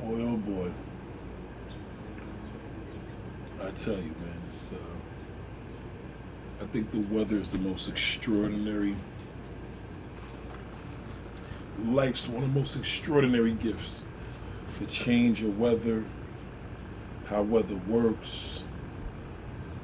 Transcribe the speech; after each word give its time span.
Boy, 0.00 0.22
oh 0.22 0.36
boy. 0.36 0.70
I 3.60 3.70
tell 3.72 3.94
you, 3.94 4.00
man, 4.02 4.42
it's, 4.48 4.70
uh, 4.72 4.76
I 6.62 6.66
think 6.68 6.90
the 6.92 7.00
weather 7.14 7.36
is 7.36 7.48
the 7.48 7.58
most 7.58 7.88
extraordinary. 7.88 8.94
Life's 11.86 12.28
one 12.28 12.44
of 12.44 12.54
the 12.54 12.60
most 12.60 12.76
extraordinary 12.76 13.52
gifts. 13.52 14.04
The 14.78 14.86
change 14.86 15.42
of 15.42 15.58
weather, 15.58 16.04
how 17.26 17.42
weather 17.42 17.76
works. 17.88 18.62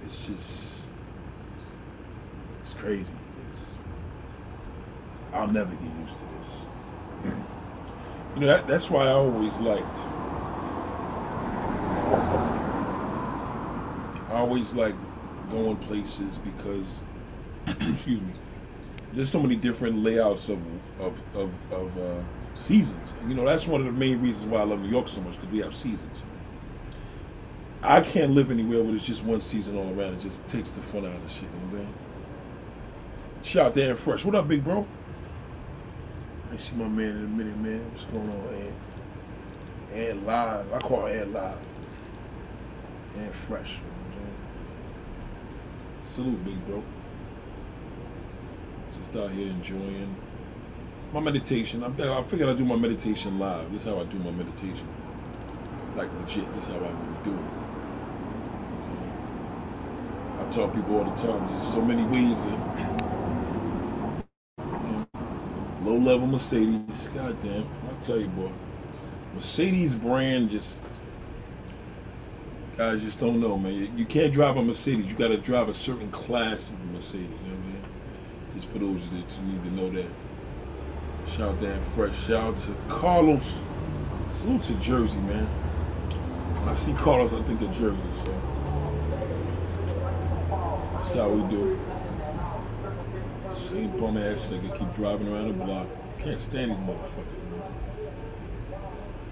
It's 0.04 0.26
just, 0.26 0.86
it's 2.60 2.72
crazy. 2.74 3.06
It's, 3.48 3.78
I'll 5.32 5.48
never 5.48 5.74
get 5.74 5.90
used 6.00 6.18
to 6.18 6.24
this. 6.38 7.44
You 8.34 8.42
know, 8.42 8.46
that, 8.48 8.66
that's 8.66 8.90
why 8.90 9.06
I 9.06 9.12
always 9.12 9.60
liked. 9.60 10.08
I 14.28 14.36
always 14.38 14.74
like 14.74 14.96
going 15.48 15.78
places 15.78 16.38
because, 16.38 17.04
excuse 17.66 18.22
me, 18.22 18.34
there's 19.12 19.30
so 19.30 19.40
many 19.42 19.56
different 19.56 19.98
layouts 19.98 20.48
of 20.48 20.60
of 20.98 21.22
of, 21.34 21.60
of 21.70 21.98
uh, 21.98 22.24
seasons. 22.54 23.14
And, 23.20 23.30
you 23.30 23.36
know, 23.36 23.46
that's 23.46 23.66
one 23.66 23.80
of 23.80 23.86
the 23.86 23.92
main 23.92 24.20
reasons 24.20 24.46
why 24.46 24.60
I 24.60 24.64
love 24.64 24.80
New 24.80 24.88
York 24.88 25.08
so 25.08 25.20
much 25.22 25.34
because 25.34 25.50
we 25.50 25.60
have 25.60 25.74
seasons. 25.74 26.24
I 27.82 28.00
can't 28.00 28.32
live 28.32 28.50
anywhere 28.50 28.82
where 28.82 28.92
there's 28.92 29.02
just 29.04 29.24
one 29.24 29.40
season 29.42 29.76
all 29.76 29.90
around. 29.98 30.14
It 30.14 30.18
just 30.20 30.48
takes 30.48 30.72
the 30.72 30.82
fun 30.82 31.06
out 31.06 31.22
of 31.22 31.30
shit. 31.30 31.52
You 31.52 31.60
know 31.60 31.66
what 31.66 31.74
I'm 31.80 31.84
saying? 31.86 31.96
Shout 33.42 33.66
out 33.68 33.74
to 33.74 33.84
Ant 33.90 33.98
Fresh. 34.00 34.24
What 34.24 34.34
up, 34.34 34.48
big 34.48 34.64
bro? 34.64 34.90
See 36.56 36.76
my 36.76 36.88
man 36.88 37.16
in 37.16 37.24
a 37.24 37.28
minute, 37.28 37.58
man. 37.58 37.90
What's 37.90 38.04
going 38.04 38.30
on, 38.30 38.54
Ant? 38.54 38.76
Ant 39.92 40.26
Live. 40.26 40.72
I 40.72 40.78
call 40.78 41.06
Ant 41.08 41.32
Live. 41.32 41.58
Ant 43.16 43.34
Fresh. 43.34 43.80
Salute, 46.04 46.44
big 46.44 46.66
bro. 46.66 46.82
Just 48.98 49.16
out 49.16 49.32
here 49.32 49.48
enjoying 49.48 50.16
my 51.12 51.20
meditation. 51.20 51.82
I'm, 51.82 52.00
I 52.00 52.22
figured 52.24 52.48
I'd 52.48 52.58
do 52.58 52.64
my 52.64 52.76
meditation 52.76 53.38
live. 53.38 53.72
This 53.72 53.82
is 53.82 53.88
how 53.88 54.00
I 54.00 54.04
do 54.04 54.18
my 54.18 54.30
meditation. 54.30 54.88
Like 55.96 56.12
legit. 56.14 56.52
This 56.54 56.64
is 56.64 56.70
how 56.70 56.84
I 56.84 56.92
do 57.24 57.34
it. 57.34 57.46
I 60.38 60.44
tell 60.46 60.68
people 60.68 60.96
all 60.96 61.04
the 61.04 61.12
time, 61.12 61.46
there's 61.48 61.62
so 61.62 61.82
many 61.82 62.04
ways 62.04 62.44
that 62.44 62.60
low 65.94 66.12
level 66.12 66.26
Mercedes. 66.26 67.08
Goddamn, 67.14 67.68
I 67.88 67.94
tell 68.00 68.18
you, 68.18 68.28
boy, 68.28 68.50
Mercedes 69.34 69.96
brand 69.96 70.50
just 70.50 70.80
guys 72.76 73.00
just 73.00 73.20
don't 73.20 73.40
know, 73.40 73.56
man. 73.56 73.96
You 73.96 74.04
can't 74.04 74.32
drive 74.32 74.56
a 74.56 74.62
Mercedes. 74.62 75.06
You 75.06 75.14
got 75.14 75.28
to 75.28 75.36
drive 75.36 75.68
a 75.68 75.74
certain 75.74 76.10
class 76.10 76.70
of 76.70 76.80
Mercedes. 76.84 77.28
You 77.42 77.50
know 77.50 77.56
what 77.56 77.64
I 77.64 77.72
mean? 77.72 77.84
Just 78.54 78.68
for 78.68 78.78
those 78.78 79.08
that 79.10 79.38
need 79.42 79.62
to 79.62 79.70
know 79.70 79.90
that. 79.90 80.06
Shout 81.36 81.50
out 81.50 81.58
to 81.60 81.66
Dan 81.66 81.80
Fresh. 81.94 82.16
Shout 82.16 82.42
out 82.42 82.56
to 82.58 82.76
Carlos. 82.88 83.60
Salute 84.28 84.62
to 84.64 84.74
Jersey, 84.74 85.18
man. 85.18 85.48
I 86.66 86.74
see 86.74 86.92
Carlos, 86.94 87.32
I 87.32 87.42
think 87.42 87.60
of 87.62 87.70
Jersey. 87.72 87.98
So 88.24 88.42
that's 90.92 91.14
how 91.14 91.28
we 91.28 91.48
do. 91.54 91.93
Same 93.56 93.96
bum 93.98 94.16
ass 94.16 94.46
nigga 94.46 94.78
keep 94.78 94.94
driving 94.94 95.28
around 95.28 95.48
the 95.48 95.64
block. 95.64 95.88
Can't 96.20 96.40
stand 96.40 96.70
these 96.70 96.78
motherfuckers. 96.78 97.44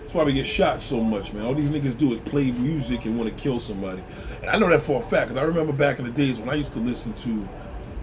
That's 0.01 0.15
why 0.15 0.25
we 0.25 0.33
get 0.33 0.47
shot 0.47 0.81
so 0.81 1.03
much, 1.03 1.33
man. 1.33 1.45
All 1.45 1.55
these 1.55 1.71
niggas 1.71 1.97
do 1.97 2.13
is 2.13 2.21
play 2.21 2.51
music 2.51 3.05
and 3.05 3.17
want 3.19 3.31
to 3.31 3.43
kill 3.43 3.61
somebody. 3.61 4.03
And 4.43 4.51
I 4.51 4.59
know 4.59 4.69
that 4.69 4.83
for 4.83 5.01
a 5.01 5.05
fact, 5.05 5.29
because 5.29 5.43
I 5.43 5.47
remember 5.47 5.73
back 5.73 5.99
in 5.99 6.05
the 6.05 6.11
days 6.11 6.39
when 6.39 6.51
I 6.51 6.55
used 6.55 6.73
to 6.73 6.81
listen 6.81 7.15
to 7.15 7.49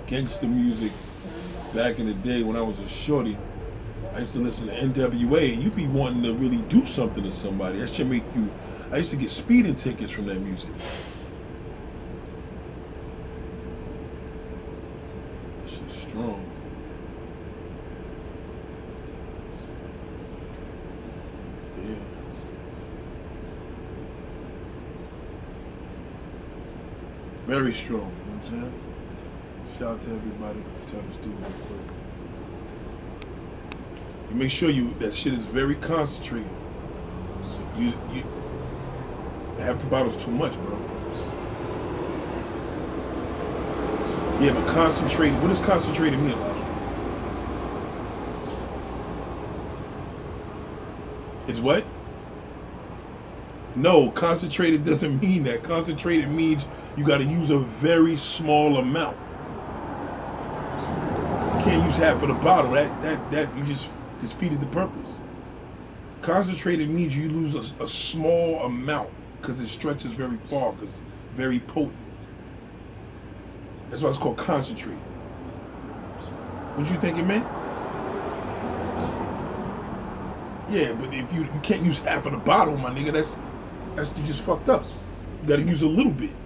gangster 0.08 0.48
music 0.48 0.92
back 1.74 2.00
in 2.00 2.08
the 2.08 2.14
day 2.14 2.42
when 2.44 2.56
I 2.56 2.62
was 2.62 2.80
a 2.80 2.88
shorty. 2.88 3.38
I 4.14 4.20
used 4.20 4.34
to 4.34 4.40
listen 4.40 4.68
to 4.68 4.74
NWA, 4.74 5.54
and 5.54 5.62
you 5.62 5.70
be 5.70 5.86
wanting 5.88 6.24
to 6.24 6.34
really 6.34 6.64
do 6.64 6.86
something 6.86 7.24
to 7.24 7.32
somebody. 7.32 7.80
That 7.80 7.94
should 7.94 8.10
make 8.10 8.24
you. 8.36 8.52
I 8.92 8.98
used 8.98 9.12
to 9.12 9.18
get 9.18 9.30
speeding 9.30 9.76
tickets 9.76 10.12
from 10.12 10.26
that 10.26 10.40
music. 10.42 10.72
Strong. 16.20 16.52
Yeah. 21.76 22.10
Very 27.46 27.74
strong, 27.74 28.18
you 28.20 28.26
know 28.26 28.34
what 28.34 28.36
I'm 28.36 28.42
saying? 28.42 28.76
Shout 29.66 29.96
out 29.96 30.02
to 30.04 30.16
everybody. 30.16 30.68
Tell 30.86 31.04
the 31.04 31.12
students 31.14 31.48
real 31.48 31.58
quick. 31.58 31.92
You 34.30 34.36
make 34.36 34.52
sure 34.52 34.70
you 34.70 34.96
that 34.96 35.14
shit 35.14 35.34
is 35.34 35.46
very 35.46 35.78
concentrated. 35.78 36.60
So 37.48 37.64
you 37.74 37.96
you 38.04 38.26
half 39.58 39.80
the 39.80 39.88
bottle's 39.88 40.18
too 40.18 40.32
much, 40.32 40.62
bro. 40.62 40.86
Yeah, 44.40 44.54
but 44.54 44.68
concentrated. 44.68 45.42
What 45.42 45.50
does 45.50 45.62
concentrated 45.62 46.22
mean, 46.22 46.40
Is 51.48 51.62
what? 51.62 51.92
No, 53.76 54.12
concentrated 54.12 54.86
doesn't 54.86 55.20
mean 55.22 55.44
that. 55.44 55.64
Concentrated 55.64 56.30
means 56.32 56.68
you 56.96 57.06
got 57.06 57.20
to 57.20 57.26
use 57.26 57.50
a 57.50 57.60
very 57.60 58.18
small 58.18 58.78
amount. 58.78 59.20
You 61.52 61.60
can't 61.60 61.82
use 61.82 61.98
half 61.98 62.24
of 62.24 62.30
the 62.30 62.36
bottle. 62.36 62.72
That 62.74 63.02
that 63.02 63.30
that 63.32 63.56
you 63.56 63.64
just 63.66 63.90
defeated 64.20 64.62
the 64.62 64.68
purpose. 64.68 65.24
Concentrated 66.22 66.90
means 66.92 67.16
you 67.16 67.30
lose 67.30 67.56
a, 67.56 67.84
a 67.84 67.88
small 67.88 68.64
amount 68.66 69.12
because 69.42 69.62
it 69.62 69.70
stretches 69.70 70.14
very 70.16 70.40
far 70.40 70.74
because 70.74 71.04
very 71.34 71.62
potent. 71.62 72.09
That's 73.90 74.04
why 74.04 74.10
it's 74.10 74.18
called 74.20 74.38
concentrate. 74.38 75.06
What 76.74 76.90
you 76.90 76.98
think 76.98 77.18
it 77.18 77.24
meant? 77.26 77.50
Yeah, 80.68 80.94
but 80.94 81.14
if 81.14 81.34
you 81.34 81.44
you 81.46 81.62
can't 81.62 81.84
use 81.84 82.00
half 82.00 82.26
of 82.26 82.34
the 82.34 82.40
bottle, 82.40 82.78
my 82.78 82.92
nigga, 82.92 83.14
that's 83.14 83.40
that's 83.96 84.18
you 84.18 84.24
just 84.24 84.42
fucked 84.42 84.70
up. 84.70 84.96
You 85.42 85.48
got 85.50 85.58
to 85.58 85.64
use 85.64 85.84
a 85.84 85.88
little 85.88 86.14
bit. 86.14 86.40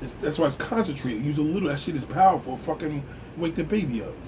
It's, 0.00 0.14
that's 0.14 0.38
why 0.38 0.46
it's 0.46 0.56
concentrated. 0.56 1.22
Use 1.24 1.38
a 1.38 1.42
little. 1.42 1.68
That 1.70 1.80
shit 1.80 1.96
is 1.96 2.04
powerful. 2.06 2.58
Fucking 2.58 3.08
wake 3.36 3.56
the 3.56 3.64
baby 3.64 4.02
up. 4.02 4.18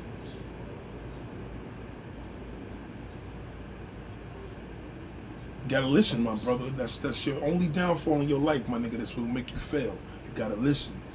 gotta 5.68 5.88
listen, 5.88 6.22
my 6.22 6.36
brother. 6.36 6.70
That's 6.70 6.98
that's 7.00 7.26
your 7.26 7.44
only 7.44 7.68
downfall 7.68 8.22
in 8.22 8.28
your 8.28 8.40
life, 8.40 8.68
my 8.68 8.78
nigga. 8.78 8.98
That's 8.98 9.16
what 9.16 9.24
will 9.24 9.32
make 9.32 9.54
you 9.54 9.60
fail. 9.60 10.04
You 10.26 10.34
gotta 10.34 10.56
listen. 10.56 11.05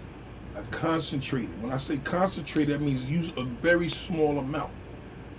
That's 0.53 0.67
concentrated. 0.67 1.62
When 1.62 1.72
I 1.72 1.78
say 1.78 1.97
concentrated, 2.00 2.75
that 2.75 2.84
means 2.84 3.06
use 3.06 3.31
a 3.38 3.45
very 3.45 3.89
small 3.89 4.39
amount. 4.39 4.72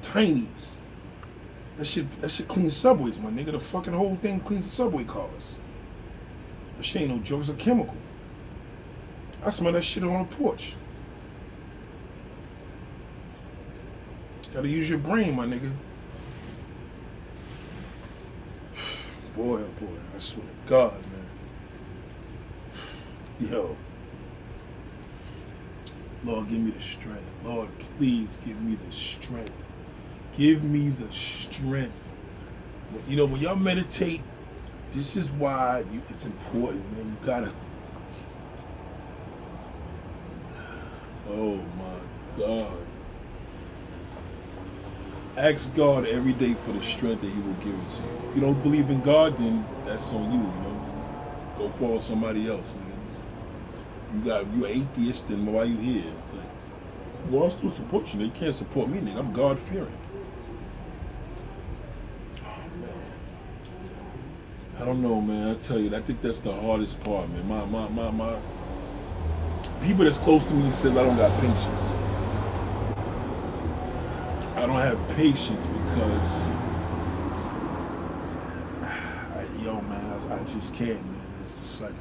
Tiny. 0.03 0.49
That 1.77 1.87
shit 1.87 2.21
that 2.21 2.31
shit 2.31 2.49
cleans 2.49 2.77
subways, 2.77 3.19
my 3.19 3.31
nigga. 3.31 3.53
The 3.53 3.61
fucking 3.61 3.93
whole 3.93 4.17
thing 4.17 4.41
cleans 4.41 4.73
subway 4.73 5.05
cars. 5.05 5.59
That 6.77 6.85
shit 6.85 7.03
ain't 7.03 7.11
no 7.11 7.21
joke, 7.21 7.41
it's 7.41 7.51
a 7.51 7.55
chemical. 7.55 7.97
I 9.43 9.51
smell 9.51 9.73
that 9.73 9.85
shit 9.85 10.05
on 10.05 10.29
the 10.29 10.37
porch. 10.37 10.79
Gotta 14.53 14.69
use 14.69 14.89
your 14.89 14.99
brain, 14.99 15.35
my 15.37 15.47
nigga. 15.47 15.73
Boy, 19.35 19.63
oh 19.63 19.73
boy, 19.73 19.99
I 20.15 20.19
swear 20.19 20.47
to 20.47 20.55
God, 20.67 21.07
man. 21.11 21.31
Yo. 23.39 23.83
Lord, 26.23 26.49
give 26.49 26.61
me 26.61 26.73
the 26.73 26.81
strength. 26.81 27.33
Lord, 27.43 27.71
please 27.79 28.37
give 28.39 28.61
me 28.61 28.77
the 28.77 28.93
strength. 28.93 29.67
Give 30.33 30.63
me 30.65 30.91
the 30.91 31.11
strength. 31.13 32.13
You 33.07 33.17
know, 33.17 33.27
when 33.27 33.41
y'all 33.41 33.57
meditate, 33.57 34.27
this 34.93 35.17
is 35.17 35.31
why 35.33 35.85
you, 35.91 36.03
it's 36.09 36.27
important, 36.27 36.91
man. 36.91 37.09
You 37.11 37.19
gotta. 37.23 37.55
Oh 41.27 41.67
my 41.77 42.01
God. 42.37 42.89
Ask 45.37 45.75
God 45.75 46.07
every 46.07 46.35
day 46.35 46.55
for 46.55 46.73
the 46.73 46.83
strength 46.83 47.23
that 47.23 47.31
He 47.31 47.41
will 47.41 47.55
give 47.55 47.75
it 47.81 47.89
to 47.91 48.05
you. 48.05 48.11
If 48.31 48.37
you 48.37 48.43
don't 48.43 48.63
believe 48.63 48.91
in 48.91 49.03
God, 49.03 49.39
then 49.39 49.67
that's 49.85 50.13
on 50.13 50.31
you. 50.31 50.41
You 50.41 50.61
know, 50.61 50.83
go 51.57 51.71
follow 51.71 51.99
somebody 52.01 52.49
else. 52.49 52.77
You 54.15 54.23
got 54.23 54.47
you 54.55 54.67
atheist, 54.67 55.31
and 55.31 55.47
why 55.47 55.65
you 55.65 55.77
here? 55.79 56.13
It's 56.23 56.35
like, 56.35 56.45
well, 57.31 57.47
I 57.47 57.51
still 57.51 57.71
support 57.73 58.13
you. 58.13 58.21
They 58.21 58.29
can't 58.31 58.55
support 58.55 58.91
me, 58.91 59.01
nigga. 59.01 59.19
I'm 59.19 59.33
God 59.33 59.59
fearing. 59.61 59.97
Oh 62.45 62.65
man. 62.81 63.13
I 64.81 64.85
don't 64.85 65.03
know, 65.03 65.21
man. 65.21 65.51
I 65.51 65.55
tell 65.61 65.79
you, 65.81 65.95
I 65.97 66.03
think 66.03 66.23
that's 66.23 66.41
the 66.41 66.53
hardest 66.53 67.01
part, 67.01 67.31
man. 67.31 67.49
My, 67.49 67.65
my, 67.67 67.89
my, 67.89 68.11
my. 68.11 68.39
People 69.83 70.05
that's 70.05 70.19
close 70.19 70.45
to 70.47 70.55
me 70.55 70.73
says 70.73 70.97
I 70.97 71.05
don't 71.05 71.17
got 71.17 71.33
patience. 71.41 71.95
I 74.57 74.67
don't 74.67 74.79
have 74.79 74.99
patience 75.17 75.67
because, 75.67 76.31
I, 78.83 79.47
yo, 79.65 79.81
man, 79.83 80.23
I, 80.31 80.35
I 80.37 80.45
just 80.45 80.75
can't, 80.75 81.05
man. 81.05 81.21
It's 81.45 81.59
just 81.61 81.81
like, 81.83 81.95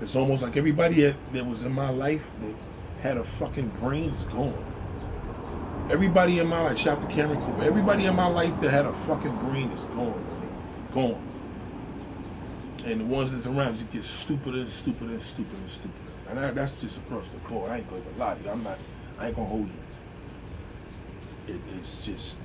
it's 0.00 0.16
almost 0.16 0.42
like 0.42 0.56
everybody 0.56 1.02
that, 1.02 1.16
that 1.32 1.46
was 1.46 1.62
in 1.62 1.72
my 1.72 1.90
life 1.90 2.34
that 2.40 2.56
had 2.96 3.18
a 3.18 3.24
fucking 3.24 3.70
brain 3.70 4.10
is 4.14 4.24
gone. 4.24 4.66
Everybody 5.90 6.38
in 6.40 6.48
my 6.48 6.60
life, 6.60 6.78
shout 6.78 6.98
out 6.98 7.00
to 7.02 7.06
Cameron 7.14 7.40
Cooper. 7.40 7.62
Everybody 7.64 8.06
in 8.06 8.14
my 8.16 8.26
life 8.26 8.58
that 8.60 8.70
had 8.70 8.86
a 8.86 8.94
fucking 8.94 9.38
brain 9.38 9.72
is 9.72 9.84
gone. 9.84 10.24
Gone. 10.92 11.22
And 12.84 13.00
the 13.00 13.04
ones 13.06 13.32
that's 13.32 13.46
around 13.46 13.74
just 13.76 13.90
get 13.90 14.04
stupider 14.04 14.60
and 14.60 14.70
stupider 14.72 15.12
and 15.14 15.22
stupider 15.22 15.56
and 15.58 15.70
stupider. 15.70 16.12
And 16.26 16.40
I, 16.40 16.50
that's 16.52 16.74
just 16.74 16.98
across 16.98 17.30
the 17.30 17.38
board. 17.38 17.70
I 17.72 17.78
ain't 17.78 17.88
gonna 17.88 18.02
lie 18.16 18.36
to 18.36 18.42
you. 18.44 18.50
I'm 18.50 18.62
not. 18.62 18.80
I 19.18 19.28
ain't 19.28 19.36
gonna 19.36 19.48
hold 19.48 19.70
you. 19.70 19.80
It, 21.54 21.62
it's 21.78 22.00
just. 22.00 22.40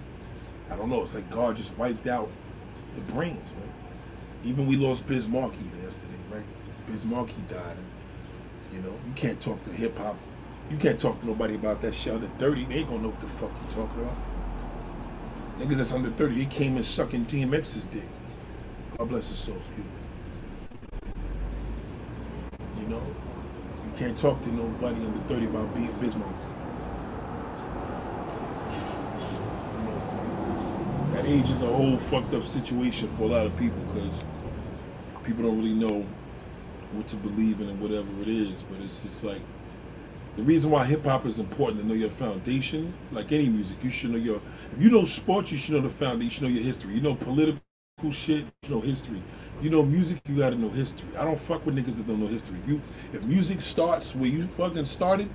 I 0.69 0.75
don't 0.77 0.89
know. 0.89 1.03
It's 1.03 1.15
like 1.15 1.29
God 1.29 1.57
just 1.57 1.77
wiped 1.77 2.07
out 2.07 2.31
the 2.95 3.01
brains, 3.01 3.55
man. 3.55 3.73
Even 4.44 4.67
we 4.67 4.77
lost 4.77 5.05
Biz 5.07 5.27
Markie 5.27 5.71
yesterday, 5.81 6.19
right? 6.29 6.45
Biz 6.87 7.05
Markie 7.05 7.33
died. 7.49 7.77
And, 7.77 8.75
you 8.75 8.81
know, 8.81 8.93
you 9.05 9.13
can't 9.15 9.39
talk 9.39 9.61
to 9.63 9.69
hip 9.71 9.97
hop. 9.97 10.17
You 10.69 10.77
can't 10.77 10.99
talk 10.99 11.19
to 11.19 11.25
nobody 11.25 11.55
about 11.55 11.81
that 11.81 11.93
shit 11.93 12.13
under 12.13 12.27
30. 12.39 12.65
They 12.65 12.75
ain't 12.75 12.89
gonna 12.89 13.03
know 13.03 13.09
what 13.09 13.19
the 13.21 13.27
fuck 13.27 13.51
you 13.51 13.69
talking 13.69 14.01
about. 14.01 14.17
Niggas 15.59 15.77
that's 15.77 15.93
under 15.93 16.11
30, 16.11 16.35
they 16.35 16.45
came 16.45 16.77
in 16.77 16.83
sucking 16.83 17.25
DMX's 17.25 17.83
dick. 17.85 18.03
God 18.97 19.09
bless 19.09 19.29
his 19.29 19.39
soul, 19.39 19.55
excuse 19.55 19.77
me. 19.77 19.83
You 22.81 22.87
know, 22.87 23.01
you 23.01 23.91
can't 23.97 24.17
talk 24.17 24.41
to 24.43 24.51
nobody 24.51 25.03
under 25.05 25.19
30 25.27 25.45
about 25.45 25.73
being 25.73 25.91
know, 29.83 31.13
that 31.13 31.25
age 31.25 31.49
is 31.49 31.63
a 31.63 31.67
whole 31.67 31.97
fucked 31.97 32.33
up 32.33 32.43
situation 32.43 33.09
for 33.17 33.23
a 33.23 33.27
lot 33.27 33.45
of 33.47 33.57
people 33.57 33.79
because 33.93 34.23
people 35.23 35.43
don't 35.43 35.57
really 35.57 35.73
know 35.73 36.05
what 36.93 37.07
to 37.07 37.15
believe 37.17 37.61
in 37.61 37.69
and 37.69 37.79
whatever 37.81 38.09
it 38.21 38.27
is. 38.27 38.55
But 38.69 38.81
it's 38.81 39.03
just 39.03 39.23
like 39.23 39.41
the 40.35 40.43
reason 40.43 40.69
why 40.71 40.85
hip 40.85 41.03
hop 41.03 41.25
is 41.25 41.39
important 41.39 41.81
to 41.81 41.87
know 41.87 41.93
your 41.95 42.11
foundation, 42.11 42.93
like 43.11 43.31
any 43.31 43.49
music, 43.49 43.77
you 43.83 43.89
should 43.89 44.11
know 44.11 44.17
your. 44.17 44.41
If 44.75 44.81
you 44.81 44.89
know 44.89 45.05
sports, 45.05 45.51
you 45.51 45.57
should 45.57 45.75
know 45.75 45.81
the 45.81 45.89
foundation. 45.89 46.25
You 46.25 46.31
should 46.31 46.43
know 46.43 46.49
your 46.49 46.63
history. 46.63 46.93
You 46.93 47.01
know 47.01 47.15
political 47.15 47.61
shit, 48.11 48.45
you 48.63 48.69
know 48.69 48.81
history. 48.81 49.21
You 49.61 49.69
know 49.71 49.83
music, 49.83 50.19
you 50.27 50.37
gotta 50.37 50.55
know 50.55 50.69
history. 50.69 51.09
I 51.17 51.23
don't 51.23 51.39
fuck 51.39 51.65
with 51.65 51.75
niggas 51.75 51.97
that 51.97 52.07
don't 52.07 52.19
know 52.19 52.27
history. 52.27 52.57
If 52.59 52.67
you 52.67 52.81
if 53.13 53.23
music 53.23 53.61
starts 53.61 54.15
where 54.15 54.29
you 54.29 54.43
fucking 54.43 54.85
started, 54.85 55.29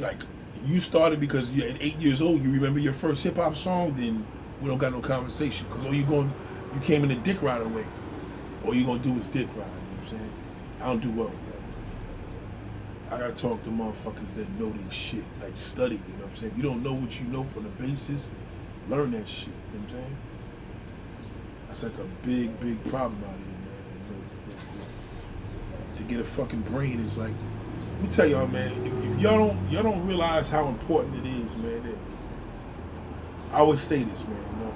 like 0.00 0.20
you 0.66 0.80
started 0.80 1.20
because 1.20 1.50
you're 1.50 1.68
at 1.68 1.82
eight 1.82 1.96
years 1.98 2.20
old, 2.22 2.42
you 2.42 2.50
remember 2.50 2.80
your 2.80 2.92
first 2.92 3.22
hip 3.22 3.36
hop 3.36 3.56
song, 3.56 3.94
then 3.96 4.26
we 4.60 4.68
don't 4.68 4.78
got 4.78 4.92
no 4.92 5.00
conversation. 5.00 5.66
Cause 5.70 5.84
all 5.84 5.94
you 5.94 6.04
going, 6.04 6.32
you 6.74 6.80
came 6.80 7.02
in 7.02 7.08
the 7.08 7.16
dick 7.16 7.42
right 7.42 7.62
away. 7.62 7.86
All 8.64 8.74
you 8.74 8.84
gonna 8.84 9.00
do 9.00 9.16
is 9.16 9.26
dick 9.28 9.48
ride. 9.48 9.56
You 9.56 9.62
know 9.64 9.66
what 9.66 10.02
I'm 10.04 10.08
saying? 10.18 10.41
I 10.82 10.86
don't 10.86 11.00
do 11.00 11.10
well 11.12 11.28
with 11.28 11.46
that. 11.46 13.14
I 13.14 13.18
gotta 13.18 13.34
talk 13.34 13.62
to 13.64 13.70
motherfuckers 13.70 14.34
that 14.34 14.50
know 14.58 14.72
their 14.72 14.90
shit, 14.90 15.24
like 15.40 15.56
study. 15.56 15.94
You 15.94 16.14
know 16.16 16.24
what 16.24 16.30
I'm 16.30 16.36
saying? 16.36 16.52
If 16.52 16.56
you 16.56 16.64
don't 16.64 16.82
know 16.82 16.94
what 16.94 17.20
you 17.20 17.26
know 17.26 17.44
from 17.44 17.64
the 17.64 17.68
basis, 17.70 18.28
learn 18.88 19.12
that 19.12 19.28
shit. 19.28 19.48
You 19.72 19.78
know 19.78 19.84
what 19.84 19.94
I'm 19.94 20.02
saying? 20.02 20.16
That's 21.68 21.82
like 21.84 21.98
a 21.98 22.04
big, 22.26 22.58
big 22.58 22.82
problem 22.84 23.22
out 23.24 23.36
here, 23.36 23.46
man. 23.46 23.76
To, 25.96 26.02
get 26.04 26.20
a 26.20 26.24
fucking 26.24 26.62
brain 26.62 27.00
is 27.00 27.16
like, 27.16 27.32
let 27.92 28.02
me 28.02 28.08
tell 28.08 28.26
y'all, 28.26 28.48
man. 28.48 28.72
If, 28.84 28.92
if 29.12 29.20
y'all 29.20 29.38
don't, 29.38 29.70
y'all 29.70 29.84
don't 29.84 30.04
realize 30.06 30.50
how 30.50 30.66
important 30.68 31.24
it 31.24 31.28
is, 31.28 31.56
man. 31.56 31.82
That 31.84 31.98
I 33.52 33.58
always 33.58 33.80
say 33.80 34.02
this, 34.02 34.26
man. 34.26 34.38
You 34.58 34.64
know, 34.66 34.74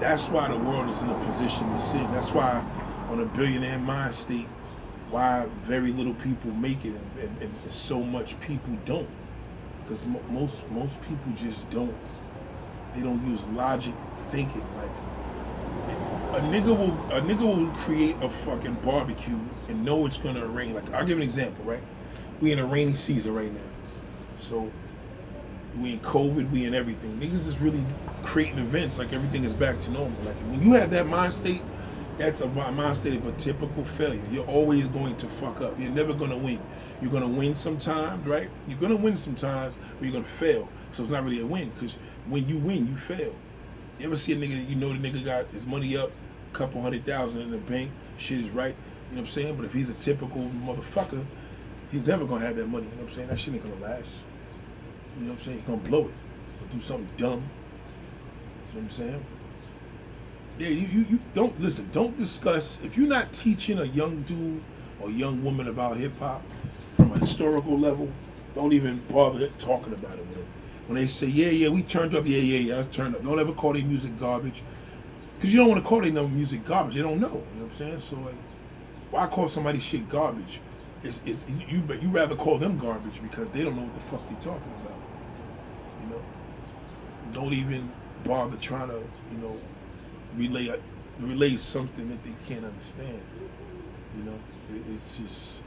that's 0.00 0.28
why 0.30 0.48
the 0.48 0.58
world 0.58 0.90
is 0.90 1.02
in 1.02 1.10
a 1.10 1.14
position 1.14 1.72
to 1.72 1.78
sit. 1.78 2.10
That's 2.12 2.34
why 2.34 2.62
on 3.08 3.20
a 3.20 3.24
billionaire 3.24 3.78
mind 3.78 4.14
state, 4.14 4.46
why 5.10 5.46
very 5.62 5.92
little 5.92 6.14
people 6.14 6.52
make 6.52 6.84
it 6.84 6.94
and, 6.94 7.18
and, 7.18 7.38
and 7.42 7.72
so 7.72 8.02
much 8.02 8.40
people 8.40 8.76
don't. 8.84 9.10
Because 9.84 10.06
mo- 10.06 10.24
most 10.28 10.70
most 10.70 11.00
people 11.02 11.32
just 11.32 11.70
don't. 11.70 11.98
They 12.94 13.02
don't 13.02 13.22
use 13.22 13.44
logic 13.44 13.96
thinking. 14.30 14.66
Like 14.74 14.94
a 16.34 16.40
nigga 16.40 16.76
will 16.76 17.00
a 17.10 17.20
nigga 17.20 17.40
will 17.40 17.72
create 17.72 18.22
a 18.22 18.30
fucking 18.30 18.76
barbecue 18.76 19.40
and 19.68 19.84
know 19.84 20.06
it's 20.06 20.18
gonna 20.18 20.46
rain. 20.46 20.74
Like 20.74 20.92
I'll 20.94 21.06
give 21.06 21.18
an 21.18 21.24
example, 21.24 21.64
right? 21.64 21.84
We 22.40 22.52
in 22.52 22.58
a 22.60 22.66
rainy 22.66 22.94
season 22.94 23.34
right 23.34 23.52
now, 23.52 23.70
so 24.36 24.72
we 25.74 25.92
in 25.92 26.00
COVID, 26.00 26.50
we 26.50 26.64
in 26.66 26.74
everything. 26.74 27.18
Niggas 27.20 27.46
is 27.48 27.60
really 27.60 27.86
creating 28.22 28.58
events 28.58 28.98
like 28.98 29.12
everything 29.12 29.44
is 29.44 29.54
back 29.54 29.80
to 29.80 29.90
normal. 29.90 30.22
Like 30.22 30.40
when 30.40 30.62
you 30.62 30.72
have 30.74 30.90
that 30.90 31.06
mind 31.08 31.34
state, 31.34 31.64
that's 32.18 32.40
a 32.40 32.48
mind 32.48 33.06
of 33.06 33.26
a 33.26 33.32
typical 33.32 33.84
failure. 33.84 34.20
You're 34.32 34.44
always 34.44 34.88
going 34.88 35.16
to 35.16 35.28
fuck 35.28 35.60
up. 35.60 35.78
You're 35.78 35.92
never 35.92 36.12
gonna 36.12 36.36
win. 36.36 36.60
You're 37.00 37.12
gonna 37.12 37.28
win 37.28 37.54
sometimes, 37.54 38.26
right? 38.26 38.50
You're 38.66 38.78
gonna 38.78 38.96
win 38.96 39.16
sometimes, 39.16 39.76
but 39.98 40.04
you're 40.04 40.12
gonna 40.12 40.24
fail. 40.24 40.68
So 40.92 41.04
it's 41.04 41.12
not 41.12 41.24
really 41.24 41.40
a 41.40 41.46
win 41.46 41.70
because 41.70 41.96
when 42.28 42.46
you 42.48 42.58
win, 42.58 42.88
you 42.88 42.96
fail. 42.96 43.32
You 43.98 44.06
ever 44.06 44.16
see 44.16 44.32
a 44.32 44.36
nigga 44.36 44.56
that 44.56 44.68
you 44.68 44.76
know 44.76 44.92
the 44.92 44.98
nigga 44.98 45.24
got 45.24 45.48
his 45.50 45.64
money 45.64 45.96
up, 45.96 46.10
a 46.52 46.58
couple 46.58 46.82
hundred 46.82 47.06
thousand 47.06 47.42
in 47.42 47.50
the 47.52 47.58
bank, 47.58 47.90
shit 48.18 48.40
is 48.40 48.50
right, 48.50 48.74
you 49.10 49.16
know 49.16 49.22
what 49.22 49.28
I'm 49.28 49.32
saying? 49.32 49.56
But 49.56 49.64
if 49.66 49.72
he's 49.72 49.90
a 49.90 49.94
typical 49.94 50.42
motherfucker, 50.42 51.24
he's 51.92 52.06
never 52.06 52.24
gonna 52.24 52.44
have 52.44 52.56
that 52.56 52.68
money, 52.68 52.86
you 52.86 52.90
know 52.92 53.02
what 53.02 53.10
I'm 53.10 53.14
saying? 53.14 53.28
That 53.28 53.38
shit 53.38 53.54
ain't 53.54 53.62
gonna 53.62 53.76
last. 53.76 54.24
You 55.16 55.24
know 55.24 55.32
what 55.32 55.38
I'm 55.38 55.38
saying? 55.38 55.58
He's 55.58 55.66
gonna 55.66 55.78
blow 55.78 56.08
it. 56.08 56.14
Or 56.60 56.66
do 56.72 56.80
something 56.80 57.10
dumb. 57.16 57.42
You 58.72 58.80
know 58.80 58.80
what 58.80 58.82
I'm 58.82 58.90
saying? 58.90 59.37
Yeah, 60.58 60.68
you, 60.68 60.86
you, 60.88 61.06
you 61.08 61.20
don't 61.34 61.58
listen, 61.60 61.88
don't 61.92 62.16
discuss 62.16 62.78
if 62.82 62.96
you're 62.96 63.06
not 63.06 63.32
teaching 63.32 63.78
a 63.78 63.84
young 63.84 64.22
dude 64.22 64.62
or 65.00 65.10
young 65.10 65.44
woman 65.44 65.68
about 65.68 65.96
hip 65.96 66.18
hop 66.18 66.42
from 66.96 67.12
a 67.12 67.18
historical 67.18 67.78
level, 67.78 68.10
don't 68.54 68.72
even 68.72 69.00
bother 69.08 69.48
talking 69.58 69.92
about 69.92 70.18
it 70.18 70.26
with 70.26 70.38
when 70.88 70.96
they 70.96 71.06
say, 71.06 71.26
yeah, 71.26 71.50
yeah, 71.50 71.68
we 71.68 71.82
turned 71.82 72.14
up, 72.14 72.26
yeah, 72.26 72.38
yeah, 72.38 72.58
yeah, 72.58 72.80
I 72.80 72.82
turned 72.84 73.14
up. 73.14 73.22
Don't 73.22 73.38
ever 73.38 73.52
call 73.52 73.74
their 73.74 73.84
music 73.84 74.18
garbage. 74.18 74.62
Because 75.34 75.52
you 75.52 75.60
don't 75.60 75.68
want 75.68 75.82
to 75.82 75.86
call 75.86 76.00
their 76.00 76.10
music 76.10 76.64
garbage. 76.64 76.94
They 76.94 77.02
don't 77.02 77.20
know. 77.20 77.26
You 77.26 77.34
know 77.34 77.40
what 77.64 77.64
I'm 77.64 77.70
saying? 77.72 78.00
So, 78.00 78.16
like, 78.16 78.34
why 79.10 79.26
call 79.26 79.48
somebody 79.48 79.80
shit 79.80 80.08
garbage? 80.08 80.60
It's, 81.04 81.20
it's 81.26 81.44
you, 81.68 81.80
but 81.80 82.02
you 82.02 82.08
rather 82.08 82.34
call 82.34 82.56
them 82.56 82.78
garbage 82.78 83.20
because 83.22 83.50
they 83.50 83.62
don't 83.64 83.76
know 83.76 83.82
what 83.82 83.94
the 83.94 84.00
fuck 84.00 84.26
they're 84.30 84.40
talking 84.40 84.72
about. 84.82 84.96
You 86.02 86.16
know? 86.16 86.22
Don't 87.34 87.52
even 87.52 87.92
bother 88.24 88.56
trying 88.56 88.88
to, 88.88 89.02
you 89.30 89.38
know, 89.42 89.60
relay 90.36 90.74
relay 91.20 91.56
something 91.56 92.08
that 92.08 92.22
they 92.24 92.34
can't 92.46 92.64
understand. 92.64 93.20
You 94.16 94.22
know? 94.24 94.38
It, 94.74 94.82
it's 94.94 95.16
just, 95.16 95.62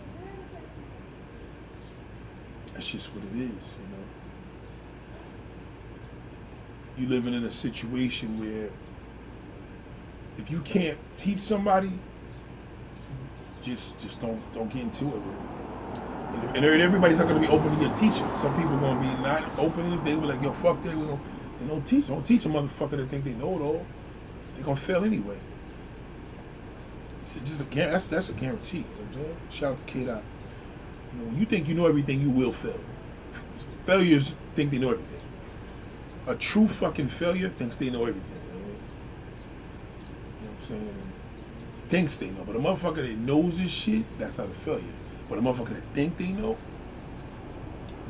that's 2.74 2.88
just 2.88 3.14
what 3.14 3.24
it 3.24 3.36
is, 3.36 3.40
you 3.40 3.88
know? 3.90 4.06
you 6.98 7.08
living 7.08 7.34
in 7.34 7.44
a 7.46 7.50
situation 7.50 8.40
where 8.40 8.70
if 10.38 10.52
you 10.52 10.60
can't 10.62 10.98
teach 11.18 11.40
somebody, 11.40 11.92
just 13.62 14.00
just 14.00 14.20
don't 14.20 14.42
don't 14.54 14.72
get 14.72 14.84
into 14.84 15.08
it. 15.08 15.22
And 16.56 16.66
everybody's 16.66 17.20
not 17.20 17.28
going 17.28 17.42
to 17.42 17.48
be 17.48 17.54
open 17.54 17.72
to 17.72 17.78
your 17.78 17.94
teaching. 17.94 18.32
Some 18.32 18.56
people 18.56 18.74
are 18.76 18.80
going 18.80 19.02
to 19.02 19.16
be 19.16 19.22
not 19.22 19.44
open. 19.58 19.92
If 19.92 20.04
they 20.04 20.16
were 20.16 20.28
like, 20.28 20.42
yo, 20.42 20.52
fuck 20.54 20.82
that, 20.84 21.20
they 21.60 21.68
don't 21.68 21.86
teach. 21.86 22.08
Don't 22.08 22.26
teach 22.26 22.46
a 22.46 22.50
motherfucker 22.50 22.92
that 22.92 23.10
think 23.10 23.26
they 23.26 23.34
know 23.34 23.58
it 23.58 23.62
all. 23.62 23.86
Going 24.64 24.78
to 24.78 24.84
fail 24.84 25.04
anyway. 25.04 25.38
It's 27.22 27.36
just 27.36 27.62
a, 27.62 27.66
that's, 27.66 28.06
that's 28.06 28.30
a 28.30 28.34
guarantee. 28.34 28.78
You 28.78 28.84
know 28.84 28.90
what 28.90 29.08
I'm 29.08 29.14
saying? 29.14 29.38
Shout 29.52 29.72
out 29.74 29.78
to 29.78 29.84
Kid 29.86 30.10
I. 30.10 30.14
You 30.14 31.20
know, 31.20 31.26
when 31.26 31.38
you 31.38 31.46
think 31.46 31.68
you 31.68 31.76
know 31.76 31.88
everything, 31.88 32.22
you 32.22 32.30
will 32.30 32.54
fail. 32.54 32.80
Failures 33.86 34.34
think 34.56 34.72
they 34.72 34.78
know 34.78 34.92
everything 34.92 35.22
a 36.28 36.36
true 36.36 36.68
fucking 36.68 37.08
failure 37.08 37.50
thinks 37.50 37.76
they 37.76 37.90
know 37.90 38.06
everything. 38.06 38.24
You 40.42 40.48
know, 40.48 40.54
what 40.54 40.62
I'm 40.62 40.68
saying? 40.68 41.14
Thinks 41.90 42.18
they 42.18 42.28
know. 42.28 42.44
But 42.46 42.56
a 42.56 42.60
motherfucker 42.60 43.08
that 43.08 43.18
knows 43.18 43.58
this 43.58 43.72
shit, 43.72 44.04
that's 44.18 44.38
not 44.38 44.48
a 44.48 44.54
failure. 44.54 44.84
But 45.30 45.40
a 45.40 45.42
motherfucker 45.42 45.70
that 45.70 45.84
think 45.94 46.18
they 46.18 46.32
know, 46.32 46.58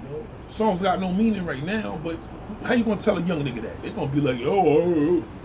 you 0.03 0.10
know, 0.10 0.25
songs 0.48 0.81
got 0.81 1.00
no 1.00 1.12
meaning 1.12 1.46
right 1.46 1.63
now, 1.63 2.00
but 2.03 2.17
how 2.63 2.74
you 2.74 2.84
gonna 2.84 3.00
tell 3.00 3.17
a 3.17 3.22
young 3.22 3.43
nigga 3.43 3.62
that? 3.62 3.81
They're 3.81 3.91
gonna 3.91 4.12
be 4.12 4.22
like, 4.22 4.41
oh, 4.41 4.67
oh, 4.67 5.22
oh. 5.22 5.41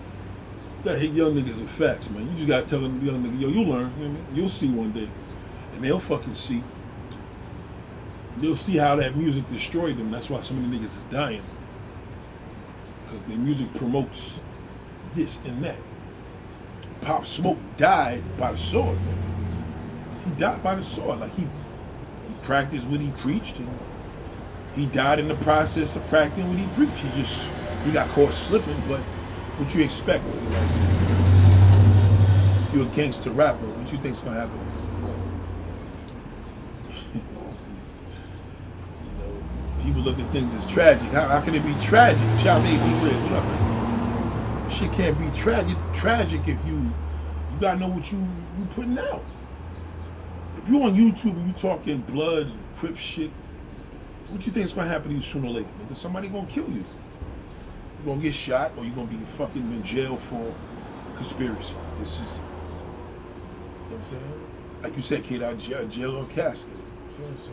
That 0.86 1.00
hit 1.00 1.14
young 1.14 1.34
niggas 1.34 1.60
with 1.60 1.68
facts, 1.68 2.08
man. 2.10 2.28
You 2.28 2.36
just 2.36 2.46
gotta 2.46 2.64
tell 2.64 2.78
them 2.80 3.04
young 3.04 3.20
nigga, 3.20 3.40
yo, 3.40 3.48
you'll 3.48 3.66
learn. 3.66 3.92
You 3.98 4.04
know 4.04 4.10
I 4.10 4.12
mean? 4.12 4.26
You'll 4.32 4.48
see 4.48 4.68
one 4.68 4.92
day. 4.92 5.10
And 5.72 5.82
they'll 5.82 5.98
fucking 5.98 6.32
see. 6.32 6.62
They'll 8.36 8.54
see 8.54 8.76
how 8.76 8.94
that 8.94 9.16
music 9.16 9.48
destroyed 9.48 9.96
them. 9.98 10.12
That's 10.12 10.30
why 10.30 10.42
so 10.42 10.54
many 10.54 10.78
niggas 10.78 10.96
is 10.96 11.04
dying 11.04 11.42
because 13.04 13.24
their 13.24 13.36
music 13.36 13.74
promotes 13.74 14.38
this 15.16 15.40
and 15.44 15.64
that. 15.64 15.76
Pop 17.00 17.26
Smoke 17.26 17.58
died 17.76 18.22
by 18.36 18.52
the 18.52 18.58
sword, 18.58 18.98
man. 19.04 19.18
He 20.24 20.30
died 20.30 20.62
by 20.62 20.76
the 20.76 20.84
sword. 20.84 21.18
Like 21.18 21.34
he, 21.34 21.48
he 22.28 22.34
practiced 22.42 22.86
what 22.86 23.00
he 23.00 23.10
preached, 23.10 23.58
and 23.58 23.76
he 24.72 24.86
died 24.86 25.18
in 25.18 25.26
the 25.26 25.34
process 25.34 25.96
of 25.96 26.06
practicing 26.06 26.48
what 26.48 26.58
he 26.58 26.68
preached. 26.68 26.98
He 26.98 27.10
just 27.10 27.48
he 27.82 27.90
got 27.90 28.08
caught 28.08 28.34
slipping, 28.34 28.80
but 28.86 29.00
what 29.58 29.74
you 29.74 29.82
expect? 29.82 30.24
You're 32.72 32.84
a 32.84 32.86
gangster 32.86 33.30
rapper. 33.30 33.66
What 33.66 33.92
you 33.92 33.98
think's 33.98 34.20
gonna 34.20 34.40
happen? 34.40 34.60
people 39.78 40.02
look 40.02 40.18
at 40.18 40.26
things 40.26 40.54
as 40.54 40.66
tragic. 40.66 41.10
How, 41.10 41.28
how 41.28 41.40
can 41.40 41.54
it 41.54 41.64
be 41.64 41.74
tragic? 41.76 42.34
Child, 42.36 42.64
they 42.64 42.76
be 42.76 42.94
weird. 42.94 43.22
What 43.22 43.32
up. 43.32 43.44
Shit 44.70 44.92
can't 44.92 45.18
be 45.18 45.30
tragic. 45.30 45.76
Tragic 45.92 46.46
if 46.48 46.64
you 46.66 46.92
you 47.50 47.58
gotta 47.60 47.78
know 47.78 47.88
what 47.88 48.10
you 48.12 48.18
you 48.58 48.66
putting 48.66 48.98
out. 48.98 49.24
If 50.56 50.68
you 50.68 50.82
on 50.82 50.94
YouTube 50.96 51.36
and 51.36 51.46
you 51.48 51.54
talking 51.54 52.02
blood 52.02 52.48
and 52.48 52.64
crip 52.76 52.96
shit, 52.96 53.32
what 54.28 54.46
you 54.46 54.52
think 54.52 54.66
is 54.66 54.72
gonna 54.74 54.88
happen 54.88 55.10
to 55.10 55.16
you 55.16 55.22
sooner 55.22 55.48
or 55.48 55.52
later? 55.52 55.70
Nigga, 55.80 55.96
somebody 55.96 56.28
gonna 56.28 56.46
kill 56.46 56.70
you. 56.70 56.84
Gonna 58.06 58.20
get 58.20 58.34
shot 58.34 58.72
or 58.76 58.84
you're 58.84 58.94
gonna 58.94 59.08
be 59.08 59.16
fucking 59.36 59.72
in 59.72 59.82
jail 59.82 60.16
for 60.16 60.54
conspiracy. 61.16 61.74
It's 62.00 62.16
just, 62.16 62.40
you 62.40 63.90
know 63.90 63.96
what 63.96 63.96
I'm 63.96 64.02
saying? 64.04 64.40
Like 64.84 64.96
you 64.96 65.02
said, 65.02 65.24
kid, 65.24 65.42
out 65.42 65.58
jail, 65.58 65.86
jail 65.88 66.16
or 66.16 66.26
casket. 66.26 66.68
You 67.18 67.24
know 67.24 67.30
I'm 67.30 67.36
saying? 67.36 67.36
So, 67.36 67.52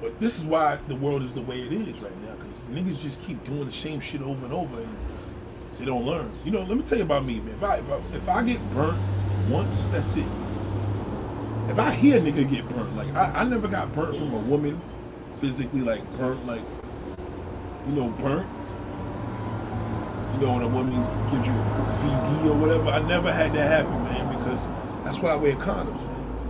but 0.00 0.18
this 0.18 0.38
is 0.38 0.44
why 0.44 0.80
the 0.88 0.96
world 0.96 1.22
is 1.22 1.34
the 1.34 1.42
way 1.42 1.60
it 1.60 1.72
is 1.72 2.00
right 2.02 2.20
now, 2.20 2.32
because 2.34 2.56
niggas 2.62 2.98
just 2.98 3.20
keep 3.20 3.44
doing 3.44 3.64
the 3.64 3.72
same 3.72 4.00
shit 4.00 4.22
over 4.22 4.44
and 4.44 4.52
over 4.52 4.80
and 4.80 4.98
they 5.78 5.84
don't 5.84 6.04
learn. 6.04 6.32
You 6.42 6.50
know, 6.50 6.62
let 6.62 6.76
me 6.76 6.82
tell 6.82 6.98
you 6.98 7.04
about 7.04 7.24
me, 7.24 7.40
man. 7.40 7.54
If 7.54 7.62
I, 7.62 7.76
if 7.76 7.90
I, 7.90 8.00
if 8.12 8.28
I 8.28 8.42
get 8.42 8.70
burnt 8.70 8.98
once, 9.46 9.86
that's 9.86 10.16
it. 10.16 10.26
If 11.68 11.78
I 11.78 11.92
hear 11.92 12.18
a 12.18 12.20
nigga 12.20 12.48
get 12.48 12.68
burnt, 12.68 12.96
like 12.96 13.14
I, 13.14 13.42
I 13.42 13.44
never 13.44 13.68
got 13.68 13.92
burnt 13.92 14.16
from 14.16 14.34
a 14.34 14.38
woman 14.40 14.82
physically, 15.40 15.82
like 15.82 16.12
burnt, 16.12 16.44
like 16.44 16.64
you 17.86 17.92
know, 17.92 18.08
burnt. 18.10 18.48
You 20.34 20.40
know, 20.40 20.54
when 20.54 20.62
a 20.62 20.68
woman 20.68 21.00
gives 21.30 21.46
you 21.46 21.54
VD 21.54 22.50
or 22.50 22.54
whatever. 22.58 22.90
I 22.90 23.00
never 23.00 23.32
had 23.32 23.52
that 23.54 23.68
happen, 23.68 24.02
man, 24.04 24.36
because 24.36 24.66
that's 25.04 25.20
why 25.20 25.30
I 25.30 25.36
wear 25.36 25.54
condoms, 25.54 26.02
man. 26.02 26.44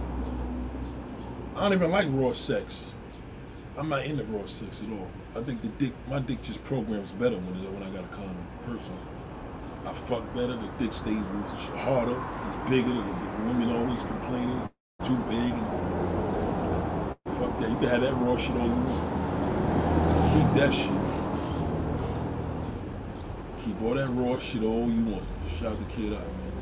I 1.56 1.62
don't 1.62 1.74
even 1.74 1.90
like 1.90 2.06
raw 2.10 2.32
sex. 2.32 2.94
I'm 3.76 3.88
not 3.88 4.06
into 4.06 4.24
raw 4.24 4.46
sex 4.46 4.82
at 4.82 4.90
all. 4.90 5.08
I 5.36 5.42
think 5.42 5.62
the 5.62 5.68
dick, 5.68 5.92
my 6.08 6.18
dick 6.20 6.42
just 6.42 6.64
programs 6.64 7.10
better 7.12 7.36
when 7.36 7.74
when 7.74 7.82
I 7.82 7.90
got 7.90 8.04
a 8.04 8.08
condom. 8.08 8.36
Personally, 8.66 9.00
I 9.86 9.92
fuck 9.92 10.24
better. 10.34 10.56
The 10.56 10.70
dick 10.78 10.92
stays 10.94 11.22
harder. 11.84 12.18
It's 12.46 12.56
bigger. 12.70 12.88
The, 12.88 13.02
the 13.02 13.44
women 13.46 13.70
always 13.70 14.02
complaining 14.02 14.56
it's 14.58 15.08
too 15.08 15.16
big. 15.28 15.52
And, 15.52 15.68
fuck 17.38 17.60
that. 17.60 17.70
You 17.70 17.76
can 17.76 17.88
have 17.88 18.00
that 18.02 18.14
raw 18.14 18.36
shit 18.36 18.56
all 18.56 18.66
you. 18.66 19.20
Keep 20.32 20.54
that 20.54 20.72
shit. 20.72 21.23
Keep 23.64 23.82
all 23.82 23.96
that 23.96 24.10
raw 24.10 24.38
shit 24.38 24.62
all 24.62 24.92
you 24.92 25.06
want. 25.06 25.30
Shout 25.40 25.80
the 25.80 25.86
kid 25.86 26.14
out, 26.14 26.36
man. 26.36 26.54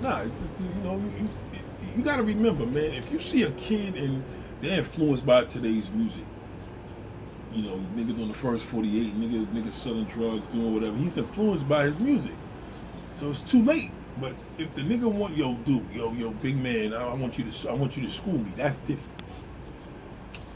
Nah, 0.00 0.22
it's 0.22 0.38
just 0.38 0.60
you 0.60 0.82
know 0.82 1.00
you, 1.00 1.32
you 1.50 1.62
you 1.78 2.04
gotta 2.04 2.24
remember, 2.24 2.66
man. 2.66 2.92
If 2.94 3.10
you 3.10 3.20
see 3.20 3.44
a 3.44 3.52
kid 3.52 3.96
and 3.96 4.28
they're 4.60 4.78
influenced 4.80 5.26
by 5.26 5.44
today's 5.44 5.92
music, 5.92 6.28
you 7.50 7.62
know, 7.64 7.80
niggas 7.92 8.20
on 8.20 8.28
the 8.28 8.34
first 8.34 8.64
48, 8.66 9.16
niggas 9.16 9.48
niggas 9.52 9.74
selling 9.74 10.06
drugs, 10.06 10.48
doing 10.48 10.72
whatever. 10.74 10.96
He's 10.96 11.18
influenced 11.18 11.68
by 11.68 11.86
his 11.86 12.00
music, 12.00 12.40
so 13.10 13.30
it's 13.30 13.44
too 13.44 13.64
late. 13.64 13.96
But 14.16 14.38
if 14.58 14.74
the 14.74 14.82
nigga 14.82 15.12
want 15.12 15.36
yo 15.36 15.58
dude, 15.62 15.90
yo 15.92 16.14
yo 16.14 16.34
big 16.34 16.58
man, 16.58 16.94
I, 16.94 17.02
I 17.08 17.14
want 17.14 17.38
you 17.38 17.50
to 17.50 17.70
I 17.70 17.74
want 17.74 17.96
you 17.96 18.04
to 18.04 18.10
school 18.12 18.38
me. 18.40 18.54
That's 18.56 18.80
different. 18.80 19.20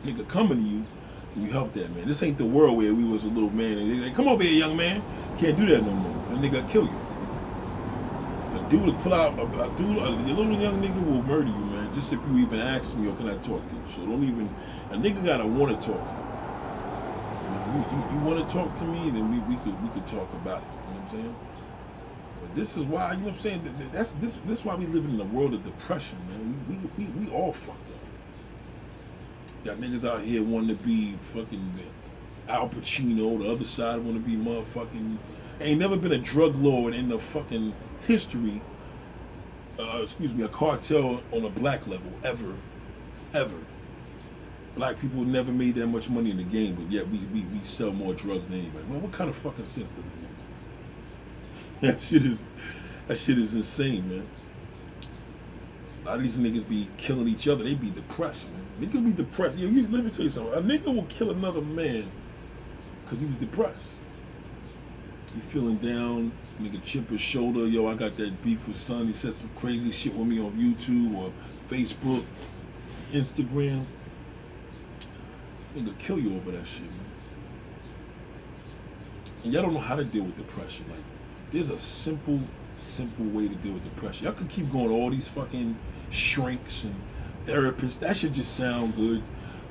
Nigga 0.06 0.28
coming 0.28 0.58
to 0.58 0.64
you 0.64 0.88
you 1.34 1.52
help 1.52 1.74
that 1.74 1.92
man. 1.92 2.08
This 2.08 2.22
ain't 2.22 2.38
the 2.38 2.46
world 2.46 2.76
where 2.78 2.94
we 2.94 3.04
was 3.04 3.24
a 3.24 3.28
little 3.28 3.50
man 3.50 3.78
and 3.78 3.90
they 3.90 3.96
like, 4.06 4.14
come 4.14 4.28
over 4.28 4.42
here, 4.42 4.52
young 4.52 4.76
man. 4.76 5.06
Can't 5.36 5.56
do 5.56 5.66
that 5.66 5.84
no 5.84 5.94
more. 5.94 6.24
That 6.28 6.40
nigga 6.40 6.66
kill 6.68 6.88
you. 6.88 7.00
A 8.52 8.60
dude 8.62 8.82
will 8.82 8.96
pull 8.96 9.14
out 9.14 9.38
a, 9.38 9.44
a 9.64 9.70
dude, 9.70 9.98
a 9.98 10.08
little 10.10 10.52
young 10.54 10.82
nigga 10.82 11.04
will 11.04 11.22
murder 11.22 11.50
you, 11.50 11.64
man. 11.66 11.92
Just 11.92 12.12
if 12.12 12.24
you 12.26 12.38
even 12.38 12.60
ask 12.60 12.96
me, 12.96 13.06
or 13.08 13.14
can 13.16 13.28
I 13.28 13.38
talk 13.38 13.66
to 13.68 13.76
you? 13.76 13.86
So 13.86 14.06
don't 14.06 14.24
even. 14.24 14.56
A 14.90 14.96
nigga 14.96 15.24
gotta 15.24 15.46
want 15.46 15.72
to 15.78 15.78
talk 15.92 16.06
to 16.06 16.16
you. 16.16 16.26
You, 17.42 17.86
you, 17.88 18.06
you 18.08 18.20
want 18.20 18.38
to 18.40 18.46
talk 18.52 18.76
to 18.76 18.86
me, 18.86 19.10
then 19.10 19.28
we, 19.28 19.40
we 19.40 19.58
could 19.58 19.80
we 19.82 19.90
could 19.90 20.06
talk 20.06 20.34
about 20.34 20.64
it. 20.64 20.70
You 20.84 20.94
know 20.94 21.00
what 21.00 21.02
I'm 21.02 21.08
saying? 21.08 21.38
But 22.40 22.54
this 22.54 22.76
is 22.76 22.84
why 22.84 23.12
you 23.12 23.18
know 23.20 23.24
what 23.26 23.32
I'm 23.34 23.38
saying. 23.38 23.62
That's 23.92 24.12
this 24.12 24.36
this 24.38 24.60
is 24.60 24.64
why 24.64 24.76
we 24.76 24.86
live 24.86 25.04
in 25.06 25.20
a 25.20 25.24
world 25.26 25.54
of 25.54 25.64
depression, 25.64 26.26
man. 26.26 26.48
We 26.68 26.76
we, 26.78 26.90
we, 26.96 27.10
we 27.26 27.28
all 27.28 27.52
fucked 27.54 27.90
up. 27.90 27.97
Got 29.64 29.78
niggas 29.80 30.08
out 30.08 30.22
here 30.22 30.42
wanting 30.44 30.70
to 30.70 30.76
be 30.76 31.18
fucking 31.18 31.92
Al 32.48 32.70
Pacino. 32.70 33.40
The 33.40 33.52
other 33.52 33.66
side 33.66 34.00
want 34.00 34.16
to 34.16 34.22
be 34.22 34.36
motherfucking. 34.36 35.20
Ain't 35.60 35.80
never 35.80 35.98
been 35.98 36.12
a 36.12 36.18
drug 36.18 36.56
lord 36.56 36.94
in 36.94 37.08
the 37.08 37.18
fucking 37.20 37.76
history. 37.98 38.66
Uh, 39.78 40.00
excuse 40.02 40.34
me, 40.34 40.44
a 40.44 40.48
cartel 40.48 41.24
on 41.32 41.44
a 41.44 41.50
black 41.50 41.86
level 41.86 42.18
ever, 42.24 42.64
ever. 43.34 43.68
Black 44.76 44.98
people 45.00 45.24
never 45.24 45.52
made 45.52 45.76
that 45.76 45.88
much 45.88 46.08
money 46.10 46.30
in 46.30 46.38
the 46.38 46.44
game, 46.44 46.76
but 46.76 46.90
yet 46.90 47.08
we, 47.08 47.26
we, 47.26 47.46
we 47.46 47.64
sell 47.64 47.92
more 47.92 48.14
drugs 48.14 48.48
than 48.48 48.58
anybody. 48.58 48.86
Well, 48.86 49.00
what 49.00 49.12
kind 49.12 49.30
of 49.30 49.36
fucking 49.36 49.66
sense 49.66 49.94
does 49.94 50.06
it 50.06 50.16
make? 50.16 50.38
That 51.82 52.00
shit 52.02 52.24
is 52.24 52.48
that 53.06 53.18
shit 53.18 53.38
is 53.38 53.54
insane, 53.54 54.08
man. 54.08 54.30
A 56.04 56.08
lot 56.10 56.18
of 56.18 56.24
these 56.24 56.38
niggas 56.38 56.66
be 56.68 56.94
killing 56.98 57.28
each 57.28 57.48
other. 57.48 57.64
They 57.64 57.74
be 57.76 57.90
depressed, 57.90 58.50
man. 58.50 58.67
Niggas 58.78 59.04
be 59.04 59.12
depressed. 59.12 59.58
Yo, 59.58 59.68
you, 59.68 59.88
let 59.88 60.04
me 60.04 60.10
tell 60.10 60.24
you 60.24 60.30
something. 60.30 60.54
A 60.54 60.62
nigga 60.62 60.94
will 60.94 61.06
kill 61.06 61.30
another 61.30 61.62
man 61.62 62.12
because 63.04 63.20
he 63.20 63.26
was 63.26 63.36
depressed. 63.36 64.04
He 65.34 65.40
feeling 65.40 65.78
down. 65.78 66.34
Nigga 66.60 66.82
chip 66.82 67.10
his 67.10 67.20
shoulder. 67.20 67.66
Yo, 67.66 67.86
I 67.88 67.94
got 67.94 68.16
that 68.16 68.42
beef 68.42 68.68
with 68.68 68.76
son. 68.76 69.06
He 69.06 69.12
said 69.12 69.34
some 69.34 69.50
crazy 69.50 69.92
shit 69.92 70.14
with 70.14 70.28
me 70.28 70.40
on 70.40 70.56
YouTube 70.56 71.14
or 71.14 71.34
Facebook, 71.68 72.26
Instagram. 73.12 73.86
Nigga 75.76 75.98
kill 75.98 76.18
you 76.18 76.36
over 76.36 76.52
that 76.52 76.66
shit, 76.66 76.92
man. 76.92 77.12
And 79.44 79.52
y'all 79.52 79.62
don't 79.62 79.74
know 79.74 79.80
how 79.80 79.96
to 79.96 80.04
deal 80.04 80.24
with 80.24 80.36
depression. 80.36 80.88
Like, 80.88 81.04
there's 81.52 81.70
a 81.70 81.78
simple, 81.78 82.50
simple 82.74 83.26
way 83.26 83.48
to 83.48 83.56
deal 83.56 83.74
with 83.74 83.84
depression. 83.84 84.26
Y'all 84.26 84.34
could 84.34 84.48
keep 84.48 84.68
going 84.68 84.90
all 84.90 85.10
these 85.10 85.28
fucking 85.28 85.80
shrinks 86.10 86.84
and 86.84 87.07
therapists. 87.48 87.98
That 88.00 88.16
should 88.16 88.34
just 88.34 88.54
sound 88.54 88.94
good. 88.96 89.22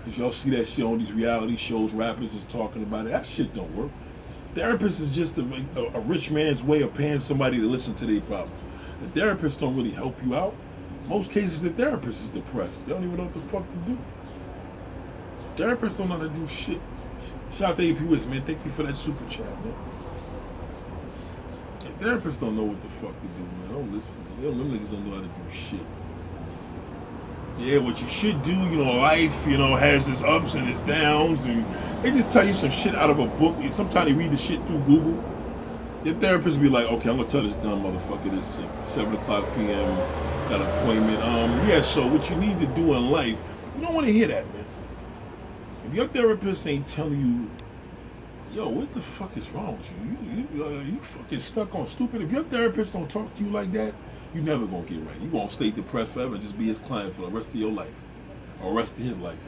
Cause 0.04 0.18
y'all 0.18 0.32
see 0.32 0.50
that 0.52 0.68
shit 0.68 0.86
on 0.86 1.00
these 1.00 1.14
reality 1.14 1.58
shows, 1.58 1.92
rappers 1.92 2.34
is 2.34 2.46
talking 2.46 2.82
about 2.84 3.06
it. 3.06 3.12
That 3.12 3.26
shit 3.26 3.54
don't 3.54 3.74
work. 3.76 3.92
Therapist 4.56 5.02
is 5.02 5.10
just 5.10 5.38
a, 5.38 5.42
a, 5.76 5.84
a 5.98 6.00
rich 6.00 6.32
man's 6.32 6.64
way 6.64 6.82
of 6.82 6.94
paying 6.94 7.20
somebody 7.20 7.60
to 7.60 7.68
listen 7.68 7.94
to 7.96 8.06
their 8.06 8.22
problems. 8.22 8.64
The 9.02 9.20
therapists 9.20 9.60
don't 9.60 9.76
really 9.76 9.92
help 9.92 10.16
you 10.26 10.36
out. 10.36 10.56
Most 11.08 11.32
cases, 11.32 11.62
the 11.62 11.70
therapist 11.70 12.24
is 12.24 12.30
depressed. 12.32 12.86
They 12.86 12.94
don't 12.94 13.04
even 13.04 13.18
know 13.18 13.26
what 13.26 13.34
the 13.34 13.40
fuck 13.42 13.70
to 13.70 13.78
do. 13.80 13.98
Therapists 15.56 15.98
don't 15.98 16.10
know 16.10 16.18
how 16.18 16.24
to 16.24 16.30
do 16.30 16.48
shit. 16.48 16.82
Shout 17.52 17.72
out 17.72 17.78
to 17.78 17.92
AP 17.92 18.02
Wiz, 18.02 18.26
man. 18.26 18.42
Thank 18.44 18.66
you 18.66 18.72
for 18.72 18.84
that 18.84 18.98
super 18.98 19.26
chat, 19.30 19.46
man. 19.64 19.76
The 21.80 22.06
therapists 22.06 22.40
don't 22.40 22.56
know 22.56 22.64
what 22.66 22.82
the 22.82 22.90
fuck 22.90 23.20
to 23.22 23.28
do, 23.28 23.44
man. 23.44 23.74
Don't 23.74 23.94
listen. 23.94 24.24
Them, 24.42 24.58
them 24.58 24.72
niggas 24.72 24.92
don't 24.92 25.06
know 25.06 25.16
how 25.16 25.22
to 25.22 25.28
do 25.28 25.50
shit. 25.52 25.86
Yeah, 27.58 27.80
what 27.80 28.02
you 28.02 28.08
should 28.10 28.44
do, 28.44 28.68
you 28.68 28.78
know, 28.78 28.94
life, 28.94 29.46
you 29.46 29.58
know, 29.58 29.76
has 29.76 30.10
its 30.10 30.24
ups 30.24 30.56
and 30.56 30.70
its 30.70 30.82
downs, 30.82 31.46
and 31.46 31.70
they 32.02 32.12
just 32.12 32.32
tell 32.32 32.48
you 32.48 32.54
some 32.54 32.72
shit 32.72 32.96
out 32.96 33.12
of 33.12 33.20
a 33.20 33.28
book. 33.28 33.60
Sometimes 33.72 34.10
they 34.10 34.16
read 34.16 34.32
the 34.32 34.38
shit 34.38 34.68
through 34.68 34.82
Google. 34.84 35.26
Your 36.04 36.16
therapist 36.16 36.62
be 36.62 36.70
like, 36.70 36.88
okay, 36.88 37.10
I'm 37.10 37.18
gonna 37.18 37.28
tell 37.30 37.44
this 37.44 37.58
dumb 37.58 37.84
motherfucker 37.84 38.32
this 38.32 38.60
seven 38.82 39.16
o'clock 39.16 39.52
p.m. 39.52 40.06
got 40.48 40.62
an 40.62 40.68
appointment. 40.68 41.22
Um, 41.22 41.60
yeah, 41.62 41.82
so 41.82 42.08
what 42.08 42.30
you 42.30 42.38
need 42.38 42.60
to 42.60 42.68
do 42.68 42.96
in 42.96 43.04
life, 43.04 43.44
you 43.74 43.82
don't 43.82 43.96
want 43.96 44.08
to 44.08 44.14
hear 44.14 44.28
that, 44.30 44.52
man. 44.52 44.68
If 45.84 45.94
your 45.94 46.08
therapist 46.10 46.68
ain't 46.68 46.88
telling 46.88 47.20
you, 47.20 47.58
yo, 48.46 48.70
what 48.70 48.94
the 48.94 49.02
fuck 49.02 49.38
is 49.38 49.54
wrong 49.54 49.78
with 49.78 49.92
you? 49.92 50.00
You 50.00 50.48
you, 50.52 50.66
uh, 50.66 50.70
you 50.82 51.00
fucking 51.02 51.42
stuck 51.42 51.76
on 51.76 51.88
stupid. 51.88 52.22
If 52.24 52.32
your 52.32 52.46
therapist 52.46 52.94
don't 52.94 53.10
talk 53.10 53.36
to 53.36 53.44
you 53.44 53.52
like 53.52 53.72
that, 53.74 53.98
you 54.38 54.44
never 54.44 54.68
gonna 54.68 54.86
get 54.86 55.02
right. 55.02 55.20
You 55.20 55.30
gonna 55.32 55.50
stay 55.50 55.72
depressed 55.72 56.12
forever. 56.12 56.34
And 56.34 56.42
just 56.42 56.58
be 56.58 56.68
his 56.68 56.78
client 56.78 57.16
for 57.16 57.24
the 57.24 57.32
rest 57.32 57.50
of 57.50 57.56
your 57.56 57.72
life, 57.72 57.96
or 58.62 58.72
rest 58.72 59.00
of 59.00 59.06
his 59.06 59.18
life. 59.18 59.40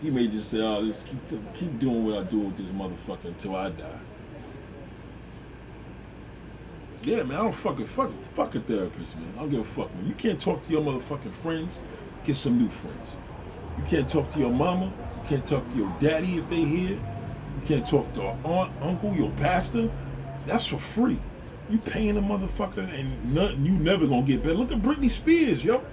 He 0.00 0.10
may 0.10 0.28
just 0.28 0.50
say, 0.50 0.60
"Oh, 0.60 0.86
just 0.86 1.04
keep 1.06 1.20
keep 1.54 1.78
doing 1.80 2.04
what 2.04 2.18
I 2.18 2.22
do 2.22 2.38
with 2.38 2.56
this 2.56 2.70
motherfucker 2.70 3.24
until 3.26 3.56
I 3.56 3.70
die." 3.70 4.00
Yeah, 7.02 7.24
man, 7.24 7.38
I 7.38 7.42
don't 7.42 7.54
fucking 7.54 7.86
fuck 7.86 8.12
fuck 8.34 8.54
a 8.54 8.60
therapist, 8.60 9.16
man. 9.16 9.32
I 9.36 9.40
don't 9.40 9.50
give 9.50 9.60
a 9.60 9.64
fuck, 9.64 9.92
man. 9.94 10.06
You 10.06 10.14
can't 10.14 10.40
talk 10.40 10.62
to 10.64 10.72
your 10.72 10.82
motherfucking 10.82 11.32
friends. 11.32 11.80
Get 12.24 12.36
some 12.36 12.56
new 12.56 12.70
friends. 12.70 13.16
You 13.76 13.82
can't 13.84 14.08
talk 14.08 14.30
to 14.32 14.38
your 14.38 14.52
mama. 14.52 14.94
You 15.16 15.22
can't 15.28 15.44
talk 15.44 15.68
to 15.70 15.76
your 15.76 15.92
daddy 16.00 16.38
if 16.38 16.48
they 16.48 16.64
here. 16.64 17.00
You 17.56 17.62
can't 17.66 17.86
talk 17.86 18.12
to 18.14 18.20
your 18.20 18.38
aunt, 18.44 18.72
uncle, 18.80 19.14
your 19.14 19.32
pastor. 19.32 19.90
That's 20.46 20.66
for 20.66 20.78
free. 20.78 21.27
You 21.70 21.78
paying 21.78 22.16
a 22.16 22.22
motherfucker 22.22 22.88
and 22.98 23.34
nothing. 23.34 23.64
You 23.64 23.72
never 23.72 24.06
gonna 24.06 24.26
get 24.26 24.42
better. 24.42 24.54
Look 24.54 24.72
at 24.72 24.82
Britney 24.82 25.10
Spears, 25.10 25.64
yo. 25.64 25.84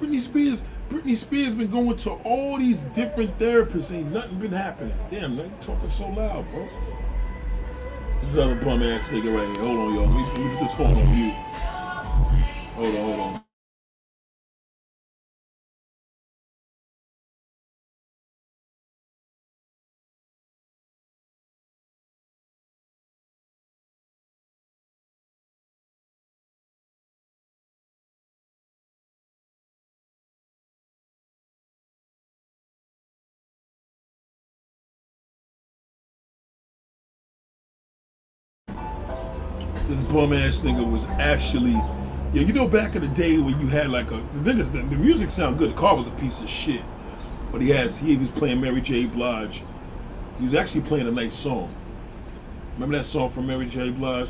Britney 0.00 0.20
Spears. 0.20 0.62
Britney 0.90 1.16
Spears 1.16 1.54
been 1.54 1.70
going 1.70 1.96
to 1.96 2.10
all 2.12 2.58
these 2.58 2.84
different 2.84 3.38
therapists. 3.38 3.92
Ain't 3.92 4.12
nothing 4.12 4.38
been 4.38 4.52
happening. 4.52 4.96
Damn, 5.10 5.36
you 5.36 5.50
talking 5.60 5.90
so 5.90 6.08
loud, 6.08 6.50
bro. 6.50 6.68
This 8.22 8.36
other 8.36 8.56
bum 8.56 8.82
ass 8.82 9.08
nigga 9.08 9.34
right 9.36 9.48
here. 9.48 9.64
Hold 9.66 9.78
on, 9.80 9.94
y'all. 9.94 10.06
Let 10.08 10.16
me, 10.16 10.22
let 10.32 10.40
me 10.40 10.50
get 10.50 10.60
this 10.60 10.74
phone 10.74 10.96
on 10.96 11.12
mute. 11.14 11.34
Hold 12.74 12.96
on, 12.96 13.02
hold 13.02 13.20
on. 13.20 13.45
This 39.88 40.00
bum 40.00 40.32
ass 40.32 40.60
nigga 40.60 40.90
was 40.90 41.06
actually 41.06 41.76
yeah, 42.32 42.42
you 42.42 42.52
know 42.52 42.66
back 42.66 42.96
in 42.96 43.02
the 43.02 43.08
day 43.08 43.38
when 43.38 43.58
you 43.60 43.66
had 43.68 43.88
like 43.90 44.10
a 44.10 44.16
the 44.16 44.52
niggas 44.52 44.72
the, 44.72 44.82
the 44.82 44.96
music 44.96 45.30
sounded 45.30 45.58
good, 45.58 45.70
the 45.70 45.74
car 45.74 45.96
was 45.96 46.06
a 46.06 46.10
piece 46.12 46.40
of 46.40 46.48
shit. 46.48 46.82
But 47.52 47.62
he 47.62 47.70
has 47.70 47.96
he 47.96 48.16
was 48.16 48.28
playing 48.28 48.60
Mary 48.60 48.80
J. 48.80 49.06
Blige. 49.06 49.62
He 50.38 50.44
was 50.44 50.54
actually 50.54 50.82
playing 50.82 51.06
a 51.06 51.10
nice 51.10 51.34
song. 51.34 51.74
Remember 52.74 52.98
that 52.98 53.04
song 53.04 53.30
from 53.30 53.46
Mary 53.46 53.66
J. 53.66 53.90
Blige? 53.90 54.28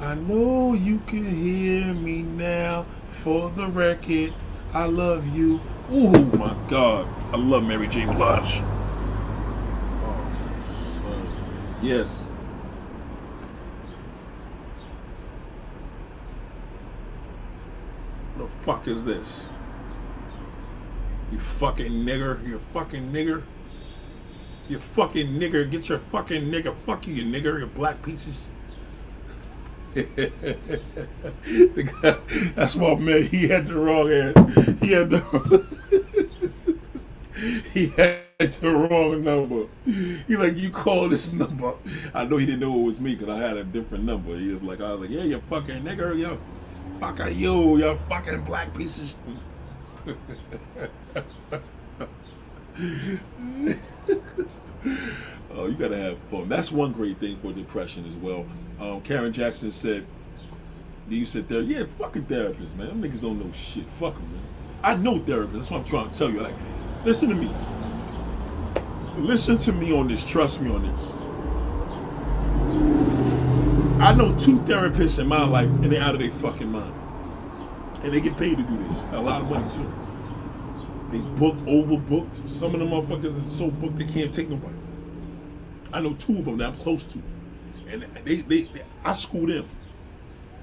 I 0.00 0.14
know 0.14 0.74
you 0.74 0.98
can 1.06 1.28
hear 1.28 1.92
me 1.94 2.22
now 2.22 2.86
for 3.08 3.50
the 3.50 3.66
record. 3.66 4.32
I 4.72 4.84
love 4.84 5.26
you. 5.34 5.60
Oh 5.90 6.12
my 6.36 6.54
god. 6.68 7.08
I 7.32 7.36
love 7.36 7.64
Mary 7.64 7.88
J. 7.88 8.04
Blige. 8.04 8.60
Oh. 10.04 11.78
Yes. 11.82 12.25
The 18.36 18.46
fuck 18.48 18.86
is 18.86 19.04
this? 19.04 19.48
You 21.30 21.38
fucking 21.40 21.92
nigger. 21.92 22.46
You 22.46 22.58
fucking 22.58 23.10
nigger. 23.12 23.44
You 24.68 24.78
fucking 24.78 25.28
nigger. 25.40 25.70
Get 25.70 25.88
your 25.88 25.98
fucking 25.98 26.44
nigger. 26.44 26.76
Fuck 26.76 27.06
you, 27.06 27.14
you 27.14 27.24
nigger. 27.24 27.60
You 27.60 27.66
black 27.66 28.02
pieces. 28.02 28.36
guy, 32.02 32.16
that's 32.54 32.76
my 32.76 32.94
man. 32.96 33.22
He 33.22 33.48
had 33.48 33.66
the 33.66 33.74
wrong 33.76 34.08
hand. 34.10 34.80
He 34.82 34.92
had 34.92 35.10
the. 35.10 35.66
he 37.72 37.88
had 37.88 38.22
the 38.38 38.70
wrong 38.70 39.24
number. 39.24 39.66
He 40.26 40.36
like 40.36 40.56
you 40.56 40.70
call 40.70 41.08
this 41.08 41.32
number. 41.32 41.74
I 42.14 42.24
know 42.24 42.36
he 42.36 42.46
didn't 42.46 42.60
know 42.60 42.78
it 42.80 42.82
was 42.82 43.00
me 43.00 43.14
because 43.14 43.28
I 43.28 43.38
had 43.40 43.56
a 43.56 43.64
different 43.64 44.04
number. 44.04 44.36
He 44.36 44.50
was 44.50 44.62
like, 44.62 44.80
I 44.80 44.92
was 44.92 45.00
like, 45.02 45.10
yeah, 45.10 45.24
you 45.24 45.40
fucking 45.48 45.82
nigger, 45.82 46.16
yo, 46.18 46.38
fucker, 47.00 47.34
you, 47.34 47.78
you 47.78 47.98
fucking 48.08 48.42
black 48.42 48.74
piece 48.74 48.98
of. 48.98 49.14
oh, 55.50 55.66
you 55.66 55.74
gotta 55.74 55.96
have 55.96 56.18
fun. 56.30 56.48
That's 56.48 56.70
one 56.70 56.92
great 56.92 57.18
thing 57.18 57.38
for 57.40 57.52
depression 57.52 58.06
as 58.06 58.14
well. 58.16 58.46
Um, 58.80 59.00
Karen 59.02 59.32
Jackson 59.32 59.70
said, 59.70 60.06
"You 61.08 61.26
sit 61.26 61.48
there, 61.48 61.60
yeah, 61.60 61.84
fucking 61.98 62.26
therapists, 62.26 62.74
man. 62.76 62.88
Them 62.88 63.02
niggas 63.02 63.22
don't 63.22 63.38
know 63.38 63.50
shit. 63.52 63.84
Fuck 63.98 64.14
them, 64.14 64.32
man. 64.32 64.42
I 64.82 64.94
know 64.96 65.18
therapists. 65.18 65.52
That's 65.52 65.70
what 65.70 65.78
I'm 65.78 65.84
trying 65.84 66.10
to 66.10 66.18
tell 66.18 66.30
you. 66.30 66.40
Like, 66.40 66.54
listen 67.04 67.28
to 67.30 67.34
me. 67.34 67.50
Listen 69.16 69.58
to 69.58 69.72
me 69.72 69.92
on 69.92 70.08
this. 70.08 70.22
Trust 70.22 70.60
me 70.60 70.70
on 70.70 70.82
this. 70.82 71.12
I 74.00 74.14
know 74.14 74.32
two 74.32 74.60
therapists 74.60 75.18
in 75.18 75.28
my 75.28 75.44
life, 75.44 75.70
and 75.82 75.92
they're 75.92 76.02
out 76.02 76.14
of 76.14 76.20
their 76.20 76.30
fucking 76.32 76.70
mind, 76.70 76.96
and 78.02 78.12
they 78.12 78.20
get 78.20 78.36
paid 78.36 78.58
to 78.58 78.64
do 78.64 78.78
this. 78.78 79.06
A 79.12 79.20
lot 79.20 79.42
of 79.42 79.48
money 79.48 79.68
too. 79.68 79.92
They 81.10 81.22
booked, 81.22 81.64
overbooked. 81.66 82.48
Some 82.48 82.74
of 82.74 82.80
them 82.80 82.90
motherfuckers 82.90 83.38
are 83.40 83.44
so 83.44 83.70
booked 83.70 83.98
they 83.98 84.06
can't 84.06 84.34
take 84.34 84.50
nobody. 84.50 84.76
I 85.92 86.00
know 86.00 86.14
two 86.14 86.38
of 86.38 86.46
them 86.46 86.58
that 86.58 86.68
I'm 86.70 86.78
close 86.78 87.06
to, 87.08 87.18
and 87.86 88.02
they, 88.24 88.42
they, 88.42 88.62
they 88.64 88.84
I 89.04 89.14
school 89.14 89.46
them. 89.46 89.70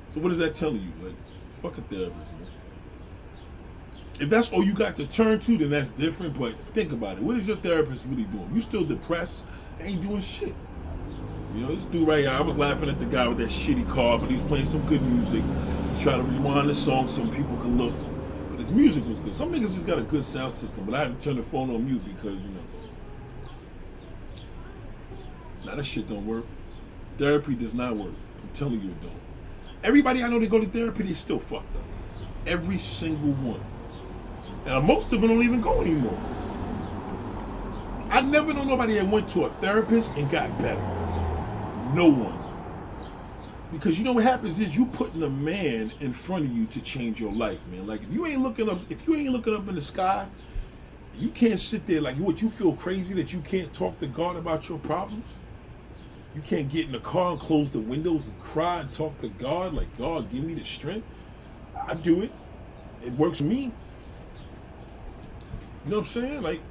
So 0.10 0.22
what 0.22 0.32
is 0.32 0.40
that 0.40 0.56
telling 0.56 0.82
you? 0.82 0.94
Like, 1.00 1.18
fuck 1.54 1.78
a 1.78 1.82
therapist, 1.84 2.34
man. 2.34 2.50
If 4.20 4.30
that's 4.30 4.52
all 4.52 4.64
you 4.66 4.74
got 4.74 4.96
to 4.98 5.08
turn 5.08 5.40
to, 5.42 5.58
then 5.58 5.70
that's 5.72 5.92
different. 5.92 6.38
But 6.38 6.56
think 6.74 6.92
about 6.94 7.18
it. 7.18 7.24
What 7.24 7.38
is 7.38 7.48
your 7.48 7.58
therapist 7.58 8.06
really 8.06 8.26
doing? 8.26 8.54
You 8.54 8.62
still 8.62 8.86
depressed? 8.86 9.44
Ain't 9.80 10.02
doing 10.02 10.22
shit. 10.22 10.58
You 11.54 11.62
know, 11.62 11.76
this 11.76 11.86
dude 11.86 12.08
right 12.08 12.22
here, 12.22 12.32
I 12.32 12.42
was 12.42 12.58
laughing 12.58 12.90
at 12.90 13.00
the 13.00 13.06
guy 13.06 13.28
with 13.28 13.38
that 13.38 13.50
shitty 13.50 13.88
car, 13.88 14.18
but 14.18 14.28
he's 14.28 14.42
playing 14.42 14.66
some 14.66 14.82
good 14.88 15.04
music. 15.04 15.44
He's 15.92 16.02
trying 16.02 16.18
to 16.18 16.24
rewind 16.24 16.68
the 16.68 16.74
song 16.74 17.06
so 17.06 17.28
people 17.28 17.56
can 17.58 17.78
look. 17.78 17.94
But 18.50 18.60
his 18.60 18.72
music 18.72 19.06
was 19.08 19.20
good. 19.20 19.36
Some 19.36 19.54
niggas 19.54 19.76
just 19.76 19.86
got 19.86 20.00
a 20.00 20.02
good 20.02 20.26
sound 20.26 20.52
system, 20.52 20.86
but 20.86 20.96
I 20.96 21.04
had 21.04 21.20
to 21.20 21.24
turn 21.24 21.36
the 21.36 21.44
phone 21.44 21.70
on 21.70 21.86
mute 21.86 22.02
because, 22.06 22.40
you 22.40 22.50
know. 22.50 22.64
Now 25.64 25.76
that 25.76 25.84
shit 25.84 26.10
don't 26.10 26.26
work. 26.26 26.46
Therapy 27.18 27.54
does 27.54 27.76
not 27.76 27.96
work. 27.96 28.14
I'm 28.42 28.50
telling 28.50 28.82
you 28.82 28.90
it 28.90 29.04
don't. 29.04 29.14
Everybody 29.84 30.24
I 30.24 30.30
know 30.30 30.40
that 30.40 30.50
go 30.50 30.60
to 30.60 30.66
therapy, 30.66 31.04
they 31.04 31.14
still 31.14 31.40
fucked 31.40 31.76
up. 31.76 31.84
Every 32.48 32.80
single 32.80 33.32
one. 33.48 33.62
And 34.66 34.88
most 34.88 35.14
of 35.14 35.22
them 35.22 35.30
don't 35.30 35.44
even 35.44 35.62
go 35.62 35.82
anymore. 35.82 36.18
I 38.10 38.22
never 38.22 38.54
know 38.54 38.64
nobody 38.64 38.96
that 38.96 39.08
went 39.08 39.30
to 39.30 39.46
a 39.46 39.50
therapist 39.50 40.18
and 40.18 40.30
got 40.32 40.58
better. 40.58 41.03
No 41.94 42.08
one. 42.10 42.40
Because 43.72 43.98
you 44.00 44.06
know 44.06 44.14
what 44.14 44.24
happens 44.24 44.60
is 44.60 44.76
you 44.76 44.88
putting 44.88 45.24
a 45.24 45.30
man 45.30 45.94
in 46.00 46.14
front 46.14 46.46
of 46.46 46.52
you 46.52 46.68
to 46.68 46.82
change 46.82 47.20
your 47.20 47.34
life, 47.34 47.68
man. 47.68 47.86
Like 47.88 48.04
if 48.04 48.12
you 48.12 48.26
ain't 48.26 48.42
looking 48.42 48.70
up, 48.70 48.80
if 48.90 49.08
you 49.08 49.16
ain't 49.16 49.32
looking 49.32 49.56
up 49.56 49.68
in 49.70 49.76
the 49.76 49.82
sky, 49.82 50.30
you 51.14 51.32
can't 51.32 51.60
sit 51.60 51.86
there 51.88 52.02
like 52.02 52.18
what 52.18 52.42
you 52.42 52.50
feel 52.50 52.76
crazy 52.76 53.14
that 53.16 53.34
you 53.34 53.42
can't 53.42 53.74
talk 53.74 54.00
to 54.00 54.08
God 54.08 54.38
about 54.38 54.70
your 54.70 54.80
problems. 54.80 55.28
You 56.34 56.42
can't 56.42 56.70
get 56.70 56.88
in 56.88 56.94
the 56.94 57.00
car 57.00 57.32
and 57.34 57.40
close 57.40 57.72
the 57.72 57.82
windows 57.82 58.28
and 58.28 58.40
cry 58.40 58.82
and 58.82 58.92
talk 58.92 59.22
to 59.22 59.30
God 59.30 59.74
like 59.74 59.96
God, 59.98 60.30
give 60.30 60.44
me 60.44 60.56
the 60.56 60.64
strength. 60.64 61.08
I 61.88 61.96
do 61.96 62.22
it. 62.22 62.34
It 63.02 63.14
works 63.14 63.40
for 63.40 63.46
me. 63.46 63.76
You 65.84 65.92
know 65.92 65.98
what 66.00 66.08
I'm 66.08 66.12
saying? 66.24 66.42
Like, 66.42 66.64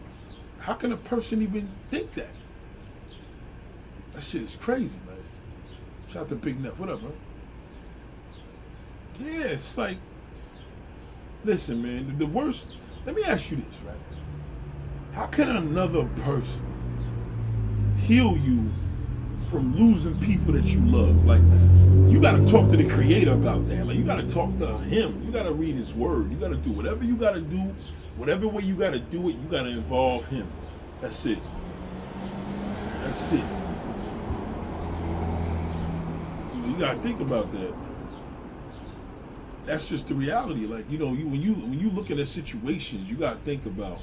how 0.59 0.75
can 0.75 0.93
a 0.93 0.97
person 0.97 1.43
even 1.43 1.79
think 1.91 2.15
that? 2.15 2.37
That 4.13 4.23
shit 4.23 4.43
is 4.43 4.57
crazy, 4.57 5.01
man. 5.07 5.12
Shout 6.13 6.25
out 6.25 6.29
to 6.29 6.35
Big 6.35 6.61
Neff. 6.61 6.79
What 6.79 6.91
up, 6.91 7.03
man? 7.03 7.13
Yeah, 9.19 9.45
it's 9.47 9.79
like, 9.79 9.97
listen, 11.43 11.81
man, 11.81 12.07
the, 12.07 12.27
the 12.27 12.27
worst. 12.27 12.67
Let 13.07 13.17
me 13.17 13.23
ask 13.25 13.51
you 13.51 13.57
this, 13.57 13.81
right? 13.81 13.97
How 15.15 15.25
can 15.25 15.49
another 15.49 16.05
person 16.23 17.97
heal 18.07 18.37
you 18.37 18.71
from 19.49 19.75
losing 19.75 20.21
people 20.21 20.53
that 20.53 20.65
you 20.65 20.81
love? 20.81 21.25
Like, 21.25 21.41
you 22.13 22.21
got 22.21 22.33
to 22.33 22.47
talk 22.47 22.71
to 22.71 22.77
the 22.77 22.87
Creator 22.91 23.33
about 23.33 23.67
that. 23.71 23.87
Like, 23.87 23.97
you 23.97 24.05
got 24.05 24.17
to 24.17 24.29
talk 24.29 24.59
to 24.59 24.77
Him. 24.81 25.23
You 25.25 25.33
got 25.33 25.45
to 25.45 25.53
read 25.55 25.77
His 25.77 25.95
Word. 25.95 26.31
You 26.31 26.37
got 26.37 26.51
to 26.51 26.57
do 26.57 26.73
whatever 26.73 27.03
you 27.05 27.17
got 27.17 27.33
to 27.37 27.41
do, 27.41 27.75
whatever 28.19 28.49
way 28.49 28.65
you 28.65 28.75
got 28.75 28.93
to 28.93 28.99
do 28.99 29.31
it. 29.31 29.37
You 29.37 29.49
got 29.49 29.63
to 29.63 29.71
involve 29.71 30.27
Him. 30.27 30.47
That's 31.01 31.25
it. 31.25 31.39
That's 33.01 33.33
it. 33.33 33.62
You 36.83 36.89
got 36.89 36.95
to 36.95 37.09
think 37.09 37.21
about 37.21 37.53
that. 37.53 37.73
That's 39.67 39.89
just 39.89 40.09
the 40.09 40.17
reality. 40.17 40.67
Like 40.67 40.91
you 40.91 40.99
know, 40.99 41.13
you 41.13 41.29
when 41.29 41.41
you 41.41 41.53
when 41.55 41.79
you 41.79 41.91
look 41.91 42.11
at 42.11 42.19
situations, 42.27 43.09
you 43.09 43.15
got 43.15 43.35
to 43.35 43.39
think 43.45 43.67
about 43.67 44.01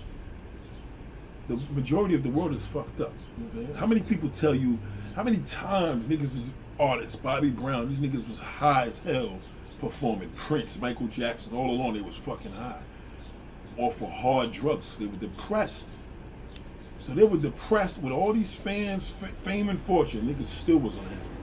the 1.50 1.58
majority 1.76 2.16
of 2.16 2.24
the 2.24 2.30
world 2.30 2.56
is 2.56 2.66
fucked 2.66 3.02
up. 3.02 3.12
You 3.38 3.68
know? 3.68 3.74
How 3.74 3.86
many 3.86 4.00
people 4.00 4.30
tell 4.30 4.56
you? 4.56 4.80
How 5.14 5.24
many 5.24 5.40
times 5.40 6.08
niggas 6.08 6.34
was 6.34 6.54
artists, 6.80 7.18
Bobby 7.18 7.50
Brown, 7.50 7.90
these 7.90 8.00
niggas 8.00 8.26
was 8.26 8.40
high 8.40 8.86
as 8.86 9.00
hell 9.00 9.42
performing. 9.82 10.30
Prince, 10.30 10.80
Michael 10.80 11.08
Jackson, 11.08 11.54
all 11.58 11.72
along 11.72 11.96
they 11.96 12.02
was 12.02 12.16
fucking 12.16 12.54
high. 12.54 12.82
Off 13.76 14.02
of 14.02 14.10
hard 14.10 14.54
drugs. 14.54 14.98
They 14.98 15.06
were 15.06 15.18
depressed. 15.18 15.98
So 16.98 17.14
they 17.14 17.26
were 17.26 17.40
depressed 17.40 18.02
with 18.02 18.14
all 18.14 18.32
these 18.32 18.54
fans, 18.54 19.12
f- 19.22 19.34
fame 19.44 19.68
and 19.68 19.80
fortune. 19.82 20.22
Niggas 20.22 20.46
still 20.46 20.78
was 20.78 20.96
unhappy. 20.96 21.39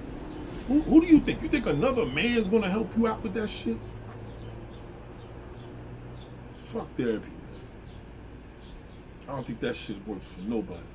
Who, 0.67 0.83
who 0.85 1.03
do 1.03 1.09
you 1.09 1.21
think? 1.21 1.43
You 1.43 1.49
think 1.49 1.67
another 1.67 2.07
man's 2.07 2.49
gonna 2.49 2.71
help 2.71 2.97
you 2.97 3.07
out 3.09 3.23
with 3.23 3.35
that 3.35 3.49
shit? 3.49 3.81
Fuck 6.63 6.97
therapy. 6.97 7.39
I 9.29 9.33
don't 9.35 9.47
think 9.47 9.61
that 9.61 9.77
shit 9.77 10.07
works 10.07 10.27
for 10.27 10.41
nobody. 10.41 10.89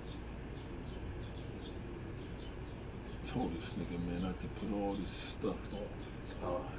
I'm 3.12 3.20
told 3.24 3.56
this 3.56 3.76
nigga, 3.76 4.04
man, 4.04 4.24
not 4.24 4.40
to 4.42 4.50
put 4.50 4.72
all 4.72 4.98
this 4.98 5.12
stuff 5.12 5.74
on. 5.74 5.90
God. 6.42 6.74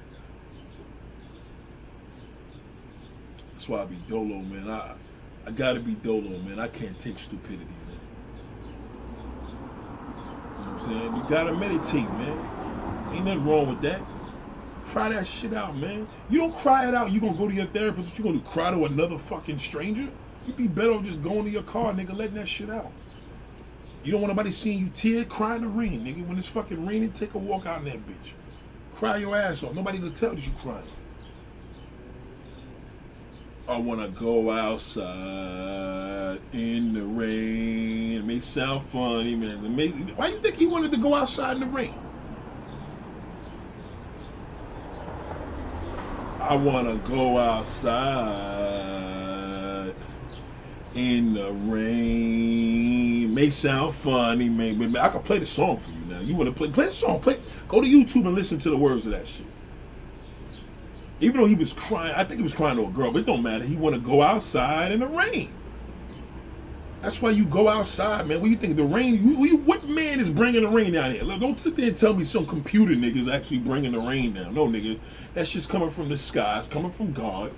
That's 3.52 3.68
why 3.68 3.82
I 3.82 3.86
be 3.86 4.00
dolo, 4.00 4.42
man. 4.42 4.70
I 4.70 4.96
I 5.46 5.52
gotta 5.52 5.80
be 5.80 5.96
dolo, 5.96 6.38
man. 6.40 6.58
I 6.60 6.68
can't 6.68 6.98
take 6.98 7.18
stupidity, 7.18 7.80
man. 7.86 8.02
You 10.56 10.64
know 10.64 10.70
what 10.70 10.72
I'm 10.74 10.78
saying? 10.78 11.16
You 11.16 11.22
gotta 11.24 11.52
meditate, 11.54 12.12
man. 12.12 12.48
Ain't 13.12 13.26
nothing 13.26 13.44
wrong 13.44 13.68
with 13.68 13.82
that. 13.82 14.08
Cry 14.82 15.10
that 15.10 15.26
shit 15.26 15.52
out, 15.54 15.76
man. 15.76 16.08
You 16.28 16.38
don't 16.38 16.56
cry 16.56 16.88
it 16.88 16.94
out, 16.94 17.12
you 17.12 17.20
gonna 17.20 17.34
go 17.36 17.48
to 17.48 17.54
your 17.54 17.66
therapist, 17.66 18.18
you 18.18 18.24
gonna? 18.24 18.40
Cry 18.40 18.70
to 18.72 18.84
another 18.86 19.18
fucking 19.18 19.58
stranger? 19.58 20.12
You'd 20.44 20.56
be 20.56 20.68
better 20.68 20.92
off 20.92 21.04
just 21.04 21.22
going 21.22 21.44
to 21.44 21.50
your 21.50 21.62
car, 21.62 21.92
nigga, 21.92 22.16
letting 22.16 22.34
that 22.36 22.48
shit 22.48 22.70
out. 22.70 22.94
You 24.02 24.12
don't 24.12 24.22
want 24.22 24.32
nobody 24.32 24.52
seeing 24.52 24.78
you 24.78 24.90
tear, 24.90 25.24
cry 25.24 25.56
in 25.56 25.62
the 25.62 25.68
rain, 25.68 26.04
nigga. 26.04 26.26
When 26.26 26.38
it's 26.38 26.48
fucking 26.48 26.84
raining, 26.86 27.12
take 27.12 27.34
a 27.34 27.38
walk 27.38 27.66
out 27.66 27.78
in 27.80 27.84
that 27.86 28.06
bitch. 28.06 28.34
Cry 28.90 29.18
your 29.18 29.36
ass 29.36 29.62
off. 29.62 29.74
Nobody 29.74 29.98
gonna 29.98 30.12
tell 30.12 30.34
that 30.34 30.46
you 30.46 30.52
crying. 30.52 30.90
I 33.68 33.78
wanna 33.78 34.10
go 34.10 34.50
outside 34.50 36.42
in 36.52 36.94
the 36.94 37.04
rain. 37.06 38.18
It 38.18 38.24
may 38.24 38.40
sound 38.40 38.90
funny, 38.90 39.36
man. 39.36 39.76
May, 39.76 39.90
why 40.16 40.28
you 40.28 40.40
think 40.40 40.56
he 40.56 40.66
wanted 40.66 40.92
to 40.92 40.98
go 40.98 41.14
outside 41.14 41.54
in 41.54 41.60
the 41.60 41.66
rain? 41.68 42.11
I 46.42 46.56
wanna 46.56 46.96
go 46.98 47.38
outside 47.38 47.94
in 50.94 51.34
the 51.34 51.52
rain. 51.52 53.32
May 53.34 53.50
sound 53.50 53.94
funny, 53.94 54.48
man, 54.48 54.92
but 54.92 55.00
I 55.00 55.08
can 55.08 55.22
play 55.22 55.38
the 55.38 55.46
song 55.46 55.78
for 55.78 55.92
you 55.92 56.04
now. 56.04 56.20
You 56.20 56.34
wanna 56.34 56.52
play? 56.52 56.70
Play 56.70 56.86
the 56.86 56.94
song. 56.94 57.20
Play. 57.20 57.40
Go 57.68 57.80
to 57.80 57.86
YouTube 57.88 58.26
and 58.26 58.34
listen 58.34 58.58
to 58.60 58.70
the 58.70 58.78
words 58.78 59.06
of 59.06 59.12
that 59.12 59.28
shit. 59.28 59.54
Even 61.20 61.40
though 61.40 61.46
he 61.46 61.54
was 61.54 61.72
crying, 61.72 62.14
I 62.16 62.24
think 62.24 62.38
he 62.40 62.44
was 62.44 62.54
crying 62.54 62.76
to 62.78 62.86
a 62.86 62.90
girl, 62.90 63.12
but 63.12 63.20
it 63.20 63.26
don't 63.26 63.44
matter. 63.44 63.64
He 63.64 63.76
want 63.76 63.94
to 63.96 64.00
go 64.02 64.22
outside 64.22 64.92
in 64.92 65.00
the 65.00 65.08
rain. 65.08 65.61
That's 67.02 67.22
why 67.22 67.30
you 67.30 67.46
go 67.46 67.68
outside, 67.68 68.28
man. 68.28 68.42
What 68.42 68.50
you 68.50 68.58
think 68.58 68.76
the 68.76 68.84
rain? 68.84 69.16
You, 69.16 69.46
you, 69.46 69.58
what 69.58 69.88
man 69.88 70.20
is 70.20 70.30
bringing 70.30 70.62
the 70.64 70.68
rain 70.68 70.92
down 70.92 71.12
here? 71.12 71.24
Look, 71.24 71.40
don't 71.40 71.60
sit 71.60 71.76
there 71.76 71.88
and 71.88 71.96
tell 71.96 72.14
me 72.14 72.26
some 72.26 72.46
computer 72.46 72.94
niggas 72.94 73.32
actually 73.32 73.60
bringing 73.60 73.92
the 73.94 74.00
rain 74.00 74.34
down. 74.34 74.54
No, 74.54 74.68
nigga, 74.68 75.00
that's 75.34 75.50
just 75.50 75.70
coming 75.70 75.90
from 75.90 76.10
the 76.10 76.18
skies, 76.18 76.68
coming 76.68 76.92
from 76.92 77.14
God. 77.14 77.56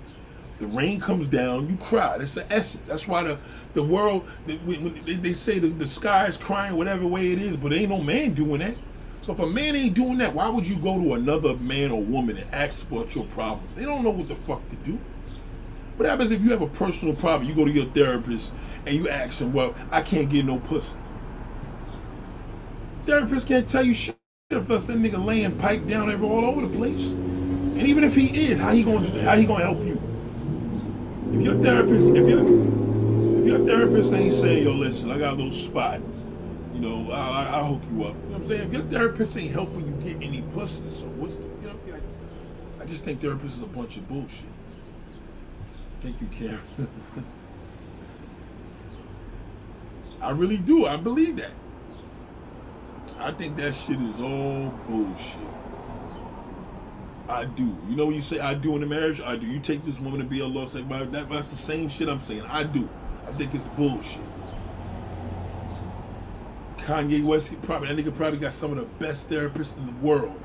The 0.59 0.67
rain 0.67 0.99
comes 1.01 1.27
down, 1.27 1.69
you 1.69 1.77
cry. 1.77 2.17
That's 2.17 2.35
the 2.35 2.51
essence. 2.53 2.87
That's 2.87 3.07
why 3.07 3.23
the 3.23 3.41
the 3.73 3.83
world, 3.83 4.29
they, 4.45 4.57
they 4.57 5.33
say 5.33 5.59
the, 5.59 5.69
the 5.69 5.87
sky 5.87 6.27
is 6.27 6.37
crying 6.37 6.77
whatever 6.77 7.07
way 7.07 7.31
it 7.33 7.39
is, 7.41 7.57
but 7.57 7.73
ain't 7.73 7.89
no 7.91 8.01
man 8.01 8.33
doing 8.35 8.61
that. 8.61 8.79
So 9.21 9.33
if 9.33 9.39
a 9.39 9.47
man 9.47 9.75
ain't 9.75 9.95
doing 9.95 10.19
that, 10.19 10.33
why 10.35 10.49
would 10.49 10.67
you 10.67 10.79
go 10.79 10.99
to 11.01 11.15
another 11.15 11.57
man 11.57 11.91
or 11.91 12.05
woman 12.05 12.37
and 12.37 12.47
ask 12.53 12.87
for 12.87 13.05
your 13.15 13.27
problems? 13.27 13.75
They 13.75 13.83
don't 13.85 14.03
know 14.03 14.11
what 14.11 14.29
the 14.29 14.35
fuck 14.37 14.69
to 14.69 14.77
do. 14.77 15.03
What 15.97 16.09
happens 16.09 16.31
if 16.31 16.41
you 16.41 16.51
have 16.51 16.61
a 16.61 16.69
personal 16.69 17.15
problem? 17.15 17.49
You 17.49 17.55
go 17.55 17.65
to 17.65 17.71
your 17.71 17.85
therapist 17.87 18.53
and 18.85 18.95
you 18.95 19.09
ask 19.09 19.41
him, 19.41 19.53
"Well, 19.53 19.75
I 19.91 20.01
can't 20.01 20.29
get 20.29 20.45
no 20.45 20.59
pussy." 20.59 20.97
Therapist 23.05 23.47
can't 23.47 23.67
tell 23.67 23.85
you 23.85 23.95
shit 23.95 24.17
if 24.51 24.67
that's 24.67 24.85
that 24.85 24.97
nigga 24.97 25.23
laying 25.23 25.55
pipe 25.57 25.87
down 25.87 26.11
every 26.11 26.27
all 26.27 26.45
over 26.45 26.61
the 26.61 26.69
place. 26.69 27.13
And 27.61 27.83
even 27.87 28.03
if 28.03 28.15
he 28.15 28.47
is, 28.47 28.59
how 28.59 28.73
he 28.73 28.83
gonna 28.83 29.07
how 29.23 29.37
he 29.37 29.45
gonna 29.45 29.63
help 29.65 29.83
you? 29.85 30.01
If 31.33 31.41
your 31.43 31.55
therapist, 31.55 32.15
if 32.15 32.27
your 32.27 32.45
if 33.37 33.45
your 33.45 33.59
therapist 33.59 34.13
ain't 34.13 34.33
saying, 34.33 34.63
"Yo, 34.63 34.73
listen, 34.73 35.11
I 35.11 35.19
got 35.19 35.33
a 35.33 35.37
little 35.37 35.51
spot," 35.53 36.01
you 36.73 36.81
know, 36.81 37.11
I, 37.11 37.61
will 37.61 37.75
hook 37.75 37.83
you 37.89 38.03
up. 38.05 38.17
You 38.25 38.31
know 38.31 38.33
what 38.33 38.37
I'm 38.37 38.43
saying? 38.43 38.63
If 38.67 38.73
your 38.73 38.83
therapist 38.83 39.37
ain't 39.37 39.51
helping 39.51 39.87
you 39.87 39.93
get 39.95 40.17
any 40.21 40.43
pussy, 40.43 40.91
so 40.91 41.09
what's 41.09 41.39
the, 41.39 41.49
you 41.59 41.67
know, 41.67 41.79
like, 41.87 42.03
I 42.79 42.85
just 42.85 43.03
think 43.05 43.21
therapists 43.21 43.45
is 43.57 43.61
a 43.63 43.67
bunch 43.67 43.97
of 43.97 44.07
bullshit. 44.07 44.53
Thank 46.01 46.21
you, 46.21 46.27
Karen. 46.29 46.61
I 50.25 50.31
really 50.31 50.57
do. 50.57 50.87
I 50.87 50.97
believe 50.97 51.35
that. 51.37 51.51
I 53.19 53.31
think 53.31 53.57
that 53.57 53.75
shit 53.75 54.01
is 54.01 54.19
all 54.19 54.71
bullshit. 54.87 55.39
I 57.29 57.45
do. 57.45 57.77
You 57.87 57.95
know 57.95 58.07
when 58.07 58.15
you 58.15 58.21
say 58.21 58.39
I 58.39 58.55
do 58.55 58.75
in 58.75 58.81
a 58.81 58.87
marriage? 58.87 59.21
I 59.21 59.35
do. 59.35 59.45
You 59.45 59.59
take 59.59 59.85
this 59.85 59.99
woman 59.99 60.19
to 60.19 60.25
be 60.25 60.39
a 60.39 60.45
law, 60.45 60.65
that, 60.65 61.27
that's 61.29 61.51
the 61.51 61.55
same 61.57 61.89
shit 61.89 62.09
I'm 62.09 62.19
saying. 62.19 62.43
I 62.49 62.63
do. 62.63 62.89
I 63.27 63.33
think 63.33 63.53
it's 63.53 63.67
bullshit. 63.67 64.23
Kanye 66.77 67.23
West, 67.23 67.49
he 67.49 67.55
probably 67.57 67.93
that 67.93 67.97
nigga 67.97 68.15
probably 68.15 68.39
got 68.39 68.53
some 68.53 68.71
of 68.71 68.77
the 68.77 68.85
best 68.85 69.29
therapists 69.29 69.77
in 69.77 69.85
the 69.85 70.05
world. 70.05 70.39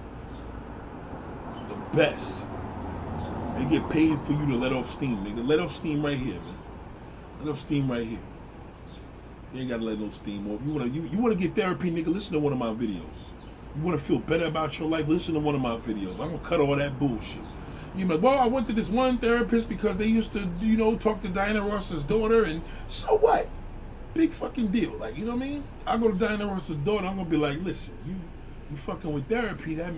The 1.71 1.97
best. 1.97 2.43
They 3.57 3.65
get 3.65 3.89
paid 3.91 4.19
for 4.27 4.33
you 4.33 4.47
to 4.47 4.57
let 4.57 4.73
off 4.73 4.91
steam, 4.91 5.19
nigga. 5.19 5.47
Let 5.47 5.59
off 5.61 5.71
steam 5.75 6.05
right 6.05 6.19
here, 6.19 6.35
man. 6.35 6.59
Let 7.41 7.51
off 7.51 7.59
steam 7.61 7.91
right 7.91 8.07
here. 8.07 8.30
You 9.53 9.61
ain't 9.61 9.71
gotta 9.71 9.83
let 9.85 9.99
no 9.99 10.11
steam 10.11 10.47
off. 10.49 10.61
You 10.63 10.73
wanna 10.73 10.87
you, 10.87 11.03
you 11.05 11.19
wanna 11.19 11.35
get 11.35 11.55
therapy, 11.57 11.91
nigga, 11.91 12.07
listen 12.09 12.35
to 12.35 12.41
one 12.41 12.53
of 12.53 12.59
my 12.59 12.69
videos. 12.73 13.33
You 13.75 13.83
wanna 13.83 13.99
feel 13.99 14.19
better 14.19 14.47
about 14.47 14.79
your 14.79 14.89
life, 14.89 15.09
listen 15.09 15.35
to 15.35 15.41
one 15.41 15.55
of 15.57 15.61
my 15.61 15.77
videos. 15.77 16.13
I'm 16.13 16.29
gonna 16.29 16.39
cut 16.39 16.61
all 16.61 16.77
that 16.77 16.99
bullshit. 16.99 17.43
You 17.95 18.07
like, 18.07 18.23
well, 18.23 18.39
I 18.39 18.47
went 18.47 18.69
to 18.69 18.73
this 18.73 18.89
one 18.91 19.19
therapist 19.19 19.69
because 19.69 19.97
they 19.97 20.07
used 20.07 20.33
to, 20.35 20.49
you 20.61 20.77
know, 20.77 20.97
talk 20.97 21.21
to 21.23 21.29
Diana 21.29 21.63
Ross's 21.63 22.05
daughter, 22.05 22.45
and 22.45 22.63
so 22.87 23.19
what? 23.19 23.51
Big 24.15 24.33
fucking 24.33 24.69
deal. 24.71 24.97
Like, 24.99 25.17
you 25.17 25.25
know 25.25 25.35
what 25.35 25.43
I 25.43 25.47
mean? 25.49 25.65
I 25.87 25.97
go 25.97 26.09
to 26.13 26.17
Diana 26.17 26.47
Ross's 26.47 26.77
daughter, 26.77 27.07
I'm 27.07 27.17
gonna 27.17 27.29
be 27.29 27.37
like, 27.37 27.59
listen, 27.61 27.97
you 28.05 28.15
you 28.69 28.77
fucking 28.77 29.13
with 29.13 29.29
therapy, 29.29 29.75
that 29.77 29.93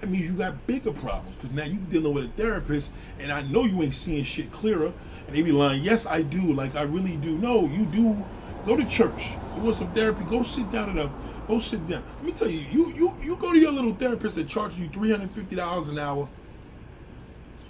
that 0.00 0.10
means 0.10 0.28
you 0.28 0.34
got 0.36 0.66
bigger 0.66 0.92
problems. 0.92 1.36
Cause 1.36 1.50
now 1.50 1.64
you 1.64 1.78
dealing 1.78 2.14
with 2.14 2.24
a 2.24 2.28
therapist, 2.28 2.92
and 3.18 3.32
I 3.32 3.42
know 3.42 3.64
you 3.64 3.82
ain't 3.82 3.94
seeing 3.94 4.22
shit 4.24 4.52
clearer. 4.52 4.92
And 5.26 5.36
they 5.36 5.42
be 5.42 5.52
lying, 5.52 5.82
yes, 5.82 6.06
I 6.06 6.22
do. 6.22 6.52
Like 6.52 6.76
I 6.76 6.82
really 6.82 7.16
do. 7.16 7.38
No, 7.38 7.66
you 7.68 7.86
do. 7.86 8.28
Go 8.64 8.76
to 8.76 8.86
church. 8.86 9.40
You 9.54 9.62
want 9.62 9.76
some 9.76 9.92
therapy? 9.92 10.24
Go 10.24 10.42
sit 10.44 10.70
down 10.70 10.90
at 10.90 10.98
a 10.98 11.14
go 11.48 11.60
sit 11.60 11.86
down. 11.86 12.04
Let 12.20 12.26
me 12.26 12.32
tell 12.34 12.50
you, 12.50 12.60
you 12.60 12.92
you 12.94 13.18
you 13.22 13.38
go 13.38 13.52
to 13.52 13.58
your 13.58 13.72
little 13.72 13.94
therapist 13.94 14.36
that 14.36 14.48
charges 14.48 14.80
you 14.80 14.88
three 14.90 15.10
hundred 15.10 15.34
fifty 15.34 15.56
dollars 15.56 15.88
an 15.88 15.98
hour, 15.98 16.30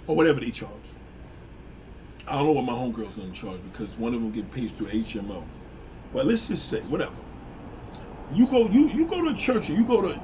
or 0.07 0.15
whatever 0.15 0.39
they 0.41 0.51
charge. 0.51 0.97
I 2.27 2.37
don't 2.37 2.47
know 2.47 2.53
what 2.53 2.65
my 2.65 2.73
homegirls 2.73 3.15
them 3.15 3.33
charge 3.33 3.63
because 3.63 3.97
one 3.97 4.13
of 4.15 4.21
them 4.21 4.31
get 4.31 4.51
paid 4.51 4.77
through 4.77 4.89
HMO. 4.91 5.49
Well, 6.11 6.25
let's 6.25 6.47
just 6.47 6.69
say 6.69 6.83
whatever. 6.85 7.21
You 8.29 8.47
go, 8.47 8.69
you 8.69 8.89
you 8.89 9.07
go 9.07 9.23
to 9.29 9.35
church 9.35 9.69
and 9.69 9.77
you 9.77 9.85
go 9.85 10.01
to, 10.01 10.21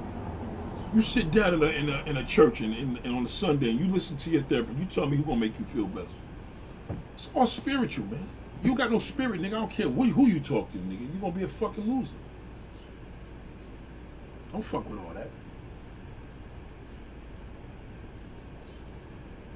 you 0.92 1.02
sit 1.04 1.32
down 1.32 1.56
in 1.56 1.64
a 1.64 1.68
in 1.68 1.90
a, 1.90 2.04
in 2.08 2.18
a 2.18 2.26
church 2.26 2.62
and, 2.62 2.74
and, 2.74 3.00
and 3.04 3.16
on 3.16 3.26
a 3.26 3.30
Sunday 3.30 3.72
and 3.72 3.80
you 3.80 3.90
listen 3.90 4.18
to 4.20 4.32
your 4.32 4.44
therapist. 4.44 4.80
You 4.80 4.88
tell 4.88 5.08
me 5.08 5.18
who 5.18 5.26
gonna 5.26 5.40
make 5.42 5.60
you 5.60 5.66
feel 5.66 5.88
better. 5.88 6.08
It's 7.16 7.28
all 7.28 7.48
spiritual, 7.48 8.08
man. 8.08 8.32
You 8.62 8.76
got 8.76 8.92
no 8.92 9.00
spirit, 9.00 9.42
nigga. 9.42 9.48
I 9.48 9.50
don't 9.52 9.72
care 9.72 9.88
who, 9.88 10.28
you 10.28 10.40
talk 10.42 10.72
to, 10.72 10.78
nigga. 10.78 11.14
You 11.14 11.20
gonna 11.20 11.34
be 11.34 11.44
a 11.44 11.48
fucking 11.48 11.84
loser. 11.84 12.16
Don't 14.52 14.64
fuck 14.64 14.90
with 14.90 15.00
all 15.00 15.14
that. 15.14 15.30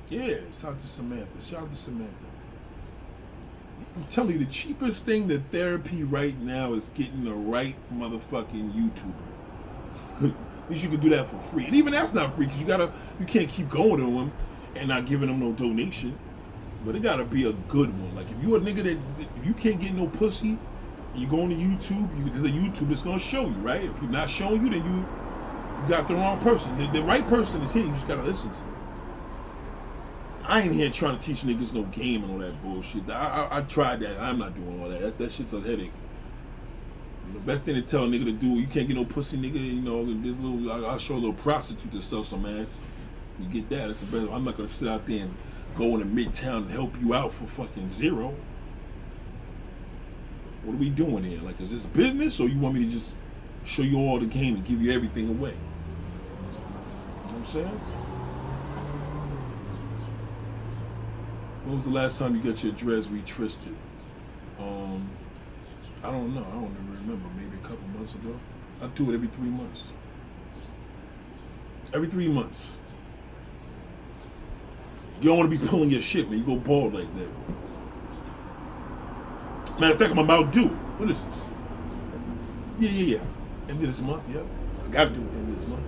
Yeah, 0.09 0.35
shout 0.51 0.73
out 0.73 0.79
to 0.79 0.87
Samantha. 0.87 1.41
Shout 1.41 1.63
out 1.63 1.69
to 1.71 1.75
Samantha. 1.75 2.27
I'm 3.95 4.05
telling 4.05 4.33
you, 4.33 4.39
the 4.39 4.51
cheapest 4.51 5.05
thing 5.05 5.27
to 5.29 5.39
therapy 5.39 6.03
right 6.03 6.37
now 6.39 6.73
is 6.73 6.89
getting 6.89 7.23
the 7.23 7.33
right 7.33 7.75
motherfucking 7.91 8.71
YouTuber. 8.71 9.33
At 10.23 10.69
least 10.69 10.83
you 10.83 10.89
can 10.89 10.99
do 10.99 11.09
that 11.09 11.27
for 11.27 11.39
free, 11.39 11.65
and 11.65 11.75
even 11.75 11.93
that's 11.93 12.13
not 12.13 12.35
free 12.35 12.45
because 12.45 12.59
you 12.59 12.67
gotta, 12.67 12.93
you 13.19 13.25
can't 13.25 13.49
keep 13.49 13.69
going 13.69 13.99
to 13.99 14.05
them 14.05 14.31
and 14.75 14.87
not 14.87 15.05
giving 15.05 15.27
them 15.27 15.39
no 15.39 15.51
donation. 15.53 16.17
But 16.86 16.96
it 16.96 17.02
gotta 17.02 17.24
be 17.24 17.48
a 17.48 17.54
good 17.54 17.89
one. 18.02 18.15
Like 18.15 18.30
if 18.30 18.43
you're 18.43 18.58
a 18.58 18.60
nigga 18.60 18.84
that 18.84 18.98
if 19.38 19.46
you 19.46 19.54
can't 19.54 19.80
get 19.80 19.93
no 19.93 20.08
pussy, 20.08 20.58
you 21.15 21.28
go 21.28 21.41
on 21.41 21.50
to 21.50 21.56
YouTube, 21.56 22.17
you, 22.17 22.30
there's 22.30 22.43
a 22.43 22.50
YouTube 22.50 22.89
that's 22.89 23.02
gonna 23.02 23.19
show 23.19 23.43
you, 23.43 23.56
right? 23.56 23.84
If 23.84 24.02
you're 24.02 24.12
not 24.12 24.30
showing 24.30 24.62
you, 24.62 24.69
then 24.69 24.86
you, 24.86 24.98
you 24.98 25.89
got 25.89 26.08
the 26.08 26.15
wrong 26.15 26.39
person. 26.39 26.78
The, 26.78 26.88
the 26.88 27.04
right 27.04 27.26
person 27.28 27.62
is 27.62 27.72
here. 27.72 27.86
You 27.86 27.91
just 27.91 28.08
gotta 28.08 28.24
listen 28.24 28.52
to. 28.52 28.60
Them. 28.60 28.69
I 30.46 30.62
ain't 30.62 30.76
here 30.76 30.89
trying 30.89 31.17
to 31.17 31.24
teach 31.24 31.41
niggas 31.41 31.74
no 31.74 31.84
game 31.84 32.24
and 32.24 32.34
all 32.34 32.39
that 32.39 32.62
bullshit. 32.62 33.10
I, 33.10 33.48
I, 33.50 33.60
I 33.60 33.62
tried 33.62 34.02
that. 34.02 34.19
I'm 34.19 34.39
not 34.39 34.56
doing 34.56 34.82
all 34.82 34.89
that. 34.89 35.00
That, 35.00 35.17
that 35.17 35.32
shit's 35.32 35.54
a 35.54 35.62
headache. 35.62 35.91
You 37.28 37.34
know, 37.34 37.39
best 37.39 37.63
thing 37.63 37.76
to 37.76 37.82
tell 37.82 38.04
a 38.04 38.08
nigga 38.08 38.26
to 38.26 38.34
do, 38.34 38.48
you 38.48 38.67
can't 38.67 38.88
get 38.88 38.98
no 38.98 39.06
pussy, 39.06 39.38
nigga. 39.38 39.54
You 39.54 39.82
know, 39.82 40.04
this 40.22 40.38
little, 40.39 40.69
I, 40.69 40.91
will 40.91 40.98
show 40.98 41.13
a 41.13 41.15
little 41.15 41.34
prostitute 41.34 41.93
to 41.93 42.02
sell 42.02 42.24
some 42.24 42.46
ass. 42.46 42.80
You 43.39 43.48
get 43.48 43.69
that. 43.69 43.89
It's 43.89 44.02
the 44.02 44.06
best. 44.08 44.30
I'm 44.32 44.43
not 44.43 44.58
gonna 44.58 44.67
sit 44.67 44.89
out 44.89 45.06
there 45.06 45.24
and 45.24 45.34
go 45.75 45.97
to 45.97 46.05
Midtown 46.05 46.63
and 46.63 46.71
help 46.71 46.99
you 46.99 47.13
out 47.13 47.33
for 47.33 47.47
fucking 47.47 47.89
zero. 47.89 48.45
What 50.62 50.73
are 50.73 50.77
we 50.77 50.89
doing 50.89 51.23
here? 51.23 51.41
Like, 51.41 51.62
is 51.62 51.71
this 51.71 51.86
business, 51.88 52.39
or 52.39 52.49
you 52.49 52.59
want 52.59 52.75
me 52.75 52.86
to 52.86 52.91
just 52.91 53.17
show 53.63 53.83
you 53.83 53.97
all 53.99 54.19
the 54.19 54.27
game 54.27 54.55
and 54.55 54.65
give 54.65 54.81
you 54.81 54.91
everything 54.93 55.29
away? 55.29 55.51
You 57.23 57.29
know 57.29 57.36
what 57.36 57.39
I'm 57.39 57.45
saying? 57.45 57.83
When 61.63 61.75
was 61.75 61.83
the 61.86 61.91
last 61.91 62.17
time 62.17 62.36
you 62.36 62.41
got 62.41 62.63
your 62.63 62.73
dreads 62.73 63.07
retwisted? 63.07 63.79
Um, 64.57 65.19
I 66.03 66.12
don't 66.12 66.33
know. 66.33 66.45
I 66.45 66.51
don't 66.53 66.73
even 66.73 66.91
remember. 66.91 67.29
Maybe 67.29 67.57
a 67.57 67.62
couple 67.62 67.88
months 67.88 68.15
ago. 68.15 68.43
I 68.81 68.88
do 68.88 69.12
it 69.12 69.15
every 69.15 69.29
three 69.29 69.49
months. 69.51 69.93
Every 71.93 72.09
three 72.09 72.29
months. 72.29 72.83
You 75.21 75.30
don't 75.30 75.38
want 75.38 75.52
to 75.52 75.58
be 75.58 75.67
pulling 75.67 75.89
your 75.89 76.02
shit, 76.02 76.30
when 76.30 76.39
You 76.39 76.45
go 76.45 76.58
bald 76.58 76.93
like 76.93 77.13
that. 77.15 77.30
Matter 79.80 79.93
of 79.93 79.99
fact, 79.99 80.12
I'm 80.12 80.19
about 80.19 80.52
due. 80.52 80.67
What 80.97 81.10
is 81.10 81.26
this? 81.26 81.49
Yeah, 82.80 82.89
yeah, 82.89 83.17
yeah. 83.17 83.69
End 83.69 83.82
of 83.82 83.88
this 83.88 84.02
month, 84.02 84.28
yep. 84.30 84.45
I 84.86 84.89
got 84.89 85.06
to 85.06 85.10
do 85.12 85.21
it 85.21 85.32
the 85.32 85.38
end 85.39 85.49
of 85.49 85.60
this 85.60 85.67
month. 85.67 85.86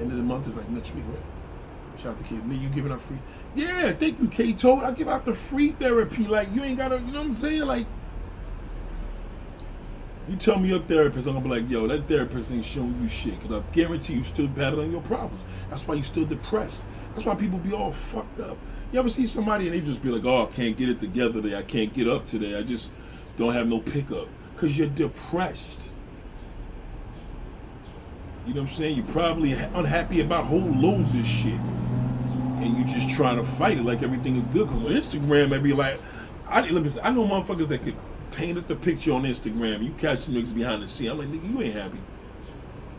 End 0.00 0.10
of 0.10 0.16
the 0.16 0.22
month 0.22 0.48
is 0.48 0.56
like 0.56 0.68
next 0.68 0.94
week, 0.94 1.04
right? 1.08 1.22
Shout 1.98 2.12
out 2.12 2.18
to 2.18 2.24
Kate. 2.24 2.44
Me, 2.44 2.56
you 2.56 2.68
giving 2.68 2.90
out 2.90 3.00
free? 3.00 3.18
Yeah, 3.54 3.92
thank 3.92 4.18
you, 4.18 4.28
K 4.28 4.52
Toad. 4.54 4.82
I 4.82 4.90
give 4.92 5.08
out 5.08 5.24
the 5.24 5.34
free 5.34 5.72
therapy. 5.72 6.26
Like 6.26 6.50
you 6.52 6.64
ain't 6.64 6.78
gotta, 6.78 6.98
you 7.00 7.12
know 7.12 7.20
what 7.20 7.28
I'm 7.28 7.34
saying? 7.34 7.62
Like 7.62 7.86
you 10.28 10.36
tell 10.36 10.58
me 10.58 10.68
your 10.68 10.80
therapist, 10.80 11.26
I'm 11.26 11.34
gonna 11.34 11.44
be 11.44 11.50
like, 11.50 11.70
yo, 11.70 11.86
that 11.88 12.08
therapist 12.08 12.52
ain't 12.52 12.64
showing 12.64 12.96
you 13.00 13.08
shit. 13.08 13.40
Cause 13.42 13.52
I 13.52 13.60
guarantee 13.72 14.14
you 14.14 14.22
still 14.22 14.48
battling 14.48 14.90
your 14.90 15.02
problems. 15.02 15.44
That's 15.68 15.86
why 15.86 15.94
you 15.94 16.02
still 16.02 16.24
depressed. 16.24 16.84
That's 17.14 17.26
why 17.26 17.34
people 17.34 17.58
be 17.58 17.72
all 17.72 17.92
fucked 17.92 18.40
up. 18.40 18.58
You 18.90 18.98
ever 18.98 19.10
see 19.10 19.26
somebody 19.26 19.66
and 19.66 19.74
they 19.74 19.80
just 19.80 20.02
be 20.02 20.08
like, 20.10 20.24
oh, 20.24 20.44
I 20.44 20.46
can't 20.46 20.76
get 20.76 20.88
it 20.88 21.00
together 21.00 21.42
today. 21.42 21.56
I 21.56 21.62
can't 21.62 21.92
get 21.92 22.08
up 22.08 22.26
today. 22.26 22.56
I 22.56 22.62
just 22.62 22.90
don't 23.36 23.52
have 23.52 23.66
no 23.66 23.80
pickup. 23.80 24.28
Cause 24.56 24.76
you're 24.76 24.88
depressed. 24.88 25.88
You 28.44 28.54
know 28.54 28.62
what 28.62 28.70
I'm 28.70 28.74
saying? 28.74 28.96
You're 28.96 29.06
probably 29.06 29.52
unhappy 29.52 30.20
about 30.20 30.44
whole 30.44 30.60
loads 30.60 31.14
of 31.14 31.26
shit. 31.26 31.54
And 32.62 32.76
you 32.76 32.84
just 32.84 33.10
trying 33.10 33.36
to 33.36 33.44
fight 33.44 33.78
it 33.78 33.84
like 33.84 34.02
everything 34.02 34.36
is 34.36 34.46
good. 34.46 34.68
Cause 34.68 34.84
on 34.84 34.92
Instagram, 34.92 35.54
I'd 35.54 35.62
be 35.62 35.72
like, 35.72 36.00
I, 36.46 36.62
listen, 36.68 37.00
I 37.04 37.12
know 37.12 37.24
motherfuckers 37.24 37.68
that 37.68 37.82
could 37.82 37.96
painted 38.32 38.66
the 38.66 38.76
picture 38.76 39.12
on 39.12 39.22
Instagram. 39.22 39.84
You 39.84 39.92
catch 39.92 40.20
some 40.20 40.34
niggas 40.34 40.54
behind 40.54 40.82
the 40.82 40.88
scene. 40.88 41.10
I'm 41.10 41.18
like, 41.18 41.28
nigga, 41.28 41.48
you 41.48 41.62
ain't 41.62 41.74
happy. 41.74 42.00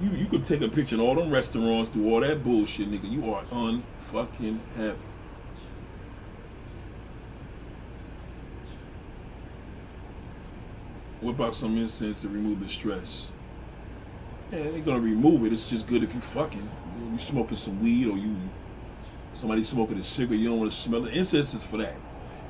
You 0.02 0.12
you 0.12 0.28
could 0.28 0.46
take 0.46 0.62
a 0.62 0.70
picture 0.70 0.96
in 0.96 1.02
all 1.02 1.16
them 1.16 1.32
restaurants, 1.32 1.90
do 1.90 2.10
all 2.10 2.22
that 2.22 2.44
bullshit, 2.44 2.90
nigga. 2.90 3.10
You 3.10 3.34
are 3.34 3.44
unfucking 4.14 4.60
happy. 4.76 4.98
What 11.22 11.32
about 11.32 11.56
some 11.56 11.78
incense 11.78 12.22
to 12.22 12.30
remove 12.30 12.60
the 12.60 12.68
stress? 12.68 13.32
Yeah, 14.52 14.64
they're 14.64 14.82
gonna 14.82 15.00
remove 15.00 15.46
it. 15.46 15.54
It's 15.54 15.68
just 15.68 15.88
good 15.88 16.04
if 16.04 16.14
you 16.14 16.22
fucking 16.22 16.70
you 17.12 17.18
smoking 17.18 17.58
some 17.58 17.82
weed 17.82 18.08
or 18.08 18.18
you 18.18 18.38
somebody 19.36 19.64
smoking 19.64 19.98
a 19.98 20.04
cigarette. 20.04 20.40
You 20.40 20.50
don't 20.50 20.60
want 20.60 20.72
to 20.72 20.78
smell 20.78 21.06
it. 21.06 21.16
Incense 21.16 21.54
is 21.54 21.64
for 21.64 21.78
that. 21.78 21.96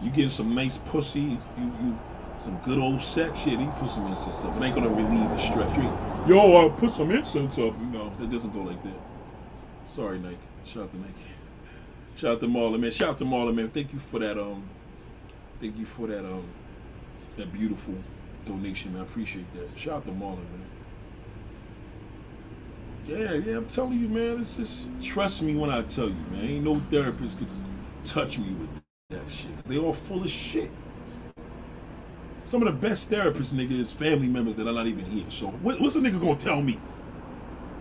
You 0.02 0.10
getting 0.10 0.30
some 0.30 0.54
nice 0.54 0.78
pussy. 0.78 1.19
You 1.58 1.71
you 1.82 1.97
some 2.39 2.58
good 2.65 2.80
old 2.80 3.02
sex 3.02 3.39
shit. 3.39 3.60
He 3.60 3.67
put 3.67 3.89
some 3.89 4.08
incense 4.08 4.43
up. 4.43 4.58
It 4.58 4.63
ain't 4.63 4.76
gonna 4.76 4.89
relieve 4.89 5.30
the 5.32 5.38
stress. 5.38 5.78
You 5.78 6.36
Yo, 6.36 6.65
I 6.65 6.69
put 6.78 6.93
some 6.93 7.12
incense 7.12 7.58
up. 7.58 7.78
No, 7.80 8.12
it 8.19 8.30
doesn't 8.32 8.54
go 8.54 8.63
like 8.63 8.82
that. 8.84 8.99
Sorry, 9.86 10.19
Nike. 10.19 10.38
Shout 10.65 10.84
out 10.84 10.91
to 10.91 10.97
Nike. 10.97 11.43
Shout 12.15 12.34
out 12.34 12.39
to 12.41 12.47
Marlon, 12.47 12.80
man. 12.82 12.91
Shout 12.91 13.10
out 13.12 13.17
to 13.19 13.26
Marlon, 13.26 13.56
man. 13.56 13.69
Thank 13.71 13.93
you 13.93 13.99
for 13.99 14.19
that. 14.19 14.38
Um, 14.39 14.69
thank 15.62 15.78
you 15.78 15.86
for 15.86 16.08
that. 16.08 16.26
Um, 16.26 16.56
that 17.38 17.52
beautiful 17.54 17.95
donation, 18.45 18.93
man. 18.93 19.02
I 19.02 19.06
appreciate 19.06 19.52
that. 19.54 19.69
Shout 19.78 19.95
out 19.97 20.06
to 20.06 20.12
Marlon, 20.12 20.49
man. 20.52 20.69
Yeah, 23.06 23.34
yeah. 23.36 23.58
I'm 23.58 23.67
telling 23.67 23.99
you, 23.99 24.10
man. 24.10 24.41
It's 24.41 24.58
just 24.58 24.89
trust 25.02 25.41
me 25.41 25.56
when 25.56 25.69
I 25.71 25.84
tell 25.84 26.10
you, 26.10 26.15
man. 26.32 26.45
Ain't 26.45 26.65
no 26.65 26.76
therapist 26.91 27.39
could 27.39 27.49
touch 28.06 28.39
me 28.39 28.54
with 28.54 28.69
that 29.12 29.30
shit. 29.32 29.52
They 29.67 29.78
all 29.80 29.93
full 29.93 30.23
of 30.23 30.30
shit 30.32 30.71
some 32.45 32.63
of 32.67 32.73
the 32.73 32.88
best 32.89 33.10
therapists, 33.10 33.54
nigga, 33.54 33.71
is 33.71 33.93
family 33.93 34.28
members 34.28 34.56
that 34.58 34.67
are 34.67 34.73
not 34.73 34.88
even 34.88 35.06
here. 35.06 35.30
So 35.30 35.47
what, 35.47 35.82
what's 35.82 35.95
a 35.95 35.99
nigga 36.02 36.19
gonna 36.19 36.36
tell 36.38 36.62
me? 36.62 36.80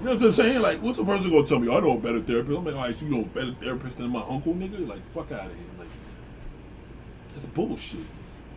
You 0.02 0.08
know 0.08 0.14
what 0.14 0.22
I'm 0.24 0.32
saying? 0.32 0.60
Like, 0.60 0.82
what's 0.82 0.98
a 0.98 1.04
person 1.04 1.30
gonna 1.30 1.46
tell 1.46 1.60
me? 1.60 1.72
I 1.72 1.78
know 1.78 1.96
a 1.96 2.00
better 2.00 2.18
therapist. 2.18 2.58
I'm 2.58 2.64
like, 2.64 2.74
all 2.74 2.80
right, 2.80 2.96
so 2.96 3.04
you 3.04 3.12
know 3.12 3.20
a 3.20 3.24
better 3.24 3.54
therapist 3.60 3.98
than 3.98 4.10
my 4.10 4.24
uncle, 4.28 4.52
nigga? 4.52 4.84
Like, 4.84 4.98
fuck 5.14 5.30
out 5.30 5.46
of 5.46 5.54
here. 5.54 5.64
Like, 5.78 5.86
it's 7.36 7.46
bullshit. 7.46 8.00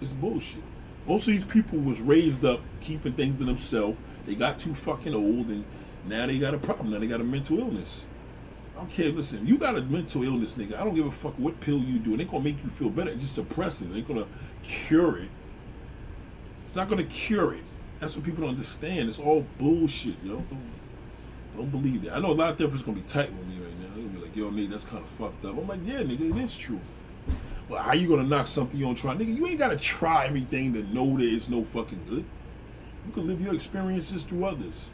It's 0.01 0.11
bullshit. 0.11 0.63
Most 1.05 1.27
of 1.27 1.35
these 1.35 1.45
people 1.45 1.77
was 1.77 2.01
raised 2.01 2.45
up 2.45 2.61
keeping 2.81 3.13
things 3.13 3.37
to 3.37 3.43
themselves. 3.43 3.99
They 4.25 4.33
got 4.33 4.57
too 4.57 4.73
fucking 4.73 5.13
old, 5.13 5.49
and 5.49 5.63
now 6.09 6.25
they 6.25 6.39
got 6.39 6.55
a 6.55 6.57
problem. 6.57 6.89
Now 6.89 6.97
they 6.97 7.05
got 7.05 7.21
a 7.21 7.23
mental 7.23 7.59
illness. 7.59 8.07
I 8.75 8.79
don't 8.79 8.89
care. 8.89 9.11
Listen, 9.11 9.45
you 9.45 9.59
got 9.59 9.77
a 9.77 9.81
mental 9.83 10.23
illness, 10.23 10.55
nigga. 10.55 10.79
I 10.79 10.83
don't 10.83 10.95
give 10.95 11.05
a 11.05 11.11
fuck 11.11 11.37
what 11.37 11.61
pill 11.61 11.77
you 11.77 11.99
do. 11.99 12.15
It 12.15 12.21
ain't 12.21 12.31
gonna 12.31 12.43
make 12.43 12.63
you 12.63 12.71
feel 12.71 12.89
better. 12.89 13.11
It 13.11 13.19
just 13.19 13.35
suppresses. 13.35 13.91
It 13.91 13.97
ain't 13.97 14.07
gonna 14.07 14.25
cure 14.63 15.19
it. 15.19 15.29
It's 16.63 16.75
not 16.75 16.89
gonna 16.89 17.03
cure 17.03 17.53
it. 17.53 17.63
That's 17.99 18.15
what 18.15 18.25
people 18.25 18.41
don't 18.41 18.49
understand. 18.49 19.09
It's 19.09 19.19
all 19.19 19.45
bullshit, 19.59 20.15
yo. 20.23 20.43
Don't, 21.55 21.71
believe 21.71 22.03
that. 22.03 22.15
I 22.15 22.19
know 22.19 22.31
a 22.31 22.33
lot 22.33 22.49
of 22.49 22.57
therapists 22.57 22.85
gonna 22.85 22.97
be 22.97 23.03
tight 23.03 23.31
with 23.33 23.47
me 23.47 23.59
right 23.63 23.79
now. 23.79 23.87
They'll 23.95 24.07
be 24.07 24.19
like, 24.19 24.35
yo, 24.35 24.51
nigga, 24.51 24.69
that's 24.71 24.83
kind 24.83 25.03
of 25.03 25.09
fucked 25.11 25.45
up. 25.45 25.57
I'm 25.57 25.67
like, 25.67 25.79
yeah, 25.83 26.01
nigga, 26.01 26.31
it 26.31 26.37
is 26.37 26.55
true. 26.55 26.79
But 27.69 27.81
how 27.81 27.93
you 27.93 28.07
gonna 28.07 28.23
knock 28.23 28.47
something 28.47 28.79
you 28.79 28.85
don't 28.85 28.95
try? 28.95 29.15
Nigga, 29.15 29.35
you 29.35 29.47
ain't 29.47 29.59
gotta 29.59 29.77
try 29.77 30.25
everything 30.27 30.73
to 30.73 30.83
know 30.83 31.17
that 31.17 31.23
it's 31.23 31.49
no 31.49 31.63
fucking 31.63 32.05
good. 32.09 32.25
You 33.05 33.11
can 33.11 33.27
live 33.27 33.41
your 33.41 33.53
experiences 33.53 34.23
through 34.23 34.45
others. 34.45 34.91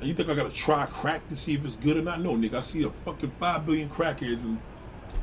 And 0.00 0.08
you 0.08 0.14
think 0.14 0.28
I 0.28 0.34
gotta 0.34 0.50
try 0.50 0.86
crack 0.86 1.28
to 1.28 1.36
see 1.36 1.54
if 1.54 1.64
it's 1.64 1.74
good 1.74 1.96
or 1.96 2.02
not? 2.02 2.20
No, 2.20 2.32
nigga, 2.32 2.54
I 2.54 2.60
see 2.60 2.82
a 2.82 2.90
fucking 3.04 3.32
five 3.38 3.64
billion 3.64 3.88
crackheads 3.88 4.44
and 4.44 4.58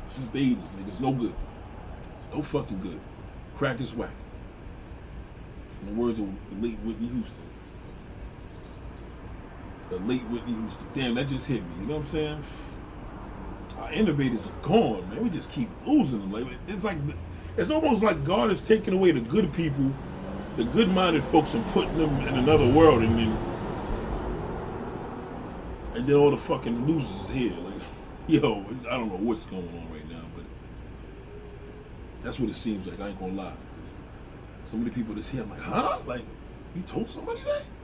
since 0.08 0.30
the 0.30 0.38
80s, 0.38 0.74
nigga. 0.74 0.88
It's 0.88 1.00
no 1.00 1.12
good. 1.12 1.34
No 2.34 2.42
fucking 2.42 2.80
good. 2.80 3.00
Crack 3.54 3.80
is 3.80 3.94
whack. 3.94 4.10
In 5.82 5.94
the 5.94 6.00
words 6.00 6.18
of 6.18 6.26
the 6.50 6.66
late 6.66 6.78
Whitney 6.80 7.08
Houston. 7.08 7.51
The 9.92 9.98
late 9.98 10.26
Whitney 10.30 10.54
Houston. 10.54 10.88
Damn, 10.94 11.14
that 11.16 11.26
just 11.28 11.46
hit 11.46 11.68
me. 11.68 11.74
You 11.76 11.86
know 11.86 11.98
what 11.98 12.06
I'm 12.06 12.06
saying? 12.06 12.44
Our 13.76 13.92
innovators 13.92 14.48
are 14.48 14.52
gone, 14.62 15.10
man. 15.10 15.22
We 15.22 15.30
just 15.30 15.50
keep 15.50 15.68
losing 15.86 16.20
them. 16.20 16.30
Like 16.32 16.46
it's 16.66 16.82
like 16.82 16.96
it's 17.58 17.70
almost 17.70 18.02
like 18.02 18.24
God 18.24 18.50
is 18.50 18.66
taking 18.66 18.94
away 18.94 19.12
the 19.12 19.20
good 19.20 19.52
people, 19.52 19.92
the 20.56 20.64
good-minded 20.64 21.26
folks, 21.26 21.54
and 21.54 21.66
putting 21.68 21.98
them 21.98 22.22
in 22.22 22.36
another 22.38 22.72
world, 22.72 23.02
and 23.02 23.18
then 23.18 23.42
and 25.94 26.06
then 26.08 26.16
all 26.16 26.30
the 26.30 26.38
fucking 26.38 26.86
losers 26.86 27.28
here. 27.28 27.56
Like, 27.58 27.82
yo, 28.26 28.66
I 28.90 28.96
don't 28.96 29.10
know 29.10 29.18
what's 29.18 29.44
going 29.44 29.68
on 29.68 29.90
right 29.92 30.08
now, 30.08 30.30
but 30.34 30.46
that's 32.22 32.40
what 32.40 32.50
it 32.50 32.56
seems 32.56 32.86
like. 32.86 33.00
I 33.00 33.08
ain't 33.10 33.18
gonna 33.20 33.34
lie. 33.34 33.58
Some 34.64 34.80
of 34.80 34.86
the 34.86 34.92
people 34.92 35.14
that's 35.14 35.28
here, 35.28 35.42
I'm 35.42 35.50
like, 35.50 35.60
huh? 35.60 36.00
Like, 36.06 36.26
you 36.74 36.82
told 36.82 37.10
somebody 37.10 37.40
that? 37.44 37.81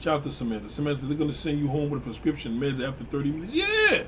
Shout 0.00 0.18
out 0.18 0.24
to 0.24 0.32
Samantha. 0.32 0.70
Samantha, 0.70 1.06
they're 1.06 1.16
gonna 1.16 1.32
send 1.32 1.58
you 1.58 1.68
home 1.68 1.90
with 1.90 2.02
a 2.02 2.04
prescription 2.04 2.58
meds 2.60 2.86
after 2.86 3.04
30 3.04 3.30
minutes. 3.32 3.52
Yeah. 3.52 4.02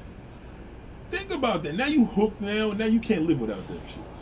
Think 1.10 1.32
about 1.32 1.62
that. 1.62 1.74
Now 1.74 1.86
you 1.86 2.04
hooked 2.04 2.40
now, 2.40 2.72
now 2.72 2.84
you 2.84 3.00
can't 3.00 3.22
live 3.22 3.40
without 3.40 3.66
them 3.68 3.78
shits. 3.78 4.14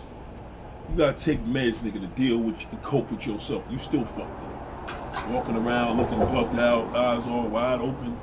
You 0.90 0.96
gotta 0.96 1.12
take 1.12 1.40
meds, 1.44 1.80
nigga, 1.80 2.00
to 2.00 2.06
deal 2.06 2.38
with 2.38 2.64
and 2.70 2.82
cope 2.82 3.10
with 3.10 3.26
yourself. 3.26 3.64
You 3.68 3.78
still 3.78 4.04
fucked 4.04 4.42
up. 4.44 5.30
Walking 5.30 5.56
around 5.56 5.98
looking 5.98 6.18
bugged 6.18 6.58
out, 6.58 6.94
eyes 6.94 7.26
all 7.26 7.48
wide 7.48 7.80
open. 7.80 8.16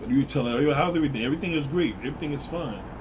But 0.00 0.10
you 0.10 0.24
tell 0.24 0.46
her, 0.46 0.60
yo, 0.62 0.72
how's 0.72 0.96
everything? 0.96 1.24
Everything 1.24 1.52
is 1.52 1.66
great. 1.66 1.94
Everything 1.98 2.32
is 2.32 2.46
fine. 2.46 2.91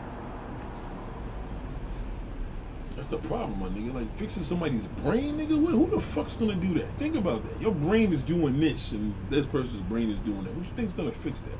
That's 3.01 3.13
a 3.13 3.17
problem, 3.17 3.59
my 3.59 3.67
nigga. 3.67 3.95
Like 3.95 4.15
fixing 4.15 4.43
somebody's 4.43 4.85
brain, 4.85 5.39
nigga. 5.39 5.59
What, 5.59 5.71
who 5.71 5.89
the 5.89 5.99
fuck's 5.99 6.35
gonna 6.35 6.53
do 6.53 6.75
that? 6.75 6.87
Think 6.99 7.15
about 7.15 7.43
that. 7.45 7.59
Your 7.59 7.73
brain 7.73 8.13
is 8.13 8.21
doing 8.21 8.59
this, 8.59 8.91
and 8.91 9.15
this 9.27 9.47
person's 9.47 9.81
brain 9.81 10.11
is 10.11 10.19
doing 10.19 10.43
that. 10.43 10.53
What 10.53 10.67
you 10.67 10.71
think's 10.73 10.93
gonna 10.93 11.11
fix 11.11 11.41
that? 11.41 11.57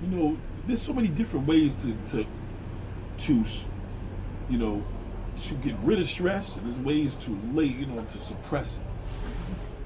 You 0.00 0.08
know, 0.08 0.38
there's 0.66 0.80
so 0.80 0.94
many 0.94 1.08
different 1.08 1.46
ways 1.46 1.76
to 1.82 1.94
to 2.12 2.26
to 3.18 3.44
you 4.48 4.56
know 4.56 4.82
to 5.42 5.54
get 5.56 5.74
rid 5.82 6.00
of 6.00 6.08
stress, 6.08 6.56
and 6.56 6.64
there's 6.64 6.80
ways 6.80 7.14
to 7.16 7.38
lay, 7.52 7.66
you 7.66 7.84
know, 7.84 8.02
to 8.02 8.18
suppress 8.18 8.78
it. 8.78 8.82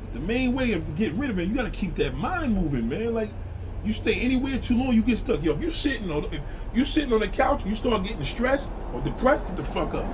But 0.04 0.12
the 0.12 0.20
main 0.20 0.54
way 0.54 0.74
of 0.74 0.96
getting 0.96 1.18
rid 1.18 1.30
of 1.30 1.40
it, 1.40 1.48
you 1.48 1.56
gotta 1.56 1.70
keep 1.70 1.96
that 1.96 2.14
mind 2.14 2.54
moving, 2.54 2.88
man. 2.88 3.14
Like 3.14 3.30
you 3.84 3.92
stay 3.92 4.14
anywhere 4.20 4.58
too 4.58 4.78
long, 4.78 4.92
you 4.92 5.02
get 5.02 5.18
stuck. 5.18 5.42
Yo, 5.42 5.52
if 5.54 5.62
you 5.62 5.70
sitting 5.70 6.10
on 6.10 6.24
if 6.26 6.40
you 6.74 6.84
sitting 6.84 7.12
on 7.12 7.20
the 7.20 7.28
couch, 7.28 7.64
you 7.66 7.74
start 7.74 8.04
getting 8.04 8.24
stressed 8.24 8.70
or 8.92 9.00
depressed, 9.00 9.46
get 9.46 9.56
the 9.56 9.64
fuck 9.64 9.94
up. 9.94 10.06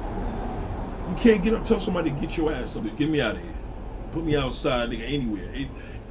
You 1.09 1.15
can't 1.17 1.43
get 1.43 1.55
up, 1.55 1.65
tell 1.65 1.81
somebody 1.81 2.11
to 2.11 2.17
get 2.17 2.37
your 2.37 2.53
ass 2.53 2.77
up. 2.77 2.85
Get 2.97 3.09
me 3.09 3.21
out 3.21 3.37
of 3.37 3.43
here. 3.43 3.55
Put 4.13 4.25
me 4.25 4.37
outside, 4.37 4.91
nigga, 4.91 5.05
anywhere. 5.11 5.49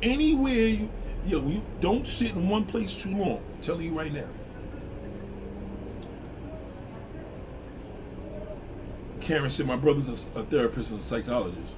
Anywhere 0.02 0.68
you 0.68 0.90
yo, 1.28 1.46
you 1.48 1.62
don't 1.82 2.08
sit 2.08 2.32
in 2.32 2.48
one 2.48 2.66
place 2.66 2.96
too 2.96 3.16
long. 3.16 3.38
I'm 3.38 3.62
telling 3.62 3.86
you 3.86 3.98
right 3.98 4.14
now. 4.14 4.28
Karen 9.20 9.50
said 9.50 9.68
my 9.68 9.76
brother's 9.76 10.30
a, 10.36 10.40
a 10.40 10.44
therapist 10.44 10.92
and 10.92 11.02
a 11.02 11.04
psychologist. 11.04 11.74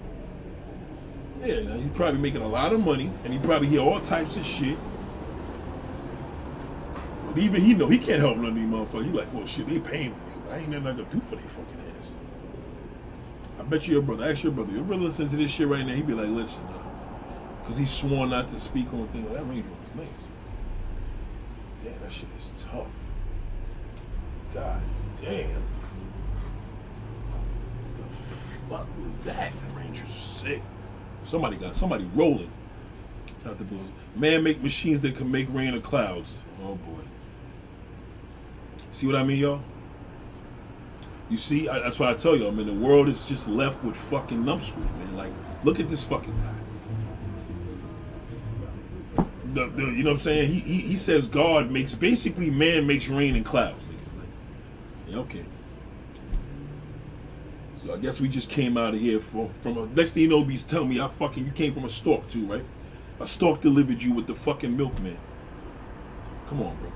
Yeah, 1.42 1.62
he's 1.78 1.90
probably 1.96 2.20
making 2.20 2.42
a 2.42 2.48
lot 2.48 2.74
of 2.74 2.86
money, 2.86 3.10
and 3.24 3.34
he 3.34 3.40
probably 3.40 3.70
hear 3.70 3.82
all 3.82 4.00
types 4.02 4.38
of 4.38 4.46
shit. 4.46 4.78
But 7.30 7.40
even 7.44 7.62
he 7.62 7.76
know 7.76 7.88
he 7.88 8.00
can't 8.00 8.20
help 8.20 8.38
none 8.38 8.48
of 8.48 8.56
these 8.56 8.68
motherfuckers. 8.68 9.06
He 9.06 9.12
like, 9.12 9.30
well, 9.32 9.46
shit, 9.46 9.68
they 9.68 9.80
paying 9.80 10.12
me. 10.12 10.52
I 10.52 10.60
ain't 10.60 10.70
nothing 10.70 10.88
I 10.88 10.94
can 10.96 11.06
do 11.10 11.22
for 11.22 11.36
their 11.38 11.48
fucking 11.48 11.82
ass. 11.82 12.16
I 13.60 13.64
bet 13.64 13.88
you 13.88 13.94
your 13.94 14.04
brother, 14.04 14.26
ask 14.26 14.44
your 14.44 14.54
brother, 14.54 14.72
your 14.74 14.84
brother 14.84 15.04
listens 15.04 15.32
to 15.32 15.38
this 15.38 15.52
shit 15.52 15.68
right 15.68 15.86
now, 15.86 15.94
he 15.94 16.04
be 16.04 16.14
like, 16.14 16.30
listen, 16.30 16.68
Because 17.62 17.78
he 17.78 17.86
sworn 17.86 18.30
not 18.32 18.50
to 18.50 18.60
speak 18.60 18.94
on 18.94 19.10
things. 19.10 19.30
That 19.32 19.48
Range 19.48 19.66
Rover 19.68 19.82
was 19.82 19.96
nice. 19.96 20.30
Damn, 21.84 22.02
that 22.02 22.12
shit 22.12 22.30
is 22.38 22.54
tough. 22.58 22.88
God 24.54 24.82
damn. 25.22 25.66
The 27.96 28.04
fuck 28.70 28.90
was 28.98 29.20
that? 29.22 29.54
That 29.54 29.76
Ranger's 29.76 30.12
sick. 30.14 30.64
Somebody 31.26 31.58
got 31.58 31.76
somebody 31.76 32.10
rolling. 32.14 32.52
Man 34.16 34.44
make 34.44 34.62
machines 34.62 35.02
that 35.02 35.16
can 35.16 35.32
make 35.32 35.48
rain 35.52 35.76
or 35.76 35.82
clouds. 35.82 36.44
Oh 36.60 36.76
boy. 36.76 37.04
See 38.92 39.06
what 39.08 39.16
I 39.16 39.24
mean, 39.24 39.40
y'all? 39.40 39.62
You 41.30 41.38
see, 41.38 41.70
I, 41.70 41.80
that's 41.80 42.00
why 42.00 42.10
I 42.10 42.16
tell 42.16 42.36
you, 42.36 42.48
I 42.48 42.52
mean, 42.52 42.66
the 42.66 42.74
world 42.74 43.08
is 43.08 43.24
just 43.24 43.48
left 43.48 43.84
with 43.84 43.96
fucking 43.96 44.44
numbskulls, 44.44 44.90
man. 44.98 45.16
Like, 45.16 45.32
look 45.64 45.80
at 45.80 45.88
this 45.88 46.04
fucking 46.04 46.34
guy. 46.38 46.56
The, 49.54 49.68
the, 49.68 49.84
you 49.84 50.04
know 50.04 50.12
what 50.12 50.14
I'm 50.14 50.18
saying? 50.18 50.52
He, 50.52 50.60
he, 50.60 50.80
he 50.80 50.96
says 50.96 51.28
God 51.28 51.72
makes, 51.72 51.94
basically, 51.94 52.50
man 52.50 52.88
makes 52.88 53.08
rain 53.08 53.36
and 53.36 53.46
clouds. 53.46 53.88
Like, 55.08 55.16
okay. 55.16 55.44
So 57.84 57.94
I 57.94 57.98
guess 57.98 58.20
we 58.20 58.28
just 58.28 58.50
came 58.50 58.78
out 58.78 58.94
of 58.94 59.00
here 59.00 59.20
from, 59.20 59.50
from 59.62 59.78
a, 59.78 59.86
next 59.88 60.12
thing 60.12 60.24
you 60.24 60.30
know, 60.30 60.44
he's 60.44 60.64
telling 60.64 60.90
me 60.90 61.00
I 61.00 61.08
fucking, 61.08 61.46
you 61.46 61.52
came 61.52 61.74
from 61.74 61.86
a 61.86 61.90
stork 61.90 62.28
too, 62.28 62.46
right? 62.46 62.66
A 63.20 63.28
stork 63.28 63.62
delivered 63.62 64.02
you 64.02 64.14
with 64.14 64.28
the 64.28 64.36
fucking 64.36 64.76
milkman. 64.76 65.18
Come 66.48 66.62
on, 66.62 66.76
bro. 66.78 66.92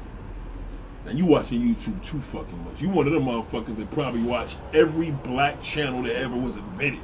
Now 1.06 1.12
you 1.12 1.26
watching 1.26 1.62
YouTube 1.62 2.02
too 2.04 2.22
fucking 2.22 2.64
much. 2.64 2.82
You 2.82 2.90
one 2.90 3.08
of 3.08 3.14
them 3.14 3.26
motherfuckers 3.26 3.76
that 3.76 3.92
probably 3.92 4.24
watch 4.24 4.56
every 4.74 5.12
black 5.12 5.62
channel 5.62 6.04
that 6.04 6.16
ever 6.16 6.36
was 6.36 6.56
invented. 6.56 7.02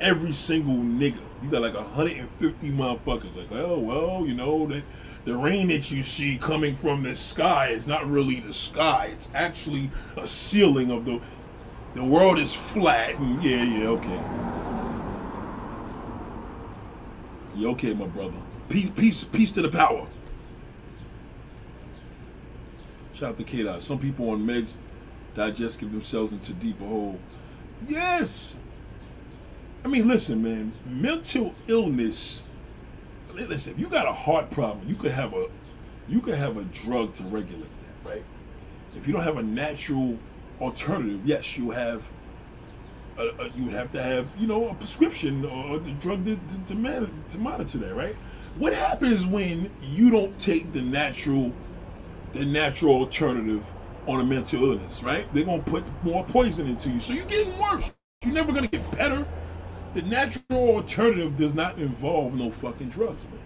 Every 0.00 0.32
single 0.32 0.76
nigga. 0.76 1.20
You 1.42 1.50
got 1.50 1.62
like 1.62 1.74
150 1.74 2.70
motherfuckers. 2.70 3.36
Like, 3.36 3.52
oh 3.52 3.78
well, 3.78 4.24
you 4.26 4.34
know 4.34 4.66
that 4.68 4.82
the 5.24 5.36
rain 5.36 5.68
that 5.68 5.90
you 5.90 6.02
see 6.02 6.38
coming 6.38 6.74
from 6.74 7.02
the 7.02 7.14
sky 7.14 7.68
is 7.68 7.86
not 7.86 8.08
really 8.08 8.40
the 8.40 8.52
sky. 8.52 9.10
It's 9.12 9.28
actually 9.34 9.90
a 10.16 10.26
ceiling 10.26 10.90
of 10.90 11.04
the 11.04 11.20
the 11.94 12.04
world 12.04 12.38
is 12.38 12.54
flat. 12.54 13.14
And 13.16 13.42
yeah, 13.42 13.62
yeah, 13.62 13.88
okay. 13.88 14.20
You 17.56 17.70
okay, 17.70 17.92
my 17.92 18.06
brother? 18.06 18.38
Peace, 18.68 18.90
peace, 18.90 19.24
peace 19.24 19.50
to 19.52 19.62
the 19.62 19.68
power. 19.68 20.06
Shout 23.18 23.30
out 23.30 23.38
to 23.38 23.42
K 23.42 23.64
Dot. 23.64 23.82
Some 23.82 23.98
people 23.98 24.30
on 24.30 24.46
meds 24.46 24.74
digest 25.34 25.80
give 25.80 25.90
themselves 25.90 26.32
into 26.32 26.52
deeper 26.52 26.84
hole. 26.84 27.18
Yes. 27.88 28.56
I 29.84 29.88
mean, 29.88 30.06
listen, 30.06 30.40
man. 30.40 30.72
Mental 30.86 31.52
illness. 31.66 32.44
Listen, 33.34 33.72
if 33.72 33.80
you 33.80 33.88
got 33.88 34.06
a 34.06 34.12
heart 34.12 34.52
problem, 34.52 34.88
you 34.88 34.94
could 34.94 35.10
have 35.10 35.34
a 35.34 35.48
you 36.08 36.20
could 36.20 36.36
have 36.36 36.58
a 36.58 36.64
drug 36.64 37.12
to 37.14 37.24
regulate 37.24 37.72
that, 37.80 38.08
right? 38.08 38.24
If 38.94 39.08
you 39.08 39.14
don't 39.14 39.24
have 39.24 39.36
a 39.36 39.42
natural 39.42 40.16
alternative, 40.60 41.22
yes, 41.24 41.56
you 41.56 41.70
have. 41.72 42.06
A, 43.18 43.30
a, 43.40 43.48
you 43.48 43.64
would 43.64 43.74
have 43.74 43.90
to 43.92 44.00
have, 44.00 44.28
you 44.38 44.46
know, 44.46 44.68
a 44.68 44.74
prescription 44.74 45.44
or 45.44 45.80
the 45.80 45.90
drug 45.94 46.24
to, 46.24 46.36
to, 46.36 46.66
to, 46.66 46.74
man, 46.76 47.24
to 47.30 47.38
monitor 47.38 47.78
that, 47.78 47.96
right? 47.96 48.14
What 48.58 48.74
happens 48.74 49.26
when 49.26 49.72
you 49.82 50.08
don't 50.10 50.38
take 50.38 50.72
the 50.72 50.82
natural 50.82 51.52
the 52.32 52.44
natural 52.44 52.96
alternative 52.96 53.64
on 54.06 54.20
a 54.20 54.24
mental 54.24 54.72
illness, 54.72 55.02
right? 55.02 55.32
They're 55.34 55.44
gonna 55.44 55.62
put 55.62 55.84
more 56.02 56.24
poison 56.24 56.66
into 56.66 56.90
you, 56.90 57.00
so 57.00 57.12
you're 57.12 57.26
getting 57.26 57.58
worse. 57.58 57.90
You're 58.24 58.34
never 58.34 58.52
gonna 58.52 58.68
get 58.68 58.90
better. 58.92 59.26
The 59.94 60.02
natural 60.02 60.76
alternative 60.76 61.36
does 61.36 61.54
not 61.54 61.78
involve 61.78 62.34
no 62.34 62.50
fucking 62.50 62.90
drugs, 62.90 63.24
man. 63.24 63.40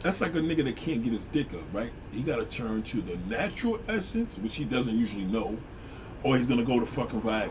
That's 0.00 0.20
like 0.20 0.34
a 0.34 0.38
nigga 0.38 0.64
that 0.64 0.76
can't 0.76 1.02
get 1.02 1.12
his 1.12 1.24
dick 1.26 1.52
up, 1.54 1.62
right? 1.72 1.90
He 2.12 2.22
gotta 2.22 2.44
turn 2.44 2.82
to 2.84 3.00
the 3.00 3.16
natural 3.28 3.80
essence, 3.88 4.38
which 4.38 4.56
he 4.56 4.64
doesn't 4.64 4.96
usually 4.96 5.24
know, 5.24 5.56
or 6.22 6.36
he's 6.36 6.46
gonna 6.46 6.64
go 6.64 6.80
to 6.80 6.86
fucking 6.86 7.20
Viagra. 7.22 7.50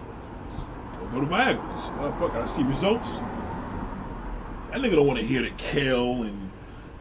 Go 1.14 1.22
to 1.22 1.28
Viagra. 1.28 1.58
Motherfucker, 1.98 2.42
I 2.42 2.46
see 2.46 2.64
results. 2.64 3.20
That 4.72 4.82
nigga 4.82 4.96
don't 4.96 5.08
want 5.08 5.20
to 5.20 5.26
hear 5.26 5.42
the 5.42 5.52
kale 5.52 6.24
and 6.24 6.45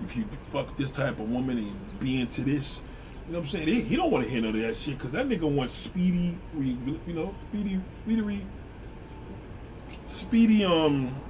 if 0.02 0.16
you 0.16 0.28
fuck 0.50 0.76
this 0.76 0.90
type 0.90 1.20
of 1.20 1.28
woman 1.28 1.59
and 1.59 1.98
be 2.00 2.20
into 2.20 2.42
this, 2.42 2.83
you 3.26 3.33
know 3.33 3.38
what 3.38 3.44
I'm 3.44 3.48
saying? 3.48 3.68
He, 3.68 3.96
don't 3.96 4.11
want 4.11 4.24
to 4.24 4.30
hear 4.30 4.42
none 4.42 4.54
of 4.54 4.62
that 4.62 4.76
shit 4.76 4.98
because 4.98 5.12
that 5.12 5.26
nigga 5.26 5.50
wants 5.50 5.74
speedy, 5.74 6.40
you 6.52 7.00
know, 7.14 7.35
speedy, 7.40 7.80
speedy, 8.02 8.46
speedy, 10.04 10.64
um, 10.64 11.22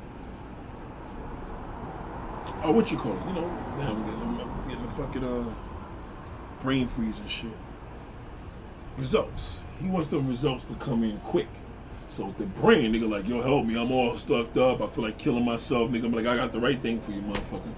oh, 2.62 2.72
what 2.72 2.90
you 2.90 2.98
call 2.98 3.16
it? 3.18 3.24
You 3.24 3.35
know, 3.35 3.59
damn, 3.77 3.90
I'm 3.90 4.05
getting, 4.05 4.40
I'm 4.40 4.62
getting 4.66 4.85
a 4.85 4.88
fucking 4.88 5.24
uh, 5.24 5.55
brain 6.61 6.88
freeze 6.88 7.18
and 7.18 7.31
shit. 7.31 7.59
Results. 8.96 9.64
He 9.79 9.88
wants 9.88 10.09
the 10.09 10.20
results 10.20 10.64
to 10.66 10.74
come 10.77 11.05
in 11.05 11.20
quick. 11.20 11.48
So 12.09 12.35
the 12.38 12.46
brain, 12.46 12.92
nigga, 12.92 13.11
like, 13.11 13.29
yo, 13.29 13.42
help 13.42 13.66
me. 13.66 13.77
I'm 13.77 13.92
all 13.92 14.16
stuffed 14.16 14.57
up. 14.57 14.83
I 14.83 14.87
feel 14.88 15.05
like 15.05 15.18
killing 15.18 15.44
myself. 15.44 15.90
Nigga, 15.90 16.07
I'm 16.07 16.12
like, 16.12 16.27
I 16.27 16.37
got 16.37 16.53
the 16.53 16.61
right 16.61 16.81
thing 16.81 17.00
for 17.00 17.12
you, 17.12 17.22
motherfucker. 17.22 17.74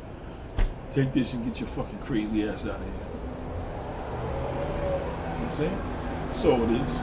Take 0.90 1.12
this 1.12 1.34
and 1.34 1.44
get 1.44 1.60
your 1.60 1.68
fucking 1.68 2.00
crazy 2.00 2.48
ass 2.48 2.66
out 2.66 2.82
of 2.82 2.82
here. 2.82 2.92
You 2.92 2.98
know 5.42 5.44
what 5.44 5.44
I'm 5.44 5.50
saying? 5.52 5.80
That's 6.28 6.44
all 6.44 6.62
it 6.64 6.70
is. 6.70 7.02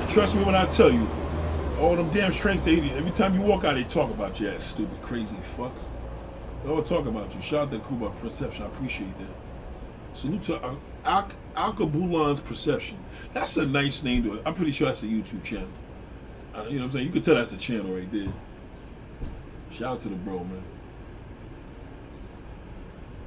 And 0.00 0.08
trust 0.08 0.36
me 0.36 0.44
when 0.44 0.56
I 0.56 0.66
tell 0.66 0.92
you, 0.92 1.08
all 1.80 1.96
them 1.96 2.10
damn 2.10 2.32
train 2.32 2.58
stations, 2.58 2.92
every 2.96 3.12
time 3.12 3.34
you 3.34 3.42
walk 3.42 3.64
out, 3.64 3.74
they 3.74 3.84
talk 3.84 4.10
about 4.10 4.40
your 4.40 4.54
ass, 4.54 4.64
stupid, 4.64 5.00
crazy 5.02 5.38
fucks. 5.38 5.82
They 6.62 6.70
all 6.70 6.82
talk 6.82 7.06
about 7.06 7.34
you. 7.34 7.40
Shout 7.42 7.64
out 7.64 7.70
to 7.72 7.80
Kuba 7.80 8.10
Perception. 8.10 8.64
I 8.64 8.68
appreciate 8.68 9.18
that. 9.18 9.36
Salute 10.12 10.42
to 10.44 10.80
Al- 11.04 11.30
Alkabulan's 11.56 12.40
Perception. 12.40 13.06
That's 13.34 13.56
a 13.56 13.66
nice 13.66 14.02
name 14.02 14.24
to 14.24 14.34
it. 14.36 14.42
I'm 14.46 14.54
pretty 14.54 14.72
sure 14.72 14.86
that's 14.88 15.02
a 15.04 15.06
YouTube 15.06 15.44
channel. 15.44 15.72
Uh, 16.54 16.64
you 16.68 16.76
know 16.76 16.82
what 16.82 16.86
I'm 16.86 16.90
saying? 16.92 17.06
You 17.06 17.12
can 17.12 17.22
tell 17.22 17.34
that's 17.36 17.52
a 17.52 17.58
channel 17.58 17.94
right 17.94 18.10
there. 18.10 18.32
Shout 19.70 19.94
out 19.94 20.00
to 20.02 20.10
the 20.10 20.16
bro, 20.16 20.44
man. 20.44 20.66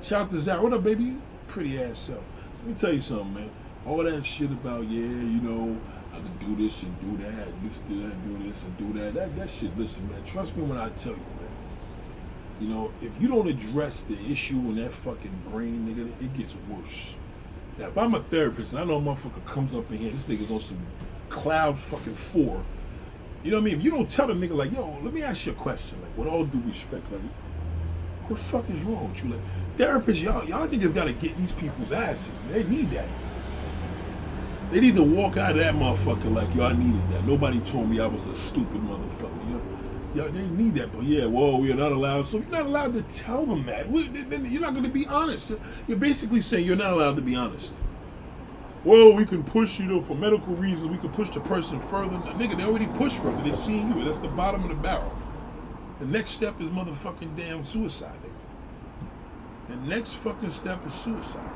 Shout 0.02 0.22
out 0.24 0.30
to 0.30 0.40
Zach. 0.40 0.62
What 0.62 0.74
up, 0.74 0.84
baby? 0.84 1.18
Pretty 1.48 1.82
ass 1.82 2.00
self. 2.00 2.24
Let 2.60 2.68
me 2.68 2.74
tell 2.74 2.94
you 2.94 3.02
something, 3.02 3.34
man. 3.34 3.52
All 3.86 4.02
that 4.04 4.26
shit 4.26 4.50
about, 4.50 4.86
yeah, 4.86 5.02
you 5.02 5.42
know, 5.42 5.78
I 6.14 6.22
can 6.22 6.38
do 6.38 6.56
this 6.56 6.84
and 6.84 7.00
do 7.02 7.18
that, 7.18 7.48
this, 7.64 7.80
do 7.82 8.08
that, 8.08 8.24
do 8.24 8.38
this 8.44 8.64
and 8.64 8.78
do 8.78 8.94
that. 9.00 9.14
That 9.14 9.36
that 9.36 9.50
shit, 9.50 9.78
listen, 9.78 10.08
man. 10.10 10.24
Trust 10.24 10.56
me 10.56 10.64
when 10.64 10.78
I 10.78 10.90
tell 10.90 11.12
you, 11.14 11.18
man. 11.18 11.58
You 12.60 12.70
know, 12.70 12.94
if 13.02 13.22
you 13.22 13.28
don't 13.28 13.48
address 13.48 14.04
the 14.04 14.18
issue 14.32 14.56
in 14.70 14.78
that 14.78 14.94
fucking 14.94 15.42
brain, 15.52 15.86
nigga, 15.86 16.10
it 16.22 16.34
gets 16.34 16.56
worse. 16.56 17.16
Now, 17.78 17.88
if 17.88 17.98
I'm 17.98 18.14
a 18.16 18.22
therapist 18.22 18.74
and 18.74 18.82
I 18.82 18.86
know 18.86 18.98
a 18.98 19.02
motherfucker 19.02 19.46
comes 19.46 19.76
up 19.76 19.92
in 19.92 19.98
here, 19.98 20.12
this 20.12 20.26
nigga's 20.26 20.52
on 20.52 20.62
some 20.62 20.80
cloud 21.30 21.80
fucking 21.80 22.16
four. 22.16 22.64
You 23.44 23.52
know 23.52 23.58
what 23.58 23.62
I 23.62 23.66
mean? 23.66 23.78
If 23.80 23.84
you 23.84 23.92
don't 23.92 24.10
tell 24.10 24.28
the 24.28 24.34
nigga 24.34 24.56
like, 24.56 24.72
yo, 24.72 25.00
let 25.04 25.14
me 25.14 25.24
ask 25.24 25.46
you 25.46 25.52
a 25.52 25.56
question, 25.56 26.02
like, 26.02 26.18
with 26.18 26.28
all 26.28 26.46
due 26.46 26.62
respect, 26.66 27.12
like, 27.12 27.22
what 28.28 28.38
the 28.38 28.44
fuck 28.44 28.70
is 28.70 28.82
wrong 28.84 29.10
with 29.10 29.24
you? 29.24 29.32
Like, 29.32 29.42
therapists, 29.80 30.22
y'all, 30.22 30.46
y'all 30.46 30.68
niggas 30.68 30.94
gotta 30.94 31.14
get 31.14 31.38
these 31.38 31.54
people's 31.54 31.94
asses. 31.94 32.40
They 32.50 32.64
need 32.66 32.92
that. 32.92 33.08
They 34.72 34.82
need 34.82 34.96
to 34.98 35.04
walk 35.04 35.38
out 35.38 35.52
of 35.52 35.58
that 35.58 35.74
motherfucker 35.74 36.34
like 36.36 36.54
y'all 36.54 36.74
needed 36.76 37.02
that. 37.10 37.26
Nobody 37.26 37.60
told 37.62 37.90
me 37.90 38.00
I 38.00 38.08
was 38.08 38.28
a 38.28 38.36
stupid 38.36 38.82
motherfucker. 38.82 39.62
Y'all, 40.16 40.30
they 40.30 40.48
need 40.48 40.76
that, 40.76 40.92
but 40.92 41.04
yeah, 41.04 41.26
well, 41.26 41.60
we 41.62 41.72
are 41.72 41.76
not 41.76 41.92
allowed. 41.94 42.28
So 42.28 42.38
you're 42.40 42.50
not 42.50 42.66
allowed 42.66 42.94
to 42.94 43.04
tell 43.04 43.46
them 43.46 43.66
that. 43.66 43.92
Then 44.30 44.46
you're 44.52 44.62
not 44.62 44.74
going 44.74 44.84
to 44.86 44.92
be 44.92 45.08
honest. 45.08 45.52
You're 45.88 45.98
basically 45.98 46.42
saying 46.42 46.66
you're 46.66 46.76
not 46.76 46.94
allowed 46.94 47.16
to 47.16 47.22
be 47.22 47.36
honest. 47.36 47.74
Well, 48.84 49.14
we 49.14 49.26
can 49.26 49.44
push, 49.44 49.80
you 49.80 49.86
know, 49.86 50.02
for 50.02 50.16
medical 50.16 50.56
reasons, 50.56 50.90
we 50.90 50.98
can 50.98 51.12
push 51.12 51.30
the 51.30 51.42
person 51.42 51.80
further. 51.80 52.18
Now, 52.20 52.34
nigga, 52.34 52.58
they 52.58 52.64
already 52.64 52.88
pushed 52.88 53.18
further. 53.18 53.42
They've 53.44 53.56
seen 53.56 53.88
you. 53.88 54.04
That's 54.04 54.20
the 54.20 54.30
bottom 54.30 54.64
of 54.64 54.70
the 54.70 54.76
barrel. 54.76 55.14
The 56.00 56.06
next 56.06 56.32
step 56.32 56.62
is 56.62 56.70
motherfucking 56.70 57.36
damn 57.38 57.64
suicide, 57.64 58.16
nigga. 58.24 58.39
The 59.70 59.76
next 59.76 60.14
fucking 60.16 60.50
step 60.50 60.86
is 60.88 60.96
suicide. 60.96 61.48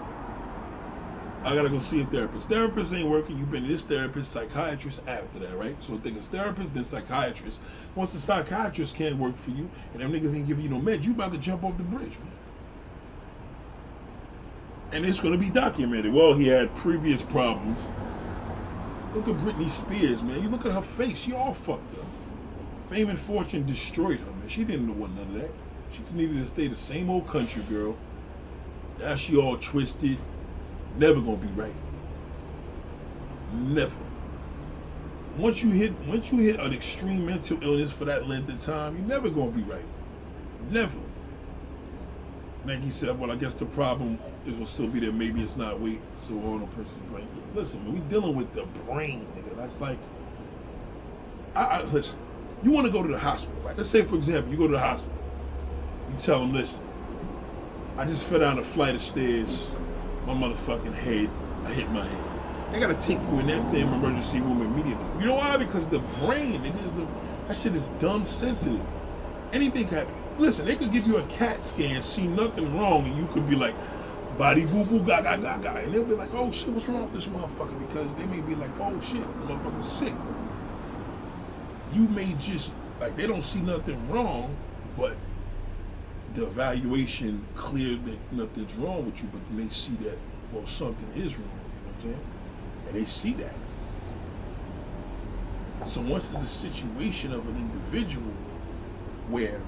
I 1.43 1.55
gotta 1.55 1.70
go 1.70 1.80
see 1.80 2.01
a 2.01 2.05
therapist. 2.05 2.47
Therapist 2.47 2.93
ain't 2.93 3.09
working. 3.09 3.38
You've 3.38 3.51
been 3.51 3.68
this 3.68 3.82
therapist, 3.82 4.32
psychiatrist 4.32 5.01
after 5.07 5.39
that, 5.39 5.57
right? 5.57 5.76
So 5.84 5.97
think 5.97 6.16
it's 6.16 6.28
therapist, 6.28 6.74
then 6.76 6.86
psychiatrist. 6.86 7.59
Once 7.95 8.14
the 8.14 8.22
psychiatrist 8.22 8.95
can't 8.95 9.18
work 9.18 9.36
for 9.38 9.49
you, 9.49 9.70
and 9.91 10.01
them 10.01 10.14
niggas 10.14 10.34
ain't 10.34 10.47
giving 10.47 10.64
you 10.64 10.70
no 10.70 10.80
meds, 10.80 11.03
you 11.03 11.11
about 11.11 11.32
to 11.32 11.39
jump 11.39 11.64
off 11.64 11.76
the 11.78 11.84
bridge, 11.84 12.11
man. 12.20 12.32
And 14.91 15.05
it's 15.05 15.20
gonna 15.20 15.38
be 15.38 15.49
documented. 15.49 16.14
Well, 16.14 16.36
he 16.36 16.47
had 16.47 16.74
previous 16.76 17.22
problems. 17.24 17.80
Look 19.16 19.28
at 19.28 19.36
Britney 19.38 19.70
Spears, 19.72 20.22
man. 20.22 20.41
You 20.41 20.49
look 20.49 20.68
at 20.68 20.72
her 20.72 20.82
face. 20.84 21.18
She 21.18 21.34
all 21.34 21.55
fucked 21.55 21.97
up. 21.99 22.05
Fame 22.89 23.09
and 23.09 23.20
fortune 23.20 23.66
destroyed 23.66 24.20
her, 24.20 24.26
man. 24.26 24.47
She 24.47 24.64
didn't 24.64 24.97
want 24.99 25.16
none 25.16 25.36
of 25.36 25.41
that. 25.41 25.51
She 25.93 26.03
just 26.03 26.15
needed 26.15 26.37
to 26.37 26.47
stay 26.47 26.67
the 26.67 26.77
same 26.77 27.09
old 27.09 27.27
country 27.27 27.63
girl. 27.63 27.97
Now 28.99 29.15
she 29.15 29.37
all 29.37 29.57
twisted. 29.57 30.19
Never 30.97 31.21
gonna 31.21 31.37
be 31.37 31.47
right. 31.49 31.75
Never. 33.53 33.95
Once 35.37 35.63
you 35.63 35.71
hit 35.71 35.93
once 36.07 36.31
you 36.31 36.39
hit 36.39 36.59
an 36.59 36.73
extreme 36.73 37.25
mental 37.25 37.57
illness 37.63 37.91
for 37.91 38.05
that 38.05 38.27
length 38.27 38.49
of 38.49 38.59
time, 38.59 38.97
you're 38.97 39.05
never 39.07 39.29
gonna 39.29 39.51
be 39.51 39.63
right. 39.63 39.89
Never. 40.69 40.99
Maggie 42.65 42.91
said, 42.91 43.19
well, 43.19 43.31
I 43.31 43.35
guess 43.35 43.53
the 43.55 43.65
problem 43.65 44.19
is 44.45 44.57
will 44.57 44.65
still 44.65 44.87
be 44.87 44.99
there. 44.99 45.11
Maybe 45.11 45.41
it's 45.43 45.57
not 45.57 45.79
weight, 45.81 46.01
so 46.21 46.39
on 46.41 46.63
a 46.63 46.67
person's 46.67 47.03
brain. 47.09 47.29
Listen, 47.53 47.91
we 47.91 47.99
dealing 48.01 48.35
with 48.35 48.53
the 48.53 48.65
brain, 48.65 49.27
nigga. 49.35 49.55
That's 49.57 49.81
like, 49.81 49.99
I, 51.55 51.65
I 51.65 51.83
listen. 51.83 52.17
You 52.63 52.71
want 52.71 52.87
to 52.87 52.93
go 52.93 53.03
to 53.03 53.09
the 53.09 53.19
hospital, 53.19 53.61
right? 53.63 53.77
Let's 53.77 53.89
say, 53.89 54.03
for 54.03 54.15
example, 54.15 54.51
you 54.51 54.57
go 54.57 54.67
to 54.67 54.73
the 54.73 54.79
hospital. 54.79 55.12
You 56.14 56.20
tell 56.20 56.41
them, 56.41 56.53
listen, 56.53 56.84
I 57.97 58.05
just 58.05 58.26
fell 58.26 58.39
down 58.39 58.59
a 58.59 58.64
flight 58.64 58.95
of 58.95 59.01
stairs. 59.03 59.72
My 60.26 60.34
motherfucking 60.36 60.93
head, 60.93 61.32
I 61.66 61.74
hit 61.74 61.89
my 61.91 62.07
head. 62.07 62.30
They 62.72 62.80
gotta 62.80 62.95
take 62.95 63.28
you 63.28 63.39
in 63.39 63.47
that 63.47 63.72
damn 63.72 63.93
emergency 63.93 64.39
room 64.41 64.61
immediately. 64.61 65.07
You 65.18 65.26
know 65.26 65.36
why? 65.36 65.57
Because 65.57 65.89
the 65.89 66.01
brain, 66.01 66.64
nigga, 66.64 66.86
is 66.86 66.93
the 66.93 67.09
that 67.47 67.57
shit 67.57 67.76
is 67.76 67.89
dumb 67.89 68.26
sensitive. 68.26 68.86
Anything 69.53 69.88
can 69.88 69.97
happen. 69.97 70.16
Listen, 70.38 70.66
they 70.66 70.76
could 70.76 70.91
give 70.91 71.07
you 71.07 71.18
a 71.18 71.26
CAT 71.26 71.64
scan, 71.64 72.03
see 72.03 72.28
nothing 72.28 72.78
wrong, 72.78 73.07
and 73.07 73.16
you 73.16 73.28
could 73.28 73.47
be 73.47 73.55
like, 73.55 73.78
body 74.38 74.66
boo 74.68 74.86
boo 74.86 75.03
ga 75.03 75.22
ga 75.24 75.38
ga 75.38 75.57
ga, 75.57 75.78
and 75.78 75.93
they'll 75.93 76.05
be 76.05 76.14
like, 76.16 76.34
oh 76.36 76.51
shit, 76.51 76.74
what's 76.74 76.88
wrong 76.88 77.03
with 77.03 77.14
this 77.14 77.28
motherfucker? 77.28 77.80
Because 77.80 78.16
they 78.16 78.28
may 78.28 78.41
be 78.41 78.55
like, 78.55 78.80
oh 78.80 78.99
shit, 78.99 79.28
the 79.39 79.45
motherfucker's 79.45 79.88
sick. 79.88 80.20
You 81.91 82.07
may 82.09 82.34
just 82.36 82.72
like 82.99 83.16
they 83.16 83.28
don't 83.28 83.43
see 83.43 83.61
nothing 83.61 84.07
wrong, 84.09 84.59
but 84.95 85.20
the 86.34 86.45
evaluation 86.45 87.45
clear 87.55 87.97
that 87.97 88.31
nothing's 88.31 88.75
wrong 88.75 89.05
with 89.05 89.21
you, 89.21 89.29
but 89.31 89.45
then 89.47 89.57
they 89.57 89.69
see 89.69 89.95
that 89.97 90.17
well 90.51 90.65
something 90.65 91.11
is 91.15 91.38
wrong. 91.38 91.49
You 91.75 91.84
know 91.84 91.88
what 91.88 91.95
I'm 91.95 92.01
saying? 92.01 92.25
And 92.88 92.95
they 92.95 93.05
see 93.05 93.34
that. 93.36 93.55
So 95.86 96.01
once 96.01 96.31
it's 96.31 96.41
a 96.41 96.45
situation 96.45 97.34
of 97.34 97.47
an 97.47 97.57
individual 97.57 98.34
where 99.27 99.61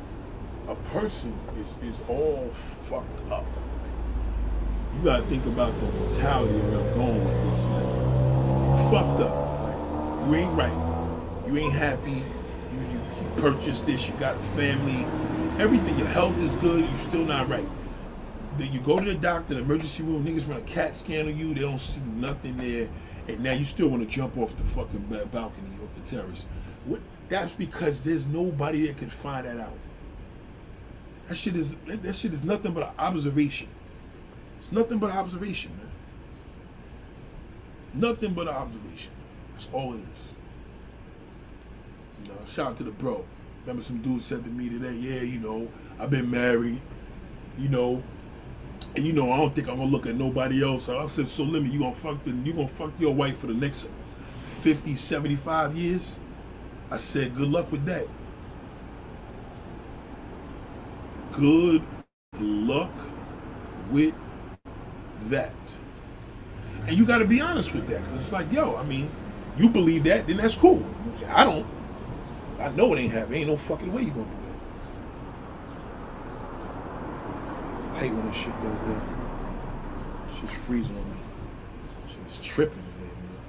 a 0.68 0.76
person 0.76 1.34
is, 1.56 1.96
is 1.96 2.02
all 2.08 2.50
fucked 2.54 3.32
up, 3.32 3.46
you 4.96 5.04
gotta 5.04 5.24
think 5.24 5.46
about 5.46 5.80
the 5.80 5.88
mentality 5.88 6.56
I'm 6.56 6.94
going 6.94 7.24
with 7.26 7.44
this. 7.44 7.70
Like, 7.70 8.92
fucked 8.92 9.22
up. 9.22 10.28
You 10.28 10.36
ain't 10.36 10.54
right. 10.54 11.46
You 11.48 11.58
ain't 11.58 11.74
happy. 11.74 12.12
You, 12.12 12.80
you, 12.80 13.00
you 13.22 13.28
purchased 13.38 13.86
this. 13.86 14.08
You 14.08 14.16
got 14.16 14.42
family. 14.56 15.06
Everything. 15.60 15.98
Your 15.98 16.08
health 16.08 16.38
is 16.40 16.54
good. 16.56 16.86
You're 16.86 16.96
still 16.96 17.26
not 17.26 17.50
right. 17.50 17.68
Then 18.58 18.72
you 18.72 18.80
go 18.80 19.00
to 19.00 19.06
the 19.06 19.16
doctor, 19.16 19.54
the 19.54 19.62
emergency 19.62 20.04
room. 20.04 20.26
Niggas 20.26 20.48
run 20.48 20.58
a 20.58 20.62
CAT 20.62 20.96
scan 20.96 21.28
on 21.28 21.38
you. 21.38 21.54
They 21.54 21.62
don't 21.62 21.80
see 21.80 22.02
nothing 22.02 22.58
there 22.58 22.90
and 23.28 23.40
now 23.42 23.54
you 23.54 23.64
still 23.64 23.88
want 23.88 24.02
to 24.04 24.08
jump 24.08 24.38
off 24.38 24.56
the 24.56 24.64
fucking 24.64 25.06
balcony 25.32 25.70
off 25.84 25.94
the 25.96 26.02
terrace. 26.02 26.46
What? 26.86 27.02
That's 27.30 27.52
because 27.52 28.04
there's 28.04 28.28
nobody 28.28 28.86
that 28.88 28.98
can 28.98 29.10
find 29.10 29.48
that 29.48 29.60
out. 29.60 29.74
That 31.28 31.36
shit 31.36 31.56
is 31.56 31.76
that 31.88 32.16
shit 32.16 32.34
is 32.34 32.44
nothing 32.44 32.74
but 32.74 32.84
an 32.84 32.94
observation. 33.00 33.68
It's 34.60 34.72
nothing 34.72 35.00
but 35.00 35.10
an 35.10 35.18
observation, 35.18 35.72
man. 35.78 35.92
Nothing 37.96 38.34
but 38.34 38.48
an 38.48 38.54
observation. 38.54 39.12
That's 39.54 39.70
all 39.74 39.94
it 39.94 39.98
is. 39.98 40.34
You 42.24 42.34
know, 42.34 42.40
shout 42.46 42.68
out 42.68 42.78
to 42.78 42.84
the 42.84 42.92
bro. 42.92 43.26
Remember 43.66 43.84
some 43.84 44.02
dude 44.02 44.24
said 44.24 44.46
to 44.46 44.52
me 44.52 44.70
today, 44.70 44.94
yeah, 44.94 45.22
you 45.22 45.40
know, 45.40 45.74
I've 46.00 46.12
been 46.12 46.32
married, 46.32 46.84
you 47.56 47.70
know, 47.70 48.08
and 48.96 49.06
you 49.06 49.14
know, 49.14 49.32
I 49.32 49.38
don't 49.38 49.56
think 49.56 49.70
I'm 49.70 49.78
gonna 49.78 49.90
look 49.92 50.08
at 50.08 50.16
nobody 50.16 50.64
else. 50.64 50.90
I 50.90 51.06
said, 51.08 51.30
so 51.30 51.44
let 51.46 51.64
me, 51.64 51.70
you 51.72 51.80
gonna 51.80 51.96
fuck 51.96 52.24
the, 52.24 52.32
you 52.32 52.54
gonna 52.54 52.68
fuck 52.70 53.00
your 53.00 53.16
wife 53.16 53.40
for 53.40 53.48
the 53.48 53.56
next 53.56 53.88
50, 54.62 54.96
75 54.96 55.76
years? 55.78 56.20
I 56.92 56.98
said, 56.98 57.36
good 57.36 57.50
luck 57.50 57.72
with 57.72 57.86
that. 57.88 58.12
Good 61.32 61.90
luck 62.38 63.00
with 63.78 64.16
that. 65.18 65.78
And 66.88 66.98
you 66.98 67.06
got 67.06 67.20
to 67.20 67.26
be 67.26 67.42
honest 67.42 67.74
with 67.74 67.88
that. 67.88 68.06
Cause 68.06 68.22
it's 68.22 68.32
like, 68.32 68.52
yo, 68.52 68.78
I 68.78 68.84
mean, 68.84 69.16
you 69.54 69.70
believe 69.70 70.06
that, 70.06 70.28
then 70.28 70.38
that's 70.38 70.56
cool. 70.56 70.98
I 71.30 71.46
don't. 71.46 71.68
I 72.60 72.70
know 72.70 72.94
it 72.94 73.00
ain't 73.00 73.14
happening. 73.14 73.42
Ain't 73.42 73.50
no 73.50 73.58
fucking 73.58 73.92
way 73.92 74.04
you 74.04 74.12
gonna 74.12 74.30
do 74.30 74.42
that. 74.48 74.60
I 77.94 78.00
hate 78.00 78.16
when 78.16 78.26
this 78.26 78.36
shit 78.36 78.60
does 78.60 78.84
that. 78.84 79.06
Shit's 80.28 80.54
freezing 80.54 80.98
on 80.98 81.10
me. 81.10 81.26
She's 82.06 82.38
tripping 82.38 82.86
today, 82.86 83.16
man. 83.16 83.40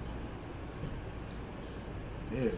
Yeah. 2.30 2.50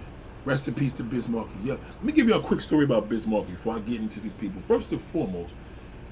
Rest 0.44 0.68
in 0.68 0.74
peace 0.74 0.94
to 0.94 1.04
Biz 1.04 1.28
Markie. 1.28 1.60
Yeah. 1.60 1.74
Let 1.74 2.02
me 2.02 2.12
give 2.12 2.28
you 2.28 2.34
a 2.36 2.42
quick 2.42 2.60
story 2.62 2.84
about 2.84 3.08
Biz 3.08 3.26
Markie 3.26 3.52
before 3.54 3.76
I 3.76 3.80
get 3.80 4.00
into 4.00 4.20
these 4.20 4.34
people. 4.34 4.62
First 4.62 4.92
and 4.92 5.02
foremost, 5.02 5.54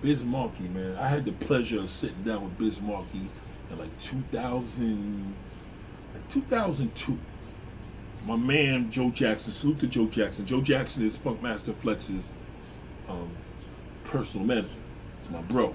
Biz 0.01 0.25
Markie, 0.25 0.69
man. 0.69 0.97
I 0.97 1.09
had 1.09 1.25
the 1.25 1.33
pleasure 1.33 1.81
of 1.81 1.91
sitting 1.91 2.25
down 2.25 2.45
with 2.45 2.59
Biz 2.59 2.81
Markie 2.81 3.33
in 3.71 3.79
like 3.79 3.97
2000, 3.99 5.37
like 6.15 6.29
2002. 6.29 7.23
My 8.27 8.35
man 8.35 8.91
Joe 8.91 9.11
Jackson, 9.11 9.53
salute 9.53 9.79
to 9.81 9.87
Joe 9.87 10.07
Jackson. 10.07 10.47
Joe 10.47 10.61
Jackson 10.61 11.05
is 11.05 11.17
Funkmaster 11.17 11.73
Flex's 11.77 12.35
um, 13.09 13.31
personal 14.03 14.45
manager. 14.45 14.69
It's 15.21 15.31
my 15.31 15.41
bro. 15.43 15.73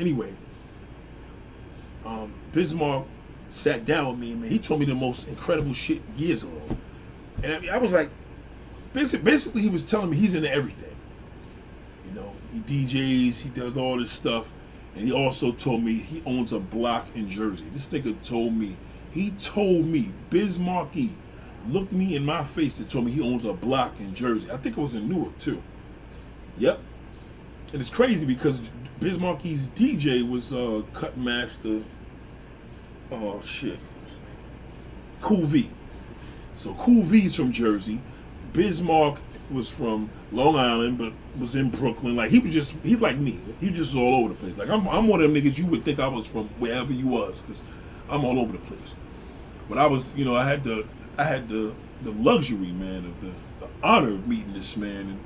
Anyway, 0.00 0.32
um, 2.04 2.34
Biz 2.50 2.74
Mark 2.74 3.04
sat 3.50 3.84
down 3.84 4.08
with 4.08 4.18
me, 4.18 4.34
man. 4.34 4.50
He 4.50 4.58
told 4.58 4.80
me 4.80 4.86
the 4.86 4.96
most 4.96 5.28
incredible 5.28 5.72
shit 5.72 6.02
years 6.16 6.42
ago. 6.42 6.60
And 7.44 7.52
I, 7.52 7.58
mean, 7.60 7.70
I 7.70 7.78
was 7.78 7.92
like, 7.92 8.10
basically, 8.92 9.30
basically, 9.30 9.62
he 9.62 9.68
was 9.68 9.84
telling 9.84 10.10
me 10.10 10.16
he's 10.16 10.34
into 10.34 10.52
everything. 10.52 10.96
You 12.08 12.20
know, 12.20 12.32
he 12.52 12.58
DJs, 12.86 13.38
he 13.38 13.50
does 13.50 13.76
all 13.76 13.98
this 13.98 14.10
stuff. 14.10 14.50
And 14.96 15.06
he 15.06 15.12
also 15.12 15.52
told 15.52 15.84
me 15.84 15.94
he 15.94 16.24
owns 16.26 16.52
a 16.52 16.58
block 16.58 17.06
in 17.14 17.30
Jersey. 17.30 17.66
This 17.72 17.88
nigga 17.90 18.20
told 18.26 18.52
me, 18.52 18.76
he 19.12 19.30
told 19.30 19.86
me, 19.86 20.10
Biz 20.30 20.58
Markie 20.58 21.10
looked 21.68 21.92
me 21.92 22.16
in 22.16 22.24
my 22.24 22.44
face 22.44 22.78
and 22.78 22.88
told 22.88 23.04
me 23.04 23.12
he 23.12 23.20
owns 23.20 23.44
a 23.44 23.52
block 23.52 24.00
in 24.00 24.14
Jersey. 24.14 24.50
I 24.50 24.56
think 24.56 24.76
it 24.76 24.80
was 24.80 24.94
in 24.94 25.08
Newark 25.08 25.38
too. 25.38 25.62
Yep. 26.58 26.80
And 27.72 27.80
it's 27.80 27.90
crazy 27.90 28.24
because 28.24 28.60
Biz 29.00 29.18
Markie's 29.18 29.68
DJ 29.68 30.28
was 30.28 30.52
uh, 30.52 30.82
Cut 30.92 31.16
Master. 31.16 31.82
Oh 33.10 33.40
shit. 33.40 33.78
Cool 35.20 35.44
V. 35.44 35.70
So 36.54 36.74
Cool 36.74 37.02
V's 37.02 37.34
from 37.34 37.52
Jersey. 37.52 38.00
Biz 38.52 38.82
Mark 38.82 39.20
was 39.50 39.68
from 39.68 40.10
Long 40.32 40.56
Island, 40.56 40.98
but 40.98 41.12
was 41.38 41.54
in 41.54 41.70
Brooklyn. 41.70 42.16
Like 42.16 42.30
he 42.30 42.38
was 42.38 42.52
just, 42.52 42.72
he's 42.82 43.00
like 43.00 43.18
me. 43.18 43.40
He 43.60 43.68
was 43.68 43.78
just 43.78 43.94
all 43.94 44.16
over 44.16 44.30
the 44.30 44.34
place. 44.34 44.56
Like 44.56 44.68
I'm, 44.68 44.88
I'm 44.88 45.06
one 45.08 45.20
of 45.20 45.32
them 45.32 45.40
niggas 45.40 45.58
you 45.58 45.66
would 45.66 45.84
think 45.84 46.00
I 46.00 46.08
was 46.08 46.26
from 46.26 46.48
wherever 46.58 46.92
you 46.92 47.08
was, 47.08 47.42
cause 47.42 47.62
I'm 48.08 48.24
all 48.24 48.38
over 48.38 48.52
the 48.52 48.58
place. 48.58 48.94
But 49.68 49.78
I 49.78 49.86
was, 49.86 50.14
you 50.14 50.24
know, 50.24 50.36
I 50.36 50.44
had 50.44 50.62
the, 50.62 50.86
I 51.18 51.24
had 51.24 51.48
the, 51.48 51.78
the 52.00 52.12
luxury, 52.12 52.72
man, 52.72 53.06
of 53.06 53.20
the, 53.20 53.38
the 53.60 53.70
honor 53.82 54.14
of 54.14 54.26
meeting 54.26 54.54
this 54.54 54.76
man, 54.76 55.10
and 55.10 55.22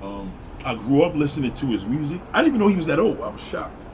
um, 0.00 0.38
I 0.64 0.74
grew 0.76 1.02
up 1.04 1.14
listening 1.16 1.54
to 1.54 1.70
his 1.72 1.86
music. 1.86 2.26
I 2.32 2.40
didn't 2.42 2.50
even 2.56 2.60
know 2.60 2.68
he 2.68 2.76
was 2.76 2.86
that 2.86 3.00
old. 3.00 3.22
I 3.22 3.30
was 3.30 3.42
shocked. 3.42 3.86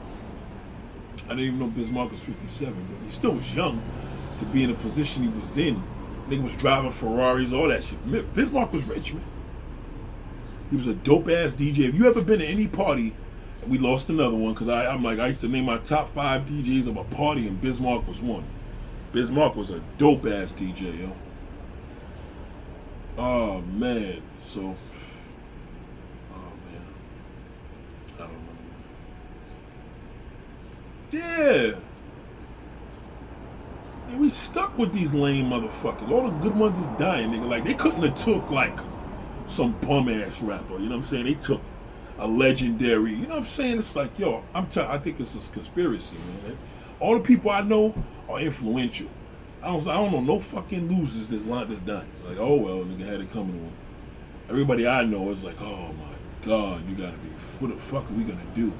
I 1.27 1.33
didn't 1.33 1.45
even 1.47 1.59
know 1.59 1.69
Biz 1.69 1.91
Mark 1.91 2.11
was 2.11 2.21
57, 2.21 2.87
but 2.87 3.01
he 3.01 3.09
still 3.09 3.33
was 3.35 3.53
young 3.53 3.87
to 4.37 4.45
be 4.45 4.63
in 4.63 4.69
the 4.69 4.75
position 4.75 5.23
he 5.23 5.29
was 5.29 5.57
in. 5.57 5.87
Nigga 6.29 6.43
was 6.43 6.55
driving 6.55 6.91
Ferraris, 6.91 7.53
all 7.53 7.69
that 7.69 7.83
shit. 7.83 8.01
Biz 8.33 8.51
Mark 8.51 8.73
was 8.73 8.85
rich, 8.85 9.13
man. 9.13 9.25
He 10.69 10.75
was 10.77 10.87
a 10.87 10.95
dope 10.95 11.29
ass 11.29 11.53
DJ. 11.53 11.79
If 11.89 11.95
you 11.95 12.07
ever 12.07 12.23
been 12.23 12.39
to 12.39 12.45
any 12.47 12.67
party, 12.67 13.19
we 13.65 13.77
lost 13.79 14.09
another 14.09 14.37
one 14.37 14.53
because 14.53 14.69
I'm 14.69 15.03
like 15.03 15.19
I 15.19 15.27
used 15.29 15.41
to 15.41 15.49
name 15.49 15.65
my 15.65 15.79
top 15.79 16.13
five 16.13 16.45
DJs 16.45 16.87
of 16.87 16.97
a 16.97 17.05
party, 17.05 17.47
and 17.47 17.61
Biz 17.61 17.81
Mark 17.81 18.07
was 18.07 18.21
one. 18.21 18.54
Biz 19.11 19.31
Mark 19.31 19.55
was 19.55 19.71
a 19.71 19.81
dope 19.97 20.25
ass 20.27 20.51
DJ, 20.53 20.99
yo. 21.01 21.19
Oh 23.17 23.61
man, 23.63 24.23
so 24.37 24.77
oh, 26.31 26.59
Yeah. 31.11 31.71
yeah. 34.07 34.17
We 34.17 34.29
stuck 34.29 34.77
with 34.77 34.93
these 34.93 35.13
lame 35.13 35.47
motherfuckers. 35.47 36.11
All 36.11 36.23
the 36.25 36.31
good 36.31 36.55
ones 36.55 36.79
is 36.79 36.89
dying, 36.89 37.31
nigga. 37.31 37.47
Like 37.47 37.63
they 37.63 37.75
couldn't 37.75 38.03
have 38.03 38.15
took 38.15 38.51
like 38.51 38.79
some 39.47 39.73
bum 39.75 40.09
ass 40.09 40.41
rapper. 40.41 40.79
You 40.79 40.89
know 40.89 40.95
what 40.97 41.03
I'm 41.05 41.09
saying? 41.09 41.25
They 41.25 41.35
took 41.35 41.67
a 42.19 42.27
legendary. 42.27 43.13
You 43.15 43.27
know 43.27 43.35
what 43.35 43.39
I'm 43.41 43.45
saying? 43.45 43.79
It's 43.79 43.95
like, 43.95 44.19
yo, 44.19 44.49
I'm. 44.55 44.67
T- 44.67 44.81
I 44.81 44.99
think 44.99 45.19
it's 45.19 45.35
a 45.35 45.51
conspiracy, 45.51 46.19
man. 46.19 46.59
All 46.99 47.15
the 47.15 47.21
people 47.21 47.51
I 47.51 47.61
know 47.61 47.95
are 48.29 48.39
influential. 48.39 49.09
I 49.61 49.67
don't. 49.67 49.87
I 49.87 49.95
don't 49.95 50.11
know 50.11 50.21
no 50.21 50.39
fucking 50.39 50.87
losers 50.87 51.29
that's 51.29 51.45
like 51.45 51.69
that's 51.69 51.81
dying. 51.81 52.07
Like, 52.23 52.37
oh 52.39 52.55
well, 52.55 52.85
nigga 52.85 53.05
had 53.05 53.21
it 53.21 53.31
coming. 53.31 53.75
Everybody 54.49 54.87
I 54.87 55.05
know 55.05 55.31
is 55.31 55.43
like, 55.43 55.61
oh 55.61 55.93
my 55.93 56.15
god, 56.41 56.87
you 56.87 56.95
gotta 56.95 57.17
be. 57.17 57.29
What 57.59 57.71
the 57.71 57.77
fuck 57.77 58.09
are 58.09 58.13
we 58.13 58.23
gonna 58.23 58.45
do? 58.53 58.73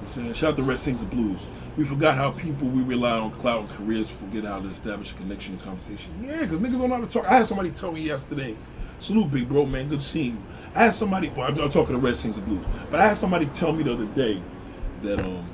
I'm 0.00 0.06
saying? 0.06 0.34
Shout 0.34 0.50
out 0.50 0.56
to 0.56 0.62
Red 0.62 0.80
Sings 0.80 1.00
and 1.00 1.10
Blues. 1.10 1.46
We 1.76 1.84
forgot 1.84 2.16
how 2.16 2.30
people 2.30 2.68
we 2.68 2.82
rely 2.82 3.18
on 3.18 3.32
clout 3.32 3.60
and 3.60 3.70
careers 3.70 4.10
forget 4.10 4.44
how 4.44 4.60
to 4.60 4.68
establish 4.68 5.12
a 5.12 5.14
connection 5.14 5.54
and 5.54 5.62
conversation. 5.62 6.18
Yeah, 6.20 6.42
because 6.42 6.58
niggas 6.58 6.78
don't 6.78 6.90
know 6.90 6.96
how 6.96 7.00
to 7.00 7.06
talk. 7.06 7.26
I 7.26 7.36
had 7.38 7.46
somebody 7.46 7.70
tell 7.70 7.92
me 7.92 8.02
yesterday, 8.02 8.58
Salute, 8.98 9.30
big 9.30 9.48
bro, 9.48 9.66
man. 9.66 9.88
Good 9.88 10.02
seeing 10.02 10.32
you. 10.32 10.44
I 10.74 10.84
had 10.84 10.94
somebody. 10.94 11.30
Well, 11.30 11.48
I'm, 11.48 11.58
I'm 11.58 11.70
talking 11.70 11.94
to 11.94 12.00
Red 12.00 12.16
Saints 12.16 12.36
and 12.36 12.46
Blues, 12.46 12.66
but 12.90 13.00
I 13.00 13.08
had 13.08 13.16
somebody 13.16 13.46
tell 13.46 13.72
me 13.72 13.82
the 13.82 13.94
other 13.94 14.06
day 14.06 14.42
that 15.02 15.20
um, 15.20 15.53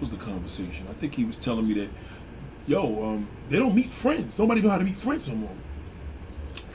was 0.00 0.10
the 0.10 0.16
conversation? 0.16 0.86
I 0.88 0.94
think 0.94 1.14
he 1.14 1.24
was 1.24 1.36
telling 1.36 1.68
me 1.68 1.74
that, 1.74 1.88
yo, 2.66 3.02
um, 3.02 3.28
they 3.48 3.58
don't 3.58 3.74
meet 3.74 3.92
friends. 3.92 4.38
Nobody 4.38 4.60
know 4.62 4.70
how 4.70 4.78
to 4.78 4.84
meet 4.84 4.96
friends 4.96 5.28
no 5.28 5.34
more. 5.34 5.56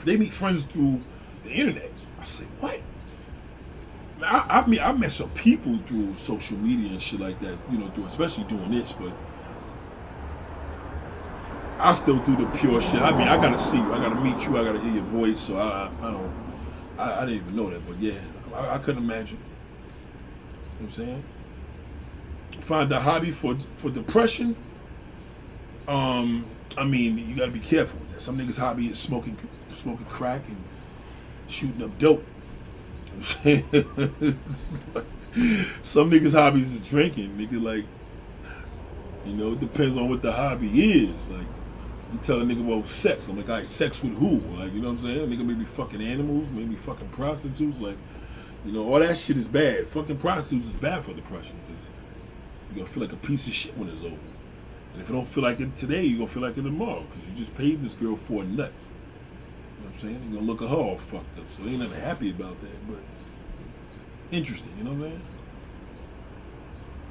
They 0.04 0.16
meet 0.16 0.32
friends 0.32 0.64
through 0.64 1.00
the 1.44 1.50
internet. 1.50 1.90
I 2.20 2.24
said, 2.24 2.46
what? 2.60 2.80
I, 4.22 4.62
I 4.64 4.66
mean, 4.66 4.80
I 4.80 4.92
met 4.92 5.12
some 5.12 5.30
people 5.30 5.78
through 5.86 6.16
social 6.16 6.56
media 6.58 6.90
and 6.90 7.00
shit 7.00 7.20
like 7.20 7.38
that, 7.40 7.58
you 7.70 7.78
know, 7.78 7.88
through, 7.88 8.06
especially 8.06 8.44
doing 8.44 8.70
this, 8.70 8.92
but 8.92 9.12
I 11.78 11.94
still 11.94 12.18
do 12.18 12.36
the 12.36 12.46
pure 12.58 12.80
shit. 12.80 13.02
I 13.02 13.12
mean, 13.12 13.28
I 13.28 13.40
gotta 13.40 13.58
see 13.58 13.76
you, 13.76 13.92
I 13.92 14.00
gotta 14.00 14.14
meet 14.14 14.46
you, 14.46 14.58
I 14.58 14.64
gotta 14.64 14.78
hear 14.78 14.92
your 14.92 15.02
voice. 15.04 15.40
So 15.40 15.58
I, 15.58 15.90
I, 16.00 16.10
don't, 16.10 16.32
I, 16.98 17.22
I, 17.22 17.26
didn't 17.26 17.42
even 17.42 17.56
know 17.56 17.68
that, 17.70 17.86
but 17.86 17.98
yeah, 18.00 18.18
I, 18.54 18.76
I 18.76 18.78
couldn't 18.78 19.02
imagine. 19.02 19.38
You 19.38 20.86
know 20.86 20.86
what 20.86 20.86
I'm 20.86 20.90
saying? 20.90 21.24
Find 22.60 22.90
a 22.92 23.00
hobby 23.00 23.32
for 23.32 23.56
for 23.76 23.90
depression. 23.90 24.56
Um, 25.88 26.56
I 26.76 26.84
mean, 26.84 27.18
you 27.18 27.36
gotta 27.36 27.52
be 27.52 27.60
careful 27.60 28.00
with 28.00 28.10
that. 28.10 28.22
Some 28.22 28.38
niggas' 28.38 28.58
hobby 28.58 28.88
is 28.88 29.00
smoking, 29.00 29.38
smoking 29.72 30.06
crack 30.06 30.48
and 30.48 30.66
shooting 31.46 31.82
up 31.82 31.98
dope. 31.98 32.30
Some 33.14 33.24
niggas' 36.10 36.34
hobbies 36.34 36.74
is 36.74 36.82
drinking. 36.82 37.38
Nigga, 37.38 37.62
like, 37.62 37.88
you 39.22 39.36
know, 39.36 39.52
it 39.52 39.60
depends 39.60 39.96
on 39.96 40.08
what 40.08 40.22
the 40.22 40.32
hobby 40.32 41.04
is. 41.10 41.28
Like, 41.30 41.48
you 42.10 42.18
tell 42.18 42.40
a 42.40 42.44
nigga 42.44 42.60
about 42.66 42.86
sex. 42.88 43.28
I'm 43.28 43.36
like, 43.36 43.48
I 43.50 43.58
right, 43.58 43.66
sex 43.66 44.02
with 44.02 44.14
who? 44.14 44.56
Like, 44.58 44.72
you 44.72 44.80
know 44.80 44.88
what 44.92 45.00
I'm 45.00 45.04
saying? 45.04 45.28
Nigga 45.30 45.44
maybe 45.46 45.64
fucking 45.66 46.00
animals, 46.02 46.50
maybe 46.52 46.76
fucking 46.76 47.10
prostitutes. 47.10 47.78
Like, 47.78 47.98
you 48.62 48.72
know, 48.72 48.92
all 48.92 49.00
that 49.00 49.16
shit 49.18 49.36
is 49.38 49.48
bad. 49.48 49.88
Fucking 49.90 50.18
prostitutes 50.18 50.66
is 50.68 50.76
bad 50.76 51.04
for 51.04 51.14
depression 51.14 51.60
because 51.64 51.90
you're 52.68 52.78
gonna 52.78 52.88
feel 52.88 53.02
like 53.02 53.12
a 53.12 53.16
piece 53.16 53.46
of 53.46 53.54
shit 53.54 53.76
when 53.76 53.88
it's 53.88 54.02
over. 54.02 54.16
And 54.92 55.02
if 55.02 55.08
you 55.08 55.14
don't 55.14 55.28
feel 55.28 55.44
like 55.44 55.60
it 55.60 55.76
today, 55.76 56.04
you're 56.04 56.18
gonna 56.18 56.28
feel 56.28 56.42
like 56.42 56.56
it 56.56 56.62
tomorrow 56.62 57.02
because 57.02 57.28
you 57.28 57.34
just 57.34 57.54
paid 57.54 57.80
this 57.82 57.92
girl 57.92 58.16
for 58.16 58.42
a 58.42 58.46
nut. 58.46 58.72
You 59.78 59.84
know 59.84 59.90
what 59.90 59.94
I'm 59.94 60.00
saying? 60.00 60.22
You're 60.24 60.40
gonna 60.40 60.46
look 60.46 60.62
at 60.62 60.68
her 60.68 60.76
all 60.76 60.98
fucked 60.98 61.38
up. 61.38 61.48
So 61.48 61.62
ain't 61.64 61.80
nothing 61.80 62.00
happy 62.00 62.30
about 62.30 62.60
that, 62.60 62.88
but 62.88 62.98
interesting, 64.30 64.72
you 64.76 64.84
know 64.84 64.92
what 64.92 65.06
I'm 65.06 65.12
saying? 65.12 65.22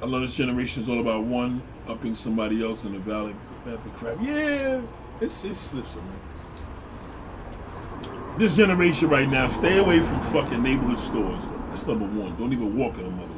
I 0.02 0.06
love 0.06 0.22
this 0.22 0.34
generation 0.34 0.82
is 0.82 0.88
all 0.88 1.00
about 1.00 1.24
one 1.24 1.62
upping 1.88 2.14
somebody 2.14 2.62
else 2.62 2.84
in 2.84 2.92
the 2.92 2.98
valley 2.98 3.34
path 3.64 3.84
of 3.86 3.94
crap. 3.94 4.18
Yeah, 4.20 4.82
it's 5.20 5.44
it's 5.44 5.72
listen, 5.72 6.02
man. 6.06 6.20
This 8.38 8.54
generation 8.54 9.08
right 9.08 9.28
now, 9.28 9.46
stay 9.46 9.78
away 9.78 10.00
from 10.00 10.20
fucking 10.20 10.62
neighborhood 10.62 11.00
stores. 11.00 11.48
That's 11.70 11.86
number 11.86 12.04
one. 12.04 12.36
Don't 12.36 12.52
even 12.52 12.76
walk 12.76 12.98
in 12.98 13.04
them 13.04 13.18
motherfuckers. 13.18 13.35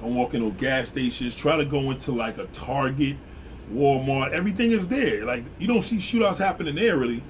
Don't 0.00 0.14
walk 0.14 0.34
in 0.34 0.50
gas 0.56 0.88
stations. 0.88 1.34
Try 1.34 1.56
to 1.56 1.64
go 1.64 1.90
into 1.90 2.12
like 2.12 2.38
a 2.38 2.46
Target, 2.46 3.16
Walmart. 3.72 4.32
Everything 4.32 4.72
is 4.72 4.88
there. 4.88 5.24
Like 5.24 5.44
you 5.58 5.66
don't 5.66 5.82
see 5.82 5.96
shootouts 5.96 6.38
happening 6.38 6.74
there 6.74 6.96
really. 6.96 7.22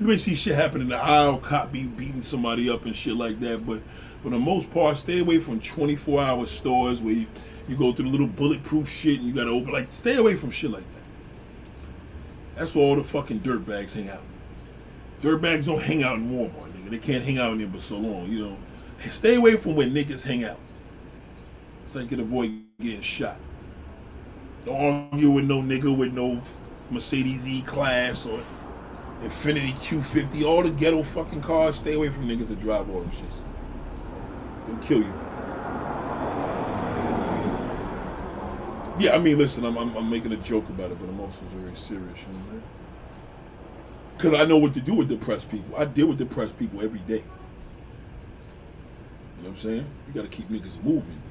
You 0.00 0.06
may 0.06 0.16
see 0.16 0.34
shit 0.34 0.54
happen 0.54 0.80
in 0.80 0.88
the 0.88 0.96
aisle, 0.96 1.38
cop 1.38 1.72
be 1.72 1.84
beating 1.84 2.22
somebody 2.22 2.70
up 2.70 2.86
and 2.86 2.96
shit 2.96 3.16
like 3.16 3.38
that, 3.40 3.66
but 3.66 3.82
for 4.22 4.30
the 4.30 4.38
most 4.38 4.70
part, 4.70 4.96
stay 4.96 5.20
away 5.20 5.38
from 5.38 5.60
24 5.60 6.22
hour 6.22 6.46
stores 6.46 7.00
where 7.00 7.12
you, 7.12 7.26
you 7.68 7.76
go 7.76 7.92
through 7.92 8.06
the 8.06 8.10
little 8.10 8.26
bulletproof 8.26 8.88
shit 8.88 9.18
and 9.18 9.28
you 9.28 9.34
gotta 9.34 9.50
open 9.50 9.72
like 9.72 9.92
stay 9.92 10.16
away 10.16 10.36
from 10.36 10.50
shit 10.50 10.70
like 10.70 10.90
that. 10.94 11.02
That's 12.56 12.74
where 12.74 12.84
all 12.84 12.96
the 12.96 13.04
fucking 13.04 13.40
dirtbags 13.40 13.92
hang 13.92 14.08
out. 14.08 14.24
Dirtbags 15.20 15.66
don't 15.66 15.82
hang 15.82 16.02
out 16.02 16.16
in 16.16 16.30
Walmart, 16.30 16.72
nigga. 16.72 16.90
They 16.90 16.98
can't 16.98 17.24
hang 17.24 17.38
out 17.38 17.52
in 17.52 17.58
there 17.58 17.66
but 17.66 17.82
so 17.82 17.98
long, 17.98 18.26
you 18.30 18.46
know. 18.46 18.56
Stay 19.10 19.36
away 19.36 19.56
from 19.56 19.76
where 19.76 19.86
niggas 19.86 20.22
hang 20.22 20.44
out. 20.44 20.60
So 21.90 21.98
you 21.98 22.06
can 22.06 22.20
avoid 22.20 22.52
getting 22.80 23.00
shot. 23.00 23.42
Don't 24.64 25.10
argue 25.12 25.30
with 25.30 25.46
no 25.46 25.60
nigga 25.60 25.96
with 25.96 26.12
no 26.12 26.44
Mercedes 26.88 27.48
E 27.48 27.62
class 27.62 28.26
or 28.26 28.44
Infiniti 29.20 29.74
Q50, 29.74 30.44
all 30.44 30.62
the 30.62 30.70
ghetto 30.70 31.02
fucking 31.02 31.40
cars. 31.42 31.76
Stay 31.78 31.94
away 31.94 32.10
from 32.10 32.28
niggas 32.28 32.48
that 32.48 32.60
drive 32.60 32.88
all 32.88 33.00
them 33.00 33.10
shits. 33.10 33.42
They'll 34.64 34.78
kill 34.78 35.02
you. 35.02 35.16
Yeah, 38.96 39.16
I 39.16 39.18
mean, 39.18 39.38
listen, 39.38 39.64
I'm, 39.64 39.76
I'm, 39.76 39.96
I'm 39.96 40.08
making 40.10 40.32
a 40.32 40.36
joke 40.36 40.68
about 40.68 40.92
it, 40.92 40.98
but 41.00 41.08
I'm 41.08 41.20
also 41.20 41.46
very 41.46 41.74
serious, 41.74 42.24
you 42.26 42.34
know. 42.34 42.62
Because 44.16 44.34
I 44.34 44.44
know 44.44 44.58
what 44.58 44.74
to 44.74 44.80
do 44.80 44.94
with 44.94 45.08
depressed 45.08 45.48
people. 45.48 45.76
I 45.76 45.86
deal 45.86 46.06
with 46.08 46.18
depressed 46.18 46.56
people 46.58 46.82
every 46.82 47.00
day. 47.00 47.26
You 49.36 49.42
know 49.42 49.50
what 49.50 49.64
I'm 49.64 49.70
saying? 49.70 49.96
You 50.06 50.14
got 50.14 50.22
to 50.22 50.28
keep 50.28 50.50
niggas 50.50 50.82
moving. 50.82 51.29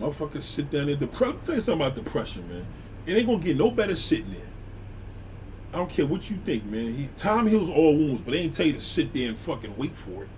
Motherfuckers 0.00 0.44
sit 0.44 0.70
down 0.70 0.86
there. 0.86 0.96
Me 0.98 1.06
tell 1.06 1.54
you 1.54 1.60
something 1.60 1.74
about 1.74 1.94
depression, 1.94 2.48
man. 2.48 2.66
It 3.06 3.16
ain't 3.16 3.26
gonna 3.26 3.40
get 3.40 3.56
no 3.56 3.70
better 3.70 3.96
sitting 3.96 4.32
there. 4.32 4.50
I 5.72 5.78
don't 5.78 5.90
care 5.90 6.06
what 6.06 6.30
you 6.30 6.36
think, 6.38 6.64
man. 6.64 6.92
He, 6.92 7.08
time 7.16 7.46
heals 7.46 7.68
all 7.68 7.96
wounds, 7.96 8.22
but 8.22 8.32
they 8.32 8.38
ain't 8.40 8.54
tell 8.54 8.66
you 8.66 8.74
to 8.74 8.80
sit 8.80 9.12
there 9.14 9.28
and 9.28 9.38
fucking 9.38 9.76
wait 9.76 9.96
for 9.96 10.24
it. 10.24 10.30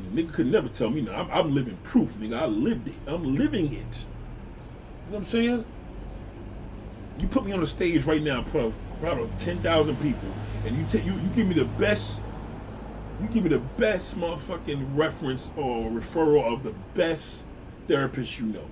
Nigga 0.00 0.32
could 0.32 0.46
never 0.46 0.68
tell 0.68 0.90
me 0.90 1.02
no. 1.02 1.12
I'm, 1.14 1.30
I'm 1.30 1.54
living 1.54 1.78
proof, 1.78 2.14
nigga. 2.14 2.36
I 2.36 2.46
lived 2.46 2.88
it. 2.88 3.02
I'm 3.06 3.24
living 3.36 3.72
it. 3.74 4.08
You 5.06 5.12
know 5.12 5.18
what 5.18 5.18
I'm 5.18 5.24
saying? 5.24 5.66
You 7.18 7.28
put 7.28 7.44
me 7.44 7.52
on 7.52 7.60
the 7.60 7.66
stage 7.66 8.04
right 8.04 8.22
now 8.22 8.40
in 8.40 8.44
front 8.46 8.68
of, 8.68 8.78
front 8.98 9.20
of 9.20 9.36
10,000 9.38 9.98
people, 9.98 10.28
and 10.64 10.76
you, 10.76 10.84
take 10.86 11.04
you 11.04 11.14
you 11.18 11.30
give 11.30 11.46
me 11.48 11.54
the 11.54 11.64
best, 11.66 12.22
you 13.20 13.28
give 13.28 13.44
me 13.44 13.50
the 13.50 13.58
best 13.58 14.16
motherfucking 14.16 14.96
reference 14.96 15.50
or 15.56 15.90
referral 15.90 16.52
of 16.52 16.62
the 16.62 16.72
best 16.94 17.44
therapist 17.86 18.38
you 18.38 18.46
know. 18.46 18.64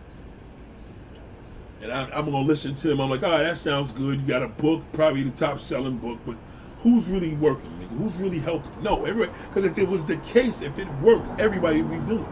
And 1.83 1.93
I, 1.93 2.19
am 2.19 2.25
gonna 2.25 2.41
listen 2.41 2.75
to 2.75 2.89
them. 2.89 3.01
I'm 3.01 3.11
like, 3.11 3.23
all 3.23 3.31
right, 3.31 3.45
that 3.45 3.59
sounds 3.59 3.93
good. 3.93 4.21
You 4.21 4.27
got 4.27 4.43
a 4.43 4.49
book, 4.49 4.83
probably 4.93 5.23
the 5.23 5.31
top 5.31 5.61
selling 5.61 5.97
book, 5.99 6.19
but 6.27 6.37
who's 6.81 7.07
really 7.07 7.35
working, 7.35 7.71
nigga? 7.73 7.97
Who's 7.97 8.15
really 8.17 8.39
helping? 8.41 8.83
No, 8.83 9.05
everybody. 9.05 9.33
Because 9.49 9.65
if 9.65 9.79
it 9.79 9.87
was 9.87 10.05
the 10.05 10.17
case, 10.17 10.63
if 10.63 10.79
it 10.79 10.89
worked, 11.01 11.41
everybody 11.41 11.83
would 11.83 11.91
be 11.91 12.01
doing 12.01 12.25
it. 12.25 12.31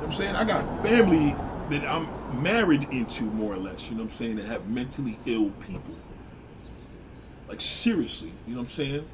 know 0.00 0.06
I'm 0.06 0.12
saying? 0.12 0.36
I 0.36 0.44
got 0.44 0.64
family 0.82 1.36
that 1.68 1.84
I'm 1.84 2.08
married 2.30 2.88
into, 2.92 3.24
more 3.24 3.52
or 3.52 3.58
less, 3.58 3.90
you 3.90 3.96
know 3.96 4.04
what 4.04 4.12
I'm 4.12 4.16
saying, 4.16 4.36
that 4.36 4.46
have 4.46 4.68
mentally 4.68 5.18
ill 5.26 5.50
people. 5.66 5.94
Like, 7.48 7.60
seriously, 7.60 8.32
you 8.46 8.54
know 8.54 8.60
what 8.60 8.68
I'm 8.68 8.72
saying? 8.72 9.08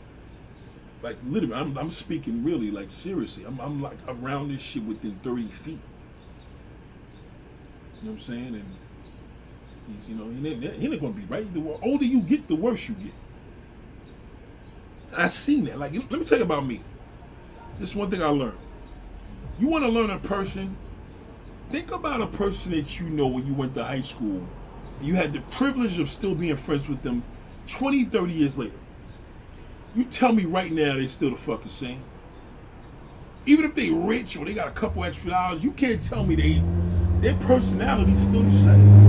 Like, 1.04 1.18
literally, 1.22 1.54
I'm, 1.54 1.78
I'm 1.78 1.92
speaking 1.92 2.44
really, 2.44 2.72
like, 2.72 2.90
seriously. 2.90 3.44
I'm, 3.44 3.60
I'm 3.60 3.82
like 3.82 4.00
around 4.08 4.48
this 4.50 4.62
shit 4.62 4.84
within 4.84 5.20
30 5.24 5.50
feet. 5.50 5.82
You 8.02 8.08
know 8.08 8.12
what 8.12 8.12
I'm 8.12 8.20
saying? 8.20 8.54
And 8.56 8.78
he's, 9.86 10.08
you 10.08 10.16
know, 10.16 10.30
he 10.30 10.38
ain't, 10.48 10.64
he 10.76 10.86
ain't 10.92 11.00
gonna 11.02 11.14
be 11.14 11.26
right. 11.26 11.52
The 11.54 11.78
older 11.82 12.06
you 12.06 12.22
get, 12.22 12.48
the 12.48 12.56
worse 12.56 12.88
you 12.88 12.96
get. 12.96 13.14
I've 15.16 15.32
seen 15.32 15.64
that. 15.66 15.78
Like, 15.78 15.94
let 15.94 16.12
me 16.12 16.24
tell 16.24 16.38
you 16.38 16.44
about 16.44 16.66
me. 16.66 16.82
This 17.78 17.90
is 17.90 17.96
one 17.96 18.10
thing 18.10 18.22
I 18.22 18.28
learned. 18.28 18.58
You 19.60 19.68
want 19.68 19.84
to 19.84 19.90
learn 19.90 20.10
a 20.10 20.20
person? 20.20 20.76
Think 21.70 21.92
about 21.92 22.22
a 22.22 22.28
person 22.28 22.72
that 22.72 23.00
you 23.00 23.10
know 23.10 23.28
when 23.28 23.46
you 23.46 23.54
went 23.54 23.74
to 23.74 23.84
high 23.84 24.02
school. 24.02 24.42
You 25.02 25.16
had 25.16 25.34
the 25.34 25.40
privilege 25.42 25.98
of 26.00 26.08
still 26.10 26.34
being 26.34 26.56
friends 26.56 26.88
with 26.88 27.02
them 27.02 27.24
20, 27.68 28.04
30 28.04 28.34
years 28.34 28.58
later. 28.58 28.83
You 29.94 30.04
tell 30.04 30.32
me 30.32 30.44
right 30.44 30.72
now 30.72 30.96
they 30.96 31.06
still 31.06 31.30
the 31.30 31.36
fucking 31.36 31.70
same. 31.70 32.02
Even 33.46 33.64
if 33.64 33.76
they 33.76 33.90
rich 33.90 34.36
or 34.36 34.44
they 34.44 34.52
got 34.52 34.66
a 34.66 34.72
couple 34.72 35.04
extra 35.04 35.30
dollars, 35.30 35.62
you 35.62 35.70
can't 35.72 36.02
tell 36.02 36.24
me 36.24 36.34
they 36.34 36.62
their 37.20 37.34
personality's 37.46 38.18
still 38.26 38.42
the 38.42 38.50
same. 38.64 39.04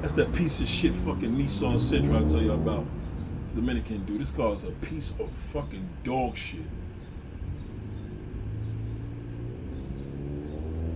That's 0.00 0.14
that 0.14 0.32
piece 0.32 0.58
of 0.60 0.68
shit 0.68 0.94
fucking 0.94 1.36
Nissan 1.36 1.74
Sentra 1.74 2.24
I 2.24 2.26
tell 2.26 2.42
you 2.42 2.52
about. 2.52 2.86
The 3.50 3.60
Dominican 3.60 4.06
dude. 4.06 4.22
This 4.22 4.30
car 4.30 4.54
is 4.54 4.64
a 4.64 4.70
piece 4.70 5.12
of 5.20 5.30
fucking 5.52 5.88
dog 6.02 6.36
shit. 6.36 6.64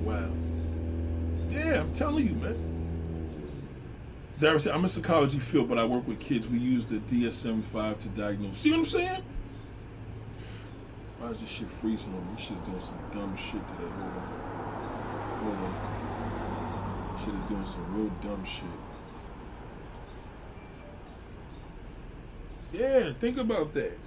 Wow. 0.02 0.30
Yeah, 1.50 1.80
I'm 1.80 1.90
telling 1.92 2.26
you, 2.26 2.34
man. 2.36 2.75
Zara 4.38 4.60
said, 4.60 4.74
I'm 4.74 4.84
a 4.84 4.88
psychology 4.88 5.38
field, 5.38 5.68
but 5.68 5.78
I 5.78 5.84
work 5.84 6.06
with 6.06 6.20
kids. 6.20 6.46
We 6.46 6.58
use 6.58 6.84
the 6.84 6.98
DSM-5 6.98 7.98
to 8.00 8.08
diagnose. 8.10 8.58
See 8.58 8.70
what 8.70 8.80
I'm 8.80 8.86
saying? 8.86 9.22
Why 11.18 11.28
is 11.28 11.40
this 11.40 11.48
shit 11.48 11.70
freezing 11.70 12.12
on 12.14 12.26
me? 12.26 12.34
This 12.34 12.44
shit's 12.44 12.60
doing 12.60 12.80
some 12.80 12.98
dumb 13.10 13.34
shit 13.34 13.66
today. 13.66 13.88
Hold 13.88 14.16
on. 14.16 14.28
Hold 15.40 15.60
on. 15.62 15.76
Shit 17.24 17.34
is 17.34 17.42
doing 17.42 17.64
some 17.64 17.94
real 17.94 18.10
dumb 18.20 18.44
shit. 18.44 18.68
Yeah, 22.72 23.12
think 23.14 23.38
about 23.38 23.72
that. 23.74 23.98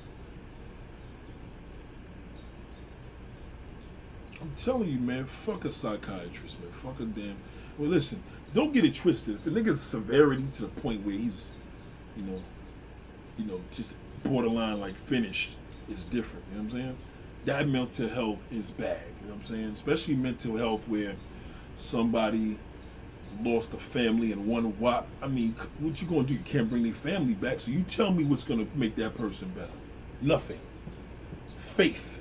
I'm 4.42 4.54
telling 4.56 4.90
you, 4.90 5.00
man, 5.00 5.26
fuck 5.26 5.66
a 5.66 5.72
psychiatrist, 5.72 6.60
man. 6.60 6.72
Fuck 6.72 7.00
a 7.00 7.06
damn. 7.06 7.38
Well, 7.78 7.90
listen, 7.90 8.22
don't 8.54 8.74
get 8.74 8.86
it 8.86 8.95
twisted. 8.95 9.36
If 9.36 9.47
a 9.47 9.52
nigga's 9.52 9.84
severity 9.84 10.47
to 10.54 10.64
the 10.64 10.70
point 10.70 11.04
where 11.04 11.16
he's, 11.16 11.52
you 12.16 12.24
know, 12.24 12.43
you 13.38 13.45
know, 13.45 13.66
just 13.72 13.97
borderline 14.24 14.80
like 14.80 14.97
finished 14.97 15.58
is 15.88 16.06
different. 16.06 16.45
You 16.50 16.56
know 16.56 16.64
what 16.64 16.74
I'm 16.74 16.80
saying? 16.80 17.00
That 17.45 17.70
mental 17.70 18.10
health 18.10 18.45
is 18.52 18.72
bad. 18.72 19.16
You 19.20 19.28
know 19.28 19.36
what 19.36 19.50
I'm 19.50 19.56
saying? 19.56 19.70
Especially 19.74 20.16
mental 20.16 20.58
health 20.58 20.88
where 20.88 21.18
somebody 21.76 22.60
lost 23.32 23.74
a 23.74 23.80
family 23.80 24.32
in 24.32 24.45
one 24.45 24.66
whop. 24.78 25.16
I 25.22 25.28
mean, 25.28 25.58
what 25.78 26.02
you 26.02 26.08
gonna 26.08 26.24
do? 26.26 26.36
You 26.36 26.43
can't 26.43 26.70
bring 26.70 26.84
their 26.84 26.93
family 26.93 27.36
back. 27.36 27.60
So 27.60 27.72
you 27.72 27.84
tell 27.84 28.14
me 28.14 28.26
what's 28.26 28.43
gonna 28.43 28.68
make 28.74 28.95
that 28.97 29.16
person 29.16 29.52
better? 29.52 29.78
Nothing. 30.22 30.62
Faith. 31.56 32.18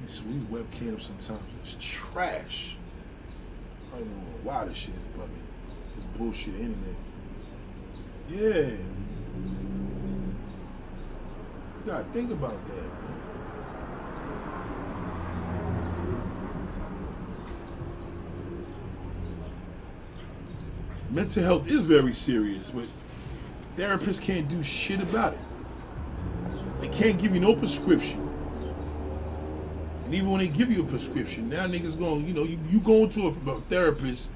These, 0.00 0.22
these 0.22 0.42
webcams 0.44 1.02
sometimes 1.02 1.42
is 1.64 1.76
trash. 1.80 2.76
I 3.94 3.98
don't 3.98 4.08
know 4.08 4.38
why 4.42 4.64
this 4.64 4.76
shit 4.76 4.94
is 4.94 5.20
bugging. 5.20 5.46
This 5.96 6.06
bullshit 6.16 6.54
internet. 6.54 6.96
Yeah. 8.28 8.76
You 11.76 11.86
gotta 11.86 12.04
think 12.12 12.30
about 12.30 12.64
that, 12.66 12.74
man. 12.74 13.20
mental 21.10 21.42
health 21.42 21.66
is 21.68 21.80
very 21.80 22.14
serious, 22.14 22.70
but 22.70 22.84
therapists 23.76 24.20
can't 24.20 24.48
do 24.48 24.62
shit 24.62 25.00
about 25.00 25.32
it. 25.32 25.38
They 26.80 26.88
can't 26.88 27.18
give 27.18 27.34
you 27.34 27.40
no 27.40 27.54
prescription. 27.54 28.29
And 30.10 30.16
even 30.16 30.32
when 30.32 30.40
they 30.40 30.48
give 30.48 30.72
you 30.72 30.82
a 30.82 30.86
prescription, 30.86 31.48
now 31.48 31.68
niggas 31.68 31.96
going, 31.96 32.26
you 32.26 32.34
know, 32.34 32.42
you, 32.42 32.60
you 32.64 32.82
going 32.82 33.10
to 33.10 33.28
a, 33.28 33.52
a 33.52 33.62
therapist 33.62 34.32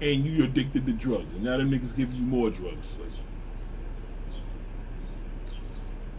and 0.00 0.24
you 0.24 0.44
addicted 0.44 0.86
to 0.86 0.94
drugs. 0.94 1.34
And 1.34 1.44
now 1.44 1.58
them 1.58 1.70
niggas 1.70 1.96
give 1.96 2.12
you 2.12 2.24
more 2.24 2.50
drugs. 2.50 2.96
Like, 2.98 3.12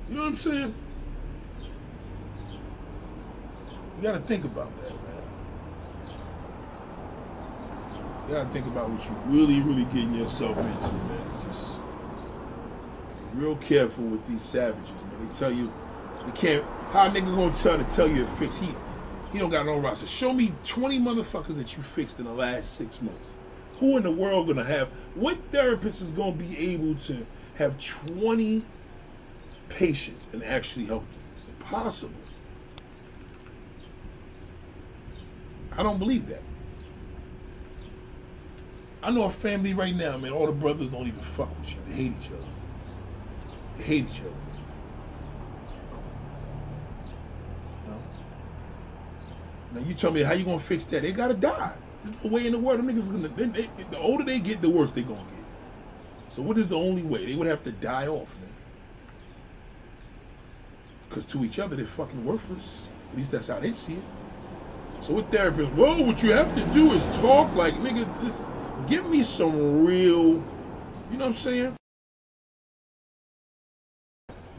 you 0.07 0.16
know 0.16 0.24
what 0.24 0.30
I'm 0.30 0.36
saying? 0.38 0.78
You 3.95 4.03
gotta 4.03 4.22
think 4.22 4.45
about 4.45 4.78
that, 4.78 5.01
man. 5.01 5.26
You 8.26 8.34
gotta 8.36 8.49
think 8.49 8.68
about 8.68 8.91
what 8.91 9.09
you 9.09 9.20
really, 9.24 9.61
really 9.61 9.86
getting 9.86 10.14
yourself 10.14 10.66
into, 10.66 10.95
man. 10.95 11.28
It's 11.28 11.41
just 11.41 11.84
real 13.32 13.57
careful 13.57 14.09
with 14.09 14.26
these 14.26 14.45
savages, 14.47 15.05
man. 15.05 15.20
They 15.20 15.28
tell 15.30 15.51
you 15.51 15.76
you 16.24 16.34
can't. 16.34 16.68
How 16.94 17.08
a 17.08 17.10
nigga 17.10 17.36
gonna 17.36 17.52
tell 17.52 17.76
to 17.80 17.84
tell 17.84 18.08
you 18.08 18.24
to 18.24 18.28
fix? 18.28 18.56
He 18.56 18.76
he 19.32 19.39
don't 19.39 19.50
got 19.50 19.66
no 19.66 19.80
roster. 19.80 20.06
Show 20.06 20.32
me 20.32 20.54
20 20.64 21.00
motherfuckers 21.00 21.56
that 21.56 21.76
you 21.76 21.82
fixed 21.82 22.20
in 22.20 22.26
the 22.26 22.32
last 22.32 22.76
six 22.76 23.02
months. 23.02 23.36
Who 23.80 23.98
in 23.98 24.04
the 24.04 24.12
world 24.12 24.48
gonna 24.48 24.64
have? 24.64 24.89
What 25.16 25.39
therapist 25.50 26.04
is 26.04 26.12
gonna 26.12 26.34
be 26.34 26.56
able 26.72 26.94
to 26.94 27.26
have 27.56 27.84
20 27.84 28.64
patients 29.70 30.28
and 30.34 30.44
actually 30.44 30.86
help 30.86 31.10
them? 31.10 31.22
It's 31.36 31.48
impossible. 31.48 32.14
I 35.76 35.82
don't 35.82 35.98
believe 35.98 36.28
that. 36.28 36.44
I 39.02 39.10
know 39.10 39.24
a 39.24 39.32
family 39.32 39.74
right 39.74 39.96
now, 39.96 40.16
man. 40.20 40.32
All 40.32 40.46
the 40.46 40.52
brothers 40.52 40.89
don't 40.89 41.08
even 41.08 41.22
fuck 41.22 41.50
with 41.60 41.76
you. 41.76 41.82
They 41.88 41.94
hate 42.04 42.14
each 42.22 42.30
other. 42.30 42.38
They 43.78 43.84
hate 43.84 44.06
each 44.12 44.20
other. 44.22 44.30
You 47.86 47.91
know. 47.91 48.00
Now 49.74 49.82
you 49.82 49.93
tell 49.93 50.11
me 50.11 50.21
how 50.21 50.34
you 50.34 50.45
gonna 50.45 50.59
fix 50.59 50.86
that? 50.86 51.01
They 51.01 51.11
gotta 51.11 51.34
die. 51.34 51.74
There's 52.03 52.24
no 52.24 52.32
way 52.32 52.45
in 52.45 52.53
the 52.53 52.59
world. 52.59 52.80
Them 52.80 52.89
niggas 52.89 53.11
gonna. 53.11 53.28
They, 53.30 53.45
they, 53.45 53.84
the 53.89 53.99
older 53.99 54.24
they 54.24 54.39
get, 54.39 54.61
the 54.61 54.69
worse 54.69 54.91
they 54.91 55.01
gonna 55.03 55.19
get. 55.19 55.45
So 56.30 56.41
what 56.41 56.57
is 56.57 56.67
the 56.67 56.78
only 56.78 57.03
way? 57.03 57.26
They 57.26 57.36
would 57.36 57.47
have 57.47 57.63
to 57.63 57.71
die 57.71 58.07
off, 58.07 58.36
man. 58.39 58.49
Because 61.09 61.26
to 61.26 61.43
each 61.45 61.59
other, 61.59 61.76
they're 61.76 61.86
fucking 61.86 62.26
worthless. 62.26 62.88
At 63.11 63.17
least 63.17 63.32
that's 63.32 63.47
how 63.47 63.59
they 63.59 63.74
see 63.74 63.93
it. 63.93 64.03
So 65.01 65.13
with 65.13 65.30
therapists, 65.32 65.76
well, 65.76 66.03
what 66.05 66.24
you 66.24 66.32
have 66.32 66.55
to 66.55 66.63
do 66.74 66.91
is 66.93 67.05
talk 67.17 67.53
like 67.55 67.76
nigga. 67.76 68.07
This 68.21 68.43
give 68.88 69.09
me 69.09 69.24
some 69.24 69.86
real, 69.86 70.19
you 70.28 71.17
know 71.17 71.19
what 71.19 71.26
I'm 71.28 71.34
saying? 71.34 71.76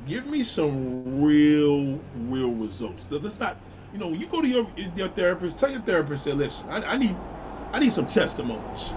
Give 0.06 0.26
me 0.26 0.44
some 0.44 1.22
real, 1.22 1.98
real 2.28 2.52
results. 2.52 3.10
Let's 3.10 3.40
not, 3.40 3.56
you 3.95 4.01
know, 4.01 4.14
you 4.14 4.28
go 4.28 4.42
to 4.42 4.49
your, 4.49 4.68
your 4.76 5.09
therapist, 5.11 5.59
tell 5.61 5.72
your 5.72 5.82
therapist, 5.82 6.24
say, 6.24 6.34
listen, 6.34 6.70
I, 6.70 6.82
I 6.84 6.99
need, 6.99 7.24
I 7.72 7.80
need 7.80 7.95
some 7.95 8.09
testimonies. 8.09 8.97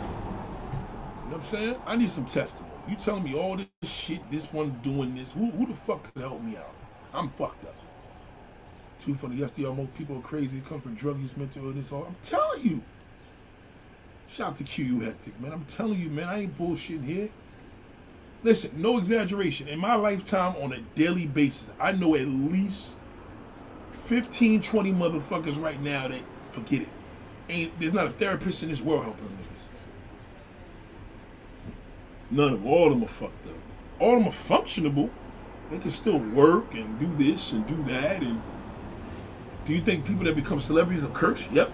You 1.24 1.32
know 1.32 1.38
what 1.38 1.44
I'm 1.44 1.48
saying? 1.60 1.78
I 1.88 1.98
need 1.98 2.12
some 2.12 2.26
testimony. 2.26 2.84
You 2.86 2.98
telling 2.98 3.24
me 3.24 3.36
all 3.36 3.58
this 3.58 3.68
shit, 3.92 4.30
this 4.32 4.52
one 4.54 4.82
doing 4.82 5.16
this. 5.16 5.32
Who, 5.34 5.52
who 5.52 5.68
the 5.68 5.76
fuck 5.76 6.12
could 6.14 6.22
help 6.24 6.42
me 6.44 6.58
out? 6.58 6.78
I'm 7.14 7.32
fucked 7.32 7.66
up. 7.66 7.78
Too 9.00 9.16
funny. 9.16 9.38
Yesterday, 9.38 9.68
most 9.74 9.94
people 9.96 10.18
are 10.18 10.24
crazy. 10.24 10.60
It 10.60 10.66
comes 10.66 10.84
from 10.84 10.96
drug 10.96 11.20
use, 11.22 11.38
mental 11.38 11.68
illness. 11.68 11.92
All 11.92 12.06
I'm 12.06 12.18
telling 12.22 12.64
you. 12.64 12.86
Shout 14.28 14.52
out 14.52 14.56
to 14.58 14.66
QU 14.66 15.02
Hectic, 15.02 15.40
man. 15.40 15.54
I'm 15.54 15.66
telling 15.66 16.00
you, 16.00 16.10
man, 16.10 16.30
I 16.30 16.42
ain't 16.42 16.56
bullshitting 16.56 17.06
here. 17.06 17.32
Listen, 18.44 18.82
no 18.82 18.98
exaggeration. 19.00 19.68
In 19.68 19.80
my 19.80 19.96
lifetime, 19.96 20.56
on 20.58 20.74
a 20.74 20.82
daily 20.82 21.28
basis, 21.28 21.70
I 21.80 21.94
know 21.94 22.16
at 22.16 22.28
least 22.28 23.00
15, 24.08 24.62
20 24.62 24.94
motherfuckers 24.94 25.62
right 25.62 25.82
now 25.82 26.08
that 26.08 26.22
forget 26.52 26.82
it. 26.82 26.88
Ain't 27.50 27.78
there's 27.78 27.94
not 27.94 28.08
a 28.08 28.12
therapist 28.12 28.64
in 28.64 28.70
this 28.70 28.82
world 28.82 29.04
helping 29.04 29.26
them 29.26 29.38
niggas. 29.38 29.62
None 32.32 32.54
of. 32.54 32.66
All 32.66 32.86
of 32.86 32.94
them 32.94 33.04
are 33.04 33.08
fucked 33.08 33.48
up. 33.48 33.54
All 34.00 34.14
of 34.14 34.20
them 34.20 34.30
are 34.30 34.32
functionable. 34.32 35.10
They 35.70 35.80
can 35.80 35.92
still 35.92 36.20
work 36.20 36.74
and 36.74 36.98
do 36.98 37.08
this 37.08 37.52
and 37.52 37.68
do 37.68 37.84
that. 37.84 38.24
And 38.24 38.42
do 39.66 39.74
you 39.74 39.82
think 39.82 40.06
people 40.06 40.24
that 40.24 40.38
become 40.38 40.62
celebrities 40.62 41.04
are 41.04 41.10
cursed? 41.10 41.52
Yep. 41.52 41.70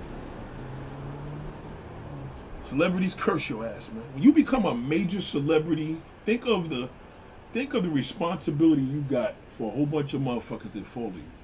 Celebrities 2.62 3.14
curse 3.14 3.48
your 3.48 3.68
ass, 3.68 3.92
man. 3.92 4.04
When 4.14 4.24
you 4.24 4.34
become 4.34 4.66
a 4.66 4.74
major 4.74 5.22
celebrity, 5.22 5.98
think 6.26 6.48
of 6.48 6.70
the 6.70 6.90
think 7.54 7.76
of 7.76 7.84
the 7.84 7.90
responsibility 7.90 8.82
you 8.82 9.02
got 9.02 9.36
for 9.60 9.72
a 9.72 9.76
whole 9.76 9.86
bunch 9.86 10.16
of 10.16 10.22
motherfuckers 10.22 10.72
that 10.72 10.88
follow 10.88 11.14
you. 11.14 11.43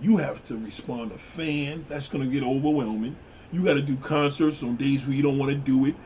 You 0.00 0.18
have 0.18 0.42
to 0.44 0.58
respond 0.58 1.12
to 1.12 1.18
fans. 1.18 1.88
That's 1.88 2.08
gonna 2.08 2.26
get 2.26 2.42
overwhelming. 2.44 3.16
You 3.50 3.64
got 3.64 3.74
to 3.74 3.82
do 3.82 3.96
concerts 3.98 4.62
on 4.62 4.76
days 4.76 5.06
where 5.06 5.16
you 5.16 5.22
don't 5.22 5.38
want 5.38 5.52
to 5.52 5.58
do 5.58 5.86
it. 5.86 5.96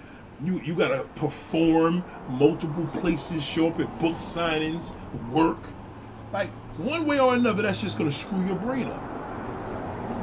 You 0.40 0.61
you 0.61 0.74
got 0.76 0.88
to 0.88 1.05
perform 1.16 2.05
multiple 2.28 2.86
places, 2.88 3.45
show 3.45 3.68
up 3.68 3.80
at 3.80 3.99
book 3.99 4.18
signings, 4.18 4.92
work. 5.12 5.74
Like 6.32 6.53
one 6.76 7.07
way 7.07 7.20
or 7.20 7.34
another, 7.34 7.62
that's 7.62 7.80
just 7.80 7.99
gonna 7.99 8.12
screw 8.12 8.42
your 8.42 8.57
brain 8.59 8.88
up. 8.90 9.05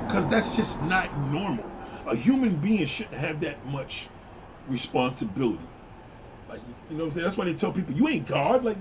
Because 0.07 0.29
that's 0.29 0.49
just 0.55 0.81
not 0.81 1.15
normal 1.17 1.65
a 2.05 2.15
human 2.15 2.57
being 2.57 2.85
shouldn't 2.87 3.15
have 3.19 3.41
that 3.41 3.65
much 3.65 4.09
responsibility. 4.67 5.69
Like, 6.49 6.61
you 6.89 6.97
know 6.97 7.05
what 7.05 7.09
I'm 7.09 7.11
saying? 7.13 7.25
That's 7.25 7.37
why 7.37 7.45
they 7.45 7.55
tell 7.55 7.73
people, 7.73 7.95
you 7.95 8.09
ain't 8.09 8.27
God. 8.27 8.63
Like, 8.65 8.77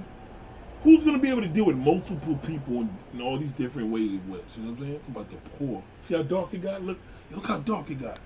who's 0.83 1.05
going 1.05 1.17
to 1.17 1.23
be 1.23 1.29
able 1.29 1.43
to 1.43 1.49
deal 1.49 1.67
with 1.67 1.77
multiple 1.77 2.37
people 2.47 2.81
in, 2.81 2.99
in 3.13 3.21
all 3.21 3.39
these 3.39 3.53
different 3.55 3.91
ways? 3.91 4.13
You 4.13 4.19
know 4.19 4.37
what 4.37 4.57
I'm 4.57 4.79
saying? 4.79 4.95
It's 4.95 5.09
about 5.09 5.31
the 5.31 5.37
poor. 5.59 5.83
See 6.03 6.15
how 6.15 6.23
dark 6.23 6.55
it 6.55 6.63
got? 6.63 6.83
Look, 6.83 6.99
look 7.31 7.47
how 7.47 7.59
dark 7.59 7.91
it 7.91 8.01
got. 8.01 8.19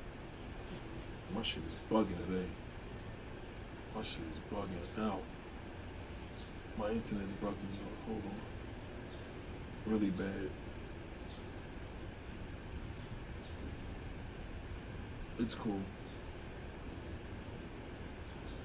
My 1.35 1.43
shit 1.43 1.63
is 1.67 1.77
bugging 1.91 2.17
today. 2.27 2.47
My 3.95 4.03
shit 4.03 4.25
is 4.31 4.41
bugging 4.53 5.05
out. 5.05 5.23
My 6.77 6.91
internet 6.91 7.25
is 7.25 7.33
bugging 7.35 7.73
out. 7.83 7.97
Hold 8.07 8.23
on. 8.25 9.93
Really 9.93 10.11
bad. 10.11 10.51
it's 15.39 15.55
cool. 15.55 15.81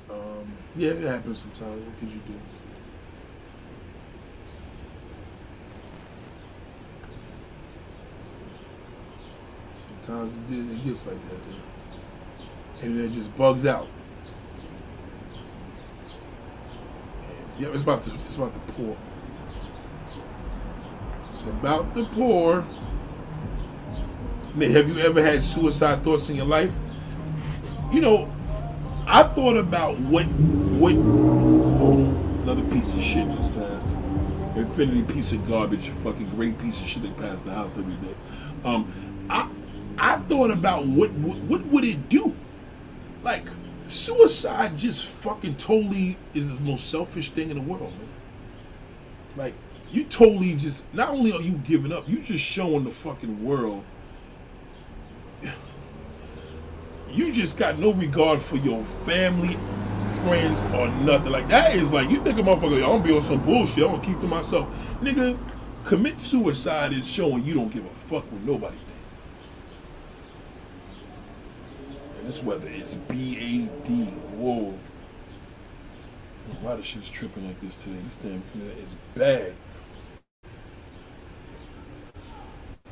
Um, 0.10 0.48
yeah, 0.76 0.92
it 0.92 1.04
happens 1.04 1.42
sometimes. 1.42 1.82
What 1.86 2.00
could 2.00 2.10
you 2.10 2.20
do? 2.28 2.59
Sometimes 10.10 10.38
it, 10.52 10.86
gets 10.86 11.06
like 11.06 11.24
that, 11.30 12.84
and 12.84 12.98
it 12.98 13.12
just 13.12 13.36
bugs 13.38 13.68
out. 13.68 13.86
And, 17.28 17.62
yeah, 17.62 17.68
it's 17.72 17.84
about 17.84 18.02
the 18.02 18.16
it's 18.26 18.36
about 18.36 18.52
the 18.54 18.74
poor. 18.74 18.98
It's 21.36 21.44
about 21.44 21.94
the 21.94 22.06
poor. 22.06 22.66
Have 24.60 24.90
you 24.90 24.98
ever 24.98 25.22
had 25.22 25.44
suicide 25.44 26.04
thoughts 26.04 26.28
in 26.28 26.38
your 26.38 26.48
life? 26.48 26.72
You 27.94 28.02
know, 28.02 28.34
I 29.06 29.22
thought 29.22 29.58
about 29.58 30.00
what 30.00 30.24
what 30.24 30.94
oh, 30.96 32.00
another 32.42 32.64
piece 32.74 32.96
of 32.96 33.04
shit 33.04 33.28
just 33.38 33.54
passed. 33.54 33.94
Infiniti 34.56 35.08
piece 35.14 35.34
of 35.34 35.48
garbage, 35.48 35.90
fucking 36.04 36.32
great 36.32 36.58
piece 36.58 36.82
of 36.82 36.88
shit 36.88 37.04
that 37.04 37.16
passed 37.16 37.46
the 37.46 37.54
house 37.54 37.78
every 37.78 37.94
day. 37.94 38.16
Um, 38.66 38.92
I 39.30 39.48
I 40.00 40.18
thought 40.18 40.52
about 40.52 40.88
what 40.88 41.12
what, 41.14 41.40
what 41.40 41.66
would 41.68 41.86
it 41.86 42.10
do 42.10 42.38
Like 43.24 43.50
suicide 43.88 44.78
just 44.78 45.06
fucking 45.06 45.58
totally 45.58 46.22
is 46.34 46.58
the 46.58 46.64
most 46.64 46.90
selfish 46.90 47.34
thing 47.34 47.52
in 47.52 47.58
the 47.58 47.64
world, 47.64 47.98
man. 47.98 48.10
Like 49.36 49.60
you 49.92 50.06
totally 50.06 50.56
just 50.56 50.94
not 50.94 51.10
only 51.10 51.34
are 51.34 51.42
you 51.42 51.54
giving 51.58 51.94
up, 51.94 52.10
you 52.10 52.22
just 52.22 52.44
showing 52.46 52.86
the 52.86 52.92
fucking 52.92 53.42
world 53.42 53.86
you 57.08 57.32
just 57.34 57.58
got 57.58 57.80
no 57.80 57.94
regard 57.94 58.42
for 58.42 58.58
your 58.58 58.86
family, 58.86 59.64
friends, 60.06 60.64
or 60.72 60.90
nothing. 60.90 61.32
Like 61.32 61.50
that 61.50 61.76
is 61.76 61.94
like 61.94 62.10
you 62.10 62.20
think 62.22 62.40
a 62.40 62.44
motherfucker, 62.44 62.76
I'm 62.78 62.82
gonna 62.82 63.04
be 63.04 63.14
on 63.14 63.22
some 63.22 63.42
bullshit, 63.42 63.84
I'm 63.86 63.92
gonna 63.92 64.02
keep 64.04 64.20
to 64.22 64.28
myself. 64.28 64.76
Nigga, 65.02 65.40
commit 65.84 66.22
suicide 66.22 66.94
is 66.94 67.10
showing 67.10 67.46
you 67.46 67.56
don't 67.56 67.70
give 67.72 67.86
a 67.86 67.94
fuck 67.94 68.32
with 68.32 68.44
nobody 68.44 68.80
think. 68.88 69.06
And 72.16 72.19
this 72.30 72.44
weather 72.44 72.68
is 72.68 72.94
B-A-D. 72.94 74.06
Whoa. 74.38 74.78
Why 76.62 76.76
the 76.76 76.84
shit's 76.84 77.10
tripping 77.10 77.48
like 77.48 77.60
this 77.60 77.76
today? 77.76 78.00
This 78.04 78.18
damn 78.18 78.44
is 78.78 78.94
bad. 79.16 79.56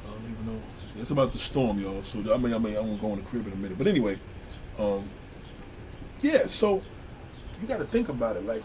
I 0.04 0.10
don't 0.10 0.24
even 0.24 0.48
know. 0.48 0.64
It's 0.96 1.12
about 1.12 1.34
the 1.34 1.38
storm, 1.38 1.78
y'all. 1.78 2.02
So 2.02 2.20
I 2.34 2.38
mean, 2.38 2.52
I 2.52 2.58
mean, 2.58 2.76
I'm 2.78 2.88
gonna 2.88 2.98
go 2.98 3.10
in 3.10 3.18
the 3.18 3.26
crib 3.26 3.46
in 3.46 3.54
a 3.54 3.58
minute. 3.58 3.78
But 3.78 3.86
anyway, 3.86 4.20
um, 4.80 5.08
yeah. 6.24 6.48
So 6.48 6.84
you 7.62 7.68
got 7.68 7.78
to 7.78 7.86
think 7.86 8.10
about 8.10 8.38
it. 8.38 8.44
Like, 8.44 8.64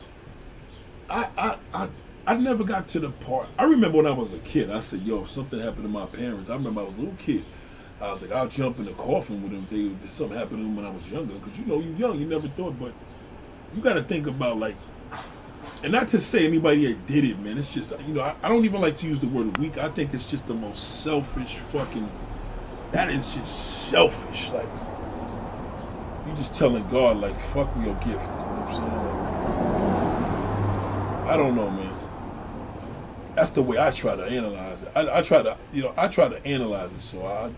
I, 1.10 1.28
I, 1.36 1.58
I, 1.74 1.90
I 2.26 2.36
never 2.38 2.64
got 2.64 2.88
to 2.88 3.00
the 3.00 3.10
part. 3.10 3.50
I 3.58 3.64
remember 3.64 3.98
when 3.98 4.06
I 4.06 4.12
was 4.12 4.32
a 4.32 4.38
kid. 4.38 4.70
I 4.70 4.80
said, 4.80 5.00
"Yo, 5.00 5.24
if 5.24 5.30
something 5.30 5.60
happened 5.60 5.84
to 5.84 5.90
my 5.90 6.06
parents," 6.06 6.48
I 6.48 6.54
remember 6.54 6.80
I 6.80 6.84
was 6.84 6.96
a 6.96 7.00
little 7.00 7.16
kid. 7.16 7.51
I 8.02 8.10
was 8.10 8.20
like, 8.20 8.32
I'll 8.32 8.48
jump 8.48 8.80
in 8.80 8.86
the 8.86 8.92
coffin 8.94 9.42
with 9.42 9.52
them. 9.52 9.66
They, 9.70 10.04
if 10.04 10.10
something 10.10 10.36
happened 10.36 10.58
to 10.58 10.64
him 10.64 10.74
when 10.74 10.84
I 10.84 10.90
was 10.90 11.08
younger, 11.08 11.34
because 11.34 11.56
you 11.56 11.66
know 11.66 11.80
you're 11.80 11.94
young, 11.94 12.18
you 12.18 12.26
never 12.26 12.48
thought. 12.48 12.76
But 12.78 12.92
you 13.72 13.80
got 13.80 13.94
to 13.94 14.02
think 14.02 14.26
about 14.26 14.58
like 14.58 14.76
and 15.82 15.92
not 15.92 16.08
to 16.08 16.20
say 16.20 16.46
anybody 16.46 16.86
that 16.86 17.06
did 17.06 17.24
it, 17.24 17.38
man. 17.38 17.58
It's 17.58 17.72
just 17.72 17.92
you 18.00 18.14
know 18.14 18.22
I, 18.22 18.34
I, 18.42 18.48
don't 18.48 18.64
even 18.64 18.80
like 18.80 18.96
to 18.96 19.06
use 19.06 19.20
the 19.20 19.28
word 19.28 19.56
weak. 19.58 19.78
I 19.78 19.88
think 19.88 20.14
it's 20.14 20.24
just 20.24 20.46
the 20.46 20.54
most 20.54 21.02
selfish 21.02 21.56
fucking. 21.70 22.10
That 22.90 23.08
is 23.10 23.30
just 23.30 23.88
selfish. 23.88 24.50
Like 24.52 24.68
you 26.26 26.32
just 26.34 26.56
telling 26.56 26.86
God 26.88 27.18
like 27.18 27.36
fuck 27.38 27.68
your 27.76 27.94
gift. 27.94 28.30
You 28.46 28.54
know 28.54 28.62
what 28.62 28.68
I'm 28.68 28.74
saying? 28.74 29.06
Like, 31.24 31.32
I 31.32 31.36
don't 31.36 31.54
know, 31.54 31.70
man. 31.70 31.92
That's 33.34 33.50
the 33.50 33.62
way 33.62 33.78
I 33.78 33.90
try 33.92 34.14
to 34.14 34.24
analyze 34.24 34.82
it. 34.82 34.92
I, 34.94 35.18
I 35.18 35.22
try 35.22 35.42
to 35.42 35.56
you 35.72 35.82
know 35.82 35.94
I 35.96 36.08
try 36.08 36.28
to 36.28 36.46
analyze 36.46 36.92
it. 36.92 37.00
So 37.00 37.26
I 37.26 37.50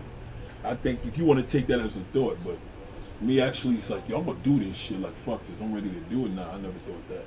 I 0.64 0.74
think 0.74 1.00
if 1.04 1.18
you 1.18 1.24
want 1.24 1.46
to 1.46 1.46
take 1.46 1.66
that 1.68 1.80
as 1.80 1.96
a 1.96 2.00
thought, 2.12 2.38
but 2.44 2.56
me 3.20 3.40
actually 3.40 3.76
it's 3.76 3.90
like 3.90 4.08
yo 4.08 4.18
I'm 4.18 4.26
gonna 4.26 4.38
do 4.42 4.58
this 4.58 4.76
shit. 4.76 5.00
Like 5.00 5.16
fuck 5.18 5.46
this. 5.46 5.60
I'm 5.60 5.74
ready 5.74 5.90
to 5.90 6.00
do 6.10 6.26
it 6.26 6.32
now. 6.32 6.50
I 6.50 6.56
never 6.56 6.78
thought 6.86 7.08
that. 7.10 7.24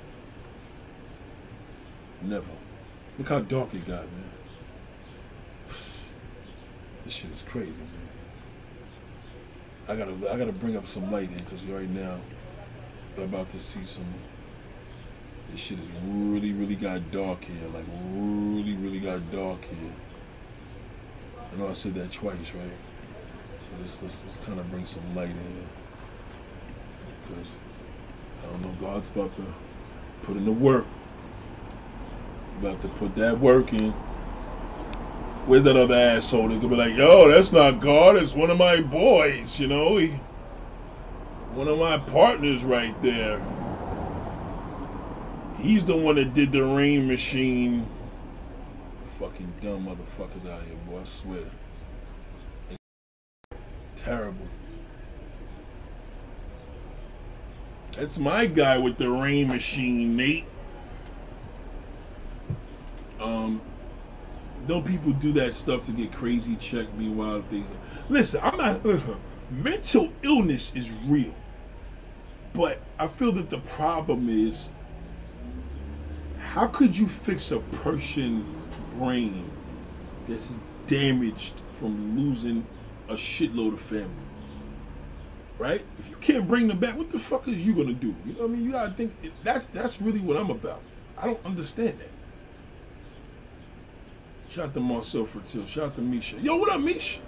Never. 2.22 2.46
Look 3.18 3.28
how 3.28 3.40
dark 3.40 3.74
it 3.74 3.86
got, 3.86 4.04
man. 4.04 4.30
This 7.04 7.12
shit 7.12 7.30
is 7.30 7.42
crazy, 7.42 7.80
man. 7.80 8.08
I 9.88 9.96
gotta, 9.96 10.32
I 10.32 10.36
gotta 10.36 10.52
bring 10.52 10.76
up 10.76 10.86
some 10.86 11.10
light 11.10 11.30
in 11.30 11.38
because 11.38 11.64
right 11.64 11.88
now, 11.88 12.20
I'm 13.16 13.24
about 13.24 13.48
to 13.50 13.58
see 13.58 13.84
some. 13.84 14.04
This 15.50 15.60
shit 15.60 15.78
has 15.78 15.88
really, 16.04 16.52
really 16.52 16.76
got 16.76 17.10
dark 17.10 17.42
here. 17.44 17.68
Like 17.68 17.86
really, 18.12 18.76
really 18.76 19.00
got 19.00 19.32
dark 19.32 19.64
here. 19.64 19.94
I 21.52 21.56
know 21.56 21.68
I 21.68 21.72
said 21.72 21.94
that 21.94 22.12
twice, 22.12 22.52
right? 22.54 22.87
Let's, 23.80 24.02
let's, 24.02 24.24
let's 24.24 24.36
kind 24.38 24.58
of 24.58 24.70
bring 24.70 24.86
some 24.86 25.14
light 25.14 25.30
in 25.30 25.68
because 27.28 27.54
I 28.42 28.50
don't 28.50 28.62
know. 28.62 28.74
God's 28.80 29.08
about 29.08 29.34
to 29.36 29.44
put 30.22 30.36
in 30.36 30.44
the 30.44 30.52
work 30.52 30.84
about 32.58 32.82
to 32.82 32.88
put 32.88 33.14
that 33.14 33.38
work 33.38 33.72
in. 33.72 33.92
Where's 35.46 35.64
that 35.64 35.76
other 35.76 35.94
asshole 35.94 36.48
that 36.48 36.60
could 36.60 36.70
be 36.70 36.76
like, 36.76 36.94
yo, 36.94 37.28
that's 37.28 37.52
not 37.52 37.80
God, 37.80 38.16
it's 38.16 38.34
one 38.34 38.50
of 38.50 38.58
my 38.58 38.80
boys, 38.80 39.58
you 39.58 39.66
know? 39.66 39.96
He, 39.96 40.08
one 41.54 41.68
of 41.68 41.78
my 41.78 41.98
partners 41.98 42.64
right 42.64 43.00
there. 43.00 43.40
He's 45.58 45.84
the 45.84 45.96
one 45.96 46.16
that 46.16 46.34
did 46.34 46.52
the 46.52 46.64
rain 46.64 47.08
machine. 47.08 47.86
Fucking 49.18 49.52
dumb 49.60 49.86
motherfuckers 49.86 50.48
out 50.48 50.62
here, 50.64 50.76
boy, 50.88 51.00
I 51.00 51.04
swear. 51.04 51.40
Terrible. 54.08 54.48
That's 57.94 58.18
my 58.18 58.46
guy 58.46 58.78
with 58.78 58.96
the 58.96 59.10
rain 59.10 59.48
machine, 59.48 60.16
Nate. 60.16 60.46
Um, 63.20 63.60
don't 64.66 64.86
people 64.86 65.12
do 65.12 65.32
that 65.32 65.52
stuff 65.52 65.82
to 65.84 65.92
get 65.92 66.10
crazy 66.10 66.56
checked? 66.56 66.94
Meanwhile, 66.94 67.42
things. 67.50 67.66
Listen, 68.08 68.40
I'm 68.42 68.56
not. 68.56 68.82
Listen, 68.86 69.16
mental 69.50 70.10
illness 70.22 70.74
is 70.74 70.90
real, 71.06 71.34
but 72.54 72.80
I 72.98 73.08
feel 73.08 73.32
that 73.32 73.50
the 73.50 73.58
problem 73.60 74.30
is 74.30 74.70
how 76.38 76.66
could 76.68 76.96
you 76.96 77.08
fix 77.08 77.50
a 77.50 77.58
person's 77.58 78.68
brain 78.96 79.52
that's 80.26 80.54
damaged 80.86 81.52
from 81.72 82.16
losing 82.16 82.66
a 83.08 83.14
shitload 83.14 83.74
of 83.74 83.80
family? 83.80 84.10
Right? 85.58 85.84
If 85.98 86.08
you 86.08 86.16
can't 86.16 86.46
bring 86.46 86.68
them 86.68 86.78
back, 86.78 86.96
what 86.96 87.10
the 87.10 87.18
fuck 87.18 87.48
is 87.48 87.56
you 87.66 87.74
gonna 87.74 87.92
do? 87.92 88.14
You 88.24 88.34
know 88.34 88.40
what 88.40 88.50
I 88.50 88.52
mean? 88.52 88.64
You 88.64 88.72
gotta 88.72 88.94
think 88.94 89.32
that's 89.42 89.66
that's 89.66 90.00
really 90.00 90.20
what 90.20 90.36
I'm 90.36 90.50
about. 90.50 90.82
I 91.16 91.26
don't 91.26 91.44
understand 91.44 91.98
that. 91.98 92.10
Shout 94.48 94.66
out 94.66 94.74
to 94.74 94.80
Marcel 94.80 95.26
Fertil. 95.26 95.66
Shout 95.66 95.84
out 95.84 95.94
to 95.96 96.00
Misha. 96.00 96.38
Yo, 96.40 96.56
what 96.56 96.72
up, 96.72 96.80
Misha? 96.80 97.20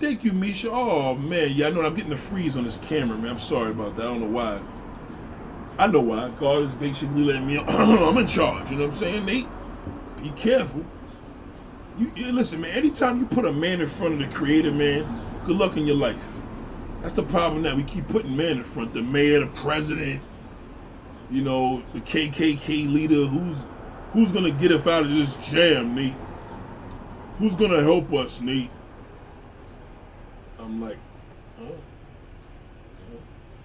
Thank 0.00 0.22
you, 0.22 0.32
Misha. 0.32 0.70
Oh 0.70 1.14
man, 1.14 1.50
yeah, 1.52 1.68
I 1.68 1.70
know 1.70 1.82
I'm 1.82 1.94
getting 1.94 2.10
the 2.10 2.16
freeze 2.16 2.56
on 2.56 2.64
this 2.64 2.78
camera, 2.82 3.16
man. 3.16 3.32
I'm 3.32 3.38
sorry 3.38 3.70
about 3.70 3.96
that. 3.96 4.02
I 4.02 4.06
don't 4.06 4.20
know 4.20 4.30
why. 4.30 4.60
I 5.78 5.86
know 5.86 6.00
why. 6.00 6.30
God 6.40 6.70
should 6.96 7.14
be 7.14 7.22
letting 7.22 7.46
me. 7.46 7.58
I'm 7.68 8.18
in 8.18 8.26
charge. 8.26 8.70
You 8.70 8.76
know 8.76 8.86
what 8.86 8.94
I'm 8.94 8.98
saying, 8.98 9.24
Nate? 9.24 9.46
Be 10.22 10.30
careful. 10.30 10.84
You, 11.98 12.12
you 12.14 12.32
listen, 12.32 12.60
man. 12.60 12.72
Anytime 12.72 13.18
you 13.18 13.26
put 13.26 13.44
a 13.44 13.52
man 13.52 13.80
in 13.80 13.88
front 13.88 14.14
of 14.14 14.20
the 14.20 14.34
creator, 14.36 14.72
man, 14.72 15.04
good 15.48 15.56
luck 15.56 15.78
in 15.78 15.86
your 15.86 15.96
life. 15.96 16.22
That's 17.00 17.14
the 17.14 17.22
problem 17.22 17.62
that 17.62 17.74
we 17.74 17.82
keep 17.82 18.06
putting 18.08 18.36
men 18.36 18.58
in 18.58 18.64
front. 18.64 18.92
The 18.92 19.00
mayor, 19.00 19.40
the 19.40 19.46
president, 19.46 20.20
you 21.30 21.40
know, 21.40 21.82
the 21.94 22.00
KKK 22.00 22.92
leader. 22.92 23.24
Who's 23.24 23.56
who's 24.12 24.30
gonna 24.30 24.50
get 24.50 24.72
us 24.72 24.86
out 24.86 25.04
of 25.04 25.10
this 25.10 25.36
jam, 25.36 25.94
Nate? 25.94 26.12
Who's 27.38 27.56
gonna 27.56 27.80
help 27.80 28.12
us, 28.12 28.42
Nate? 28.42 28.68
I'm 30.58 30.82
like, 30.82 30.98
huh? 31.58 31.64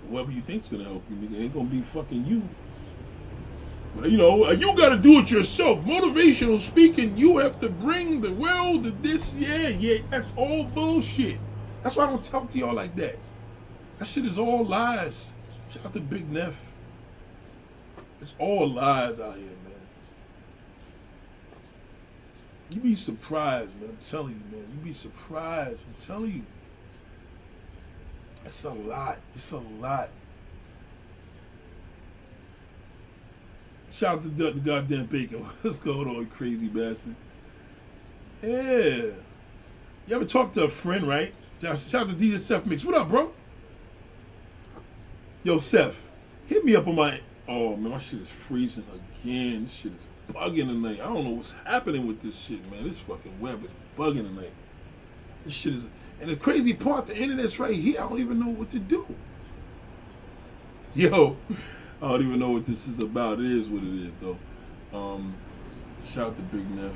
Whoever 0.09 0.31
you 0.31 0.39
think's 0.39 0.69
gonna 0.69 0.85
help 0.85 1.03
you, 1.09 1.17
nigga, 1.17 1.41
ain't 1.41 1.53
gonna 1.53 1.65
be 1.65 1.81
fucking 1.81 2.25
you. 2.25 2.41
But 3.97 4.09
you 4.09 4.17
know, 4.17 4.49
you 4.51 4.73
gotta 4.77 4.97
do 4.97 5.19
it 5.19 5.29
yourself. 5.29 5.79
Motivational 5.83 6.61
speaking, 6.61 7.17
you 7.17 7.39
have 7.39 7.59
to 7.59 7.67
bring 7.67 8.21
the 8.21 8.31
world 8.31 8.83
to 8.83 8.91
this. 8.91 9.33
Yeah, 9.33 9.67
yeah, 9.67 9.97
that's 10.09 10.31
all 10.37 10.63
bullshit. 10.63 11.39
That's 11.83 11.97
why 11.97 12.05
I 12.05 12.07
don't 12.07 12.23
talk 12.23 12.49
to 12.51 12.57
y'all 12.57 12.73
like 12.73 12.95
that. 12.95 13.19
That 13.99 14.05
shit 14.05 14.25
is 14.25 14.39
all 14.39 14.65
lies. 14.65 15.33
Shout 15.69 15.85
out 15.85 15.93
to 15.93 15.99
Big 15.99 16.29
Neff. 16.31 16.73
It's 18.21 18.33
all 18.39 18.69
lies 18.69 19.19
out 19.19 19.37
here, 19.37 19.47
man. 19.47 19.73
You 22.69 22.79
be 22.79 22.95
surprised, 22.95 23.79
man. 23.79 23.89
I'm 23.89 23.97
telling 23.97 24.33
you, 24.33 24.57
man. 24.57 24.71
You 24.71 24.79
be 24.79 24.93
surprised. 24.93 25.83
I'm 25.85 25.95
telling 25.95 26.31
you. 26.31 26.43
It's 28.45 28.63
a 28.63 28.71
lot. 28.71 29.19
It's 29.35 29.51
a 29.51 29.57
lot. 29.57 30.09
Shout 33.91 34.17
out 34.17 34.23
to 34.23 34.29
the, 34.29 34.51
the 34.51 34.59
goddamn 34.61 35.07
bacon. 35.07 35.39
What's 35.61 35.79
going 35.79 36.07
on, 36.07 36.25
crazy 36.27 36.69
bastard? 36.69 37.15
Yeah. 38.41 39.11
You 40.05 40.15
ever 40.15 40.25
talk 40.25 40.53
to 40.53 40.63
a 40.63 40.69
friend, 40.69 41.07
right? 41.07 41.33
Shout 41.61 41.95
out 41.95 42.07
to 42.09 42.13
DJ 42.13 42.39
Seth 42.39 42.65
Mix. 42.65 42.83
What 42.83 42.95
up, 42.95 43.09
bro? 43.09 43.31
Yo, 45.43 45.57
Seth, 45.57 46.11
hit 46.47 46.63
me 46.65 46.75
up 46.75 46.87
on 46.87 46.95
my. 46.95 47.19
Oh 47.47 47.75
man, 47.75 47.91
my 47.91 47.97
shit 47.97 48.21
is 48.21 48.31
freezing 48.31 48.85
again. 49.23 49.65
This 49.65 49.73
shit 49.73 49.91
is 49.93 50.07
bugging 50.33 50.67
tonight. 50.67 50.99
I 51.01 51.05
don't 51.05 51.23
know 51.23 51.31
what's 51.31 51.53
happening 51.65 52.07
with 52.07 52.21
this 52.21 52.37
shit, 52.37 52.69
man. 52.71 52.83
This 52.83 52.99
fucking 52.99 53.39
web 53.39 53.63
is 53.63 53.69
bugging 53.97 54.27
tonight. 54.27 54.53
This 55.45 55.53
shit 55.53 55.73
is. 55.73 55.89
And 56.21 56.29
the 56.29 56.35
crazy 56.35 56.73
part, 56.73 57.07
the 57.07 57.17
internet's 57.17 57.59
right 57.59 57.75
here. 57.75 58.01
I 58.01 58.07
don't 58.07 58.19
even 58.19 58.39
know 58.39 58.49
what 58.49 58.69
to 58.71 58.79
do. 58.79 59.05
Yo, 60.93 61.35
I 62.01 62.11
don't 62.11 62.21
even 62.21 62.39
know 62.39 62.51
what 62.51 62.65
this 62.65 62.87
is 62.87 62.99
about. 62.99 63.39
It 63.39 63.51
is 63.51 63.67
what 63.67 63.83
it 63.83 64.07
is, 64.07 64.13
though. 64.21 64.37
Um, 64.97 65.33
shout 66.03 66.27
out 66.27 66.37
to 66.37 66.43
Big 66.43 66.69
Neff. 66.71 66.93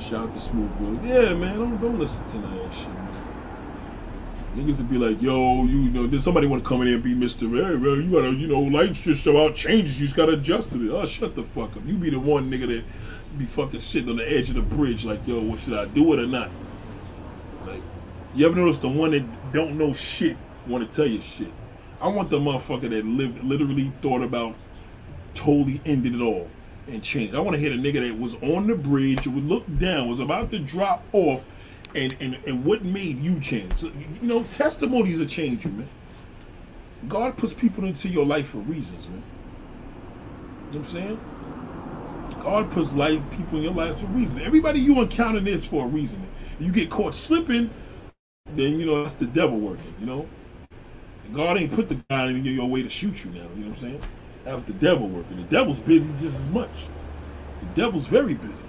Shout 0.00 0.24
out 0.24 0.32
to 0.32 0.40
Smooth 0.40 0.78
Bill. 0.78 0.96
Yeah, 0.96 1.34
man, 1.34 1.58
don't 1.58 1.78
don't 1.78 1.98
listen 1.98 2.24
to 2.26 2.38
that 2.38 2.72
shit, 2.72 2.94
man. 2.94 3.14
Niggas 4.56 4.78
would 4.78 4.88
be 4.88 4.98
like, 4.98 5.22
yo, 5.22 5.64
you 5.64 5.90
know, 5.90 6.06
then 6.08 6.20
somebody 6.20 6.48
want 6.48 6.64
to 6.64 6.68
come 6.68 6.80
in 6.80 6.88
here 6.88 6.96
and 6.96 7.04
be 7.04 7.14
Mr. 7.14 7.42
Hey, 7.50 8.04
you 8.04 8.10
gotta, 8.10 8.32
you 8.32 8.48
know, 8.48 8.62
lights 8.62 8.98
just 8.98 9.22
show 9.22 9.38
out 9.44 9.54
changes. 9.54 10.00
You 10.00 10.06
just 10.06 10.16
gotta 10.16 10.32
adjust 10.32 10.72
to 10.72 10.82
it. 10.84 10.90
Oh, 10.92 11.06
shut 11.06 11.36
the 11.36 11.44
fuck 11.44 11.76
up. 11.76 11.84
You 11.84 11.98
be 11.98 12.10
the 12.10 12.18
one 12.18 12.50
nigga 12.50 12.66
that 12.68 12.84
be 13.38 13.46
fucking 13.46 13.78
sitting 13.78 14.10
on 14.10 14.16
the 14.16 14.28
edge 14.28 14.48
of 14.48 14.56
the 14.56 14.62
bridge 14.62 15.04
like, 15.04 15.24
yo, 15.26 15.42
what 15.42 15.60
should 15.60 15.74
I 15.74 15.84
do 15.84 16.12
it 16.14 16.18
or 16.18 16.26
not? 16.26 16.50
Like, 17.64 17.82
you 18.32 18.46
ever 18.46 18.56
notice 18.56 18.78
the 18.78 18.88
one 18.88 19.12
that 19.12 19.52
don't 19.52 19.78
know 19.78 19.92
shit 19.92 20.38
want 20.66 20.84
to 20.84 20.96
tell 20.96 21.06
you 21.06 21.20
shit? 21.20 21.52
I 22.00 22.08
want 22.08 22.30
the 22.30 22.38
motherfucker 22.40 22.90
that 22.90 23.04
lived, 23.04 23.44
literally 23.44 23.92
thought 24.02 24.22
about, 24.22 24.56
totally 25.34 25.80
ended 25.84 26.14
it 26.14 26.22
all 26.22 26.50
and 26.92 27.02
changed. 27.04 27.34
I 27.34 27.40
want 27.40 27.56
to 27.56 27.60
hear 27.60 27.70
the 27.70 27.76
nigga 27.76 28.08
that 28.08 28.18
was 28.18 28.34
on 28.36 28.66
the 28.68 28.76
bridge, 28.76 29.26
would 29.26 29.44
look 29.44 29.66
down, 29.78 30.08
was 30.08 30.20
about 30.20 30.50
to 30.52 30.60
drop 30.60 31.08
off, 31.12 31.46
and, 31.94 32.16
and, 32.20 32.40
and 32.46 32.64
what 32.64 32.84
made 32.84 33.20
you 33.20 33.40
change? 33.40 33.82
You 33.82 34.18
know, 34.22 34.44
testimonies 34.44 35.24
change 35.32 35.64
you, 35.64 35.72
man. 35.72 35.90
God 37.08 37.36
puts 37.38 37.54
people 37.54 37.84
into 37.86 38.08
your 38.08 38.26
life 38.26 38.48
for 38.48 38.58
reasons, 38.58 39.08
man. 39.08 39.24
You 40.70 40.78
know 40.78 40.80
what 40.80 40.80
I'm 40.80 40.84
saying? 40.86 41.22
God 42.38 42.70
puts 42.70 42.94
life 42.94 43.30
people 43.30 43.58
in 43.58 43.64
your 43.64 43.74
life 43.74 43.98
for 44.00 44.06
reasons. 44.06 44.42
Everybody 44.42 44.80
you 44.80 45.00
encounter 45.02 45.40
this 45.40 45.66
for 45.66 45.86
a 45.86 45.88
reason. 45.88 46.30
You 46.58 46.72
get 46.72 46.90
caught 46.90 47.14
slipping, 47.14 47.70
then 48.48 48.78
you 48.80 48.86
know 48.86 49.02
that's 49.02 49.14
the 49.16 49.26
devil 49.26 49.60
working, 49.60 49.94
you 49.98 50.06
know. 50.06 50.30
God 51.32 51.58
ain't 51.58 51.72
put 51.72 51.88
the 51.88 52.02
guy 52.10 52.30
in 52.30 52.44
your 52.44 52.68
way 52.68 52.82
to 52.82 52.90
shoot 52.90 53.24
you 53.24 53.30
now, 53.32 53.50
you 53.54 53.64
know 53.64 53.68
what 53.68 53.68
I'm 53.68 53.76
saying? 53.76 54.04
That 54.44 54.54
was 54.54 54.64
the 54.64 54.72
devil 54.72 55.08
working. 55.08 55.36
The 55.36 55.42
devil's 55.44 55.80
busy 55.80 56.08
just 56.20 56.38
as 56.38 56.48
much. 56.48 56.70
The 57.60 57.66
devil's 57.80 58.06
very 58.06 58.34
busy. 58.34 58.62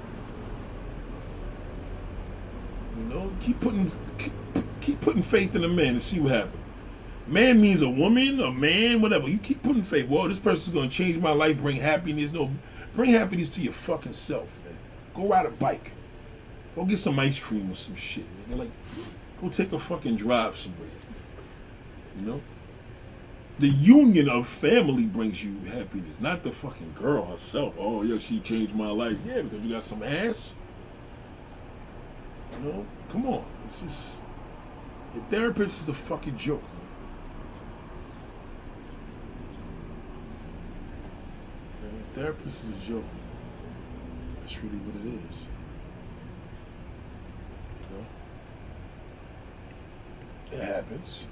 You 2.98 3.04
know, 3.06 3.32
keep 3.40 3.60
putting 3.60 3.90
keep, 4.18 4.34
keep 4.82 5.02
putting 5.02 5.24
faith 5.24 5.56
in 5.56 5.64
a 5.64 5.70
man 5.70 5.88
and 5.88 6.02
see 6.02 6.20
what 6.20 6.34
happens. 6.34 6.56
Man 7.28 7.62
means 7.62 7.82
a 7.82 7.90
woman, 7.90 8.42
a 8.42 8.52
man, 8.52 9.02
whatever. 9.02 9.30
You 9.30 9.38
keep 9.38 9.64
putting 9.64 9.84
faith. 9.84 10.10
Well, 10.10 10.28
this 10.28 10.40
person's 10.40 10.74
gonna 10.74 10.90
change 10.90 11.18
my 11.18 11.32
life, 11.32 11.58
bring 11.58 11.78
happiness. 11.78 12.32
No, 12.32 12.50
bring 12.96 13.12
happiness 13.12 13.48
to 13.50 13.62
your 13.62 13.74
fucking 13.74 14.14
self, 14.14 14.50
man. 14.66 14.78
Go 15.14 15.28
ride 15.28 15.46
a 15.46 15.52
bike. 15.52 15.92
Go 16.76 16.84
get 16.86 17.00
some 17.00 17.18
ice 17.20 17.40
cream 17.40 17.72
or 17.72 17.76
some 17.76 17.96
shit, 17.96 18.26
man. 18.50 18.60
Like, 18.60 18.72
go 19.40 19.50
take 19.50 19.72
a 19.72 19.80
fucking 19.80 20.18
drive 20.18 20.58
somewhere. 20.58 20.90
You 22.20 22.26
know? 22.26 22.42
The 23.60 23.70
union 23.70 24.30
of 24.30 24.48
family 24.48 25.06
brings 25.06 25.44
you 25.44 25.60
happiness, 25.70 26.20
not 26.20 26.44
the 26.44 26.52
fucking 26.52 26.94
girl 27.00 27.26
herself. 27.26 27.76
Oh, 27.78 28.04
yeah, 28.04 28.20
she 28.20 28.40
changed 28.40 28.76
my 28.76 28.90
life. 28.90 29.18
Yeah, 29.26 29.44
because 29.44 29.64
you 29.64 29.74
got 29.74 29.84
some 29.84 30.04
ass. 30.04 30.54
You 32.54 32.60
know, 32.70 32.86
come 33.10 33.26
on. 33.28 33.46
It's 33.66 33.82
just 33.82 34.18
your 35.16 35.24
therapist 35.30 35.82
is 35.82 35.90
a 35.90 35.94
fucking 35.94 36.38
joke. 36.38 36.64
Man. 36.64 36.82
Therapist 42.14 42.64
is 42.64 42.70
a 42.70 42.94
joke. 42.94 43.06
That's 44.42 44.58
really 44.64 44.78
what 44.80 44.96
it 44.96 45.08
is. 45.08 45.38
You 47.90 47.98
know, 47.98 48.06
it 50.52 50.64
happens. 50.66 51.26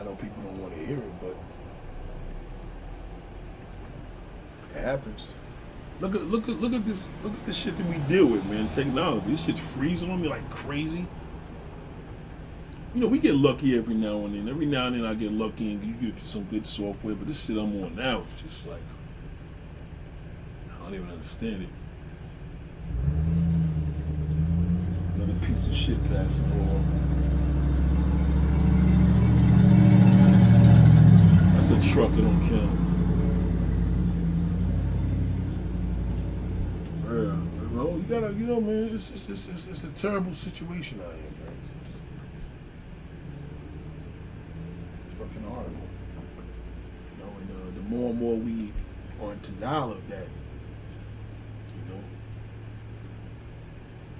I 0.00 0.04
know 0.04 0.14
people 0.16 0.42
don't 0.42 0.60
want 0.60 0.74
to 0.74 0.84
hear 0.84 0.98
it, 0.98 1.20
but 1.20 1.36
it 4.74 4.82
happens. 4.82 5.28
Look 6.00 6.14
at 6.14 6.22
look 6.22 6.48
at 6.48 6.60
look 6.60 6.72
at 6.72 6.84
this 6.84 7.06
look 7.22 7.32
at 7.32 7.46
the 7.46 7.54
shit 7.54 7.76
that 7.76 7.86
we 7.86 7.98
deal 8.08 8.26
with, 8.26 8.44
man. 8.46 8.68
Technology. 8.70 9.30
This 9.30 9.44
shit's 9.44 9.60
freezing 9.60 10.10
on 10.10 10.20
me 10.20 10.28
like 10.28 10.48
crazy. 10.50 11.06
You 12.94 13.00
know, 13.00 13.06
we 13.08 13.18
get 13.18 13.34
lucky 13.34 13.76
every 13.76 13.94
now 13.94 14.24
and 14.24 14.34
then. 14.34 14.48
Every 14.48 14.66
now 14.66 14.86
and 14.86 14.96
then 14.96 15.04
I 15.04 15.14
get 15.14 15.32
lucky 15.32 15.72
and 15.72 15.84
you 15.84 16.10
get 16.12 16.22
some 16.24 16.44
good 16.44 16.66
software, 16.66 17.14
but 17.14 17.26
this 17.26 17.44
shit 17.44 17.56
I'm 17.56 17.82
on 17.82 17.94
now 17.96 18.20
is 18.22 18.42
just 18.42 18.66
like 18.66 18.82
I 20.72 20.84
don't 20.84 20.94
even 20.94 21.10
understand 21.10 21.62
it. 21.62 21.68
Another 25.14 25.34
piece 25.46 25.66
of 25.66 25.74
shit 25.74 26.08
passing 26.08 26.44
along. 26.52 27.04
That's 31.66 31.86
a 31.86 31.90
truck 31.92 32.10
that 32.10 32.20
don't 32.20 32.46
kill. 32.46 32.68
Yeah, 37.06 37.36
bro, 37.70 37.96
you 37.96 38.02
gotta, 38.02 38.34
you 38.34 38.46
know, 38.46 38.60
man, 38.60 38.90
it's 38.92 39.08
it's, 39.08 39.30
it's, 39.30 39.46
it's, 39.48 39.64
it's 39.64 39.84
a 39.84 39.88
terrible 39.88 40.34
situation 40.34 41.00
out 41.00 41.14
here, 41.14 41.22
man. 41.22 41.56
It's, 41.62 41.72
it's, 41.82 42.00
it's 45.06 45.14
fucking 45.14 45.42
horrible. 45.44 45.72
You 47.18 47.24
know, 47.24 47.32
and 47.40 47.50
uh, 47.50 47.74
the 47.76 47.82
more 47.82 48.10
and 48.10 48.20
more 48.20 48.36
we 48.36 48.74
are 49.22 49.32
in 49.32 49.40
denial 49.40 49.92
of 49.92 50.08
that, 50.10 50.28
you 51.74 51.94
know, 51.94 52.02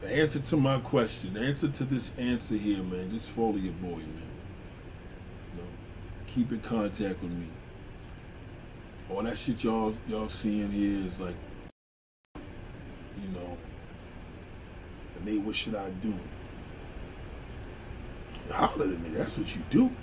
the 0.01 0.09
answer 0.17 0.39
to 0.39 0.57
my 0.57 0.79
question, 0.79 1.35
the 1.35 1.41
answer 1.41 1.69
to 1.69 1.85
this 1.85 2.11
answer 2.17 2.55
here, 2.55 2.83
man, 2.83 3.11
just 3.11 3.29
follow 3.29 3.57
your 3.57 3.75
boy, 3.75 3.99
man. 3.99 4.34
Keep 6.35 6.53
in 6.53 6.61
contact 6.61 7.23
with 7.23 7.33
me. 7.33 7.49
All 9.09 9.23
that 9.25 9.39
shit 9.39 9.65
y'all 9.65 9.97
y'all 10.07 10.29
seeing 10.29 10.71
here 10.73 11.07
is 11.07 11.21
like 11.21 11.39
you 13.17 13.29
know, 13.29 13.59
and 15.15 15.27
they, 15.27 15.39
what 15.39 15.57
should 15.57 15.77
I 15.77 15.91
do? 15.91 16.19
Holler 18.51 18.87
at 18.93 19.01
me. 19.01 19.11
That's 19.11 19.39
what 19.39 19.55
you 19.55 19.63
do. 19.71 19.97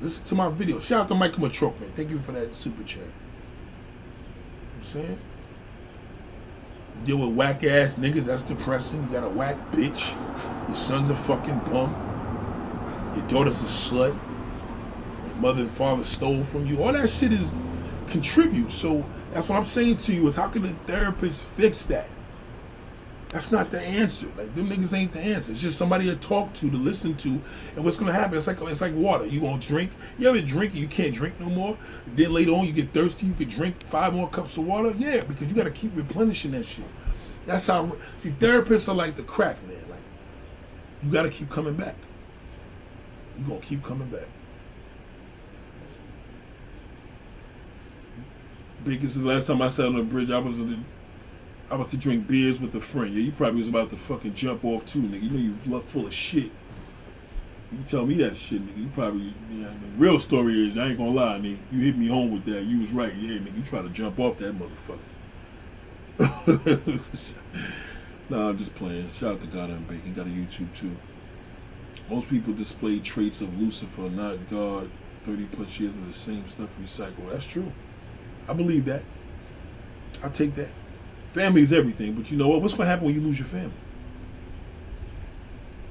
Listen 0.00 0.24
to 0.26 0.34
my 0.36 0.50
video. 0.50 0.80
Shout 0.80 1.02
out 1.02 1.08
to 1.08 1.14
Michael 1.16 1.42
Matroke, 1.42 1.80
man. 1.80 1.92
Thank 1.92 2.10
you 2.10 2.20
for 2.20 2.32
that 2.32 2.54
super 2.54 2.84
chat. 2.84 3.02
You 3.04 3.08
know 3.08 4.76
I'm 4.76 4.82
saying? 4.82 5.22
Deal 7.02 7.18
with 7.18 7.36
whack 7.36 7.64
ass 7.64 7.98
niggas. 7.98 8.24
That's 8.26 8.44
depressing. 8.44 9.02
You 9.04 9.10
got 9.10 9.24
a 9.24 9.30
whack 9.30 9.70
bitch. 9.70 10.16
Your 10.66 10.76
son's 10.76 11.10
a 11.10 11.16
fucking 11.16 11.60
bum. 11.60 12.00
Your 13.12 13.24
daughter's 13.24 13.62
a 13.62 13.66
slut. 13.66 14.20
Mother 15.44 15.60
and 15.60 15.70
father 15.70 16.04
stole 16.04 16.42
from 16.42 16.64
you. 16.64 16.82
All 16.82 16.94
that 16.94 17.10
shit 17.10 17.30
is 17.30 17.54
contribute. 18.06 18.72
So 18.72 19.10
that's 19.30 19.46
what 19.46 19.56
I'm 19.56 19.64
saying 19.64 19.98
to 19.98 20.14
you 20.14 20.26
is 20.26 20.36
how 20.36 20.48
can 20.48 20.62
the 20.62 20.70
therapist 20.70 21.42
fix 21.42 21.84
that? 21.86 22.08
That's 23.30 23.52
not 23.52 23.70
the 23.70 23.78
answer. 23.78 24.28
Like 24.38 24.54
them 24.54 24.70
niggas 24.70 24.94
ain't 24.96 25.12
the 25.12 25.20
answer. 25.20 25.52
It's 25.52 25.60
just 25.60 25.76
somebody 25.76 26.06
to 26.06 26.16
talk 26.16 26.54
to, 26.54 26.70
to 26.70 26.76
listen 26.78 27.14
to, 27.18 27.42
and 27.76 27.84
what's 27.84 27.98
gonna 27.98 28.14
happen? 28.14 28.38
It's 28.38 28.46
like 28.46 28.58
it's 28.62 28.80
like 28.80 28.94
water. 28.94 29.26
You 29.26 29.42
gonna 29.42 29.60
drink. 29.60 29.92
You 30.16 30.30
ever 30.30 30.40
drink 30.40 30.72
and 30.72 30.80
you 30.80 30.88
can't 30.88 31.14
drink 31.14 31.38
no 31.38 31.50
more? 31.50 31.78
Then 32.06 32.32
later 32.32 32.52
on 32.52 32.66
you 32.66 32.72
get 32.72 32.94
thirsty. 32.94 33.26
You 33.26 33.34
could 33.34 33.50
drink 33.50 33.86
five 33.86 34.14
more 34.14 34.30
cups 34.30 34.56
of 34.56 34.64
water. 34.64 34.92
Yeah, 34.96 35.20
because 35.20 35.50
you 35.50 35.54
gotta 35.54 35.72
keep 35.72 35.94
replenishing 35.94 36.52
that 36.52 36.64
shit. 36.64 36.86
That's 37.44 37.66
how. 37.66 37.98
See, 38.16 38.30
therapists 38.30 38.88
are 38.88 38.94
like 38.94 39.16
the 39.16 39.24
crack 39.24 39.62
man. 39.62 39.90
Like 39.90 40.04
you 41.02 41.10
gotta 41.12 41.28
keep 41.28 41.50
coming 41.50 41.74
back. 41.76 41.98
You 43.36 43.44
gonna 43.44 43.60
keep 43.60 43.84
coming 43.84 44.08
back. 44.08 44.28
Biggest 48.84 49.18
the 49.18 49.26
last 49.26 49.46
time 49.46 49.62
I 49.62 49.68
sat 49.68 49.86
on 49.86 49.96
a 49.96 50.02
bridge, 50.02 50.30
I 50.30 50.38
was 50.38 50.58
in 50.58 50.84
I 51.70 51.76
was 51.76 51.88
to 51.88 51.96
drink 51.96 52.26
beers 52.26 52.60
with 52.60 52.74
a 52.74 52.80
friend. 52.80 53.12
Yeah, 53.12 53.22
you 53.22 53.32
probably 53.32 53.58
was 53.58 53.68
about 53.68 53.90
to 53.90 53.96
fucking 53.96 54.34
jump 54.34 54.64
off 54.64 54.84
too, 54.84 55.02
nigga. 55.02 55.22
You 55.22 55.30
know 55.30 55.38
you 55.38 55.58
look 55.66 55.88
full 55.88 56.06
of 56.06 56.14
shit. 56.14 56.52
You 57.72 57.82
tell 57.82 58.06
me 58.06 58.16
that 58.18 58.36
shit, 58.36 58.64
nigga. 58.64 58.76
You 58.76 58.90
probably, 58.90 59.34
the 59.48 59.88
real 59.96 60.20
story 60.20 60.68
is, 60.68 60.76
I 60.76 60.88
ain't 60.88 60.98
gonna 60.98 61.10
lie, 61.10 61.38
nigga. 61.38 61.58
You 61.70 61.80
hit 61.80 61.96
me 61.96 62.06
home 62.06 62.30
with 62.30 62.44
that. 62.44 62.64
You 62.64 62.80
was 62.80 62.92
right. 62.92 63.14
Yeah, 63.14 63.38
nigga. 63.38 63.56
You 63.56 63.64
try 63.64 63.82
to 63.82 63.88
jump 63.88 64.20
off 64.20 64.36
that 64.38 64.56
motherfucker. 64.56 65.00
nah, 68.28 68.50
I'm 68.50 68.58
just 68.58 68.74
playing. 68.74 69.08
Shout 69.08 69.34
out 69.34 69.40
to 69.40 69.46
God 69.48 69.70
and 69.70 69.86
Bacon. 69.86 70.12
Got 70.12 70.26
a 70.26 70.30
YouTube 70.30 70.76
too. 70.76 70.96
Most 72.08 72.28
people 72.28 72.52
display 72.52 73.00
traits 73.00 73.40
of 73.40 73.58
Lucifer, 73.58 74.10
not 74.10 74.46
God. 74.46 74.92
30 75.24 75.46
plus 75.46 75.80
years 75.80 75.96
of 75.96 76.06
the 76.06 76.12
same 76.12 76.46
stuff 76.46 76.76
recycled. 76.78 77.32
That's 77.32 77.46
true. 77.46 77.72
I 78.48 78.52
believe 78.52 78.86
that. 78.86 79.04
I 80.22 80.28
take 80.28 80.54
that. 80.54 80.74
Family 81.34 81.62
is 81.62 81.72
everything, 81.72 82.14
but 82.14 82.30
you 82.30 82.36
know 82.36 82.48
what? 82.48 82.62
What's 82.62 82.74
gonna 82.74 82.88
happen 82.88 83.06
when 83.06 83.14
you 83.14 83.20
lose 83.20 83.38
your 83.38 83.48
family? 83.48 83.82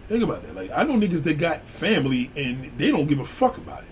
Think 0.08 0.24
about 0.24 0.44
that. 0.44 0.56
Like 0.56 0.72
I 0.76 0.84
know 0.84 0.94
niggas 0.94 1.24
that 1.24 1.38
got 1.38 1.68
family 1.68 2.32
and 2.36 2.78
they 2.78 2.92
don't 2.92 3.08
give 3.08 3.20
a 3.20 3.26
fuck 3.26 3.58
about 3.58 3.84
it. 3.84 3.92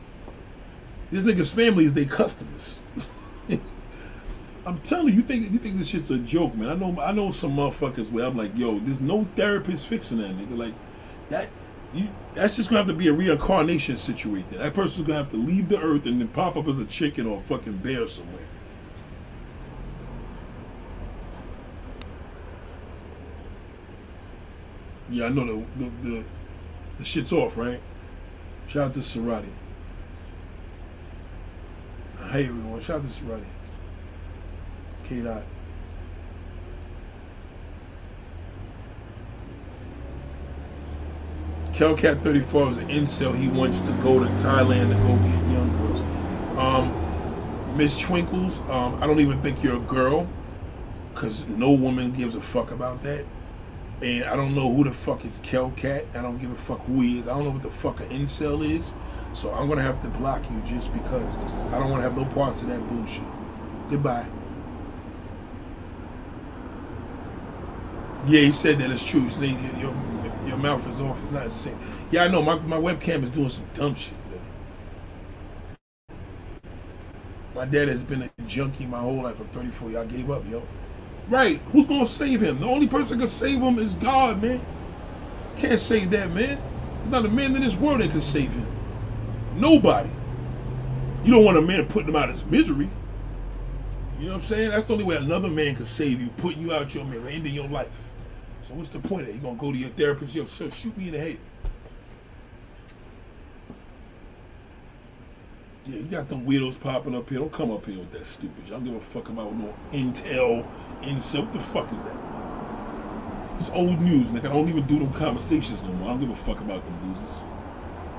These 1.12 1.26
niggas' 1.26 1.53
family 1.53 1.86
is 1.86 1.93
their 1.93 2.05
customers. 2.05 2.82
I'm 4.66 4.80
telling 4.80 5.09
you, 5.09 5.16
you 5.16 5.22
think 5.24 5.51
you 5.51 5.59
think 5.59 5.78
this 5.78 5.88
shit's 5.88 6.12
a 6.12 6.20
joke, 6.20 6.55
man. 6.55 6.70
I 6.70 6.76
know 6.76 6.99
I 7.01 7.12
know 7.12 7.32
some 7.32 7.51
motherfuckers 7.57 8.12
where 8.12 8.26
I'm 8.26 8.38
like, 8.38 8.57
yo, 8.57 8.80
there's 8.80 9.01
no 9.01 9.26
therapist 9.36 9.88
fixing 9.88 10.20
that 10.20 10.38
nigga. 10.38 10.57
Like 10.57 10.76
that 11.30 11.51
you 11.94 12.08
that's 12.34 12.56
just 12.56 12.70
gonna 12.70 12.80
have 12.80 12.88
to 12.88 12.94
be 12.94 13.08
a 13.10 13.14
reincarnation 13.14 13.98
situation. 13.98 14.58
That 14.60 14.74
person's 14.74 15.06
gonna 15.08 15.20
have 15.20 15.32
to 15.32 15.38
leave 15.38 15.68
the 15.70 15.80
earth 15.80 16.06
and 16.06 16.20
then 16.20 16.28
pop 16.30 16.56
up 16.56 16.68
as 16.68 16.80
a 16.80 16.86
chicken 16.86 17.28
or 17.28 17.38
a 17.38 17.42
fucking 17.42 17.78
bear 17.78 18.08
somewhere. 18.08 18.48
Yeah, 25.10 25.26
I 25.26 25.30
know 25.30 25.46
the 25.46 25.86
the, 25.86 26.10
the, 26.10 26.24
the 27.00 27.06
shit's 27.06 27.34
off, 27.34 27.58
right? 27.58 27.82
Shout 28.68 28.88
out 28.88 28.94
to 28.94 29.00
Serati. 29.00 29.52
Hey 32.32 32.46
everyone, 32.46 32.80
shout 32.80 32.98
out 32.98 33.04
to 33.04 33.10
Serati. 33.10 33.44
K 35.04 35.22
Dot. 35.22 35.44
Kelcat 41.74 42.24
34 42.24 42.69
is 42.69 42.78
an 42.80 42.86
incel. 42.88 43.36
He 43.36 43.47
wants 43.49 43.84
to 43.84 43.93
go 43.93 44.19
to 44.19 44.30
Thailand 44.32 44.89
to 44.89 44.97
go 44.97 45.19
get 45.19 45.45
young 45.45 45.72
girls. 45.74 46.05
Um, 46.55 46.97
Miss 47.65 47.97
Twinkles, 47.97 48.61
um, 48.69 48.97
I 49.01 49.07
don't 49.07 49.22
even 49.22 49.41
think 49.41 49.63
you're 49.63 49.78
a 49.78 49.82
girl, 49.82 50.36
cause 51.15 51.47
no 51.47 51.72
woman 51.74 52.13
gives 52.13 52.36
a 52.36 52.41
fuck 52.41 52.72
about 52.72 53.03
that. 53.03 53.30
And 54.01 54.26
I 54.26 54.36
don't 54.36 54.55
know 54.55 54.74
who 54.76 54.84
the 54.86 54.93
fuck 54.93 55.26
is 55.26 55.39
Kelcat. 55.39 56.15
I 56.15 56.22
don't 56.22 56.38
give 56.39 56.51
a 56.51 56.57
fuck 56.57 56.86
who 56.86 57.01
he 57.01 57.19
is. 57.19 57.28
I 57.28 57.34
don't 57.34 57.45
know 57.45 57.51
what 57.51 57.63
the 57.63 57.72
fuck 57.72 58.01
an 58.01 58.07
incel 58.09 58.65
is. 58.69 58.95
So 59.34 59.53
I'm 59.53 59.69
gonna 59.69 59.84
have 59.84 60.01
to 60.01 60.09
block 60.09 60.49
you 60.49 60.61
just 60.61 60.93
because, 60.93 61.36
cause 61.38 61.65
I 61.72 61.80
don't 61.80 61.89
want 61.91 62.01
to 62.01 62.03
have 62.03 62.15
no 62.15 62.26
parts 62.28 62.63
of 62.63 62.69
that 62.69 62.88
bullshit. 62.88 63.34
Goodbye. 63.88 64.32
Yeah, 68.22 68.41
he 68.41 68.51
said 68.53 68.80
that 68.80 68.91
it's 68.91 69.03
true. 69.03 69.30
Said, 69.30 69.43
your, 70.48 70.58
mouth 70.58 70.88
is 70.88 71.02
off. 71.02 71.20
It's 71.22 71.32
not 71.32 71.44
the 71.46 71.52
same. 71.52 71.78
Yeah, 72.12 72.24
I 72.24 72.28
know. 72.28 72.42
My, 72.42 72.56
my 72.60 72.78
webcam 72.78 73.24
is 73.24 73.30
doing 73.30 73.50
some 73.50 73.66
dumb 73.74 73.96
shit 73.96 74.20
today. 74.20 74.39
My 77.56 77.66
dad 77.66 77.88
has 77.89 78.04
been 78.04 78.24
a 78.24 78.30
junkie 78.48 78.86
my 78.86 79.00
whole 79.00 79.24
life. 79.24 79.39
I'm 79.39 79.48
34. 79.48 79.92
Y'all 79.92 80.06
gave 80.06 80.32
up, 80.32 80.44
yo. 80.50 80.64
Right. 81.30 81.60
Who's 81.72 81.86
going 81.86 82.06
to 82.06 82.12
save 82.12 82.42
him? 82.42 82.60
The 82.60 82.68
only 82.68 82.88
person 82.88 83.18
that 83.18 83.26
can 83.26 83.32
save 83.32 83.60
him 83.60 83.80
is 83.80 83.94
God, 83.96 84.42
man. 84.42 84.60
Can't 85.58 85.80
save 85.80 86.12
that 86.12 86.32
man. 86.32 86.58
There's 86.58 87.12
not 87.12 87.26
a 87.26 87.30
man 87.30 87.56
in 87.56 87.62
this 87.62 87.76
world 87.76 88.02
that 88.02 88.12
can 88.12 88.22
save 88.22 88.52
him. 88.52 88.66
Nobody. 89.56 90.10
You 91.24 91.32
don't 91.32 91.46
want 91.46 91.58
a 91.58 91.62
man 91.62 91.86
putting 91.88 92.10
him 92.10 92.16
out 92.16 92.30
of 92.30 92.36
his 92.36 92.46
misery. 92.46 92.89
You 94.20 94.28
know 94.28 94.34
what 94.34 94.42
I'm 94.42 94.42
saying? 94.42 94.70
That's 94.70 94.86
the 94.86 94.94
only 94.94 95.06
way 95.06 95.18
another 95.18 95.50
man 95.50 95.76
can 95.76 95.86
save 95.86 96.22
you, 96.22 96.30
putting 96.38 96.62
you 96.62 96.74
out 96.74 96.94
your 96.94 97.06
misery, 97.06 97.34
ending 97.34 97.54
your 97.54 97.68
life. 97.68 97.88
So 98.64 98.76
what's 98.76 98.89
the 98.89 98.99
point 98.99 99.24
of 99.24 99.30
it? 99.30 99.36
You 99.36 99.41
gonna 99.41 99.57
go 99.57 99.72
to 99.72 99.78
your 99.78 99.89
therapist, 99.89 100.36
yo, 100.36 100.45
so 100.45 100.70
shoot 100.70 100.95
me 100.97 101.07
in 101.07 101.14
the 101.14 101.20
head. 101.20 101.38
Yeah, 105.86 105.95
you 105.97 106.03
got 106.03 106.30
them 106.30 106.45
weirdos 106.45 106.80
popping 106.80 107.16
up 107.16 107.30
here. 107.30 107.39
Don't 107.39 107.51
come 107.51 107.72
up 107.72 107.86
here 107.86 107.97
with 107.97 108.12
that 108.12 108.26
stupid. 108.26 108.66
I 108.68 108.70
don't 108.70 108.84
give 108.84 108.95
a 108.95 109.01
fuck 109.01 109.30
about 109.30 109.53
no 109.55 109.74
intel, 109.91 110.66
intel. 111.01 111.43
What 111.43 111.53
the 111.53 111.59
fuck 111.59 111.91
is 111.91 112.03
that? 112.03 112.16
It's 113.57 113.70
old 113.72 113.99
news, 113.99 114.28
nigga. 114.28 114.45
I 114.45 114.53
don't 114.53 114.70
even 114.70 114.86
do 114.86 114.99
them 114.99 115.12
conversations 115.14 115.82
no 115.82 115.89
more. 115.93 116.09
I 116.09 116.12
don't 116.12 116.22
give 116.22 116.30
a 116.30 116.36
fuck 116.36 116.62
about 116.62 116.86
them 116.86 117.09
losers. 117.09 117.43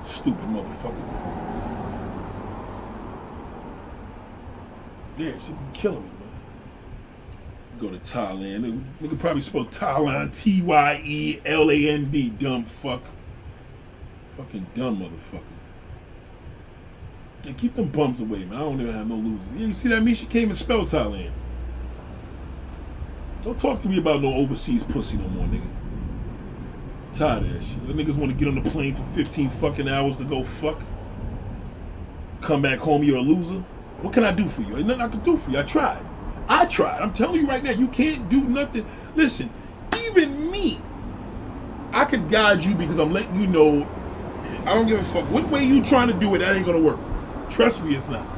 Stupid 0.04 0.44
motherfucker. 0.46 1.52
Yeah, 5.18 5.38
should 5.38 5.58
be 5.58 5.78
killing 5.78 6.02
me, 6.02 6.10
go 7.82 7.90
to 7.90 7.98
Thailand. 7.98 8.80
Nigga 9.02 9.18
probably 9.18 9.42
spell 9.42 9.64
Thailand 9.64 10.36
T 10.36 10.62
Y 10.62 11.02
E 11.04 11.40
L 11.44 11.70
A 11.70 11.88
N 11.90 12.10
D. 12.10 12.30
Dumb 12.30 12.64
fuck. 12.64 13.02
Fucking 14.36 14.66
dumb 14.74 15.00
motherfucker. 15.00 15.42
And 17.44 17.58
keep 17.58 17.74
them 17.74 17.88
bums 17.88 18.20
away, 18.20 18.44
man. 18.44 18.54
I 18.54 18.60
don't 18.60 18.80
even 18.80 18.94
have 18.94 19.08
no 19.08 19.16
losers. 19.16 19.52
You 19.56 19.72
see 19.72 19.88
that? 19.88 20.02
Me, 20.02 20.14
she 20.14 20.26
came 20.26 20.48
and 20.48 20.56
spelled 20.56 20.86
Thailand. 20.86 21.32
Don't 23.42 23.58
talk 23.58 23.80
to 23.80 23.88
me 23.88 23.98
about 23.98 24.22
no 24.22 24.32
overseas 24.32 24.84
pussy 24.84 25.16
no 25.16 25.26
more, 25.28 25.46
nigga. 25.48 25.66
Tired 27.12 27.42
of 27.42 27.52
that 27.52 27.64
shit. 27.64 27.86
The 27.88 27.92
niggas 27.92 28.16
want 28.16 28.30
to 28.30 28.38
get 28.38 28.46
on 28.46 28.62
the 28.62 28.70
plane 28.70 28.94
for 28.94 29.04
15 29.14 29.50
fucking 29.50 29.88
hours 29.88 30.18
to 30.18 30.24
go 30.24 30.44
fuck. 30.44 30.80
Come 32.40 32.62
back 32.62 32.78
home, 32.78 33.02
you're 33.02 33.18
a 33.18 33.20
loser. 33.20 33.64
What 34.02 34.12
can 34.12 34.22
I 34.22 34.30
do 34.30 34.48
for 34.48 34.62
you? 34.62 34.76
Ain't 34.76 34.86
nothing 34.86 35.02
I 35.02 35.08
can 35.08 35.20
do 35.20 35.36
for 35.36 35.50
you. 35.50 35.58
I 35.58 35.62
tried. 35.64 36.11
I 36.48 36.66
tried. 36.66 37.00
I'm 37.00 37.12
telling 37.12 37.40
you 37.40 37.48
right 37.48 37.62
now, 37.62 37.70
you 37.72 37.88
can't 37.88 38.28
do 38.28 38.42
nothing. 38.46 38.86
Listen, 39.14 39.52
even 40.10 40.50
me, 40.50 40.80
I 41.92 42.04
could 42.04 42.28
guide 42.28 42.64
you 42.64 42.74
because 42.76 42.98
I'm 42.98 43.12
letting 43.12 43.36
you 43.36 43.46
know. 43.48 43.88
I 44.66 44.74
don't 44.74 44.86
give 44.86 45.00
a 45.00 45.04
fuck 45.04 45.30
what 45.30 45.50
way 45.50 45.64
you 45.64 45.82
trying 45.82 46.08
to 46.08 46.14
do 46.14 46.34
it. 46.34 46.38
That 46.38 46.56
ain't 46.56 46.66
gonna 46.66 46.80
work. 46.80 47.00
Trust 47.48 47.82
me, 47.82 47.94
it's 47.94 48.08
not. 48.08 48.28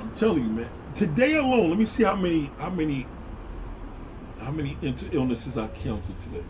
I'm 0.00 0.10
telling 0.12 0.44
you, 0.44 0.50
man. 0.50 0.70
Today 0.94 1.34
alone, 1.36 1.70
let 1.70 1.78
me 1.78 1.84
see 1.86 2.04
how 2.04 2.16
many, 2.16 2.52
how 2.58 2.70
many, 2.70 3.08
how 4.40 4.52
many 4.52 4.78
illnesses 5.12 5.58
I 5.58 5.68
counted 5.68 6.18
today. 6.18 6.44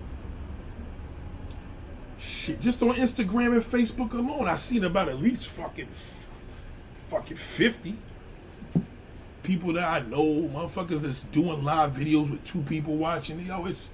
Shit, 2.19 2.61
just 2.61 2.83
on 2.83 2.97
Instagram 2.97 3.55
and 3.55 3.63
Facebook 3.65 4.13
alone, 4.15 4.49
I 4.49 4.57
seen 4.57 4.85
about 4.85 5.09
at 5.09 5.19
least 5.19 5.49
fucking, 5.49 5.91
fucking 7.09 7.37
fifty 7.37 7.97
people 9.43 9.73
that 9.75 9.89
I 9.89 10.01
know, 10.09 10.49
motherfuckers 10.49 11.01
that's 11.01 11.23
doing 11.25 11.65
live 11.65 11.93
videos 11.93 12.31
with 12.31 12.45
two 12.45 12.63
people 12.63 12.97
watching. 12.97 13.41
Yo, 13.41 13.65
it's 13.67 13.91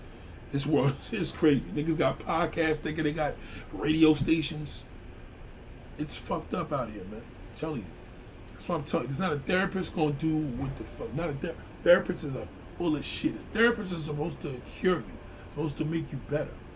this 0.53 0.66
world 0.66 0.94
is 1.12 1.32
crazy. 1.32 1.68
Niggas 1.70 1.99
got 1.99 2.18
podcasts 2.18 2.78
thinking 2.78 3.05
they 3.05 3.12
got 3.12 3.34
radio 3.72 4.14
stations. 4.14 4.84
It's 5.99 6.14
fucked 6.14 6.55
up 6.55 6.72
out 6.72 6.90
here, 6.90 7.05
man. 7.05 7.20
I'm 7.20 7.57
telling 7.57 7.80
you. 7.80 7.86
That's 8.53 8.68
what 8.68 8.76
I'm 8.76 8.84
telling 8.84 9.07
you. 9.07 9.11
It's 9.11 9.18
not 9.18 9.32
a 9.32 9.38
therapist 9.38 9.94
gonna 9.94 10.12
do 10.12 10.36
what 10.36 10.74
the 10.76 10.84
fuck. 10.84 11.12
Not 11.14 11.30
a 11.30 11.34
ther- 11.34 11.55
therapist 11.82 12.24
is 12.24 12.36
a 12.36 12.46
full 12.76 12.96
of 12.96 13.05
shit. 13.05 13.34
A 13.34 13.59
therapist 13.59 13.92
is 13.92 14.05
supposed 14.05 14.40
to 14.42 14.61
cure 14.80 14.99
you, 14.99 15.05
supposed 15.51 15.76
to 15.78 15.84
make 15.84 16.11
you 16.12 16.18
better. 16.28 16.44
You 16.44 16.68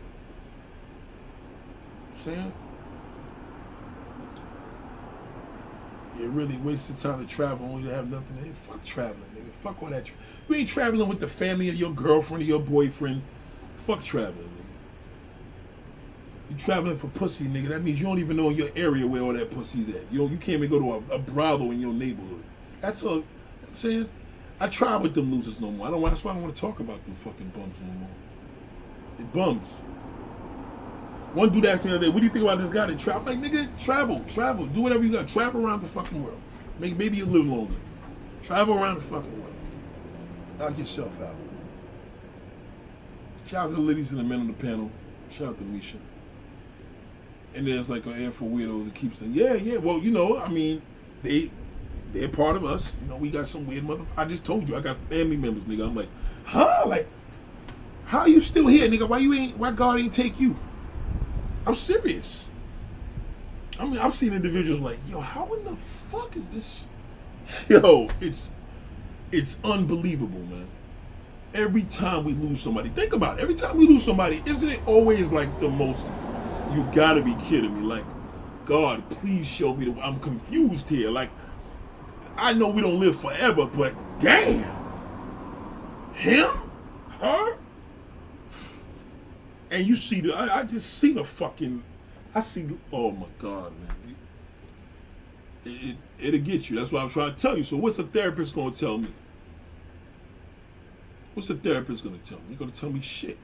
know 2.06 2.10
I'm 2.10 2.16
saying? 2.16 2.52
You 6.22 6.30
really 6.30 6.58
wasted 6.58 6.98
time 7.00 7.20
to 7.20 7.26
travel 7.26 7.66
only 7.66 7.84
to 7.88 7.94
have 7.94 8.08
nothing 8.08 8.36
to 8.38 8.54
Fuck 8.54 8.84
traveling, 8.84 9.30
nigga. 9.30 9.52
Fuck 9.54 9.82
all 9.82 9.90
that. 9.90 10.06
Tra- 10.06 10.16
you 10.48 10.56
ain't 10.56 10.68
traveling 10.68 11.08
with 11.08 11.20
the 11.20 11.28
family 11.28 11.68
of 11.68 11.76
your 11.76 11.94
girlfriend 11.94 12.42
or 12.42 12.46
your 12.46 12.60
boyfriend. 12.64 13.24
Fuck 13.74 14.04
traveling, 14.04 14.50
nigga. 14.50 14.76
You 16.48 16.56
traveling 16.56 16.98
for 16.98 17.08
pussy, 17.08 17.46
nigga. 17.48 17.70
That 17.70 17.82
means 17.84 18.00
you 18.00 18.06
don't 18.06 18.20
even 18.20 18.36
know 18.36 18.50
your 18.50 18.70
area 18.76 19.06
where 19.06 19.22
all 19.22 19.34
that 19.34 19.50
pussy's 19.50 19.88
at. 19.90 20.12
You 20.12 20.20
know, 20.20 20.28
you 20.28 20.38
can't 20.38 20.62
even 20.62 20.70
go 20.70 20.80
to 20.80 21.12
a, 21.12 21.16
a 21.16 21.18
brothel 21.18 21.72
in 21.72 21.80
your 21.80 21.94
neighborhood. 21.94 22.44
That's 22.82 23.02
all. 23.02 23.26
I'm 23.66 23.74
saying. 23.74 24.10
I 24.60 24.68
try 24.68 24.96
with 24.96 25.14
them 25.14 25.32
losers 25.32 25.60
no 25.60 25.72
more. 25.72 25.88
I 25.88 25.90
don't. 25.90 26.02
That's 26.04 26.24
why 26.24 26.32
I 26.32 26.34
don't 26.34 26.44
want 26.44 26.54
to 26.54 26.60
talk 26.60 26.80
about 26.80 27.04
them 27.04 27.16
fucking 27.16 27.50
bums 27.50 27.80
no 27.80 27.92
more. 27.92 28.18
It 29.18 29.32
bums. 29.32 29.84
One 31.34 31.48
dude 31.50 31.64
asked 31.64 31.84
me 31.84 31.90
the 31.90 31.96
other 31.96 32.06
day, 32.06 32.12
"What 32.12 32.20
do 32.20 32.26
you 32.26 32.30
think 32.30 32.44
about 32.44 32.58
this 32.58 32.68
guy 32.68 32.86
that 32.86 32.98
travel?" 32.98 33.32
Like, 33.32 33.40
nigga, 33.40 33.68
travel, 33.78 34.22
travel, 34.28 34.66
do 34.66 34.82
whatever 34.82 35.02
you 35.02 35.10
got. 35.10 35.28
Travel 35.28 35.64
around 35.64 35.80
the 35.80 35.88
fucking 35.88 36.22
world. 36.22 36.40
Make 36.78 36.96
maybe 36.98 37.16
you 37.16 37.24
live 37.24 37.46
longer. 37.46 37.74
Travel 38.42 38.74
around 38.74 38.96
the 38.96 39.04
fucking 39.04 39.40
world. 39.40 39.54
Knock 40.58 40.76
yourself 40.78 41.12
out. 41.22 41.34
Shout 43.46 43.64
out 43.64 43.70
to 43.70 43.76
the 43.76 43.80
ladies 43.80 44.10
and 44.10 44.20
the 44.20 44.24
men 44.24 44.40
on 44.40 44.46
the 44.46 44.52
panel. 44.52 44.90
Shout 45.30 45.48
out 45.48 45.58
to 45.58 45.64
Misha. 45.64 45.96
And 47.54 47.66
there's 47.66 47.88
like 47.88 48.04
an 48.06 48.22
air 48.22 48.30
for 48.30 48.44
weirdos 48.44 48.84
that 48.84 48.94
keeps 48.94 49.18
saying, 49.18 49.32
"Yeah, 49.32 49.54
yeah." 49.54 49.78
Well, 49.78 49.98
you 49.98 50.10
know, 50.10 50.38
I 50.38 50.48
mean, 50.48 50.82
they 51.22 51.50
they're 52.12 52.28
part 52.28 52.56
of 52.56 52.64
us. 52.64 52.94
You 53.02 53.08
know, 53.08 53.16
we 53.16 53.30
got 53.30 53.46
some 53.46 53.66
weird 53.66 53.84
mother. 53.84 54.04
I 54.18 54.26
just 54.26 54.44
told 54.44 54.68
you, 54.68 54.76
I 54.76 54.80
got 54.80 54.96
family 55.08 55.38
members, 55.38 55.64
nigga. 55.64 55.86
I'm 55.86 55.94
like, 55.94 56.08
huh? 56.44 56.84
Like, 56.86 57.08
how 58.04 58.20
are 58.20 58.28
you 58.28 58.40
still 58.40 58.66
here, 58.66 58.86
nigga? 58.88 59.08
Why 59.08 59.18
you 59.18 59.32
ain't? 59.32 59.56
Why 59.56 59.70
God 59.70 59.98
ain't 59.98 60.12
take 60.12 60.38
you? 60.38 60.56
I'm 61.66 61.74
serious. 61.74 62.50
I 63.78 63.84
mean, 63.86 63.98
I've 63.98 64.14
seen 64.14 64.32
individuals 64.32 64.80
like, 64.80 64.98
yo, 65.08 65.20
how 65.20 65.48
in 65.54 65.64
the 65.64 65.76
fuck 65.76 66.36
is 66.36 66.52
this? 66.52 66.86
Yo, 67.68 68.08
it's 68.20 68.50
it's 69.32 69.56
unbelievable, 69.64 70.40
man. 70.40 70.68
Every 71.54 71.82
time 71.82 72.24
we 72.24 72.32
lose 72.34 72.60
somebody, 72.60 72.88
think 72.90 73.12
about 73.12 73.38
it. 73.38 73.42
Every 73.42 73.54
time 73.54 73.76
we 73.76 73.86
lose 73.86 74.04
somebody, 74.04 74.42
isn't 74.46 74.68
it 74.68 74.80
always 74.86 75.32
like 75.32 75.58
the 75.58 75.68
most? 75.68 76.10
You 76.74 76.84
gotta 76.94 77.22
be 77.22 77.34
kidding 77.34 77.74
me! 77.74 77.82
Like, 77.82 78.04
God, 78.66 79.02
please 79.10 79.46
show 79.46 79.74
me. 79.74 79.90
The, 79.90 80.00
I'm 80.00 80.20
confused 80.20 80.88
here. 80.88 81.10
Like, 81.10 81.30
I 82.36 82.52
know 82.52 82.68
we 82.68 82.80
don't 82.80 83.00
live 83.00 83.18
forever, 83.20 83.66
but 83.66 83.94
damn, 84.20 84.64
him, 86.14 86.46
her, 87.20 87.56
and 89.72 89.86
you 89.86 89.96
see 89.96 90.20
the 90.20 90.34
I, 90.34 90.60
I 90.60 90.62
just 90.64 90.98
see 90.98 91.14
the 91.14 91.24
fucking 91.24 91.82
I 92.34 92.42
see 92.42 92.68
oh 92.92 93.10
my 93.10 93.26
god 93.40 93.72
man. 93.80 94.16
It, 95.64 95.96
it, 96.18 96.32
will 96.32 96.40
get 96.40 96.68
you. 96.68 96.78
That's 96.78 96.90
what 96.90 97.02
I'm 97.02 97.08
trying 97.08 97.34
to 97.34 97.40
tell 97.40 97.56
you. 97.56 97.62
So 97.62 97.76
what's 97.76 97.98
a 97.98 98.02
therapist 98.02 98.54
gonna 98.54 98.72
tell 98.72 98.98
me? 98.98 99.08
What's 101.34 101.48
a 101.50 101.54
therapist 101.54 102.04
gonna 102.04 102.18
tell 102.18 102.38
me? 102.38 102.44
You're 102.50 102.58
gonna 102.58 102.72
tell 102.72 102.90
me 102.90 103.00
shit. 103.00 103.38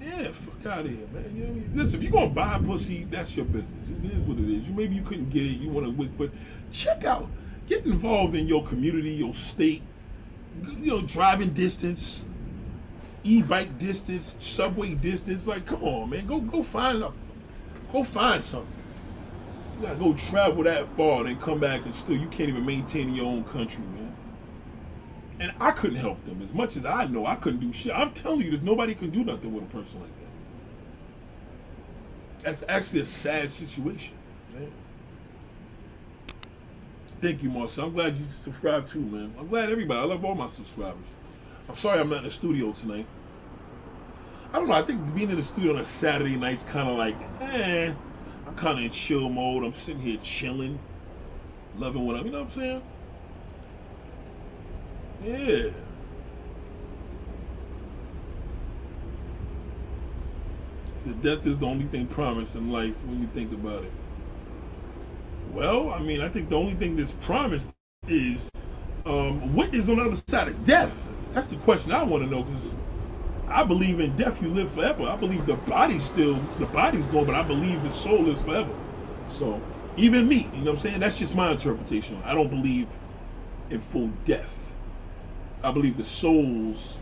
Yeah 0.00 0.30
fuck 0.32 0.66
out 0.66 0.86
of 0.86 0.90
here 0.90 1.06
man. 1.12 1.34
You 1.34 1.42
know 1.42 1.48
what 1.48 1.56
I 1.56 1.60
mean? 1.60 1.70
Listen 1.74 1.98
if 1.98 2.02
you're 2.04 2.12
gonna 2.12 2.30
buy 2.30 2.60
pussy 2.64 3.04
that's 3.10 3.36
your 3.36 3.46
business. 3.46 3.90
It 4.04 4.12
is 4.12 4.22
what 4.22 4.38
it 4.38 4.48
is. 4.48 4.68
You 4.68 4.74
maybe 4.74 4.94
you 4.94 5.02
couldn't 5.02 5.30
get 5.30 5.44
it 5.44 5.58
you 5.58 5.68
want 5.68 5.98
to 5.98 6.08
but 6.16 6.30
check 6.70 7.04
out 7.04 7.28
get 7.66 7.84
involved 7.86 8.36
in 8.36 8.46
your 8.46 8.64
community 8.66 9.10
your 9.10 9.34
state 9.34 9.82
you 10.80 10.86
know 10.86 11.02
driving 11.02 11.52
distance 11.52 12.24
e-bike 13.22 13.78
distance, 13.78 14.34
subway 14.38 14.94
distance. 14.94 15.46
Like, 15.46 15.66
come 15.66 15.82
on, 15.82 16.10
man, 16.10 16.26
go 16.26 16.40
go 16.40 16.62
find 16.62 17.02
a, 17.02 17.12
go 17.92 18.04
find 18.04 18.42
something. 18.42 18.68
You 19.76 19.86
gotta 19.86 19.98
go 19.98 20.14
travel 20.14 20.64
that 20.64 20.88
far, 20.96 21.24
then 21.24 21.38
come 21.38 21.60
back 21.60 21.84
and 21.84 21.94
still 21.94 22.16
you 22.16 22.28
can't 22.28 22.48
even 22.48 22.66
maintain 22.66 23.14
your 23.14 23.26
own 23.26 23.44
country, 23.44 23.84
man. 23.84 24.14
And 25.40 25.52
I 25.58 25.70
couldn't 25.70 25.96
help 25.96 26.22
them 26.24 26.42
as 26.42 26.52
much 26.52 26.76
as 26.76 26.84
I 26.84 27.06
know. 27.06 27.24
I 27.24 27.36
couldn't 27.36 27.60
do 27.60 27.72
shit. 27.72 27.92
I'm 27.94 28.12
telling 28.12 28.42
you, 28.42 28.50
there's 28.50 28.62
nobody 28.62 28.94
can 28.94 29.10
do 29.10 29.24
nothing 29.24 29.54
with 29.54 29.64
a 29.64 29.68
person 29.68 30.00
like 30.00 30.10
that. 30.18 30.26
That's 32.44 32.62
actually 32.68 33.00
a 33.00 33.06
sad 33.06 33.50
situation, 33.50 34.14
man. 34.54 34.70
Thank 37.20 37.42
you, 37.42 37.50
Marcel. 37.50 37.86
I'm 37.86 37.92
glad 37.92 38.16
you 38.16 38.24
subscribed 38.24 38.88
too, 38.88 39.00
man. 39.00 39.34
I'm 39.38 39.48
glad 39.48 39.70
everybody. 39.70 40.00
I 40.00 40.04
love 40.04 40.24
all 40.24 40.34
my 40.34 40.46
subscribers. 40.46 41.06
I'm 41.70 41.76
sorry 41.76 42.00
I'm 42.00 42.08
not 42.08 42.18
in 42.18 42.24
the 42.24 42.32
studio 42.32 42.72
tonight. 42.72 43.06
I 44.52 44.58
don't 44.58 44.66
know. 44.66 44.74
I 44.74 44.82
think 44.82 45.14
being 45.14 45.30
in 45.30 45.36
the 45.36 45.42
studio 45.42 45.74
on 45.74 45.78
a 45.78 45.84
Saturday 45.84 46.34
night's 46.34 46.64
kind 46.64 46.88
of 46.88 46.96
like, 46.98 47.14
eh. 47.40 47.94
I'm 48.44 48.56
kind 48.56 48.76
of 48.76 48.84
in 48.84 48.90
chill 48.90 49.28
mode. 49.28 49.62
I'm 49.62 49.72
sitting 49.72 50.02
here 50.02 50.18
chilling, 50.20 50.80
loving 51.76 52.04
what 52.04 52.16
I'm. 52.16 52.26
You 52.26 52.32
know 52.32 52.38
what 52.42 52.44
I'm 52.46 52.50
saying? 52.50 52.82
Yeah. 55.22 55.70
So 60.98 61.12
death 61.12 61.46
is 61.46 61.56
the 61.56 61.66
only 61.66 61.86
thing 61.86 62.08
promised 62.08 62.56
in 62.56 62.72
life 62.72 62.96
when 63.04 63.20
you 63.20 63.28
think 63.28 63.52
about 63.52 63.84
it. 63.84 63.92
Well, 65.52 65.90
I 65.92 66.00
mean, 66.00 66.20
I 66.20 66.30
think 66.30 66.48
the 66.48 66.56
only 66.56 66.74
thing 66.74 66.96
that's 66.96 67.12
promised 67.12 67.72
is 68.08 68.50
um, 69.06 69.54
what 69.54 69.72
is 69.72 69.88
on 69.88 69.98
the 69.98 70.02
other 70.04 70.16
side 70.16 70.48
of 70.48 70.64
death. 70.64 71.09
That's 71.32 71.48
the 71.48 71.58
question 71.58 71.92
I 71.92 72.04
want 72.04 72.24
to 72.24 72.30
know 72.30 72.44
because 72.44 72.76
I 73.48 73.64
believe 73.64 74.00
in 74.00 74.16
death. 74.16 74.42
You 74.42 74.50
live 74.50 74.72
forever. 74.72 75.04
I 75.04 75.16
believe 75.16 75.46
the 75.46 75.56
body's 75.56 76.06
still 76.06 76.50
the 76.58 76.66
body's 76.66 77.08
gone, 77.08 77.26
but 77.26 77.36
I 77.36 77.44
believe 77.44 77.82
the 77.82 77.92
soul 77.92 78.28
is 78.30 78.42
forever. 78.42 78.76
So 79.26 79.66
even 79.96 80.28
me, 80.28 80.50
you 80.52 80.64
know 80.64 80.72
what 80.72 80.76
I'm 80.78 80.80
saying? 80.80 81.00
That's 81.00 81.18
just 81.18 81.34
my 81.36 81.52
interpretation. 81.52 82.22
I 82.24 82.34
don't 82.34 82.50
believe 82.50 83.00
in 83.70 83.80
full 83.82 84.10
death. 84.24 84.74
I 85.62 85.72
believe 85.72 85.96
the 85.96 86.04
souls 86.04 87.00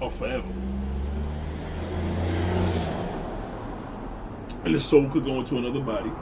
are 0.00 0.10
forever. 0.10 0.54
And 4.64 4.74
the 4.74 4.80
soul 4.80 5.10
could 5.10 5.24
go 5.24 5.40
into 5.40 5.58
another 5.58 5.82
body 5.82 6.18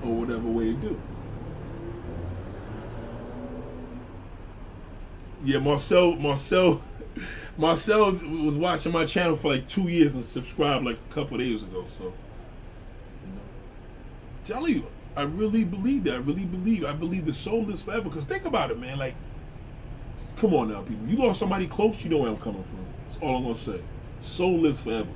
or 0.00 0.18
whatever 0.18 0.48
way 0.48 0.70
it 0.70 0.80
do. 0.80 1.02
Yeah, 5.44 5.58
Marcel, 5.58 6.16
Marcel, 6.16 6.82
Marcel 7.58 8.12
was 8.12 8.56
watching 8.56 8.92
my 8.92 9.04
channel 9.04 9.36
for 9.36 9.52
like 9.52 9.68
two 9.68 9.88
years 9.88 10.14
and 10.14 10.24
subscribed 10.24 10.84
like 10.84 10.98
a 10.98 11.14
couple 11.14 11.36
days 11.38 11.62
ago. 11.62 11.84
So, 11.86 12.14
you 13.24 13.32
know, 13.34 13.42
tell 14.42 14.68
you, 14.68 14.88
I 15.16 15.22
really 15.22 15.64
believe 15.64 16.04
that. 16.04 16.14
I 16.14 16.18
really 16.18 16.46
believe. 16.46 16.84
I 16.84 16.94
believe 16.94 17.26
the 17.26 17.34
soul 17.34 17.70
is 17.70 17.82
forever. 17.82 18.08
Cause 18.10 18.24
think 18.24 18.46
about 18.46 18.70
it, 18.70 18.78
man. 18.80 18.98
Like, 18.98 19.14
come 20.36 20.54
on 20.54 20.68
now, 20.68 20.82
people. 20.82 21.06
You 21.06 21.16
lost 21.16 21.40
somebody 21.40 21.66
close, 21.66 22.02
you 22.02 22.10
know 22.10 22.18
where 22.18 22.30
I'm 22.30 22.38
coming 22.38 22.64
from. 22.64 22.86
That's 23.04 23.18
all 23.18 23.36
I'm 23.36 23.42
gonna 23.44 23.56
say. 23.56 23.84
Soul 24.20 24.62
lives 24.62 24.80
forever 24.80 25.10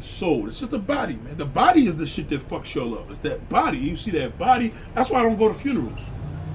soul. 0.00 0.48
It's 0.48 0.58
just 0.58 0.70
the 0.72 0.78
body, 0.78 1.16
man. 1.16 1.36
The 1.36 1.46
body 1.46 1.86
is 1.86 1.96
the 1.96 2.06
shit 2.06 2.28
that 2.28 2.46
fucks 2.46 2.74
y'all 2.74 2.98
up. 2.98 3.10
It's 3.10 3.20
that 3.20 3.48
body. 3.48 3.78
You 3.78 3.96
see 3.96 4.10
that 4.12 4.38
body? 4.38 4.74
That's 4.94 5.10
why 5.10 5.20
I 5.20 5.22
don't 5.22 5.38
go 5.38 5.48
to 5.48 5.54
funerals. 5.54 6.10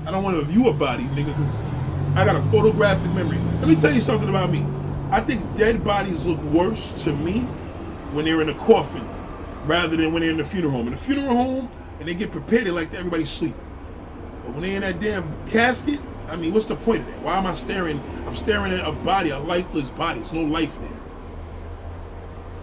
I 0.06 0.12
don't 0.12 0.24
want 0.24 0.38
to 0.40 0.46
view 0.46 0.68
a 0.68 0.74
body, 0.74 1.10
nigga, 1.10 1.28
because 1.28 1.60
I 2.16 2.26
got 2.26 2.38
a 2.38 2.44
photographic 2.44 3.12
memory. 3.14 3.44
Let 3.62 3.70
me 3.70 3.78
tell 3.78 3.94
you 3.94 4.02
something 4.02 4.30
about 4.30 4.52
me. 4.52 4.72
I 5.12 5.22
think 5.22 5.56
dead 5.56 5.84
bodies 5.84 6.26
look 6.26 6.42
worse 6.42 6.94
to 7.04 7.14
me 7.14 7.56
when 8.10 8.26
they're 8.26 8.42
in 8.42 8.50
a 8.50 8.56
coffin 8.56 9.16
rather 9.64 9.98
than 9.98 10.14
when 10.14 10.22
they're 10.22 10.32
in 10.32 10.38
the 10.38 10.46
funeral 10.46 10.74
home. 10.74 10.88
In 10.88 10.94
the 10.94 10.98
funeral 11.00 11.36
home, 11.36 11.72
and 12.00 12.08
they 12.08 12.16
get 12.16 12.32
prepared, 12.32 12.66
they 12.66 12.72
like 12.72 12.94
everybody 12.94 13.26
sleep. 13.26 13.64
But 14.44 14.54
when 14.54 14.64
they're 14.64 14.76
in 14.76 14.82
that 14.84 15.00
damn 15.00 15.38
casket, 15.46 16.02
I 16.28 16.38
mean, 16.38 16.54
what's 16.54 16.68
the 16.68 16.78
point 16.78 17.02
of 17.02 17.08
that? 17.08 17.22
Why 17.22 17.38
am 17.38 17.48
I 17.48 17.54
staring? 17.54 18.06
I'm 18.26 18.36
staring 18.36 18.74
at 18.74 18.88
a 18.88 18.94
body, 18.94 19.32
a 19.32 19.40
lifeless 19.40 19.92
body. 19.92 20.20
There's 20.22 20.34
no 20.34 20.44
life 20.44 20.80
there. 20.80 20.90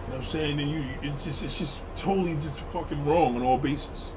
You 0.05 0.11
know 0.11 0.17
what 0.17 0.21
I'm 0.21 0.25
saying? 0.25 0.59
And 0.61 0.69
you, 0.71 0.99
it's 1.01 1.23
just, 1.23 1.43
it's 1.43 1.57
just 1.57 1.85
totally 1.95 2.37
just 2.37 2.61
fucking 2.71 3.03
wrong 3.05 3.35
on 3.37 3.43
all 3.43 3.59
bases. 3.59 4.15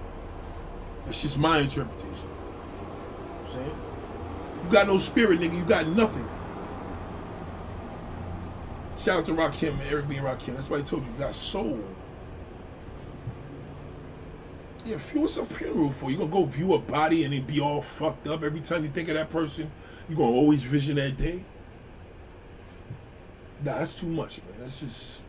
That's 1.04 1.20
just 1.22 1.38
my 1.38 1.60
interpretation. 1.60 2.30
You 2.30 3.34
know 3.34 3.40
I'm 3.40 3.46
saying? 3.46 3.82
You 4.64 4.70
got 4.70 4.86
no 4.86 4.98
spirit, 4.98 5.40
nigga. 5.40 5.56
You 5.56 5.64
got 5.64 5.88
nothing. 5.88 6.26
Shout 8.98 9.18
out 9.18 9.24
to 9.24 9.32
Rakim, 9.32 9.76
Eric 9.90 10.08
B. 10.08 10.16
Rakim. 10.16 10.54
That's 10.54 10.70
why 10.70 10.78
I 10.78 10.82
told 10.82 11.04
you, 11.04 11.10
you 11.10 11.18
got 11.18 11.34
soul. 11.34 11.80
Yeah, 14.84 14.98
what's 15.14 15.36
a 15.36 15.44
funeral 15.44 15.90
for? 15.90 16.10
You 16.10 16.18
gonna 16.18 16.30
go 16.30 16.44
view 16.44 16.74
a 16.74 16.78
body 16.78 17.24
and 17.24 17.32
it 17.32 17.46
be 17.46 17.60
all 17.60 17.82
fucked 17.82 18.26
up 18.26 18.42
every 18.42 18.60
time 18.60 18.84
you 18.84 18.90
think 18.90 19.08
of 19.08 19.14
that 19.14 19.30
person? 19.30 19.70
You 20.08 20.16
gonna 20.16 20.30
always 20.30 20.62
vision 20.62 20.96
that 20.96 21.16
day? 21.16 21.44
Nah, 23.64 23.78
that's 23.78 23.98
too 23.98 24.06
much, 24.06 24.38
man. 24.38 24.54
That's 24.60 24.80
just 24.80 25.20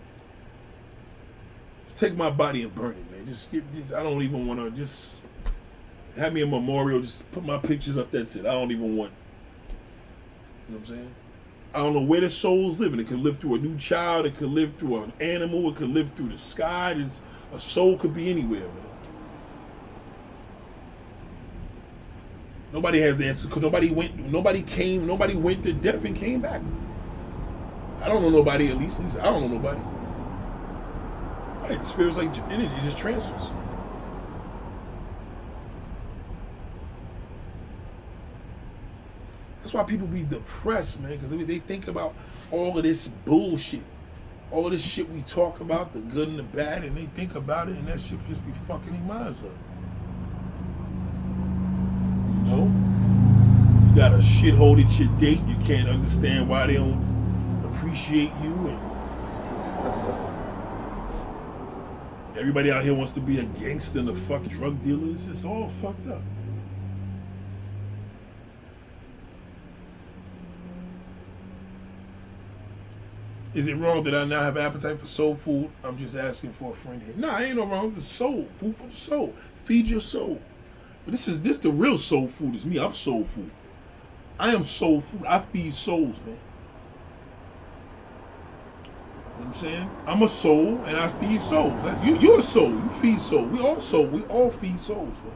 just 1.85 1.99
take 1.99 2.15
my 2.15 2.31
body 2.31 2.63
and 2.63 2.73
burn 2.73 2.91
it, 2.91 3.11
man. 3.11 3.25
Just 3.27 3.51
give. 3.51 3.63
Just, 3.75 3.93
I 3.93 4.01
don't 4.01 4.23
even 4.23 4.47
want 4.47 4.59
to. 4.59 4.71
Just 4.71 5.17
have 6.15 6.33
me 6.33 6.41
a 6.41 6.47
memorial. 6.47 7.01
Just 7.01 7.29
put 7.31 7.45
my 7.45 7.57
pictures 7.57 7.97
up. 7.97 8.11
That's 8.11 8.35
it. 8.35 8.47
I 8.47 8.53
don't 8.53 8.71
even 8.71 8.97
want. 8.97 9.11
You 10.67 10.75
know 10.75 10.79
what 10.79 10.89
I'm 10.89 10.95
saying? 10.95 11.15
I 11.73 11.79
don't 11.79 11.93
know 11.93 12.03
where 12.03 12.21
the 12.21 12.29
soul's 12.29 12.79
living. 12.79 12.99
It 12.99 13.07
could 13.07 13.19
live 13.19 13.39
through 13.39 13.55
a 13.55 13.59
new 13.59 13.77
child. 13.77 14.25
It 14.25 14.35
could 14.37 14.49
live 14.49 14.77
through 14.77 15.03
an 15.03 15.13
animal. 15.19 15.69
It 15.69 15.75
could 15.75 15.89
live 15.89 16.11
through 16.15 16.29
the 16.29 16.37
sky. 16.37 16.93
There's, 16.93 17.19
a 17.53 17.59
soul 17.59 17.97
could 17.97 18.13
be 18.13 18.29
anywhere, 18.29 18.61
man. 18.61 18.93
Nobody 22.71 22.99
has 23.01 23.17
the 23.19 23.27
answer 23.27 23.47
because 23.47 23.61
nobody 23.61 23.91
went. 23.91 24.17
Nobody 24.31 24.63
came. 24.63 25.05
Nobody 25.05 25.35
went 25.35 25.63
to 25.63 25.73
death 25.73 26.03
and 26.05 26.15
came 26.15 26.41
back. 26.41 26.61
I 28.01 28.07
don't 28.07 28.23
know 28.23 28.29
nobody. 28.29 28.69
At 28.69 28.77
least, 28.77 28.99
at 28.99 29.05
least 29.05 29.19
I 29.19 29.25
don't 29.25 29.41
know 29.41 29.57
nobody. 29.57 29.81
Right, 31.61 31.85
spirit's 31.85 32.17
like 32.17 32.35
energy, 32.51 32.81
just 32.83 32.97
transfers. 32.97 33.62
That's 39.63 39.73
why 39.73 39.83
people 39.83 40.07
be 40.07 40.23
depressed, 40.23 40.99
man, 40.99 41.17
because 41.17 41.31
they 41.31 41.59
think 41.59 41.87
about 41.87 42.13
all 42.51 42.77
of 42.77 42.83
this 42.83 43.07
bullshit. 43.07 43.79
All 44.51 44.69
this 44.69 44.85
shit 44.85 45.09
we 45.09 45.21
talk 45.21 45.61
about, 45.61 45.93
the 45.93 46.01
good 46.01 46.27
and 46.27 46.37
the 46.37 46.43
bad, 46.43 46.83
and 46.83 46.97
they 46.97 47.05
think 47.05 47.35
about 47.35 47.69
it, 47.69 47.77
and 47.77 47.87
that 47.87 48.01
shit 48.01 48.19
just 48.27 48.45
be 48.45 48.51
fucking 48.67 48.91
their 48.91 49.01
minds 49.03 49.41
up. 49.41 49.49
You 52.27 52.51
know? 52.51 53.89
You 53.89 53.95
got 53.95 54.13
a 54.13 54.17
shithole 54.17 54.83
at 54.83 54.99
your 54.99 55.07
date, 55.17 55.39
you 55.47 55.55
can't 55.65 55.87
understand 55.87 56.49
why 56.49 56.67
they 56.67 56.73
don't 56.73 57.63
appreciate 57.65 58.31
you, 58.43 58.53
and 58.67 58.79
Everybody 62.37 62.69
out 62.69 62.83
here 62.83 62.93
wants 62.93 63.13
to 63.13 63.21
be 63.21 63.39
a 63.39 63.43
gangster 63.43 63.99
and 63.99 64.09
a 64.09 64.13
fuck 64.13 64.43
drug 64.43 64.83
dealers. 64.83 65.25
It's 65.29 65.45
all 65.45 65.69
fucked 65.69 66.07
up. 66.07 66.21
Is 73.53 73.67
it 73.67 73.77
wrong 73.77 74.03
that 74.03 74.15
I 74.15 74.25
now 74.25 74.43
have 74.43 74.57
appetite 74.57 74.99
for 74.99 75.07
soul 75.07 75.35
food? 75.35 75.73
I'm 75.83 75.97
just 75.97 76.15
asking 76.15 76.53
for 76.53 76.71
a 76.71 76.75
friend 76.75 77.03
here. 77.03 77.15
Nah, 77.17 77.37
I 77.37 77.43
ain't 77.45 77.57
no 77.57 77.67
wrong. 77.67 77.99
Soul. 77.99 78.53
Food 78.59 78.77
for 78.77 78.87
the 78.87 78.95
soul. 78.95 79.37
Feed 79.65 79.87
your 79.87 80.01
soul. 80.01 80.47
But 81.05 81.13
this 81.13 81.27
is 81.27 81.41
this 81.41 81.57
the 81.59 81.71
real 81.71 81.97
soul 81.97 82.27
food 82.29 82.55
is 82.55 82.65
me. 82.65 82.79
I'm 82.79 82.93
soul 82.93 83.25
food. 83.25 83.51
I 84.39 84.53
am 84.53 84.63
soul 84.65 85.01
food. 85.01 85.25
I 85.27 85.39
feed 85.39 85.75
souls, 85.75 86.21
man. 86.21 86.35
You 89.35 89.43
know 89.43 89.47
I'm 89.47 89.53
saying? 89.53 89.91
I'm 90.07 90.23
a 90.23 90.29
soul 90.29 90.85
and 90.85 90.97
I 90.97 91.07
feed 91.07 91.41
souls. 91.41 91.83
You, 92.01 92.15
you're 92.15 92.39
a 92.39 92.43
soul. 92.43 92.79
You 92.81 92.91
feed 92.91 93.21
souls. 93.21 93.51
We 93.51 93.61
all 93.61 93.81
soul. 93.81 94.09
We 94.09 94.23
all 94.25 94.51
feed 94.51 94.81
souls. 94.81 95.21
Man. 95.23 95.35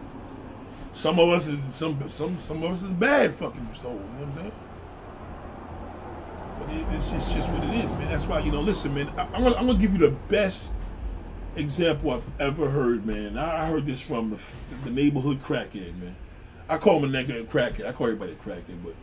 Some 0.93 1.19
of 1.19 1.29
us 1.29 1.47
is 1.47 1.75
some 1.75 2.07
some 2.09 2.39
some 2.39 2.63
of 2.63 2.71
us 2.71 2.83
is 2.83 2.93
bad 2.93 3.35
fucking 3.35 3.73
soul. 3.75 4.09
You 4.11 4.19
know 4.19 4.25
what 4.27 4.37
I'm 4.37 4.43
saying? 4.43 4.66
But 6.59 6.69
it, 6.71 6.85
it's, 6.91 7.11
it's 7.11 7.33
just 7.33 7.49
what 7.49 7.63
it 7.63 7.73
is, 7.75 7.91
man. 7.91 8.09
That's 8.09 8.25
why 8.25 8.39
you 8.39 8.51
know. 8.51 8.61
Listen, 8.61 8.93
man. 8.93 9.09
I, 9.17 9.23
am 9.35 9.43
gonna 9.43 9.55
I'm 9.55 9.67
gonna 9.67 9.79
give 9.79 9.93
you 9.93 9.99
the 9.99 10.15
best 10.29 10.73
example 11.55 12.11
I've 12.11 12.41
ever 12.41 12.69
heard, 12.69 13.05
man. 13.05 13.37
I, 13.37 13.65
heard 13.65 13.85
this 13.85 14.01
from 14.01 14.31
the, 14.31 14.37
the 14.83 14.91
neighborhood 14.91 15.41
crackhead, 15.43 15.97
man. 15.99 16.15
I 16.69 16.77
call 16.77 17.03
him 17.03 17.13
a 17.13 17.17
nigga 17.17 17.45
crackhead. 17.45 17.85
I 17.85 17.91
call 17.91 18.07
everybody 18.07 18.33
a 18.33 18.35
crackhead, 18.35 18.83
but 18.83 18.93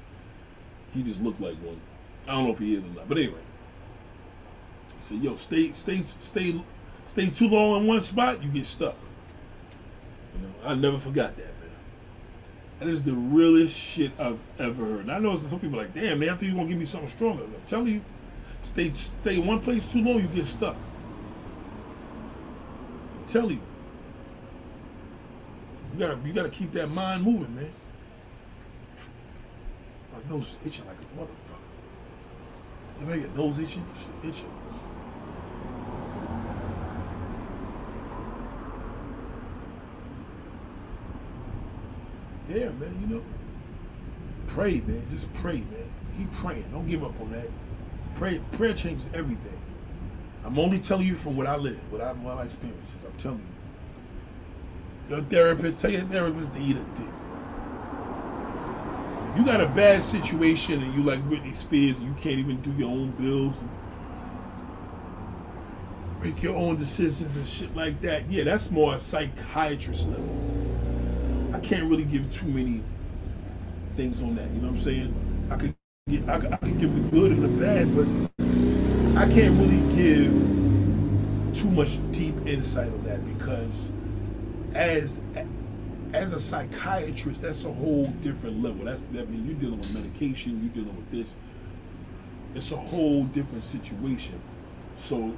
he 0.93 1.03
just 1.03 1.21
looked 1.21 1.41
like 1.41 1.57
one. 1.57 1.81
I 2.27 2.33
don't 2.33 2.45
know 2.45 2.53
if 2.53 2.59
he 2.59 2.75
is 2.75 2.85
or 2.85 2.89
not. 2.89 3.09
But 3.09 3.19
anyway. 3.19 3.41
He 4.99 5.03
said, 5.03 5.19
yo, 5.23 5.37
stay, 5.37 5.73
stay, 5.73 6.03
stay, 6.21 6.63
stay 7.09 7.31
too 7.31 7.49
long 7.49 7.83
in 7.83 7.87
one 7.87 8.01
spot, 8.01 8.43
you 8.43 8.49
get 8.49 8.67
stuck. 8.67 8.97
You 10.35 10.47
know, 10.47 10.55
I 10.65 10.75
never 10.75 10.99
forgot 10.99 11.37
that. 11.37 11.54
That 12.79 12.89
is 12.89 13.05
the 13.05 13.13
realest 13.13 13.77
shit 13.77 14.13
I've 14.19 14.41
ever 14.59 14.85
heard. 14.85 15.01
And 15.01 15.13
I 15.13 15.19
know 15.19 15.37
some 15.37 15.61
people 15.61 15.79
like, 15.79 15.95
damn, 15.95 16.19
man, 16.19 16.29
after 16.31 16.45
you 16.45 16.55
gonna 16.55 16.67
give 16.67 16.79
me 16.79 16.85
something 16.85 17.09
stronger. 17.09 17.45
I'm 17.45 17.63
telling 17.67 17.89
you, 17.89 18.03
stay 18.63 18.91
stay 18.91 19.37
in 19.37 19.47
one 19.47 19.61
place 19.61 19.91
too 19.91 20.03
long, 20.03 20.21
you 20.21 20.29
get 20.29 20.47
stuck. 20.47 20.77
I'm 23.17 23.25
telling 23.27 23.57
you. 23.57 23.63
You 25.93 26.01
gotta 26.01 26.19
you 26.27 26.33
gotta 26.33 26.49
keep 26.49 26.73
that 26.73 26.91
mind 26.91 27.23
moving, 27.23 27.55
man. 27.55 27.73
My 30.13 30.35
nose 30.35 30.49
is 30.49 30.67
itching 30.67 30.87
like 30.87 30.97
a 30.97 31.21
motherfucker. 31.21 31.59
You 33.01 33.07
ever 33.07 33.17
get 33.19 33.37
nose 33.37 33.59
itching? 33.61 33.85
Shit 33.95 34.31
itching. 34.31 34.64
Yeah, 42.49 42.71
man, 42.71 43.01
you 43.01 43.07
know. 43.07 43.25
Pray, 44.49 44.81
man. 44.81 45.07
Just 45.11 45.33
pray, 45.35 45.59
man. 45.59 45.91
Keep 46.17 46.33
praying. 46.33 46.67
Don't 46.73 46.87
give 46.87 47.05
up 47.05 47.21
on 47.21 47.33
that. 47.33 47.51
Pray 48.17 48.39
prayer 48.53 48.75
changes 48.75 49.11
everything. 49.15 49.59
I'm 50.45 50.59
only 50.59 50.79
telling 50.79 51.07
you 51.07 51.17
from 51.17 51.37
what 51.37 51.47
I 51.47 51.57
live, 51.57 51.81
what 51.91 52.01
I 52.01 52.13
my 52.13 52.43
experiences. 52.45 53.05
I'm 53.05 53.13
telling 53.15 53.41
you. 53.41 55.17
Your 55.17 55.23
therapist, 55.23 55.81
tell 55.81 55.91
your 55.91 56.03
therapist 56.03 56.55
to 56.55 56.61
eat 56.61 56.77
a 56.77 56.81
dick. 56.81 57.07
If 59.15 59.39
you 59.39 59.45
got 59.45 59.61
a 59.61 59.67
bad 59.69 60.05
situation 60.05 60.83
and 60.83 60.95
you 60.95 61.03
like 61.03 61.21
Britney 61.29 61.55
Spears 61.55 61.99
and 61.99 62.07
you 62.07 62.15
can't 62.15 62.39
even 62.39 62.61
do 62.63 62.71
your 62.73 62.91
own 62.91 63.13
bills 63.13 63.63
make 66.25 66.43
your 66.43 66.57
own 66.57 66.77
decisions 66.77 67.37
and 67.37 67.47
shit 67.47 67.77
like 67.77 68.01
that, 68.01 68.31
yeah, 68.31 68.45
that's 68.45 68.71
more 68.71 68.95
a 68.95 69.01
psychiatrist 69.01 70.09
level. 70.09 70.44
Can't 71.65 71.91
really 71.91 72.05
give 72.05 72.31
too 72.33 72.49
many 72.49 72.83
things 73.97 74.23
on 74.23 74.37
that. 74.37 74.51
You 74.53 74.61
know 74.63 74.69
what 74.69 74.79
I'm 74.79 74.81
saying? 74.81 75.49
I 75.51 75.57
could 75.57 75.75
get, 76.09 76.29
I 76.29 76.37
I 76.53 76.57
could 76.59 76.81
give 76.81 76.95
the 76.95 77.11
good 77.11 77.33
and 77.33 77.43
the 77.43 77.49
bad, 77.49 77.95
but 77.97 78.09
I 79.17 79.27
can't 79.29 79.55
really 79.61 79.83
give 79.97 80.59
too 81.55 81.71
much 81.71 81.99
deep 82.13 82.37
insight 82.47 82.89
on 82.93 83.05
that 83.05 83.27
because 83.39 83.91
as 84.75 85.21
as 86.15 86.33
a 86.33 86.41
psychiatrist, 86.41 87.43
that's 87.43 87.65
a 87.65 87.73
whole 87.73 88.07
different 88.23 88.63
level. 88.63 88.85
That's 88.87 89.03
that 89.11 89.31
mean 89.31 89.47
you're 89.47 89.57
dealing 89.57 89.81
with 89.81 89.95
medication, 89.95 90.61
you're 90.63 90.73
dealing 90.75 90.97
with 90.97 91.11
this. 91.11 91.37
It's 92.55 92.73
a 92.73 92.77
whole 92.77 93.25
different 93.27 93.65
situation. 93.65 94.43
So 94.97 95.37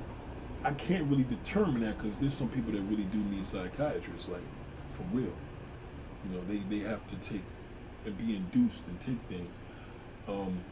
I 0.64 0.72
can't 0.72 1.08
really 1.10 1.24
determine 1.24 1.82
that 1.82 1.98
because 1.98 2.18
there's 2.18 2.34
some 2.34 2.50
people 2.50 2.72
that 2.72 2.82
really 2.82 3.04
do 3.06 3.18
need 3.18 3.44
psychiatrists, 3.44 4.28
like 4.28 4.42
for 4.90 5.04
real. 5.12 5.34
You 6.26 6.38
know, 6.38 6.44
they, 6.44 6.58
they 6.58 6.88
have 6.88 7.06
to 7.08 7.16
take 7.16 7.44
and 8.04 8.16
be 8.18 8.36
induced 8.36 8.86
and 8.86 9.00
take 9.00 9.18
things. 9.28 9.54
Um, 10.28 10.64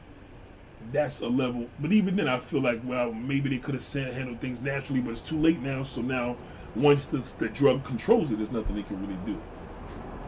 that's 0.92 1.20
a 1.20 1.28
level. 1.28 1.68
But 1.80 1.92
even 1.92 2.16
then, 2.16 2.28
I 2.28 2.38
feel 2.38 2.60
like, 2.60 2.80
well, 2.84 3.12
maybe 3.12 3.48
they 3.48 3.58
could 3.58 3.74
have 3.74 4.14
handled 4.14 4.40
things 4.40 4.60
naturally, 4.60 5.00
but 5.00 5.12
it's 5.12 5.20
too 5.20 5.38
late 5.38 5.60
now. 5.60 5.82
So 5.82 6.00
now, 6.02 6.36
once 6.76 7.06
the, 7.06 7.18
the 7.38 7.48
drug 7.48 7.84
controls 7.84 8.30
it, 8.30 8.38
there's 8.38 8.50
nothing 8.50 8.76
they 8.76 8.82
can 8.82 9.00
really 9.00 9.18
do. 9.24 9.40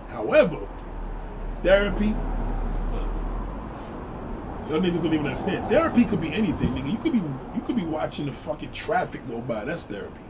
However, 0.09 0.59
therapy, 1.63 2.15
uh, 2.95 3.27
y'all 4.71 4.81
niggas 4.81 5.03
don't 5.03 5.15
even 5.15 5.27
understand. 5.27 5.69
Therapy 5.69 6.05
could 6.05 6.21
be 6.21 6.33
anything, 6.33 6.69
nigga. 6.69 6.93
You 6.93 6.99
could 6.99 7.13
be 7.13 7.19
you 7.19 7.63
could 7.67 7.77
be 7.77 7.85
watching 7.85 8.27
the 8.27 8.33
fucking 8.33 8.73
traffic 8.73 9.27
go 9.29 9.41
by. 9.41 9.65
That's 9.65 9.85
therapy. 9.85 10.26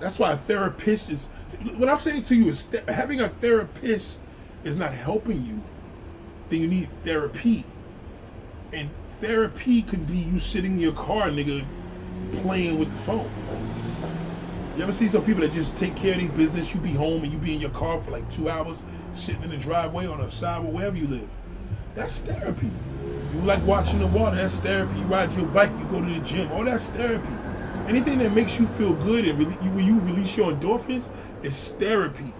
That's 0.00 0.18
why 0.18 0.32
a 0.32 0.36
therapist 0.36 1.10
is. 1.10 1.28
What 1.76 1.88
I'm 1.88 1.98
saying 1.98 2.22
to 2.24 2.34
you 2.36 2.48
is 2.50 2.64
th- 2.64 2.84
having 2.88 3.20
a 3.20 3.30
therapist 3.30 4.20
is 4.64 4.76
not 4.76 4.94
helping 4.94 5.42
you. 5.42 5.62
Then 6.50 6.62
you 6.62 6.68
need 6.68 6.90
therapy. 7.04 7.66
And 8.72 8.90
therapy 9.20 9.82
could 9.82 10.06
be 10.06 10.18
you 10.18 10.38
sitting 10.40 10.74
in 10.74 10.78
your 10.78 10.92
car, 10.94 11.28
nigga, 11.30 11.66
playing 12.32 12.78
with 12.78 12.90
the 12.90 12.98
phone. 12.98 13.32
You 14.74 14.82
ever 14.84 14.92
see 14.92 15.08
some 15.08 15.22
people 15.24 15.42
that 15.42 15.52
just 15.52 15.76
take 15.76 15.96
care 15.96 16.14
of 16.14 16.20
their 16.20 16.30
business? 16.30 16.74
You 16.74 16.80
be 16.80 16.94
home 16.94 17.24
and 17.24 17.32
you 17.32 17.38
be 17.38 17.54
in 17.54 17.60
your 17.60 17.70
car 17.70 18.00
for 18.00 18.12
like 18.12 18.28
two 18.30 18.48
hours, 18.50 18.84
sitting 19.12 19.44
in 19.44 19.50
the 19.50 19.58
driveway 19.58 20.06
on 20.06 20.20
the 20.20 20.30
sidewalk, 20.30 20.74
wherever 20.74 20.96
you 20.96 21.08
live. 21.08 21.30
That's 21.94 22.20
therapy. 22.20 22.72
You 23.32 23.40
like 23.42 23.64
watching 23.66 24.00
the 24.00 24.06
water, 24.08 24.36
that's 24.36 24.54
therapy. 24.60 24.98
You 24.98 25.06
ride 25.06 25.34
your 25.36 25.46
bike, 25.46 25.74
you 25.78 25.86
go 25.86 26.00
to 26.02 26.06
the 26.08 26.20
gym, 26.20 26.50
all 26.52 26.64
that's 26.64 26.88
therapy. 26.90 27.38
Anything 27.88 28.18
that 28.18 28.32
makes 28.32 28.58
you 28.58 28.66
feel 28.66 28.94
good 28.94 29.26
and 29.26 29.40
you, 29.40 29.70
when 29.70 29.84
you 29.84 30.00
release 30.00 30.36
your 30.36 30.52
endorphins 30.52 31.08
is 31.42 31.72
therapy. 31.72 32.32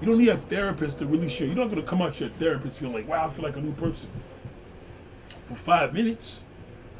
You 0.00 0.08
don't 0.08 0.18
need 0.18 0.28
a 0.28 0.36
therapist 0.36 0.98
to 0.98 1.06
release 1.06 1.38
your. 1.38 1.48
You're 1.48 1.56
not 1.56 1.70
gonna 1.70 1.82
come 1.82 2.02
out 2.02 2.14
to 2.16 2.24
your 2.24 2.34
therapist 2.34 2.78
feeling 2.78 2.94
like, 2.94 3.08
wow, 3.08 3.26
I 3.26 3.30
feel 3.30 3.44
like 3.44 3.56
a 3.56 3.60
new 3.60 3.72
person. 3.72 4.08
For 5.48 5.54
five 5.54 5.94
minutes. 5.94 6.42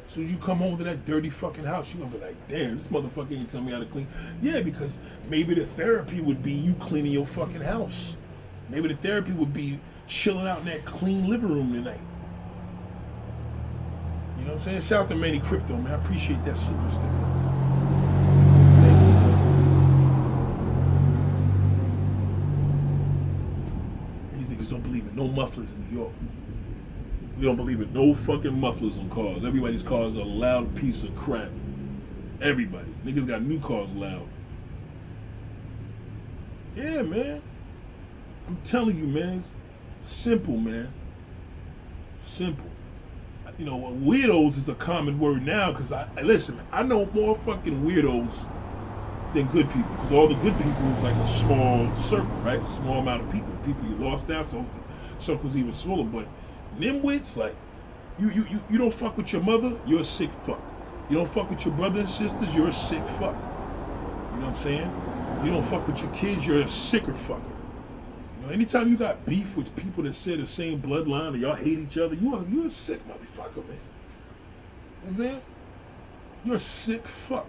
As 0.07 0.17
you 0.17 0.37
come 0.37 0.59
home 0.59 0.77
to 0.77 0.83
that 0.85 1.05
dirty 1.05 1.29
fucking 1.29 1.65
house, 1.65 1.93
you're 1.93 2.05
gonna 2.05 2.17
be 2.17 2.23
like, 2.23 2.35
damn, 2.47 2.77
this 2.77 2.87
motherfucker 2.87 3.37
ain't 3.37 3.49
telling 3.49 3.65
me 3.65 3.73
how 3.73 3.79
to 3.79 3.85
clean. 3.85 4.07
Yeah, 4.41 4.61
because 4.61 4.97
maybe 5.29 5.55
the 5.55 5.65
therapy 5.65 6.21
would 6.21 6.41
be 6.41 6.53
you 6.53 6.73
cleaning 6.75 7.11
your 7.11 7.25
fucking 7.25 7.61
house. 7.61 8.15
Maybe 8.69 8.87
the 8.87 8.95
therapy 8.95 9.33
would 9.33 9.53
be 9.53 9.79
chilling 10.07 10.47
out 10.47 10.59
in 10.59 10.65
that 10.65 10.85
clean 10.85 11.27
living 11.27 11.49
room 11.49 11.73
tonight. 11.73 11.99
You 14.37 14.45
know 14.45 14.53
what 14.53 14.53
I'm 14.53 14.59
saying? 14.59 14.81
Shout 14.81 15.01
out 15.01 15.09
to 15.09 15.15
Manny 15.15 15.39
Crypto, 15.39 15.75
man. 15.75 15.93
I 15.93 15.95
appreciate 15.95 16.43
that 16.45 16.55
super 16.55 16.89
sticker. 16.89 17.35
niggas 24.65 24.69
don't 24.69 24.83
believe 24.83 25.04
in 25.04 25.04
no 25.15 25.27
mufflers 25.27 25.71
in 25.71 25.81
New 25.89 25.97
York. 25.97 26.13
We 27.37 27.45
don't 27.45 27.55
believe 27.55 27.81
in 27.81 27.91
no 27.93 28.13
fucking 28.13 28.57
mufflers 28.59 28.97
on 28.97 29.09
cars. 29.09 29.43
Everybody's 29.43 29.83
cars 29.83 30.15
are 30.17 30.21
a 30.21 30.25
loud 30.25 30.75
piece 30.75 31.03
of 31.03 31.15
crap. 31.15 31.49
Everybody. 32.41 32.87
Niggas 33.05 33.27
got 33.27 33.41
new 33.41 33.59
cars 33.59 33.93
loud. 33.93 34.27
Yeah, 36.75 37.01
man. 37.01 37.41
I'm 38.47 38.57
telling 38.57 38.97
you, 38.97 39.07
man. 39.07 39.39
It's 39.39 39.55
simple, 40.03 40.57
man. 40.57 40.93
Simple. 42.23 42.69
You 43.57 43.65
know, 43.65 43.77
weirdos 43.77 44.57
is 44.57 44.67
a 44.67 44.75
common 44.75 45.17
word 45.17 45.45
now 45.45 45.71
because 45.71 45.93
I 45.93 46.07
listen. 46.21 46.59
I 46.73 46.83
know 46.83 47.05
more 47.13 47.35
fucking 47.35 47.83
weirdos 47.83 48.45
than 49.33 49.47
good 49.47 49.69
people 49.69 49.91
because 49.95 50.11
all 50.11 50.27
the 50.27 50.35
good 50.35 50.57
people 50.57 50.91
is 50.91 51.03
like 51.03 51.15
a 51.15 51.25
small 51.25 51.93
circle, 51.95 52.27
right? 52.43 52.65
Small 52.65 52.99
amount 52.99 53.23
of 53.23 53.29
people. 53.29 53.53
People 53.63 53.87
you 53.87 53.95
lost 53.95 54.27
the 54.27 54.84
circle's 55.21 55.57
even 55.57 55.73
smaller. 55.73 56.03
But 56.03 56.27
nimwits, 56.79 57.37
like 57.37 57.55
you, 58.19 58.29
you, 58.29 58.45
you, 58.49 58.59
you 58.69 58.77
don't 58.77 58.93
fuck 58.93 59.17
with 59.17 59.31
your 59.33 59.41
mother, 59.41 59.77
you're 59.85 60.01
a 60.01 60.03
sick 60.03 60.29
fuck. 60.43 60.61
You 61.09 61.17
don't 61.17 61.31
fuck 61.31 61.49
with 61.49 61.65
your 61.65 61.73
brothers 61.75 61.99
and 61.99 62.09
sisters, 62.09 62.55
you're 62.55 62.69
a 62.69 62.73
sick 62.73 63.07
fuck. 63.07 63.35
You 64.33 64.39
know 64.39 64.47
what 64.47 64.55
I'm 64.55 64.55
saying? 64.55 64.91
You 65.45 65.51
don't 65.51 65.65
fuck 65.65 65.87
with 65.87 66.01
your 66.01 66.11
kids, 66.11 66.45
you're 66.45 66.61
a 66.61 66.67
sicker 66.67 67.13
fucker. 67.13 67.41
You 68.41 68.47
know, 68.47 68.53
anytime 68.53 68.89
you 68.89 68.97
got 68.97 69.25
beef 69.25 69.55
with 69.55 69.73
people 69.75 70.03
that 70.03 70.15
share 70.15 70.37
the 70.37 70.47
same 70.47 70.81
bloodline 70.81 71.33
and 71.33 71.41
y'all 71.41 71.55
hate 71.55 71.79
each 71.79 71.97
other, 71.97 72.15
you 72.15 72.35
are 72.35 72.43
you're 72.49 72.65
a 72.67 72.69
sick 72.69 73.01
motherfucker, 73.07 73.67
man. 73.67 73.79
You 75.05 75.05
know 75.05 75.09
I'm 75.09 75.15
saying? 75.17 75.41
You're 76.45 76.55
a 76.55 76.59
sick 76.59 77.07
fuck. 77.07 77.47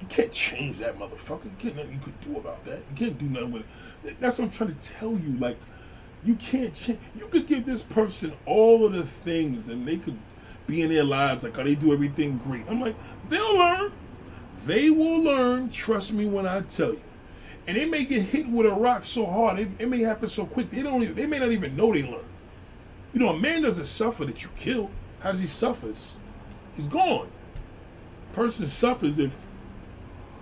You 0.00 0.06
can't 0.08 0.32
change 0.32 0.78
that 0.78 0.98
motherfucker. 0.98 1.44
You 1.44 1.50
can't 1.58 1.76
nothing 1.76 1.92
you 1.92 2.00
could 2.00 2.20
do 2.20 2.36
about 2.36 2.64
that. 2.64 2.78
You 2.78 2.96
can't 2.96 3.18
do 3.18 3.26
nothing 3.26 3.52
with 3.52 3.64
it. 4.04 4.20
That's 4.20 4.38
what 4.38 4.44
I'm 4.44 4.50
trying 4.50 4.74
to 4.74 4.92
tell 4.92 5.12
you. 5.12 5.36
Like, 5.38 5.56
you 6.24 6.34
can't 6.36 6.74
change. 6.74 6.98
You 7.14 7.26
could 7.26 7.46
give 7.46 7.66
this 7.66 7.82
person 7.82 8.32
all 8.46 8.86
of 8.86 8.92
the 8.92 9.04
things, 9.04 9.68
and 9.68 9.86
they 9.86 9.98
could 9.98 10.18
be 10.66 10.82
in 10.82 10.90
their 10.90 11.04
lives 11.04 11.44
like, 11.44 11.58
oh, 11.58 11.64
they 11.64 11.74
do 11.74 11.92
everything 11.92 12.38
great. 12.38 12.64
I'm 12.68 12.80
like, 12.80 12.96
they'll 13.28 13.58
learn. 13.58 13.92
They 14.64 14.90
will 14.90 15.22
learn. 15.22 15.68
Trust 15.68 16.12
me 16.12 16.24
when 16.24 16.46
I 16.46 16.62
tell 16.62 16.92
you. 16.92 17.02
And 17.66 17.76
they 17.76 17.84
may 17.84 18.04
get 18.04 18.22
hit 18.22 18.48
with 18.48 18.66
a 18.66 18.72
rock 18.72 19.04
so 19.04 19.24
hard, 19.26 19.58
it, 19.58 19.68
it 19.78 19.88
may 19.88 20.00
happen 20.00 20.28
so 20.28 20.44
quick. 20.44 20.70
They 20.70 20.82
don't. 20.82 21.02
Even, 21.02 21.14
they 21.14 21.26
may 21.26 21.38
not 21.38 21.52
even 21.52 21.76
know 21.76 21.92
they 21.92 22.02
learn. 22.02 22.24
You 23.12 23.20
know, 23.20 23.30
a 23.30 23.38
man 23.38 23.62
doesn't 23.62 23.86
suffer 23.86 24.24
that 24.24 24.42
you 24.42 24.50
kill. 24.56 24.90
How 25.20 25.32
does 25.32 25.40
he 25.40 25.46
suffer? 25.46 25.88
He's 26.76 26.86
gone. 26.88 27.28
Person 28.32 28.66
suffers 28.66 29.18
if 29.18 29.34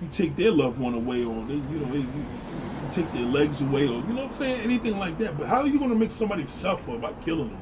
you 0.03 0.09
take 0.11 0.35
their 0.35 0.51
loved 0.51 0.81
one 0.81 0.95
away 0.95 1.25
or 1.25 1.45
they, 1.47 1.55
you 1.55 1.79
know, 1.79 1.95
you, 1.95 2.01
you 2.01 2.89
take 2.91 3.11
their 3.13 3.23
legs 3.23 3.61
away 3.61 3.85
or, 3.85 4.01
you 4.01 4.09
know 4.09 4.23
what 4.23 4.25
I'm 4.25 4.33
saying? 4.33 4.61
Anything 4.61 4.99
like 4.99 5.17
that. 5.19 5.39
But 5.39 5.47
how 5.47 5.61
are 5.61 5.67
you 5.69 5.79
going 5.79 5.91
to 5.91 5.97
make 5.97 6.11
somebody 6.11 6.45
suffer 6.47 6.99
by 6.99 7.13
killing 7.25 7.51
them? 7.51 7.61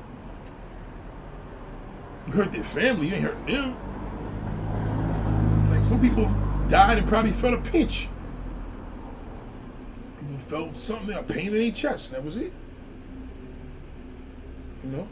You 2.26 2.32
hurt 2.32 2.52
their 2.52 2.64
family, 2.64 3.08
you 3.08 3.14
ain't 3.14 3.24
hurt 3.24 3.46
them. 3.46 3.76
It's 5.62 5.70
like 5.70 5.84
some 5.84 6.00
people 6.00 6.34
died 6.68 6.96
and 6.96 7.06
probably 7.06 7.32
felt 7.32 7.54
a 7.54 7.58
pinch. 7.70 8.08
People 10.18 10.38
felt 10.48 10.74
something, 10.76 11.14
a 11.14 11.22
pain 11.22 11.48
in 11.48 11.54
their 11.54 11.70
chest, 11.72 12.12
that 12.12 12.24
was 12.24 12.36
it. 12.36 12.52
You 14.84 14.90
know? 14.90 15.08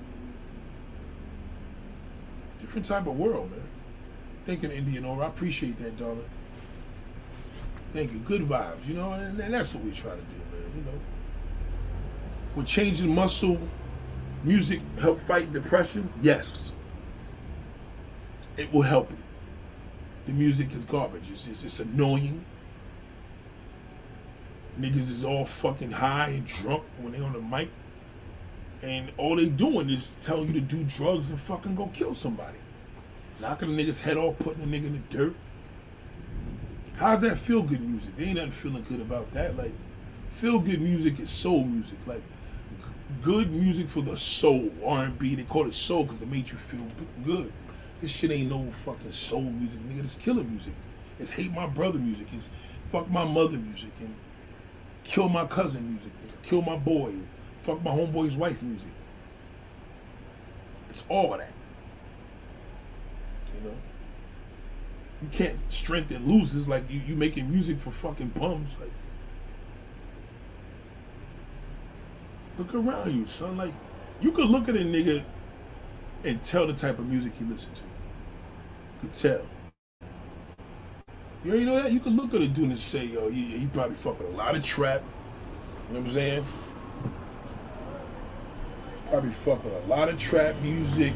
Different 2.60 2.86
type 2.86 3.06
of 3.06 3.18
world, 3.18 3.50
man. 3.50 3.60
Thinking 4.46 4.70
Indian 4.70 5.04
over. 5.04 5.24
I 5.24 5.26
appreciate 5.26 5.76
that, 5.76 5.98
darling. 5.98 6.24
Thank 7.92 8.12
you. 8.12 8.18
Good 8.20 8.42
vibes, 8.42 8.86
you 8.86 8.94
know, 8.94 9.12
and, 9.12 9.40
and 9.40 9.54
that's 9.54 9.74
what 9.74 9.84
we 9.84 9.92
try 9.92 10.12
to 10.12 10.16
do, 10.16 10.36
man. 10.52 10.72
You 10.76 10.82
know, 10.82 11.00
Would 12.56 12.66
changing 12.66 13.14
muscle 13.14 13.58
music 14.42 14.80
help 15.00 15.20
fight 15.20 15.52
depression? 15.52 16.12
Yes. 16.20 16.72
It 18.56 18.72
will 18.72 18.82
help 18.82 19.10
it. 19.12 19.18
The 20.26 20.32
music 20.32 20.74
is 20.74 20.84
garbage. 20.84 21.30
It's, 21.30 21.46
it's, 21.46 21.64
it's 21.64 21.80
annoying. 21.80 22.44
Niggas 24.78 25.10
is 25.10 25.24
all 25.24 25.46
fucking 25.46 25.90
high 25.90 26.28
and 26.30 26.46
drunk 26.46 26.84
when 26.98 27.12
they 27.12 27.20
on 27.20 27.32
the 27.32 27.40
mic. 27.40 27.70
And 28.82 29.12
all 29.16 29.36
they 29.36 29.46
doing 29.46 29.90
is 29.90 30.14
telling 30.20 30.48
you 30.48 30.54
to 30.54 30.60
do 30.60 30.84
drugs 30.84 31.30
and 31.30 31.40
fucking 31.40 31.74
go 31.74 31.88
kill 31.88 32.14
somebody. 32.14 32.58
Knocking 33.40 33.68
a 33.70 33.72
nigga's 33.72 34.00
head 34.00 34.16
off, 34.16 34.38
putting 34.38 34.62
a 34.62 34.66
nigga 34.66 34.86
in 34.86 34.92
the 34.92 35.16
dirt. 35.16 35.36
How's 36.98 37.20
that 37.20 37.38
feel 37.38 37.62
good 37.62 37.80
music? 37.80 38.16
There 38.16 38.26
ain't 38.26 38.34
nothing 38.34 38.50
feeling 38.50 38.84
good 38.88 39.00
about 39.00 39.30
that. 39.32 39.56
Like, 39.56 39.70
feel 40.32 40.58
good 40.58 40.80
music 40.80 41.20
is 41.20 41.30
soul 41.30 41.62
music. 41.62 41.96
Like, 42.08 42.22
good 43.22 43.52
music 43.52 43.88
for 43.88 44.02
the 44.02 44.16
soul. 44.16 44.68
R&B, 44.84 45.36
they 45.36 45.44
call 45.44 45.68
it 45.68 45.74
soul 45.74 46.02
because 46.02 46.22
it 46.22 46.28
made 46.28 46.50
you 46.50 46.58
feel 46.58 46.84
good. 47.24 47.52
This 48.00 48.10
shit 48.10 48.32
ain't 48.32 48.50
no 48.50 48.68
fucking 48.72 49.12
soul 49.12 49.42
music, 49.42 49.78
nigga. 49.88 50.02
It's 50.02 50.16
killer 50.16 50.42
music. 50.42 50.72
It's 51.20 51.30
hate 51.30 51.52
my 51.52 51.68
brother 51.68 52.00
music. 52.00 52.26
It's 52.32 52.50
fuck 52.90 53.08
my 53.08 53.24
mother 53.24 53.58
music 53.58 53.90
and 54.00 54.12
kill 55.04 55.28
my 55.28 55.46
cousin 55.46 55.88
music. 55.88 56.10
Kill 56.42 56.62
my 56.62 56.76
boy. 56.76 57.12
Fuck 57.62 57.80
my 57.84 57.92
homeboy's 57.92 58.34
wife 58.34 58.60
music. 58.60 58.90
It's 60.90 61.04
all 61.08 61.32
of 61.32 61.38
that. 61.38 61.52
You 63.54 63.70
know? 63.70 63.76
You 65.22 65.28
can't 65.32 65.56
strengthen 65.72 66.26
losers 66.28 66.68
like 66.68 66.90
you, 66.90 67.00
you 67.00 67.16
making 67.16 67.50
music 67.50 67.78
for 67.80 67.90
fucking 67.90 68.28
bums. 68.28 68.76
Like 68.80 68.90
Look 72.58 72.74
around 72.74 73.14
you, 73.14 73.26
son. 73.26 73.56
Like 73.56 73.72
you 74.20 74.32
could 74.32 74.46
look 74.48 74.68
at 74.68 74.74
a 74.74 74.80
nigga 74.80 75.24
and 76.24 76.42
tell 76.42 76.66
the 76.66 76.74
type 76.74 76.98
of 76.98 77.08
music 77.08 77.32
he 77.38 77.44
listens 77.44 77.78
to. 77.78 77.84
You 77.84 79.00
could 79.00 79.12
tell. 79.14 79.40
You 81.44 81.64
know 81.64 81.82
that? 81.82 81.92
You 81.92 82.00
could 82.00 82.14
look 82.14 82.34
at 82.34 82.42
a 82.42 82.48
dude 82.48 82.70
and 82.70 82.78
say, 82.78 83.04
yo, 83.04 83.28
he, 83.30 83.44
he 83.44 83.66
probably 83.68 83.94
fucking 83.94 84.26
a 84.26 84.30
lot 84.30 84.56
of 84.56 84.64
trap. 84.64 85.02
You 85.88 85.94
know 85.94 86.00
what 86.00 86.08
I'm 86.08 86.14
saying? 86.14 86.44
Probably 89.08 89.30
fucking 89.30 89.72
a 89.72 89.88
lot 89.88 90.08
of 90.08 90.20
trap 90.20 90.56
music. 90.62 91.14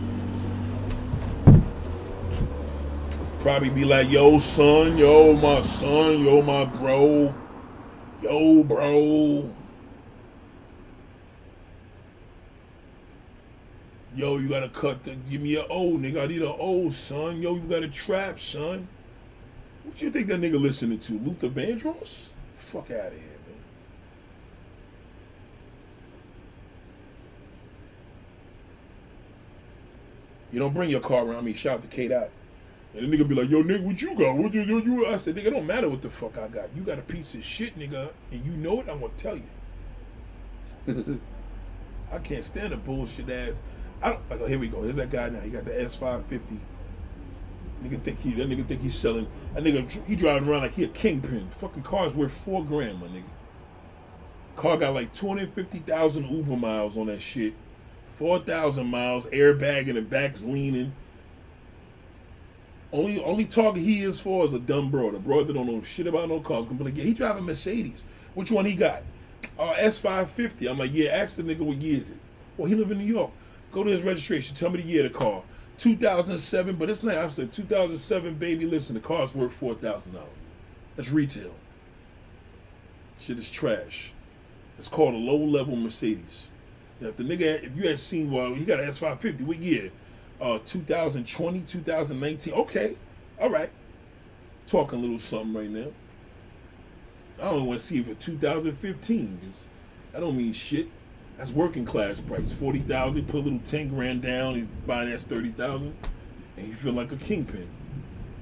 Probably 3.43 3.71
be 3.71 3.85
like, 3.85 4.09
yo, 4.09 4.39
son, 4.39 4.97
yo, 4.97 5.35
my 5.35 5.61
son, 5.63 6.21
yo, 6.21 6.43
my 6.43 6.65
bro, 6.65 7.35
yo, 8.23 8.63
bro. 8.63 9.53
Yo, 14.15 14.37
you 14.37 14.49
gotta 14.49 14.69
cut 14.69 15.03
the, 15.03 15.17
give 15.29 15.41
me 15.41 15.57
an 15.57 15.65
O, 15.71 15.95
nigga. 15.95 16.23
I 16.23 16.27
need 16.29 16.43
an 16.43 16.55
O, 16.57 16.89
son. 16.91 17.43
Yo, 17.43 17.57
you 17.57 17.63
got 17.63 17.83
a 17.83 17.89
trap, 17.89 18.39
son. 18.39 18.87
What 19.83 20.01
you 20.01 20.13
think 20.13 20.29
that 20.29 20.41
nigga 20.41 20.61
listening 20.61 21.01
to? 21.01 21.15
Luther 21.15 21.49
Vandross? 21.49 22.31
Fuck 22.55 22.93
out 22.93 23.09
of 23.09 23.15
here, 23.15 23.23
man. 23.49 23.57
You 30.53 30.61
don't 30.61 30.75
bring 30.75 30.91
your 30.91 31.01
car 31.01 31.25
around 31.25 31.45
me. 31.45 31.55
Shout 31.55 31.79
out 31.79 31.83
to 31.83 31.89
K 31.89 32.07
Dot. 32.07 32.31
And 32.95 33.11
the 33.11 33.17
nigga 33.17 33.27
be 33.27 33.35
like, 33.35 33.49
yo, 33.49 33.63
nigga, 33.63 33.83
what 33.85 34.03
you 34.03 34.15
got? 34.15 34.37
What 34.37 34.53
you, 34.53 34.63
you, 34.63 34.81
you? 34.83 35.07
I 35.07 35.17
said, 35.17 35.37
nigga, 35.37 35.47
it 35.47 35.51
don't 35.51 35.67
matter 35.67 35.89
what 35.89 36.03
the 36.03 36.11
fuck 36.11 36.37
I 36.37 36.49
got. 36.49 36.75
You 36.77 36.83
got 36.83 36.99
a 36.99 37.03
piece 37.03 37.35
of 37.35 37.43
shit, 37.43 37.79
nigga, 37.79 38.11
and 38.31 38.45
you 38.45 38.53
know 38.53 38.81
it, 38.81 38.89
I'm 38.89 39.01
gonna 39.01 39.13
tell 39.17 39.37
you. 39.37 39.45
I 42.13 42.19
can't 42.19 42.45
stand 42.45 42.73
a 42.75 42.77
bullshit 42.77 43.31
ass. 43.31 43.57
I 44.03 44.11
don't 44.11 44.31
like. 44.31 44.41
Oh, 44.41 44.47
here 44.47 44.59
we 44.59 44.69
go. 44.69 44.83
There's 44.83 44.97
that 44.97 45.11
guy 45.11 45.31
now. 45.31 45.41
He 45.41 45.51
got 45.51 45.65
the 45.65 45.71
S550. 45.71 46.59
Nigga 47.83 48.03
think 48.03 48.21
he 48.21 48.33
that 48.35 48.49
nigga 48.49 48.67
think 48.67 48.83
he's 48.83 48.99
selling. 48.99 49.27
That 49.55 49.65
nigga 49.65 50.07
he 50.07 50.15
driving 50.15 50.49
around 50.49 50.63
like 50.63 50.75
he 50.75 50.85
a 50.85 50.89
kingpin. 50.89 51.49
Fucking 51.59 51.83
car's 51.83 52.15
worth 52.15 52.33
four 52.33 52.65
grand, 52.65 53.01
my 53.01 53.07
nigga. 53.07 53.23
Car 54.57 54.77
got 54.77 54.95
like 54.95 55.13
250,000 55.15 56.31
Uber 56.31 56.57
miles 56.57 56.97
on 56.97 57.07
that 57.07 57.23
shit. 57.23 57.55
4,000 58.19 58.87
miles, 58.87 59.27
airbag 59.27 59.89
in 59.89 59.97
the 59.97 60.03
back's 60.03 60.45
leaning. 60.45 60.93
Only 62.93 63.25
only 63.25 63.47
target 63.47 63.83
he 63.83 64.03
is 64.03 64.21
for 64.21 64.45
is 64.45 64.53
a 64.53 64.59
dumb 64.59 64.91
bro. 64.91 65.11
The 65.11 65.19
bro 65.19 65.45
that 65.45 65.53
don't 65.53 65.67
know 65.67 65.83
shit 65.83 66.07
about 66.07 66.29
no 66.29 66.41
cars. 66.41 66.67
Gonna 66.67 66.79
be 66.79 66.85
like, 66.85 66.97
yeah, 66.97 67.05
he 67.05 67.15
driving 67.15 67.45
Mercedes. 67.45 68.05
Which 68.35 68.51
one 68.51 68.67
he 68.67 68.75
got? 68.75 69.03
Uh, 69.59 69.75
S550. 69.75 70.71
I'm 70.71 70.79
like, 70.79 70.93
yeah, 70.93 71.11
ask 71.11 71.37
the 71.37 71.43
nigga 71.43 71.61
what 71.61 71.81
year 71.81 72.01
is 72.01 72.11
it. 72.11 72.17
Well, 72.57 72.69
he 72.69 72.75
live 72.75 72.91
in 72.91 72.99
New 72.99 73.07
York. 73.07 73.31
Go 73.73 73.83
to 73.83 73.91
his 73.91 74.03
registration. 74.03 74.55
Tell 74.55 74.69
me 74.71 74.83
the 74.83 74.89
year 74.89 75.07
of 75.07 75.13
the 75.13 75.19
car. 75.19 75.43
2007, 75.79 76.77
but 76.77 76.91
it's 76.91 77.03
not. 77.03 77.17
I 77.17 77.29
said 77.29 77.53
2007, 77.53 78.35
baby. 78.35 78.67
Listen, 78.67 78.95
the 78.95 79.01
car's 79.01 79.35
worth 79.35 79.55
four 79.55 79.75
thousand 79.75 80.13
dollars. 80.13 80.29
That's 80.97 81.11
retail. 81.11 81.55
Shit 83.19 83.39
is 83.39 83.51
trash. 83.51 84.13
It's 84.77 84.89
called 84.89 85.15
a 85.15 85.19
low-level 85.19 85.77
Mercedes. 85.77 86.49
Now, 87.01 87.09
if 87.09 87.17
the 87.17 87.23
nigga, 87.25 87.65
if 87.65 87.77
you 87.77 87.89
had 87.89 88.01
seen, 88.01 88.31
well, 88.31 88.53
he 88.53 88.65
got 88.65 88.81
an 88.81 88.91
S550. 88.91 89.43
What 89.43 89.59
year? 89.59 89.91
Uh, 90.43 90.59
2020, 90.65 91.61
2019. 91.61 92.55
Okay, 92.55 92.97
all 93.41 93.49
right. 93.49 93.71
Talking 94.67 94.99
a 94.99 95.03
little 95.03 95.21
something 95.21 95.55
right 95.55 95.71
now. 95.71 95.93
I 97.41 97.53
don't 97.53 97.67
want 97.67 97.79
to 97.79 97.87
see 97.87 98.01
it 98.01 98.07
for 98.07 98.15
2015. 98.15 99.39
Cause 99.45 99.69
I 100.13 100.19
don't 100.19 100.37
mean 100.37 100.53
shit. 100.53 100.89
That's 101.39 101.53
working 101.53 101.85
class 101.85 102.19
price. 102.19 102.53
Forty 102.53 102.81
thousand, 102.81 103.27
put 103.29 103.37
a 103.37 103.45
little 103.45 103.61
ten 103.61 103.89
grand 103.89 104.23
down, 104.23 104.55
and 104.55 104.69
buy 104.85 105.05
that's 105.05 105.23
thirty 105.23 105.53
thousand, 105.53 105.95
and 106.57 106.67
you 106.67 106.75
feel 106.75 106.93
like 106.93 107.13
a 107.13 107.17
kingpin. 107.17 107.69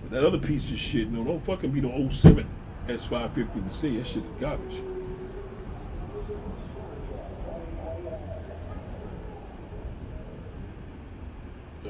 But 0.00 0.12
that 0.12 0.24
other 0.24 0.38
piece 0.38 0.70
of 0.70 0.78
shit, 0.78 1.10
no, 1.10 1.22
don't 1.22 1.44
fucking 1.44 1.70
be 1.70 1.80
the 1.80 2.10
07 2.10 2.46
S550 2.86 3.62
Mercedes. 3.62 3.98
That 3.98 4.06
shit 4.06 4.24
is 4.24 4.30
garbage. 4.40 4.82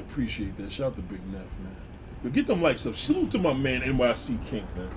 appreciate 0.11 0.57
that. 0.57 0.71
Shout 0.71 0.87
out 0.87 0.95
to 0.95 1.01
Big 1.03 1.25
Neff, 1.31 1.41
man. 1.59 1.75
But 2.21 2.33
get 2.33 2.45
them 2.45 2.61
likes 2.61 2.85
up. 2.85 2.95
Salute 2.95 3.31
to 3.31 3.39
my 3.39 3.53
man 3.53 3.81
NYC 3.81 4.45
King, 4.49 4.67
man. 4.75 4.89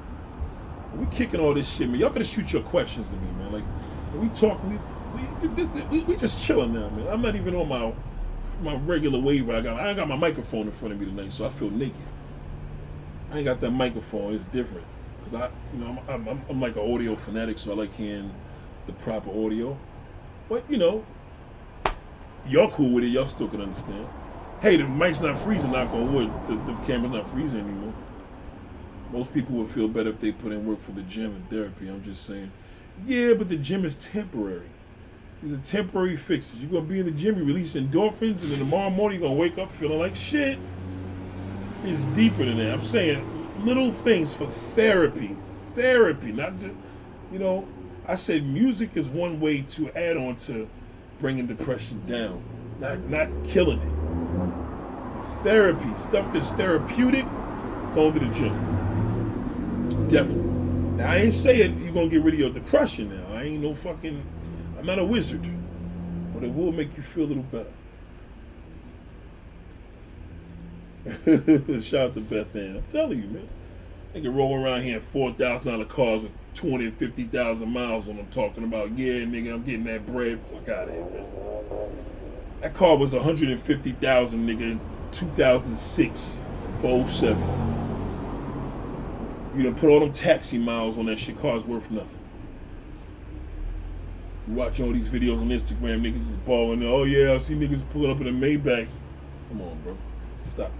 We 0.98 1.06
kicking 1.06 1.40
all 1.40 1.54
this 1.54 1.72
shit, 1.72 1.88
man. 1.88 2.00
Y'all 2.00 2.10
gotta 2.10 2.24
shoot 2.24 2.52
your 2.52 2.62
questions 2.62 3.08
to 3.08 3.16
me, 3.16 3.30
man. 3.38 3.52
Like 3.52 3.64
we 4.20 4.28
talk, 4.30 4.62
we 4.64 4.78
we, 5.12 5.64
we, 5.90 6.02
we 6.02 6.16
just 6.16 6.44
chilling 6.44 6.72
now, 6.72 6.90
man. 6.90 7.06
I'm 7.08 7.22
not 7.22 7.36
even 7.36 7.54
on 7.54 7.68
my 7.68 7.92
my 8.62 8.74
regular 8.84 9.20
wave. 9.20 9.48
I 9.50 9.60
got 9.60 9.80
I 9.80 9.94
got 9.94 10.08
my 10.08 10.16
microphone 10.16 10.62
in 10.62 10.72
front 10.72 10.94
of 10.94 11.00
me 11.00 11.06
tonight, 11.06 11.32
so 11.32 11.46
I 11.46 11.50
feel 11.50 11.70
naked. 11.70 11.94
I 13.30 13.38
ain't 13.38 13.44
got 13.44 13.60
that 13.60 13.70
microphone. 13.70 14.34
It's 14.34 14.44
different 14.46 14.86
because 15.18 15.34
I, 15.34 15.50
you 15.72 15.78
know, 15.78 16.02
I'm, 16.08 16.28
I'm, 16.28 16.42
I'm 16.48 16.60
like 16.60 16.76
an 16.76 16.92
audio 16.92 17.14
fanatic, 17.16 17.58
so 17.58 17.72
I 17.72 17.74
like 17.76 17.94
hearing 17.94 18.32
the 18.86 18.92
proper 18.92 19.30
audio. 19.30 19.76
But 20.48 20.68
you 20.68 20.76
know, 20.76 21.04
y'all 22.48 22.70
cool 22.70 22.90
with 22.90 23.04
it. 23.04 23.08
Y'all 23.08 23.26
still 23.28 23.48
can 23.48 23.60
understand. 23.60 24.06
Hey, 24.60 24.76
the 24.76 24.88
mic's 24.88 25.20
not 25.20 25.38
freezing. 25.38 25.72
Knock 25.72 25.94
on 25.94 26.12
wood. 26.12 26.32
The, 26.46 26.56
the 26.56 26.74
camera's 26.76 27.12
not 27.12 27.28
freezing 27.28 27.60
anymore. 27.60 27.94
Most 29.10 29.32
people 29.32 29.56
would 29.56 29.70
feel 29.70 29.88
better 29.88 30.10
if 30.10 30.20
they 30.20 30.32
put 30.32 30.52
in 30.52 30.66
work 30.66 30.80
for 30.80 30.92
the 30.92 31.02
gym 31.02 31.36
and 31.36 31.48
therapy. 31.50 31.88
I'm 31.88 32.02
just 32.02 32.24
saying. 32.26 32.52
Yeah, 32.96 33.34
but 33.34 33.48
the 33.48 33.56
gym 33.58 33.84
is 33.84 33.96
temporary. 33.96 34.70
These 35.42 35.54
are 35.54 35.58
temporary 35.58 36.16
fixes. 36.16 36.56
You're 36.56 36.70
gonna 36.70 36.86
be 36.86 37.00
in 37.00 37.06
the 37.06 37.12
gym, 37.12 37.36
you 37.38 37.44
release 37.44 37.74
endorphins, 37.74 38.42
and 38.42 38.52
then 38.52 38.58
tomorrow 38.60 38.90
morning 38.90 39.20
you're 39.20 39.28
gonna 39.28 39.40
wake 39.40 39.58
up 39.58 39.72
feeling 39.72 39.98
like 40.00 40.16
shit. 40.16 40.60
It's 41.82 42.04
deeper 42.06 42.44
than 42.44 42.58
that. 42.58 42.72
I'm 42.72 42.82
saying 42.82 43.26
little 43.54 43.92
things 43.92 44.34
for 44.34 44.48
therapy. 44.50 45.42
Therapy, 45.74 46.32
not 46.32 46.58
just, 46.58 46.76
you 47.30 47.38
know. 47.38 47.70
I 48.06 48.16
said 48.16 48.46
music 48.46 48.96
is 48.96 49.08
one 49.08 49.40
way 49.40 49.62
to 49.62 49.90
add 49.92 50.16
on 50.16 50.36
to 50.36 50.70
bringing 51.18 51.46
depression 51.46 52.04
down, 52.06 52.44
not 52.78 53.06
not 53.08 53.42
killing 53.44 53.82
it. 53.82 54.03
Therapy, 55.44 55.96
stuff 55.96 56.32
that's 56.32 56.52
therapeutic, 56.52 57.32
going 57.92 58.14
to 58.14 58.20
the 58.20 58.28
gym. 58.28 58.58
Definitely. 60.08 60.54
Now 60.96 61.10
I 61.12 61.18
ain't 61.18 61.34
saying 61.34 61.80
you're 61.80 61.94
gonna 61.94 62.10
get 62.10 62.22
rid 62.22 62.34
of 62.34 62.40
your 62.40 62.50
depression 62.50 63.10
now. 63.10 63.28
I 63.34 63.44
ain't 63.44 63.62
no 63.62 63.74
fucking 63.74 64.28
I'm 64.78 64.86
not 64.86 65.00
a 65.00 65.04
wizard, 65.06 65.48
but 66.32 66.44
it 66.44 66.52
will 66.54 66.72
make 66.72 66.96
you 66.96 67.02
feel 67.04 67.24
a 67.24 67.26
little 67.32 67.44
better. 67.44 67.74
Shout 71.80 72.10
out 72.10 72.14
to 72.14 72.22
Beth 72.22 72.56
Ann. 72.56 72.76
I'm 72.76 72.84
telling 72.86 73.20
you, 73.20 73.28
man. 73.28 73.50
They 74.12 74.22
can 74.22 74.34
roll 74.34 74.62
around 74.62 74.82
here 74.82 74.96
in 74.96 75.02
four 75.02 75.32
thousand 75.34 75.72
dollar 75.72 75.86
cars 75.86 76.24
with 76.24 76.32
two 76.54 76.70
hundred 76.70 76.98
fifty 76.98 77.26
thousand 77.28 77.70
miles 77.70 78.08
on 78.08 78.16
them 78.16 78.28
talking 78.28 78.64
about, 78.64 78.96
yeah, 78.98 79.20
nigga, 79.20 79.54
I'm 79.54 79.64
getting 79.64 79.84
that 79.84 80.06
bread. 80.06 80.42
Fuck 80.48 80.68
out 80.68 80.88
of 80.88 80.94
here, 80.94 81.06
man. 81.06 81.26
That 82.64 82.72
car 82.72 82.96
was 82.96 83.12
150,000, 83.12 84.48
nigga, 84.48 84.60
in 84.62 84.80
2006 85.12 86.40
for 86.80 87.06
07. 87.06 87.38
You 89.54 89.64
done 89.64 89.74
put 89.74 89.90
all 89.90 90.00
them 90.00 90.14
taxi 90.14 90.56
miles 90.56 90.96
on 90.96 91.04
that 91.04 91.18
shit, 91.18 91.38
car's 91.42 91.66
worth 91.66 91.90
nothing. 91.90 92.18
You 94.48 94.54
watch 94.54 94.80
all 94.80 94.94
these 94.94 95.08
videos 95.08 95.42
on 95.42 95.50
Instagram, 95.50 96.00
niggas 96.00 96.16
is 96.16 96.36
balling. 96.38 96.82
Oh 96.84 97.04
yeah, 97.04 97.34
I 97.34 97.38
see 97.38 97.54
niggas 97.54 97.82
pulling 97.90 98.10
up 98.10 98.22
in 98.22 98.28
a 98.28 98.32
Maybach. 98.32 98.88
Come 99.50 99.60
on, 99.60 99.78
bro. 99.82 99.98
Stop. 100.48 100.72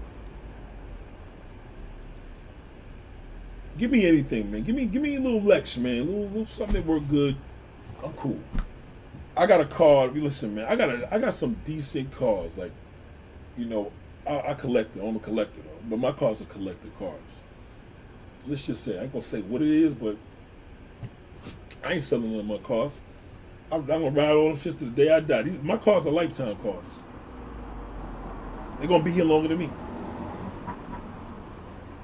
Give 3.77 3.91
me 3.91 4.07
anything, 4.07 4.51
man. 4.51 4.63
Give 4.63 4.75
me 4.75 4.87
give 4.87 5.03
me 5.03 5.17
a 5.17 5.19
little 5.19 5.43
Lex, 5.43 5.77
man. 5.77 5.99
A 5.99 6.03
little, 6.03 6.23
little 6.29 6.45
something 6.47 6.83
that 6.83 7.07
good. 7.07 7.35
I'm 8.03 8.13
cool. 8.13 8.39
I 9.37 9.45
got 9.47 9.61
a 9.61 9.65
car. 9.65 10.07
Listen, 10.07 10.55
man. 10.55 10.65
I 10.67 10.75
got 10.75 10.89
a 10.89 11.13
I 11.13 11.19
got 11.19 11.33
some 11.33 11.55
decent 11.65 12.15
cars. 12.15 12.57
Like, 12.57 12.71
you 13.57 13.65
know, 13.65 13.91
I, 14.27 14.51
I 14.51 14.53
collect 14.53 14.95
it. 14.95 15.01
I'm 15.01 15.15
a 15.15 15.19
collector, 15.19 15.61
though. 15.61 15.79
But 15.89 15.99
my 15.99 16.11
cars 16.11 16.41
are 16.41 16.45
collector 16.45 16.89
cars. 16.99 17.19
Let's 18.47 18.65
just 18.65 18.83
say 18.83 18.97
I 18.97 19.03
ain't 19.03 19.11
gonna 19.11 19.23
say 19.23 19.41
what 19.41 19.61
it 19.61 19.69
is, 19.69 19.93
but 19.93 20.17
I 21.83 21.93
ain't 21.93 22.03
selling 22.03 22.31
none 22.31 22.41
of 22.41 22.45
my 22.45 22.57
cars. 22.59 22.99
I'm, 23.71 23.81
I'm 23.81 23.87
gonna 23.87 24.11
ride 24.11 24.31
all 24.31 24.49
them 24.49 24.57
shits 24.57 24.79
to 24.79 24.85
the 24.85 24.91
day 24.91 25.09
I 25.09 25.19
die. 25.19 25.43
These, 25.43 25.61
my 25.61 25.77
cars 25.77 26.05
are 26.05 26.11
lifetime 26.11 26.55
cars. 26.57 26.85
They're 28.79 28.87
gonna 28.87 29.03
be 29.03 29.11
here 29.11 29.25
longer 29.25 29.49
than 29.49 29.59
me. 29.59 29.69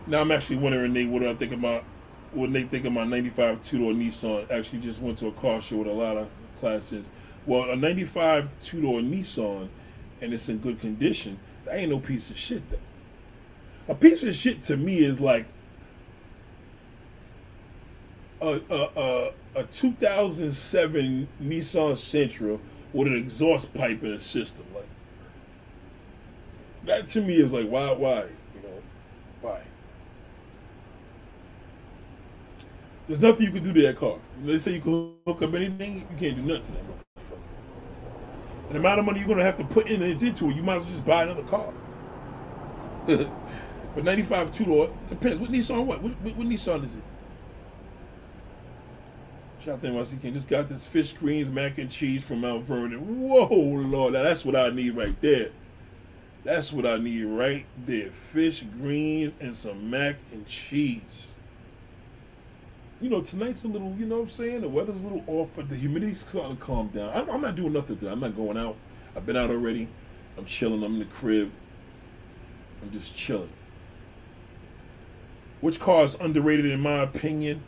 Now 0.07 0.21
I'm 0.21 0.31
actually 0.31 0.57
wondering, 0.57 0.93
Nate, 0.93 1.09
what 1.09 1.19
do 1.19 1.29
I 1.29 1.35
think 1.35 1.53
about 1.53 1.83
what 2.31 2.51
they 2.51 2.63
think 2.63 2.85
of 2.85 2.93
my 2.93 3.05
95 3.05 3.61
two-door 3.61 3.93
Nissan? 3.93 4.49
Actually, 4.51 4.79
just 4.79 5.01
went 5.01 5.17
to 5.19 5.27
a 5.27 5.31
car 5.33 5.61
show 5.61 5.77
with 5.77 5.87
a 5.87 5.91
lot 5.93 6.17
of 6.17 6.29
classes. 6.55 7.09
Well, 7.45 7.71
a 7.71 7.75
95 7.75 8.57
two-door 8.59 9.01
Nissan, 9.01 9.71
and 10.21 10.33
it's 10.33 10.49
in 10.49 10.59
good 10.59 10.79
condition. 10.79 11.39
That 11.65 11.77
ain't 11.77 11.91
no 11.91 11.99
piece 11.99 12.29
of 12.29 12.37
shit 12.37 12.69
though. 12.69 12.77
A 13.87 13.95
piece 13.95 14.23
of 14.23 14.35
shit 14.35 14.63
to 14.63 14.77
me 14.77 14.99
is 14.99 15.19
like 15.19 15.47
a 18.41 18.61
a 18.69 18.89
a, 19.01 19.31
a 19.55 19.63
2007 19.65 21.29
Nissan 21.41 21.93
Sentra 21.93 22.61
with 22.93 23.07
an 23.07 23.17
exhaust 23.17 23.73
pipe 23.73 24.03
in 24.03 24.13
a 24.13 24.19
system. 24.19 24.67
Like 24.73 24.91
that 26.83 27.07
to 27.09 27.21
me 27.21 27.35
is 27.39 27.53
like 27.53 27.67
why 27.67 27.91
why 27.93 28.29
you 28.53 28.61
know 28.61 28.83
why. 29.41 29.63
There's 33.07 33.21
nothing 33.21 33.45
you 33.47 33.51
can 33.51 33.63
do 33.63 33.73
to 33.73 33.81
that 33.83 33.97
car. 33.97 34.19
They 34.35 34.57
say 34.59 34.73
you 34.73 34.81
can 34.81 35.15
hook 35.27 35.41
up 35.41 35.53
anything, 35.53 36.07
you 36.09 36.17
can't 36.17 36.35
do 36.37 36.43
nothing 36.43 36.63
to 36.63 36.71
that 36.73 36.87
motherfucker. 36.87 37.10
And 38.71 38.77
the 38.77 38.87
amount 38.87 38.99
of 38.99 39.05
money 39.05 39.19
you're 39.19 39.27
gonna 39.27 39.43
have 39.43 39.57
to 39.57 39.65
put 39.65 39.89
in 39.89 40.01
into 40.01 40.49
it, 40.49 40.55
you 40.55 40.63
might 40.63 40.77
as 40.77 40.83
well 40.83 40.91
just 40.93 41.05
buy 41.05 41.23
another 41.23 41.43
car. 41.43 41.73
but 43.05 44.05
95 44.05 44.49
two 44.49 44.63
door 44.63 44.89
depends. 45.09 45.39
What 45.41 45.51
Nissan? 45.51 45.83
What? 45.83 46.01
What, 46.01 46.13
what, 46.21 46.37
what 46.37 46.47
Nissan 46.47 46.85
is 46.85 46.95
it? 46.95 47.01
Shout 49.59 49.73
out 49.73 49.81
to 49.81 49.87
NYC. 49.89 50.31
Just 50.31 50.47
got 50.47 50.69
this 50.69 50.85
fish 50.85 51.11
greens 51.11 51.49
mac 51.49 51.79
and 51.79 51.91
cheese 51.91 52.25
from 52.25 52.39
Mount 52.39 52.63
Vernon. 52.63 53.27
Whoa, 53.27 53.49
Lord, 53.49 54.13
that's 54.13 54.45
what 54.45 54.55
I 54.55 54.69
need 54.69 54.95
right 54.95 55.19
there. 55.19 55.49
That's 56.45 56.71
what 56.71 56.85
I 56.85 56.95
need 56.95 57.25
right 57.25 57.65
there. 57.85 58.09
Fish 58.09 58.63
greens 58.79 59.35
and 59.41 59.53
some 59.53 59.89
mac 59.89 60.15
and 60.31 60.47
cheese. 60.47 61.30
You 63.01 63.09
know, 63.09 63.21
tonight's 63.21 63.63
a 63.63 63.67
little, 63.67 63.95
you 63.97 64.05
know 64.05 64.17
what 64.17 64.25
I'm 64.25 64.29
saying? 64.29 64.61
The 64.61 64.69
weather's 64.69 65.01
a 65.01 65.07
little 65.07 65.23
off, 65.25 65.49
but 65.55 65.67
the 65.67 65.75
humidity's 65.75 66.21
starting 66.21 66.55
to 66.55 66.63
calm 66.63 66.89
down. 66.89 67.09
I'm, 67.09 67.27
I'm 67.31 67.41
not 67.41 67.55
doing 67.55 67.73
nothing 67.73 67.97
today. 67.97 68.11
I'm 68.11 68.19
not 68.19 68.35
going 68.35 68.57
out. 68.57 68.77
I've 69.15 69.25
been 69.25 69.35
out 69.35 69.49
already. 69.49 69.87
I'm 70.37 70.45
chilling. 70.45 70.83
I'm 70.83 70.93
in 70.93 70.99
the 70.99 71.05
crib. 71.05 71.51
I'm 72.83 72.91
just 72.91 73.17
chilling. 73.17 73.49
Which 75.61 75.79
car 75.79 76.03
is 76.03 76.13
underrated 76.15 76.67
in 76.67 76.79
my 76.79 76.99
opinion? 76.99 77.63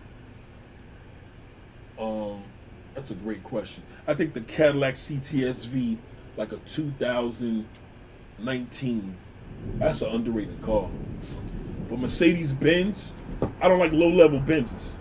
Um, 1.97 2.43
that's 2.93 3.09
a 3.09 3.15
great 3.15 3.43
question. 3.43 3.83
I 4.07 4.13
think 4.13 4.35
the 4.35 4.41
Cadillac 4.41 4.93
CTSV, 4.93 5.97
like 6.37 6.51
a 6.51 6.57
2019, 6.57 9.17
that's 9.79 10.01
an 10.03 10.09
underrated 10.09 10.61
car. 10.61 10.91
But 11.89 11.99
Mercedes 11.99 12.53
Benz, 12.53 13.15
I 13.61 13.67
don't 13.67 13.79
like 13.79 13.93
low 13.93 14.09
level 14.09 14.39
Benzes. 14.39 14.97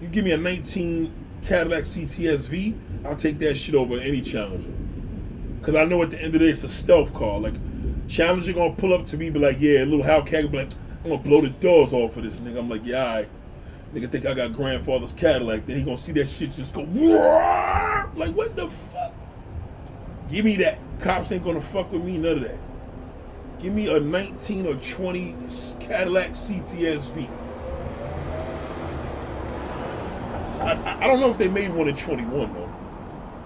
You 0.00 0.08
give 0.08 0.24
me 0.24 0.32
a 0.32 0.36
19 0.36 1.12
Cadillac 1.42 1.84
CTSV, 1.84 2.76
I'll 3.04 3.16
take 3.16 3.38
that 3.38 3.56
shit 3.56 3.74
over 3.74 3.98
any 3.98 4.20
Challenger. 4.20 4.68
Cause 5.62 5.74
I 5.74 5.84
know 5.84 6.02
at 6.02 6.10
the 6.10 6.18
end 6.18 6.26
of 6.26 6.32
the 6.34 6.38
day 6.40 6.48
it's 6.50 6.64
a 6.64 6.68
stealth 6.68 7.14
car. 7.14 7.40
Like 7.40 7.54
Challenger 8.08 8.52
gonna 8.52 8.74
pull 8.74 8.92
up 8.92 9.06
to 9.06 9.16
me, 9.16 9.30
be 9.30 9.38
like, 9.38 9.58
yeah, 9.58 9.80
little 9.84 10.02
Hellcat, 10.02 10.50
be 10.50 10.58
like, 10.58 10.72
I'm 11.04 11.10
gonna 11.10 11.22
blow 11.22 11.40
the 11.40 11.48
doors 11.48 11.92
off 11.92 12.16
of 12.16 12.24
this 12.24 12.40
nigga. 12.40 12.58
I'm 12.58 12.68
like, 12.68 12.84
yeah, 12.84 12.98
all 12.98 13.14
right. 13.16 13.28
Nigga 13.94 14.10
think 14.10 14.26
I 14.26 14.34
got 14.34 14.52
grandfather's 14.52 15.12
Cadillac. 15.12 15.66
Then 15.66 15.76
he 15.78 15.82
gonna 15.82 15.96
see 15.96 16.12
that 16.12 16.28
shit 16.28 16.52
just 16.52 16.74
go, 16.74 16.82
like 16.82 18.34
what 18.34 18.54
the 18.54 18.68
fuck? 18.68 19.14
Give 20.30 20.44
me 20.44 20.56
that. 20.56 20.78
Cops 21.00 21.32
ain't 21.32 21.44
gonna 21.44 21.60
fuck 21.60 21.90
with 21.90 22.02
me. 22.04 22.18
None 22.18 22.38
of 22.38 22.42
that. 22.42 22.58
Give 23.60 23.72
me 23.72 23.88
a 23.88 23.98
19 23.98 24.66
or 24.66 24.74
20 24.74 25.36
Cadillac 25.80 26.32
CTSV. 26.32 27.45
I, 30.66 31.04
I, 31.04 31.06
don't 31.06 31.20
know 31.20 31.30
if 31.30 31.38
they 31.38 31.46
made 31.46 31.72
one 31.72 31.86
in 31.86 31.96
21 31.96 32.52
though. 32.52 32.68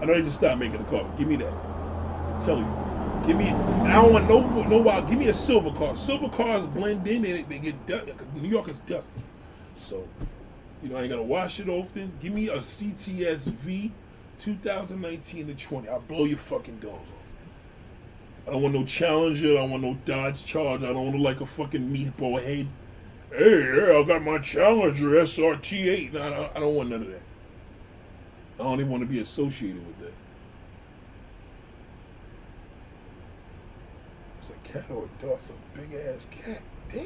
I 0.01 0.07
know 0.07 0.15
they 0.15 0.23
just 0.23 0.37
stopped 0.37 0.59
making 0.59 0.79
the 0.79 0.91
car. 0.91 1.05
Give 1.19 1.29
me 1.29 1.37
that. 1.37 1.53
I'm 1.53 2.41
telling 2.41 2.65
you. 2.65 3.27
Give 3.27 3.37
me. 3.37 3.51
I 3.51 4.01
don't 4.01 4.13
want 4.15 4.27
no 4.27 4.41
no 4.63 4.79
wild. 4.79 5.07
Give 5.07 5.19
me 5.19 5.29
a 5.29 5.35
silver 5.35 5.71
car. 5.73 5.99
Silver 5.99 6.31
cars 6.31 6.67
blend 6.67 7.07
in 7.07 7.25
and 7.27 7.47
they 7.47 7.59
get 7.59 8.35
New 8.35 8.49
York 8.49 8.69
is 8.69 8.81
dusty, 8.81 9.21
so 9.77 10.09
you 10.83 10.89
know 10.89 10.97
I 10.97 11.03
ain't 11.03 11.11
gotta 11.11 11.23
wash 11.23 11.61
it 11.61 11.69
often. 11.69 12.11
Give 12.23 12.33
me 12.33 12.49
a 12.49 12.57
CTSV 12.57 13.91
2019 14.39 15.47
to 15.49 15.55
20. 15.55 15.89
I'll 15.91 16.01
blow 16.01 16.25
your 16.25 16.39
fucking 16.39 16.79
doors 16.79 16.95
off. 16.95 18.49
I 18.49 18.53
don't 18.53 18.63
want 18.63 18.75
no 18.75 18.85
Challenger. 18.85 19.59
I 19.59 19.61
don't 19.61 19.71
want 19.71 19.83
no 19.83 19.99
Dodge 20.07 20.47
Charger. 20.47 20.87
I 20.87 20.95
don't 20.95 21.05
want 21.05 21.17
to 21.17 21.23
like 21.23 21.43
a 21.43 21.47
fucking 21.47 21.91
meatball 21.91 22.43
head 22.43 22.67
hey, 23.33 23.77
yeah, 23.77 23.99
I 23.99 24.03
got 24.03 24.23
my 24.23 24.39
Challenger 24.39 25.11
SRT8. 25.11 26.13
No, 26.13 26.51
I 26.55 26.59
don't, 26.59 26.75
want 26.75 26.91
none 26.91 27.03
of 27.03 27.09
that. 27.09 27.23
I 28.59 28.63
don't 28.63 28.81
even 28.81 28.91
want 28.91 29.03
to 29.03 29.09
be 29.09 29.21
associated 29.21 29.87
with 29.87 29.99
that. 30.01 30.13
It's 34.41 34.51
a 34.51 34.55
cat 34.73 34.85
or 34.91 35.05
a 35.05 35.23
dog. 35.23 35.39
It's 35.39 35.51
a 35.51 35.79
big 35.79 35.95
ass 35.95 36.27
cat. 36.31 36.63
Damn. 36.93 37.05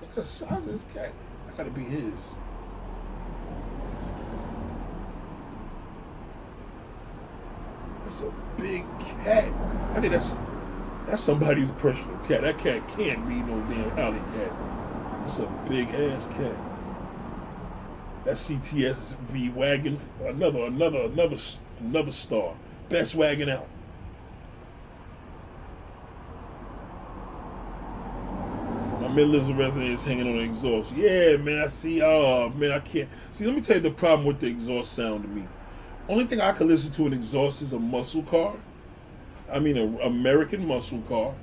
Look 0.00 0.10
at 0.10 0.14
the 0.16 0.26
size 0.26 0.66
of 0.66 0.72
this 0.72 0.84
cat. 0.94 1.12
I 1.48 1.56
gotta 1.56 1.70
be 1.70 1.82
his. 1.82 2.12
That's 8.04 8.20
a 8.22 8.32
big 8.56 8.84
cat. 9.24 9.52
I 9.94 10.00
think 10.00 10.12
that's 10.12 10.34
that's 11.06 11.22
somebody's 11.22 11.70
personal 11.72 12.18
cat. 12.26 12.42
That 12.42 12.58
cat 12.58 12.86
can't 12.96 13.26
be 13.28 13.34
no 13.34 13.60
damn 13.68 13.98
alley 13.98 14.22
cat. 14.34 14.52
It's 15.26 15.40
a 15.40 15.50
big 15.68 15.92
ass 15.92 16.28
cat. 16.28 16.54
That 18.24 18.36
CTSV 18.36 19.52
wagon, 19.54 19.98
another, 20.24 20.66
another, 20.66 21.00
another, 21.00 21.36
another 21.80 22.12
star. 22.12 22.54
Best 22.90 23.16
wagon 23.16 23.48
out. 23.48 23.66
My 29.00 29.08
Midlands 29.08 29.50
resident 29.50 29.94
is 29.94 30.04
hanging 30.04 30.28
on 30.28 30.36
the 30.36 30.44
exhaust. 30.44 30.94
Yeah, 30.94 31.38
man, 31.38 31.60
I 31.60 31.66
see. 31.66 32.00
Oh, 32.02 32.50
man, 32.50 32.70
I 32.70 32.78
can't. 32.78 33.08
See, 33.32 33.46
let 33.46 33.56
me 33.56 33.62
tell 33.62 33.78
you 33.78 33.82
the 33.82 33.90
problem 33.90 34.28
with 34.28 34.38
the 34.38 34.46
exhaust 34.46 34.92
sound 34.92 35.24
to 35.24 35.28
me. 35.28 35.44
Only 36.08 36.26
thing 36.26 36.40
I 36.40 36.52
can 36.52 36.68
listen 36.68 36.92
to 36.92 37.06
an 37.06 37.12
exhaust 37.12 37.62
is 37.62 37.72
a 37.72 37.80
muscle 37.80 38.22
car. 38.22 38.54
I 39.50 39.58
mean, 39.58 39.76
an 39.76 39.98
American 40.02 40.64
muscle 40.64 41.02
car. 41.08 41.34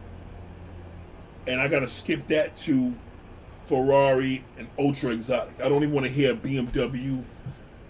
And 1.47 1.59
I 1.59 1.67
got 1.67 1.81
to 1.81 1.89
skip 1.89 2.25
that 2.29 2.55
to 2.59 2.93
Ferrari, 3.65 4.43
and 4.57 4.67
ultra 4.77 5.11
exotic. 5.11 5.53
I 5.59 5.69
don't 5.69 5.83
even 5.83 5.93
want 5.93 6.05
to 6.05 6.11
hear 6.11 6.35
BMW. 6.35 7.23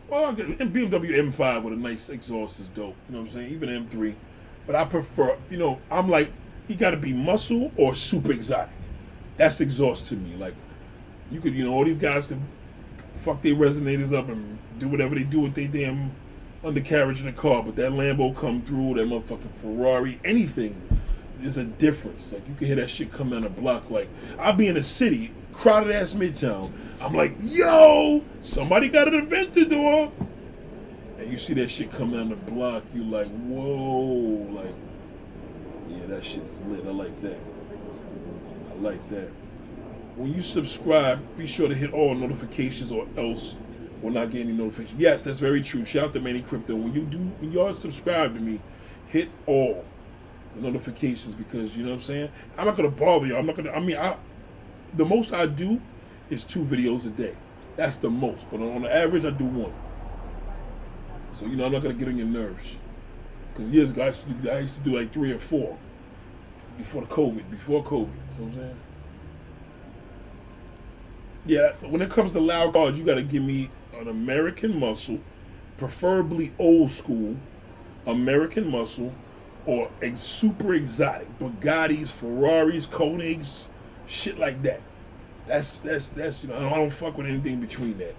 Well, 0.09 0.33
BMW 0.33 1.31
M5 1.31 1.63
with 1.63 1.73
a 1.73 1.77
nice 1.77 2.09
exhaust 2.09 2.59
is 2.59 2.67
dope. 2.69 2.95
You 3.09 3.15
know 3.15 3.21
what 3.21 3.27
I'm 3.27 3.33
saying? 3.33 3.51
Even 3.51 3.69
M3. 3.69 4.13
But 4.67 4.75
I 4.75 4.85
prefer, 4.85 5.35
you 5.49 5.57
know, 5.57 5.79
I'm 5.89 6.09
like, 6.09 6.31
he 6.67 6.75
got 6.75 6.91
to 6.91 6.97
be 6.97 7.13
muscle 7.13 7.71
or 7.75 7.95
super 7.95 8.31
exotic. 8.31 8.75
That's 9.37 9.59
exhaust 9.59 10.07
to 10.07 10.15
me. 10.15 10.35
Like, 10.35 10.53
you 11.31 11.39
could, 11.39 11.53
you 11.53 11.63
know, 11.63 11.73
all 11.73 11.83
these 11.83 11.97
guys 11.97 12.27
can 12.27 12.41
fuck 13.21 13.41
their 13.41 13.55
resonators 13.55 14.13
up 14.13 14.29
and 14.29 14.57
do 14.79 14.87
whatever 14.87 15.15
they 15.15 15.23
do 15.23 15.39
with 15.39 15.55
their 15.55 15.67
damn 15.67 16.11
undercarriage 16.63 17.19
in 17.19 17.25
the 17.25 17.31
car. 17.31 17.63
But 17.63 17.75
that 17.77 17.91
Lambo 17.91 18.35
come 18.35 18.61
through, 18.61 18.95
that 18.95 19.07
motherfucking 19.07 19.49
Ferrari, 19.61 20.19
anything, 20.23 20.75
there's 21.43 21.57
a 21.57 21.63
difference. 21.63 22.31
Like, 22.31 22.47
you 22.47 22.55
can 22.55 22.67
hear 22.67 22.75
that 22.77 22.89
shit 22.89 23.11
come 23.11 23.29
down 23.29 23.41
the 23.41 23.49
block. 23.49 23.89
Like, 23.89 24.09
I'll 24.39 24.53
be 24.53 24.67
in 24.67 24.77
a 24.77 24.83
city 24.83 25.31
crowded 25.51 25.91
ass 25.93 26.13
Midtown. 26.13 26.71
I'm 27.01 27.13
like, 27.13 27.33
yo, 27.43 28.23
somebody 28.41 28.89
got 28.89 29.07
an 29.07 29.15
event 29.15 29.53
to 29.53 29.65
do. 29.65 30.11
And 31.19 31.31
you 31.31 31.37
see 31.37 31.53
that 31.55 31.69
shit 31.69 31.91
come 31.91 32.11
down 32.11 32.29
the 32.29 32.35
block, 32.35 32.83
you 32.93 33.03
like, 33.03 33.27
whoa, 33.27 34.51
like, 34.53 34.73
yeah, 35.89 36.05
that 36.07 36.23
shit 36.23 36.41
lit. 36.69 36.85
I 36.85 36.91
like 36.91 37.21
that. 37.21 37.37
I 38.71 38.81
like 38.81 39.09
that. 39.09 39.29
When 40.15 40.33
you 40.33 40.43
subscribe, 40.43 41.19
be 41.37 41.45
sure 41.45 41.67
to 41.67 41.75
hit 41.75 41.93
all 41.93 42.15
notifications 42.15 42.91
or 42.91 43.07
else 43.17 43.55
will 44.01 44.11
not 44.11 44.31
get 44.31 44.41
any 44.41 44.53
notification. 44.53 44.99
Yes, 44.99 45.23
that's 45.23 45.39
very 45.39 45.61
true. 45.61 45.85
Shout 45.85 46.05
out 46.05 46.13
to 46.13 46.19
Manny 46.19 46.41
Crypto. 46.41 46.75
When 46.75 46.93
you 46.93 47.01
do, 47.01 47.17
when 47.17 47.51
y'all 47.51 47.73
subscribe 47.73 48.33
to 48.35 48.39
me, 48.39 48.59
hit 49.07 49.29
all 49.45 49.85
notifications 50.55 51.35
because 51.35 51.75
you 51.75 51.83
know 51.83 51.89
what 51.89 51.95
I'm 51.95 52.01
saying. 52.01 52.29
I'm 52.57 52.65
not 52.65 52.75
gonna 52.75 52.89
bother 52.89 53.25
you. 53.27 53.37
I'm 53.37 53.45
not 53.45 53.55
gonna. 53.55 53.71
I 53.71 53.79
mean, 53.79 53.97
I 53.97 54.17
the 54.93 55.05
most 55.05 55.33
I 55.33 55.45
do 55.45 55.81
is 56.29 56.43
two 56.43 56.63
videos 56.63 57.05
a 57.05 57.09
day. 57.09 57.35
That's 57.75 57.97
the 57.97 58.09
most. 58.09 58.49
But 58.51 58.61
on 58.61 58.83
the 58.83 58.95
average, 58.95 59.25
I 59.25 59.31
do 59.31 59.45
one. 59.45 59.73
So 61.31 61.45
you 61.45 61.55
know, 61.55 61.65
I'm 61.65 61.71
not 61.71 61.81
gonna 61.81 61.95
get 61.95 62.07
on 62.07 62.17
your 62.17 62.27
nerves. 62.27 62.65
Because 63.53 63.69
years 63.69 63.91
ago, 63.91 64.03
I 64.03 64.07
used, 64.07 64.27
to 64.27 64.33
do, 64.33 64.49
I 64.49 64.59
used 64.59 64.77
to 64.77 64.81
do 64.81 64.97
like 64.97 65.13
three 65.13 65.31
or 65.31 65.39
four 65.39 65.77
before 66.77 67.01
the 67.01 67.07
COVID. 67.07 67.49
Before 67.51 67.83
COVID, 67.83 68.09
so 68.35 68.43
I'm 68.43 68.53
saying. 68.53 68.75
Yeah, 71.45 71.73
when 71.81 72.01
it 72.01 72.09
comes 72.09 72.31
to 72.31 72.39
loud 72.39 72.73
cars, 72.73 72.97
you 72.97 73.05
got 73.05 73.15
to 73.15 73.23
give 73.23 73.43
me 73.43 73.69
an 73.99 74.07
American 74.07 74.79
muscle, 74.79 75.19
preferably 75.77 76.53
old 76.57 76.89
school 76.89 77.35
American 78.05 78.69
muscle, 78.69 79.13
or 79.65 79.89
super 80.15 80.73
exotic 80.73 81.27
Bugattis, 81.39 82.09
Ferraris, 82.09 82.85
Koenigs, 82.85 83.65
shit 84.07 84.37
like 84.37 84.61
that. 84.63 84.81
That's 85.47 85.79
that's 85.79 86.09
that's 86.09 86.43
you 86.43 86.49
know 86.49 86.55
I 86.55 86.75
don't 86.75 86.91
fuck 86.91 87.17
with 87.17 87.27
anything 87.27 87.59
between 87.59 87.97
that, 87.97 88.15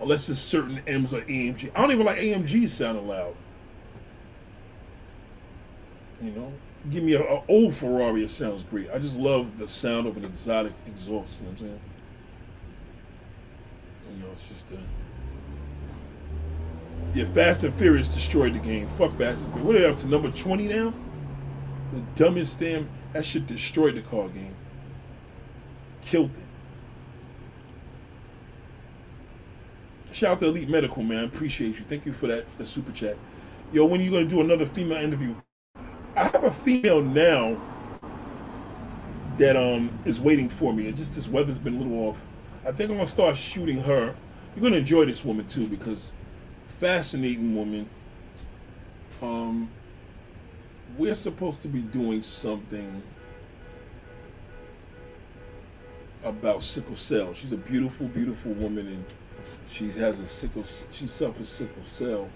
unless 0.00 0.28
it's 0.28 0.40
certain 0.40 0.80
M's 0.86 1.14
or 1.14 1.20
AMG. 1.22 1.70
I 1.74 1.80
don't 1.80 1.92
even 1.92 2.06
like 2.06 2.18
AMG 2.18 2.68
sounding 2.68 3.06
loud. 3.06 3.34
You 6.22 6.30
know, 6.30 6.52
give 6.90 7.04
me 7.04 7.14
an 7.14 7.42
old 7.48 7.74
Ferrari. 7.74 8.24
It 8.24 8.30
sounds 8.30 8.62
great. 8.64 8.90
I 8.90 8.98
just 8.98 9.16
love 9.16 9.58
the 9.58 9.68
sound 9.68 10.06
of 10.06 10.16
an 10.16 10.24
exotic 10.24 10.72
exhaust. 10.86 11.38
You 11.38 11.46
know 11.46 11.50
what 11.50 11.60
I'm 11.60 11.66
saying? 11.66 11.80
You 14.16 14.24
know, 14.24 14.32
it's 14.32 14.48
just 14.48 14.72
a. 14.72 14.78
Yeah, 17.12 17.26
Fast 17.26 17.64
and 17.64 17.74
Furious 17.74 18.08
destroyed 18.08 18.54
the 18.54 18.60
game. 18.60 18.88
Fuck 18.88 19.12
Fast 19.14 19.44
and 19.44 19.52
Furious. 19.52 19.66
What 19.66 19.76
are 19.76 19.80
they 19.80 19.86
up 19.86 19.96
to? 19.98 20.08
Number 20.08 20.30
20 20.30 20.68
now? 20.68 20.94
The 21.92 22.00
dumbest 22.16 22.58
damn. 22.58 22.88
That 23.12 23.24
shit 23.24 23.46
destroyed 23.46 23.96
the 23.96 24.02
car 24.02 24.28
game. 24.28 24.56
Killed 26.02 26.36
it. 26.36 26.48
Shout 30.14 30.32
out 30.32 30.38
to 30.40 30.46
Elite 30.46 30.68
Medical, 30.68 31.02
man. 31.02 31.24
Appreciate 31.24 31.78
you. 31.78 31.84
Thank 31.88 32.06
you 32.06 32.12
for 32.12 32.28
that, 32.28 32.46
the 32.58 32.66
super 32.66 32.92
chat. 32.92 33.18
Yo, 33.72 33.84
when 33.84 34.00
are 34.00 34.04
you 34.04 34.10
gonna 34.10 34.26
do 34.26 34.40
another 34.40 34.66
female 34.66 34.98
interview? 34.98 35.34
I 36.16 36.24
have 36.24 36.44
a 36.44 36.52
female 36.52 37.02
now 37.02 37.60
that 39.38 39.56
um 39.56 39.90
is 40.04 40.20
waiting 40.20 40.48
for 40.48 40.72
me, 40.72 40.86
and 40.88 40.96
just 40.96 41.14
this 41.14 41.28
weather's 41.28 41.58
been 41.58 41.74
a 41.74 41.78
little 41.78 42.08
off. 42.08 42.18
I 42.64 42.72
think 42.72 42.90
I'm 42.90 42.96
gonna 42.96 43.08
start 43.08 43.36
shooting 43.36 43.80
her. 43.82 44.14
You're 44.54 44.62
gonna 44.62 44.76
enjoy 44.76 45.04
this 45.06 45.24
woman 45.24 45.46
too 45.48 45.68
because 45.68 46.12
fascinating 46.78 47.56
woman. 47.56 47.88
Um, 49.22 49.70
we're 50.98 51.14
supposed 51.14 51.62
to 51.62 51.68
be 51.68 51.80
doing 51.80 52.22
something 52.22 53.02
about 56.24 56.62
sickle 56.62 56.96
cell. 56.96 57.34
She's 57.34 57.52
a 57.52 57.56
beautiful, 57.56 58.08
beautiful 58.08 58.52
woman, 58.52 58.86
and 58.86 59.04
she 59.70 59.90
has 59.92 60.18
a 60.20 60.26
sickle. 60.26 60.64
She 60.92 61.06
suffers 61.06 61.48
sickle 61.48 61.84
cell. 61.84 62.28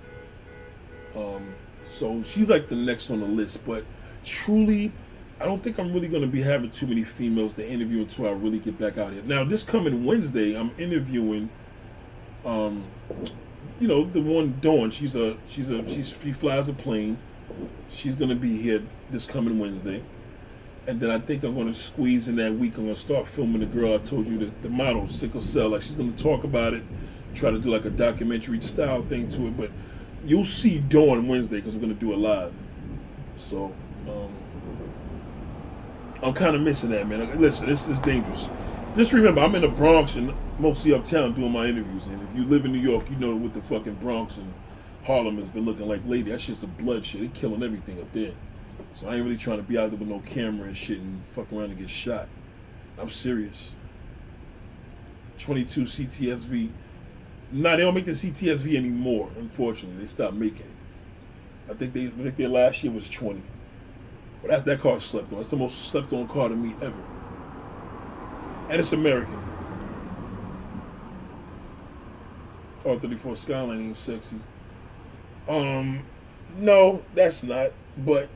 Um, 1.16 1.55
so 1.85 2.23
she's 2.23 2.51
like 2.51 2.69
the 2.69 2.77
next 2.77 3.10
on 3.10 3.20
the 3.20 3.27
list. 3.27 3.65
But 3.65 3.85
truly, 4.24 4.93
I 5.40 5.44
don't 5.44 5.62
think 5.62 5.78
I'm 5.78 5.93
really 5.93 6.09
going 6.09 6.23
to 6.23 6.28
be 6.28 6.43
having 6.43 6.70
too 6.70 6.86
many 6.86 7.05
females 7.05 7.55
to 7.55 7.69
interview 7.69 8.01
until 8.01 8.27
I 8.27 8.32
really 8.32 8.59
get 8.59 8.78
back 8.78 8.98
out 8.98 9.12
here. 9.12 9.23
Now, 9.23 9.44
this 9.44 9.62
coming 9.62 10.05
Wednesday, 10.05 10.56
I'm 10.56 10.73
interviewing, 10.78 11.48
um, 12.44 12.85
you 13.80 13.88
know, 13.88 14.05
the 14.05 14.20
one 14.20 14.59
Dawn. 14.60 14.90
She's 14.90 15.16
a 15.16 15.36
she's 15.50 15.70
a 15.70 15.88
she's, 15.88 16.09
she 16.22 16.32
flies 16.32 16.68
a 16.68 16.72
plane. 16.72 17.16
She's 17.94 18.14
to 18.30 18.36
be 18.36 18.56
here 18.56 18.82
this 19.10 19.26
coming 19.26 19.59
Wednesday. 19.59 20.02
And 20.86 21.00
then 21.00 21.10
I 21.10 21.18
think 21.18 21.44
I'm 21.44 21.55
to 21.66 21.78
squeeze 21.78 22.28
in 22.28 22.36
that 22.36 22.52
week. 22.55 22.78
I'm 22.78 22.84
to 22.94 23.00
start 23.00 23.26
filming 23.28 23.60
the 23.60 23.66
girl 23.66 23.94
I 23.94 23.98
told 23.98 24.26
you, 24.26 24.38
the, 24.38 24.50
the 24.62 24.70
model, 24.70 25.06
sickle 25.09 25.40
cell. 25.42 25.68
Like 25.68 25.82
she's 25.82 25.96
to 26.14 26.22
talk 26.22 26.44
about 26.44 26.74
it, 26.74 26.82
try 27.34 27.50
to 27.50 27.59
do 27.59 27.70
like 27.70 27.84
a 27.84 27.90
documentary 27.90 28.60
style 28.62 29.02
thing 29.02 29.28
to 29.30 29.48
it. 29.48 29.56
But 29.56 29.70
you'll 30.24 30.46
see 30.46 30.78
Dawn 30.78 31.28
Wednesday 31.28 31.56
because 31.56 31.74
we're 31.74 31.82
to 31.94 32.00
do 32.00 32.12
it 32.14 32.18
live. 32.18 32.55
So, 33.36 33.76
um, 34.09 34.32
I'm 36.22 36.34
kind 36.34 36.56
of 36.56 36.62
missing 36.62 36.90
that, 36.90 37.06
man. 37.06 37.40
Listen, 37.40 37.68
this 37.68 37.86
is 37.86 37.98
dangerous. 37.98 38.48
Just 38.98 39.12
remember, 39.12 39.40
I'm 39.42 39.54
in 39.54 39.62
the 39.62 39.68
Bronx 39.68 40.16
and 40.16 40.34
mostly 40.58 40.92
uptown 40.92 41.32
doing 41.32 41.52
my 41.52 41.66
interviews. 41.66 42.04
And 42.06 42.20
if 42.20 42.36
you 42.36 42.44
live 42.44 42.64
in 42.64 42.72
New 42.72 42.80
York, 42.80 43.08
you 43.08 43.14
know 43.14 43.36
what 43.36 43.54
the 43.54 43.62
fucking 43.62 43.94
Bronx 43.94 44.38
and 44.38 44.52
Harlem 45.04 45.36
has 45.36 45.48
been 45.48 45.64
looking 45.64 45.86
like 45.86 46.04
lately. 46.04 46.32
That 46.32 46.40
shit's 46.40 46.64
a 46.64 46.66
bloodshed. 46.66 47.20
They're 47.20 47.28
killing 47.28 47.62
everything 47.62 48.00
up 48.00 48.12
there. 48.12 48.32
So 48.94 49.06
I 49.06 49.14
ain't 49.14 49.22
really 49.22 49.36
trying 49.36 49.58
to 49.58 49.62
be 49.62 49.78
out 49.78 49.90
there 49.90 50.00
with 50.00 50.08
no 50.08 50.18
camera 50.18 50.66
and 50.66 50.76
shit 50.76 50.98
and 50.98 51.24
fuck 51.26 51.52
around 51.52 51.70
and 51.70 51.78
get 51.78 51.88
shot. 51.88 52.26
I'm 52.98 53.08
serious. 53.08 53.72
22 55.38 55.82
CTSV. 55.82 56.68
Nah, 57.52 57.76
they 57.76 57.82
don't 57.82 57.94
make 57.94 58.04
the 58.04 58.10
CTSV 58.10 58.74
anymore. 58.74 59.28
Unfortunately, 59.38 60.02
they 60.02 60.08
stopped 60.08 60.34
making 60.34 60.66
it. 60.66 61.70
I 61.70 61.74
think 61.74 61.92
they 61.92 62.06
I 62.06 62.10
think 62.10 62.34
their 62.34 62.48
last 62.48 62.82
year 62.82 62.92
was 62.92 63.08
20. 63.08 63.40
But 64.42 64.50
that's 64.50 64.64
that 64.64 64.80
car 64.80 64.98
slept 64.98 65.32
on. 65.32 65.38
It's 65.38 65.50
the 65.50 65.56
most 65.56 65.90
slept 65.90 66.12
on 66.12 66.26
car 66.26 66.48
to 66.48 66.56
me 66.56 66.74
ever. 66.82 67.18
And 68.69 68.81
it's 68.81 68.93
American. 68.93 69.39
R34 72.85 73.36
Skyline 73.36 73.81
ain't 73.81 73.97
sexy. 73.97 74.36
Um, 75.49 76.03
no, 76.59 77.03
that's 77.15 77.43
not. 77.43 77.73
But 78.05 78.28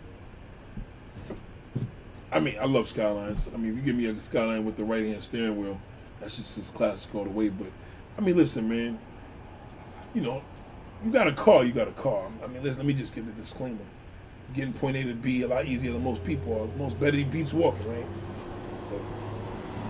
I 2.32 2.40
mean, 2.40 2.56
I 2.60 2.64
love 2.64 2.88
Skylines. 2.88 3.48
I 3.52 3.58
mean, 3.58 3.72
if 3.72 3.76
you 3.76 3.82
give 3.82 3.96
me 3.96 4.06
a 4.06 4.18
Skyline 4.20 4.64
with 4.64 4.76
the 4.76 4.84
right 4.84 5.04
hand 5.04 5.22
steering 5.22 5.60
wheel, 5.60 5.78
that's 6.20 6.36
just 6.36 6.56
as 6.58 6.70
classic 6.70 7.14
all 7.14 7.24
the 7.24 7.30
way. 7.30 7.50
But 7.50 7.68
I 8.16 8.22
mean, 8.22 8.36
listen, 8.36 8.68
man. 8.68 8.98
You 10.14 10.22
know, 10.22 10.42
you 11.04 11.10
got 11.10 11.26
a 11.28 11.32
car, 11.32 11.64
you 11.64 11.72
got 11.72 11.88
a 11.88 11.92
car. 11.92 12.30
I 12.42 12.46
mean, 12.46 12.62
listen, 12.62 12.78
let 12.78 12.86
me 12.86 12.94
just 12.94 13.14
give 13.14 13.26
the 13.26 13.32
disclaimer 13.32 13.78
getting 14.54 14.72
point 14.72 14.96
A 14.96 15.04
to 15.04 15.14
B 15.14 15.42
a 15.42 15.48
lot 15.48 15.66
easier 15.66 15.92
than 15.92 16.04
most 16.04 16.24
people. 16.24 16.70
Most 16.76 16.98
better 17.00 17.16
beats 17.24 17.52
walking, 17.52 17.90
right? 17.90 18.06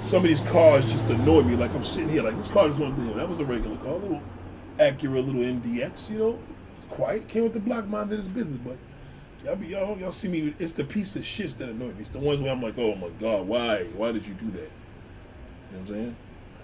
Some 0.02 0.22
of 0.22 0.28
these 0.28 0.40
cars 0.40 0.90
just 0.90 1.06
annoy 1.06 1.42
me. 1.42 1.56
Like 1.56 1.72
I'm 1.74 1.84
sitting 1.84 2.10
here, 2.10 2.22
like 2.22 2.36
this 2.36 2.48
car 2.48 2.68
is 2.68 2.76
one 2.76 2.94
thing. 2.96 3.16
That 3.16 3.28
was 3.28 3.40
a 3.40 3.44
regular 3.44 3.76
car, 3.78 3.92
a 3.92 3.96
little 3.96 4.22
Acura, 4.78 5.24
little 5.24 5.40
MDX. 5.40 6.10
You 6.10 6.18
know, 6.18 6.38
it's 6.76 6.84
quiet. 6.86 7.28
Came 7.28 7.44
with 7.44 7.54
the 7.54 7.60
block, 7.60 7.86
minded 7.86 8.18
his 8.18 8.28
business, 8.28 8.58
but. 8.64 8.76
Y'all, 9.44 9.56
be, 9.56 9.66
y'all, 9.66 9.98
y'all 9.98 10.12
see 10.12 10.28
me. 10.28 10.54
It's 10.60 10.72
the 10.72 10.84
piece 10.84 11.16
of 11.16 11.24
shit 11.26 11.58
that 11.58 11.68
annoy 11.68 11.88
me. 11.88 11.94
It's 11.98 12.10
the 12.10 12.20
ones 12.20 12.40
where 12.40 12.52
I'm 12.52 12.62
like, 12.62 12.78
oh 12.78 12.94
my 12.94 13.08
god, 13.20 13.48
why? 13.48 13.84
Why 13.96 14.12
did 14.12 14.24
you 14.24 14.34
do 14.34 14.50
that? 14.52 14.60
You 14.60 15.78
know 15.78 15.80
what 15.80 15.80
I'm 15.80 15.86
saying? 15.88 16.16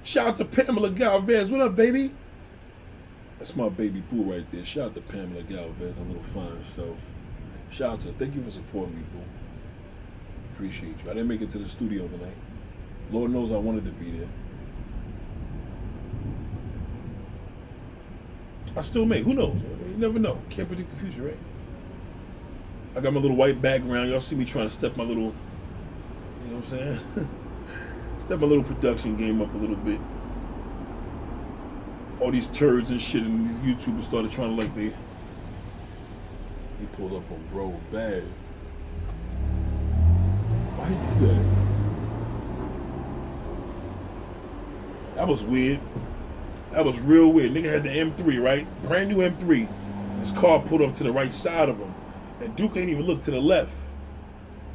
Shout 0.05 0.29
out 0.29 0.37
to 0.37 0.45
Pamela 0.45 0.91
Galvez. 0.91 1.51
What 1.51 1.61
up, 1.61 1.75
baby? 1.75 2.15
That's 3.39 3.57
my 3.57 3.69
baby 3.69 4.01
boo 4.01 4.33
right 4.33 4.49
there. 4.53 4.65
Shout 4.65 4.87
out 4.87 4.95
to 4.95 5.01
Pamela 5.01 5.43
Galvez, 5.43 5.97
a 5.97 6.01
little 6.01 6.23
fine 6.35 6.63
self. 6.63 6.99
Shout 7.71 7.95
out 7.95 8.01
to 8.01 8.13
thank 8.13 8.35
you 8.35 8.43
for 8.43 8.51
supporting 8.51 8.95
me, 8.97 9.03
boo. 9.13 9.23
Appreciate 10.55 11.03
you. 11.05 11.11
I 11.11 11.15
didn't 11.15 11.29
make 11.29 11.41
it 11.41 11.51
to 11.51 11.59
the 11.59 11.69
studio 11.69 12.07
tonight. 12.07 12.35
Lord 13.11 13.31
knows 13.31 13.53
I 13.53 13.57
wanted 13.57 13.85
to 13.85 13.91
be 13.93 14.11
there. 14.11 14.29
I 18.77 18.83
still 18.83 19.07
may. 19.07 19.23
Who 19.23 19.35
knows? 19.35 19.61
You 19.89 19.97
never 19.97 20.19
know. 20.19 20.41
Can't 20.51 20.69
predict 20.69 20.91
the 20.91 20.97
future, 20.97 21.23
right? 21.23 21.37
I 22.97 23.01
got 23.01 23.13
my 23.13 23.21
little 23.21 23.37
white 23.37 23.61
background. 23.63 24.11
Y'all 24.11 24.21
see 24.21 24.37
me 24.37 24.45
trying 24.45 24.69
to 24.69 24.75
step 24.75 24.97
my 24.97 25.05
little, 25.05 25.33
you 26.45 26.51
know 26.51 26.57
what 26.57 26.73
I'm 26.73 26.79
saying? 26.79 26.99
step 28.21 28.41
my 28.41 28.47
little 28.47 28.65
production 28.65 29.17
game 29.17 29.41
up 29.41 29.53
a 29.55 29.57
little 29.57 29.77
bit. 29.77 30.01
All 32.21 32.31
these 32.31 32.49
turds 32.49 32.91
and 32.91 33.01
shit 33.01 33.23
and 33.23 33.49
these 33.49 33.59
YouTubers 33.77 34.03
started 34.05 34.31
trying 34.31 34.57
to 34.57 34.63
like 34.63 34.75
they 34.75 34.93
he 36.81 36.87
pulled 36.97 37.15
up 37.15 37.31
on 37.31 37.43
bro 37.53 37.69
bad. 37.93 38.23
Why 40.77 40.89
he 40.89 41.21
do 41.21 41.27
that? 41.27 41.68
That 45.19 45.27
was 45.27 45.43
weird. 45.43 45.81
That 46.71 46.85
was 46.85 46.97
real 47.01 47.33
weird. 47.33 47.51
Nigga 47.51 47.73
had 47.73 47.83
the 47.83 47.89
M3, 47.89 48.41
right? 48.41 48.83
Brand 48.85 49.09
new 49.09 49.17
M3. 49.17 49.67
His 50.21 50.31
car 50.31 50.61
pulled 50.61 50.81
up 50.81 50.95
to 50.95 51.03
the 51.03 51.11
right 51.11 51.35
side 51.35 51.69
of 51.69 51.77
him. 51.77 51.93
And 52.41 52.55
Duke 52.55 52.77
ain't 52.77 52.89
even 52.89 53.03
look 53.03 53.21
to 53.23 53.33
the 53.33 53.41
left. 53.41 53.73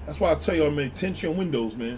That's 0.05 0.19
why 0.19 0.33
I 0.33 0.35
tell 0.35 0.53
y'all, 0.53 0.69
man, 0.69 0.91
your 0.99 1.31
windows, 1.31 1.77
man. 1.77 1.97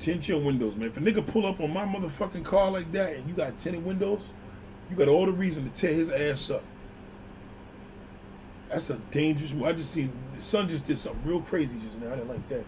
Your 0.00 0.40
windows, 0.40 0.74
man. 0.74 0.88
If 0.88 0.96
a 0.96 1.00
nigga 1.00 1.24
pull 1.24 1.46
up 1.46 1.60
on 1.60 1.72
my 1.72 1.84
motherfucking 1.84 2.44
car 2.44 2.72
like 2.72 2.90
that 2.90 3.14
and 3.14 3.28
you 3.28 3.34
got 3.34 3.56
tinted 3.56 3.84
windows, 3.84 4.28
you 4.90 4.96
got 4.96 5.06
all 5.06 5.26
the 5.26 5.30
reason 5.30 5.62
to 5.62 5.70
tear 5.70 5.94
his 5.94 6.10
ass 6.10 6.50
up. 6.50 6.64
That's 8.68 8.90
a 8.90 8.96
dangerous 9.12 9.52
move. 9.52 9.68
I 9.68 9.74
just 9.74 9.92
seen 9.92 10.10
the 10.34 10.42
son 10.42 10.68
just 10.68 10.86
did 10.86 10.98
something 10.98 11.22
real 11.24 11.40
crazy 11.42 11.78
just 11.84 12.00
now. 12.00 12.08
I 12.08 12.16
didn't 12.16 12.30
like 12.30 12.48
that. 12.48 12.64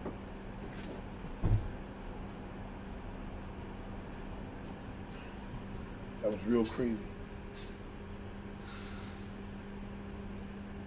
That 6.25 6.31
was 6.31 6.43
real 6.47 6.65
crazy. 6.65 6.97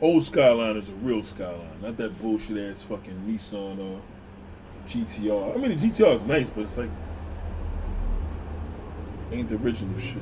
Old 0.01 0.25
Skyline 0.25 0.77
is 0.77 0.89
a 0.89 0.93
real 0.95 1.23
Skyline, 1.23 1.81
not 1.81 1.97
that 1.99 2.21
bullshit 2.21 2.59
ass 2.59 2.83
fucking 2.83 3.15
Nissan 3.25 3.79
or 3.79 4.01
GTR. 4.89 5.55
I 5.55 5.61
mean, 5.61 5.79
the 5.79 5.87
GTR 5.87 6.17
is 6.17 6.23
nice, 6.25 6.51
but 6.51 6.63
it's 6.63 6.77
like 6.77 6.91
ain't 9.31 9.49
the 9.49 9.55
original 9.59 9.97
shit. 10.01 10.17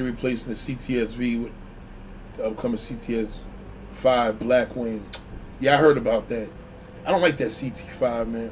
They're 0.00 0.10
replacing 0.10 0.52
the 0.52 0.58
CTSV 0.58 1.44
with 1.44 1.52
the 2.36 2.46
upcoming 2.46 2.78
CTS 2.78 3.36
5 3.92 4.38
Blackwing. 4.38 5.02
Yeah, 5.60 5.74
I 5.74 5.76
heard 5.76 5.98
about 5.98 6.28
that. 6.28 6.48
I 7.04 7.10
don't 7.10 7.20
like 7.20 7.36
that 7.36 7.48
CT5, 7.48 8.28
man. 8.28 8.50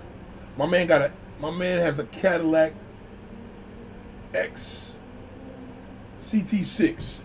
My 0.59 0.67
man 0.67 0.87
got 0.87 1.03
a 1.03 1.13
my 1.41 1.51
man 1.51 1.79
has 1.79 1.99
a 2.01 2.05
Cadillac 2.05 2.75
X 4.35 4.99
CT6. 6.21 7.21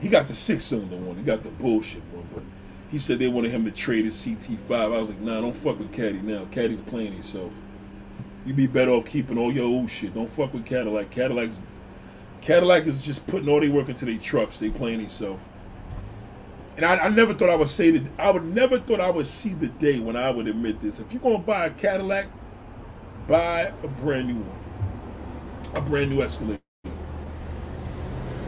He 0.00 0.08
got 0.08 0.26
the 0.26 0.34
six 0.34 0.64
cylinder 0.64 0.96
one. 0.96 1.16
He 1.16 1.22
got 1.22 1.42
the 1.44 1.50
bullshit 1.50 2.02
one, 2.12 2.26
but 2.34 2.42
he 2.90 2.98
said 2.98 3.18
they 3.18 3.28
wanted 3.28 3.52
him 3.52 3.64
to 3.64 3.70
trade 3.70 4.04
his 4.04 4.16
CT5. 4.16 4.70
I 4.70 4.86
was 4.88 5.08
like, 5.10 5.20
nah, 5.20 5.40
don't 5.40 5.54
fuck 5.54 5.78
with 5.78 5.92
Caddy 5.92 6.20
now. 6.20 6.44
Caddy's 6.46 6.80
playing 6.90 7.12
himself. 7.12 7.52
You'd 8.44 8.56
be 8.56 8.66
better 8.66 8.90
off 8.90 9.06
keeping 9.06 9.38
all 9.38 9.52
your 9.52 9.66
old 9.66 9.88
shit. 9.88 10.14
Don't 10.14 10.30
fuck 10.30 10.52
with 10.52 10.66
Cadillac. 10.66 11.10
Cadillac's 11.10 11.62
Cadillac 12.42 12.86
is 12.86 13.02
just 13.04 13.26
putting 13.26 13.48
all 13.48 13.60
their 13.60 13.70
work 13.70 13.88
into 13.88 14.04
their 14.04 14.18
trucks. 14.18 14.58
They 14.58 14.70
playing 14.70 15.00
themselves. 15.00 15.42
And 16.76 16.86
I, 16.86 16.96
I 16.96 17.08
never 17.10 17.34
thought 17.34 17.50
I 17.50 17.54
would 17.54 17.68
say 17.70 17.90
that. 17.90 18.10
I 18.18 18.30
would 18.30 18.44
never 18.44 18.78
thought 18.80 19.00
I 19.00 19.10
would 19.10 19.26
see 19.26 19.50
the 19.54 19.68
day 19.68 20.00
when 20.00 20.16
I 20.16 20.30
would 20.30 20.48
admit 20.48 20.80
this. 20.80 21.00
If 21.00 21.12
you're 21.12 21.22
gonna 21.22 21.38
buy 21.38 21.66
a 21.66 21.70
Cadillac, 21.70 22.26
buy 23.28 23.72
a 23.82 23.88
brand 23.88 24.28
new 24.28 24.36
one, 24.36 24.74
a 25.76 25.80
brand 25.80 26.10
new 26.10 26.22
Escalade. 26.22 26.60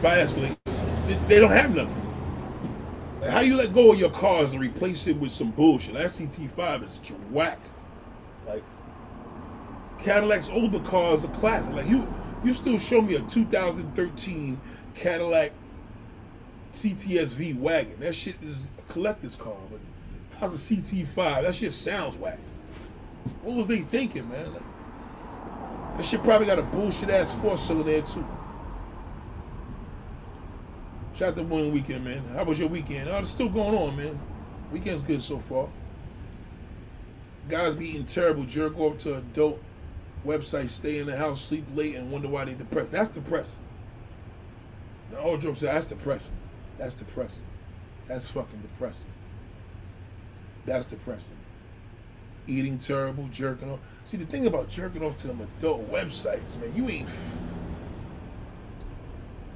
Buy 0.01 0.19
Escalade. 0.19 0.57
They, 1.07 1.15
they 1.27 1.39
don't 1.39 1.51
have 1.51 1.75
nothing. 1.75 2.03
How 3.29 3.41
you 3.41 3.55
let 3.55 3.73
go 3.73 3.91
of 3.93 3.99
your 3.99 4.11
cars 4.11 4.53
and 4.53 4.61
replace 4.61 5.07
it 5.07 5.17
with 5.17 5.31
some 5.31 5.51
bullshit? 5.51 5.93
That 5.95 6.05
CT5 6.05 6.83
is 6.85 6.91
such 6.93 7.11
a 7.11 7.15
whack. 7.31 7.59
Like 8.47 8.63
Cadillac's 9.99 10.49
older 10.49 10.79
cars 10.81 11.25
are 11.25 11.29
classic. 11.33 11.75
Like 11.75 11.87
you, 11.87 12.07
you 12.45 12.53
still 12.53 12.77
show 12.77 13.01
me 13.01 13.15
a 13.15 13.21
2013 13.21 14.59
Cadillac 14.93 15.51
CTSV 16.73 17.59
wagon. 17.59 17.99
That 17.99 18.15
shit 18.15 18.35
is 18.43 18.69
a 18.77 18.93
collector's 18.93 19.35
car. 19.35 19.57
But 19.71 19.79
how's 20.39 20.53
a 20.53 20.75
CT5? 20.75 21.43
That 21.43 21.55
shit 21.55 21.73
sounds 21.73 22.17
whack. 22.17 22.39
What 23.41 23.55
was 23.55 23.67
they 23.67 23.79
thinking, 23.79 24.29
man? 24.29 24.53
Like, 24.53 24.63
that 25.97 26.05
shit 26.05 26.23
probably 26.23 26.47
got 26.47 26.59
a 26.59 26.63
bullshit 26.63 27.09
ass 27.09 27.33
four 27.33 27.57
cylinder 27.57 28.01
too. 28.01 28.25
Shout 31.15 31.29
out 31.29 31.35
to 31.37 31.43
one 31.43 31.73
weekend, 31.73 32.03
man. 32.03 32.23
How 32.33 32.43
was 32.43 32.59
your 32.59 32.67
weekend? 32.67 33.07
Oh, 33.07 33.19
it's 33.19 33.29
still 33.29 33.47
going 33.47 33.75
on, 33.75 33.95
man. 33.95 34.19
Weekend's 34.71 35.01
good 35.01 35.23
so 35.23 35.39
far. 35.39 35.69
Guys 37.47 37.75
be 37.75 37.89
eating 37.89 38.05
terrible, 38.05 38.43
jerk 38.43 38.77
off 38.77 38.97
to 38.99 39.17
adult 39.17 39.61
website, 40.25 40.69
stay 40.69 40.99
in 40.99 41.07
the 41.07 41.15
house, 41.15 41.41
sleep 41.41 41.65
late, 41.75 41.95
and 41.95 42.11
wonder 42.11 42.27
why 42.27 42.45
they 42.45 42.53
depressed. 42.53 42.91
That's 42.91 43.09
depressing. 43.09 43.59
The 45.11 45.19
old 45.19 45.41
joke 45.41 45.55
said 45.55 45.73
that's 45.73 45.85
depressing. 45.85 46.33
That's 46.77 46.95
depressing. 46.95 47.45
That's 48.07 48.27
fucking 48.27 48.61
depressing. 48.61 49.11
That's 50.65 50.85
depressing. 50.85 51.37
Eating 52.47 52.77
terrible, 52.77 53.27
jerking 53.29 53.71
off. 53.71 53.79
See 54.05 54.17
the 54.17 54.25
thing 54.25 54.45
about 54.45 54.69
jerking 54.69 55.03
off 55.03 55.15
to 55.17 55.27
them 55.27 55.41
adult 55.41 55.91
websites, 55.91 56.59
man, 56.59 56.75
you 56.75 56.89
ain't 56.89 57.09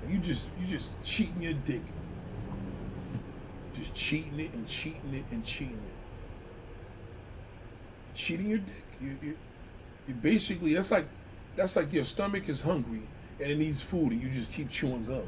you 0.09 0.17
just 0.19 0.47
you 0.59 0.67
just 0.67 0.89
cheating 1.03 1.41
your 1.41 1.53
dick. 1.53 1.81
Just 3.75 3.93
cheating 3.93 4.39
it 4.39 4.53
and 4.53 4.67
cheating 4.67 5.13
it 5.13 5.25
and 5.31 5.45
cheating 5.45 5.73
it. 5.73 5.93
Cheating 8.15 8.49
your 8.49 8.57
dick. 8.57 8.85
You 9.01 9.17
you 9.21 9.37
you 10.07 10.13
basically 10.15 10.73
that's 10.73 10.91
like 10.91 11.07
that's 11.55 11.75
like 11.75 11.91
your 11.93 12.05
stomach 12.05 12.49
is 12.49 12.61
hungry 12.61 13.01
and 13.39 13.51
it 13.51 13.57
needs 13.57 13.81
food 13.81 14.11
and 14.11 14.21
you 14.21 14.29
just 14.29 14.51
keep 14.51 14.69
chewing 14.69 15.05
gum. 15.05 15.23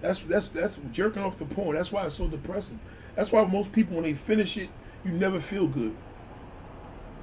That's 0.00 0.20
that's 0.20 0.48
that's 0.48 0.78
jerking 0.92 1.22
off 1.22 1.38
the 1.38 1.44
porn. 1.44 1.76
That's 1.76 1.92
why 1.92 2.06
it's 2.06 2.16
so 2.16 2.28
depressing. 2.28 2.80
That's 3.14 3.32
why 3.32 3.44
most 3.44 3.72
people 3.72 3.96
when 3.96 4.04
they 4.04 4.14
finish 4.14 4.56
it, 4.56 4.70
you 5.04 5.12
never 5.12 5.40
feel 5.40 5.66
good. 5.66 5.96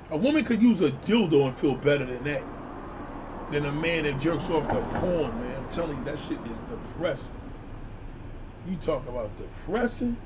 A 0.10 0.18
woman 0.18 0.46
could 0.46 0.62
use 0.62 0.82
a 0.82 0.92
dildo 0.92 1.48
and 1.48 1.56
feel 1.56 1.76
better 1.76 2.06
than 2.06 2.24
that. 2.24 2.44
Than 3.52 3.66
a 3.66 3.72
man 3.72 4.04
that 4.04 4.20
jerks 4.20 4.50
off 4.50 4.70
the 4.72 4.82
porn, 5.00 5.40
man. 5.40 5.58
I'm 5.58 5.70
telling 5.70 5.98
you, 5.98 6.04
that 6.06 6.20
shit 6.20 6.38
is 6.52 6.60
depressing. 6.62 7.32
You 8.70 8.76
talk 8.78 9.08
about 9.08 9.36
depressing? 9.38 10.18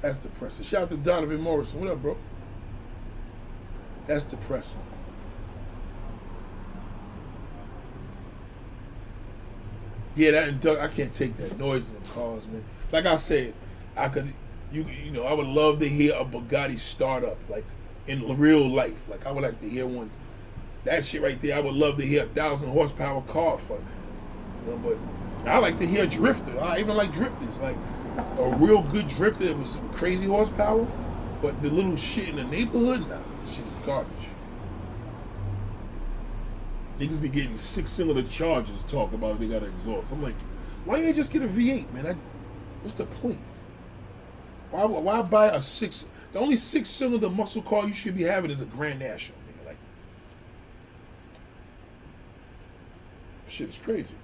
That's 0.00 0.18
depressing. 0.18 0.64
Shout 0.64 0.82
out 0.82 0.90
to 0.90 0.96
Donovan 0.96 1.40
Morrison. 1.40 1.80
What 1.80 1.90
up, 1.90 2.02
bro? 2.02 2.16
That's 4.06 4.24
depressing. 4.24 4.82
Yeah, 10.14 10.32
that 10.32 10.48
and 10.48 10.66
I 10.78 10.88
can't 10.88 11.12
take 11.12 11.36
that 11.36 11.58
noise 11.58 11.88
in 11.88 11.94
the 11.94 12.08
cars, 12.10 12.46
man. 12.46 12.64
Like 12.90 13.06
I 13.06 13.16
said, 13.16 13.54
I 13.96 14.08
could, 14.08 14.34
you, 14.70 14.84
you 14.84 15.10
know, 15.10 15.24
I 15.24 15.32
would 15.32 15.46
love 15.46 15.78
to 15.78 15.88
hear 15.88 16.14
a 16.14 16.24
Bugatti 16.24 16.78
startup, 16.78 17.38
like 17.48 17.66
in 18.06 18.38
real 18.38 18.68
life. 18.68 19.08
Like 19.08 19.26
I 19.26 19.32
would 19.32 19.42
like 19.42 19.58
to 19.60 19.68
hear 19.68 19.86
one. 19.86 20.10
That 20.84 21.04
shit 21.04 21.22
right 21.22 21.40
there, 21.40 21.56
I 21.56 21.60
would 21.60 21.74
love 21.74 21.96
to 21.98 22.04
hear 22.06 22.24
a 22.24 22.26
thousand 22.26 22.70
horsepower 22.70 23.22
car. 23.22 23.58
You 24.64 24.70
know, 24.70 24.76
but 24.76 24.98
I 25.50 25.58
like 25.58 25.78
to 25.78 25.86
hear 25.86 26.06
drifter. 26.06 26.60
I 26.60 26.80
even 26.80 26.96
like 26.96 27.12
drifters, 27.12 27.60
like 27.60 27.78
a 28.38 28.50
real 28.58 28.82
good 28.82 29.08
drifter 29.08 29.54
with 29.54 29.68
some 29.68 29.88
crazy 29.90 30.26
horsepower. 30.26 30.86
But 31.40 31.60
the 31.62 31.70
little 31.70 31.96
shit 31.96 32.28
in 32.28 32.36
the 32.36 32.44
neighborhood, 32.44 33.08
nah, 33.08 33.16
shit 33.50 33.66
is 33.66 33.76
garbage. 33.86 34.08
Niggas 36.98 37.20
be 37.20 37.28
getting 37.28 37.58
six 37.58 37.90
cylinder 37.90 38.22
chargers 38.22 38.82
talk 38.84 39.12
about 39.12 39.40
they 39.40 39.46
got 39.48 39.62
an 39.62 39.72
exhaust. 39.74 40.12
I'm 40.12 40.22
like, 40.22 40.34
why 40.84 40.98
you 40.98 41.12
just 41.12 41.32
get 41.32 41.42
a 41.42 41.48
V8, 41.48 41.92
man? 41.92 42.04
That, 42.04 42.16
what's 42.82 42.94
the 42.94 43.06
point? 43.06 43.40
Why 44.70 44.84
why 44.84 45.22
buy 45.22 45.48
a 45.48 45.60
six? 45.60 46.06
The 46.32 46.38
only 46.38 46.56
six 46.56 46.88
cylinder 46.90 47.28
muscle 47.28 47.62
car 47.62 47.86
you 47.86 47.94
should 47.94 48.16
be 48.16 48.22
having 48.22 48.50
is 48.50 48.62
a 48.62 48.66
Grand 48.66 49.00
National. 49.00 49.38
Shit 53.52 53.68
is 53.68 53.76
crazy. 53.76 54.14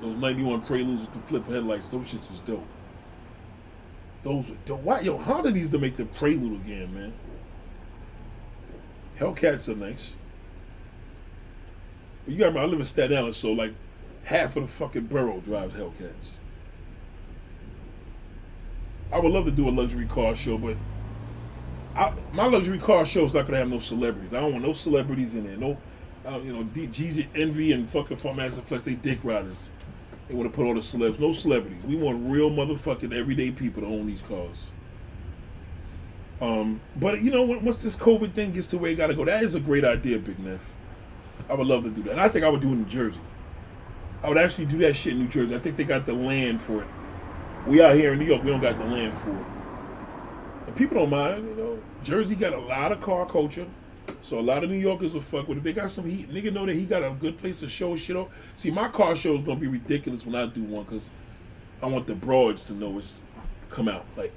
Those 0.00 0.16
91 0.16 0.62
Preludes 0.62 1.02
with 1.02 1.12
the 1.12 1.18
flip 1.18 1.48
headlights, 1.48 1.88
those 1.88 2.06
shits 2.06 2.30
was 2.30 2.38
dope. 2.38 2.64
Those 4.22 4.50
were 4.50 4.56
dope. 4.56 4.82
Why, 4.82 5.00
yo, 5.00 5.18
Honda 5.18 5.50
needs 5.52 5.70
to 5.70 5.78
make 5.78 5.96
the 5.96 6.06
Prelude 6.06 6.60
again, 6.62 6.94
man. 6.94 7.14
Hellcats 9.18 9.68
are 9.68 9.76
nice. 9.76 10.16
But 12.24 12.32
you 12.34 12.38
gotta 12.38 12.50
remember, 12.50 12.66
I 12.68 12.70
live 12.70 12.80
in 12.80 12.86
Staten 12.86 13.16
Island, 13.16 13.36
so 13.36 13.52
like 13.52 13.74
half 14.22 14.56
of 14.56 14.62
the 14.62 14.68
fucking 14.68 15.06
borough 15.06 15.40
drives 15.40 15.74
Hellcats. 15.74 16.38
I 19.12 19.20
would 19.20 19.32
love 19.32 19.44
to 19.46 19.52
do 19.52 19.68
a 19.68 19.70
luxury 19.70 20.06
car 20.06 20.36
show, 20.36 20.58
but 20.58 20.78
I, 21.96 22.12
my 22.32 22.46
luxury 22.46 22.78
car 22.78 23.06
show 23.06 23.24
is 23.24 23.34
not 23.34 23.46
gonna 23.46 23.58
have 23.58 23.68
no 23.68 23.78
celebrities. 23.80 24.34
I 24.34 24.40
don't 24.40 24.52
want 24.52 24.64
no 24.64 24.72
celebrities 24.72 25.34
in 25.34 25.44
there. 25.44 25.56
No, 25.58 25.82
uh, 26.26 26.40
you 26.40 26.52
know, 26.52 26.64
D- 26.64 26.88
G- 26.88 27.30
Envy 27.34 27.72
and 27.72 27.90
fucking 27.90 28.16
Funkmaster 28.18 28.64
Flex, 28.64 28.84
they 28.84 28.94
dick 28.96 29.24
riders. 29.24 29.72
They 30.32 30.38
want 30.38 30.50
to 30.50 30.56
put 30.56 30.66
all 30.66 30.72
the 30.72 30.80
celebs. 30.80 31.18
No 31.20 31.34
celebrities. 31.34 31.84
We 31.84 31.94
want 31.94 32.30
real 32.32 32.50
motherfucking 32.50 33.14
everyday 33.14 33.50
people 33.50 33.82
to 33.82 33.88
own 33.88 34.06
these 34.06 34.22
cars. 34.22 34.66
Um, 36.40 36.80
but 36.96 37.20
you 37.20 37.30
know, 37.30 37.42
once 37.42 37.76
this 37.76 37.94
COVID 37.96 38.32
thing 38.32 38.52
gets 38.52 38.66
to 38.68 38.78
where 38.78 38.90
it 38.90 38.94
gotta 38.94 39.14
go, 39.14 39.26
that 39.26 39.42
is 39.42 39.54
a 39.54 39.60
great 39.60 39.84
idea, 39.84 40.18
Big 40.18 40.38
Neff. 40.38 40.64
I 41.50 41.54
would 41.54 41.66
love 41.66 41.84
to 41.84 41.90
do 41.90 42.02
that. 42.04 42.12
And 42.12 42.20
I 42.20 42.30
think 42.30 42.46
I 42.46 42.48
would 42.48 42.62
do 42.62 42.68
it 42.68 42.72
in 42.72 42.78
New 42.78 42.88
Jersey. 42.88 43.20
I 44.22 44.30
would 44.30 44.38
actually 44.38 44.64
do 44.64 44.78
that 44.78 44.96
shit 44.96 45.12
in 45.12 45.18
New 45.18 45.28
Jersey. 45.28 45.54
I 45.54 45.58
think 45.58 45.76
they 45.76 45.84
got 45.84 46.06
the 46.06 46.14
land 46.14 46.62
for 46.62 46.80
it. 46.80 46.88
We 47.66 47.82
out 47.82 47.94
here 47.94 48.14
in 48.14 48.18
New 48.18 48.24
York, 48.24 48.42
we 48.42 48.48
don't 48.48 48.62
got 48.62 48.78
the 48.78 48.86
land 48.86 49.12
for 49.18 49.36
it. 49.36 49.46
And 50.66 50.74
people 50.74 50.96
don't 50.96 51.10
mind, 51.10 51.46
you 51.46 51.56
know. 51.56 51.78
Jersey 52.02 52.36
got 52.36 52.54
a 52.54 52.58
lot 52.58 52.90
of 52.90 53.02
car 53.02 53.26
culture. 53.26 53.66
So 54.20 54.38
a 54.38 54.40
lot 54.40 54.64
of 54.64 54.70
New 54.70 54.78
Yorkers 54.78 55.14
will 55.14 55.20
fuck 55.20 55.48
with 55.48 55.58
it. 55.58 55.64
They 55.64 55.72
got 55.72 55.90
some 55.90 56.08
heat. 56.08 56.30
Nigga 56.30 56.52
know 56.52 56.64
that 56.64 56.74
he 56.74 56.86
got 56.86 57.02
a 57.02 57.10
good 57.10 57.38
place 57.38 57.60
to 57.60 57.68
show 57.68 57.96
shit 57.96 58.16
off. 58.16 58.28
See, 58.54 58.70
my 58.70 58.88
car 58.88 59.16
show 59.16 59.34
is 59.34 59.40
gonna 59.42 59.60
be 59.60 59.66
ridiculous 59.66 60.24
when 60.24 60.34
I 60.34 60.46
do 60.46 60.62
one, 60.62 60.84
cause 60.84 61.10
I 61.82 61.86
want 61.86 62.06
the 62.06 62.14
broads 62.14 62.64
to 62.64 62.74
know 62.74 62.98
it's 62.98 63.20
come 63.68 63.88
out. 63.88 64.06
Like 64.16 64.32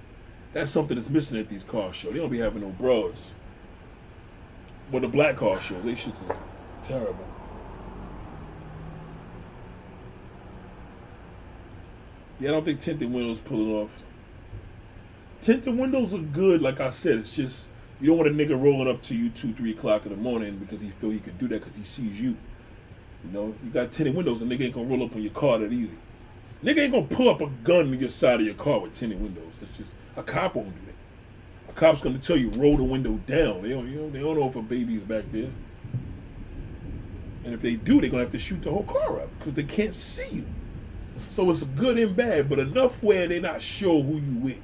that's 0.54 0.72
something 0.72 0.96
that's 0.96 1.10
missing 1.10 1.38
at 1.38 1.50
these 1.50 1.64
car 1.64 1.94
shows. 1.94 2.14
They 2.14 2.20
don't 2.20 2.32
be 2.32 2.40
having 2.40 2.62
no 2.62 2.70
broads. 2.70 3.32
But 4.92 5.02
the 5.02 5.08
black 5.08 5.38
car 5.38 5.60
shows, 5.62 5.84
they 5.84 5.96
shit 5.96 6.14
is 6.14 6.22
terrible. 6.84 7.28
Yeah, 12.40 12.50
I 12.50 12.52
don't 12.54 12.66
think 12.66 12.80
tinted 12.80 13.12
windows 13.12 13.40
pull 13.40 13.62
it 13.62 13.82
off. 13.84 14.04
Tinted 15.42 15.78
windows 15.78 16.14
are 16.14 16.20
good, 16.20 16.62
like 16.62 16.82
I 16.82 16.90
said. 16.90 17.18
It's 17.18 17.32
just 17.32 17.68
you 18.00 18.08
don't 18.10 18.18
want 18.18 18.30
a 18.30 18.34
nigga 18.34 18.62
rolling 18.62 18.90
up 18.90 19.02
to 19.04 19.16
you 19.16 19.30
two, 19.32 19.54
three 19.54 19.72
o'clock 19.72 20.06
in 20.06 20.12
the 20.12 20.18
morning 20.18 20.60
because 20.60 20.82
he 20.82 20.92
feel 20.92 21.12
he 21.12 21.20
could 21.20 21.38
do 21.38 21.48
that 21.50 21.60
because 21.60 21.76
he 21.76 21.84
sees 21.84 22.20
you. 22.20 22.38
You 23.24 23.32
know, 23.32 23.58
you 23.64 23.72
got 23.72 23.92
tinted 23.92 24.16
windows, 24.16 24.42
and 24.42 24.52
nigga 24.52 24.64
ain't 24.66 24.76
gonna 24.76 24.88
roll 24.88 25.04
up 25.06 25.16
on 25.16 25.22
your 25.24 25.32
car 25.34 25.60
that 25.60 25.74
easy. 25.74 26.00
Nigga 26.64 26.80
ain't 26.80 26.94
gonna 26.94 27.08
pull 27.08 27.30
up 27.30 27.42
a 27.42 27.48
gun 27.48 27.92
to 27.92 27.98
your 27.98 28.10
side 28.10 28.40
of 28.42 28.46
your 28.46 28.56
car 28.56 28.82
with 28.82 28.94
tinted 28.94 29.20
windows. 29.20 29.58
It's 29.62 29.72
just 29.74 29.96
a 30.16 30.24
cop 30.24 30.56
won't 30.56 30.76
do 30.76 30.86
that. 30.88 31.00
A 31.70 31.74
cop's 31.74 32.02
gonna 32.02 32.20
tell 32.20 32.38
you 32.38 32.52
roll 32.52 32.78
the 32.78 32.84
window 32.84 33.18
down. 33.18 33.64
They 33.64 33.70
don't, 33.70 33.90
you 33.90 33.98
know, 33.98 34.12
they 34.12 34.20
don't 34.20 34.40
know 34.40 34.50
if 34.50 34.56
a 34.56 34.64
baby's 34.64 35.04
back 35.04 35.32
there. 35.32 35.52
And 37.46 37.54
if 37.54 37.62
they 37.62 37.76
do, 37.76 38.02
they're 38.02 38.10
gonna 38.12 38.24
have 38.24 38.32
to 38.32 38.40
shoot 38.40 38.64
the 38.64 38.72
whole 38.72 38.86
car 38.86 39.22
up 39.22 39.40
because 39.40 39.56
they 39.56 39.66
can't 39.66 39.96
see 39.96 40.28
you. 40.32 40.48
So 41.30 41.50
it's 41.52 41.64
good 41.64 41.98
and 42.00 42.16
bad, 42.16 42.50
but 42.50 42.60
enough 42.60 43.02
where 43.04 43.28
they're 43.28 43.42
not 43.42 43.62
sure 43.62 44.04
who 44.04 44.20
you 44.20 44.38
with. 44.38 44.64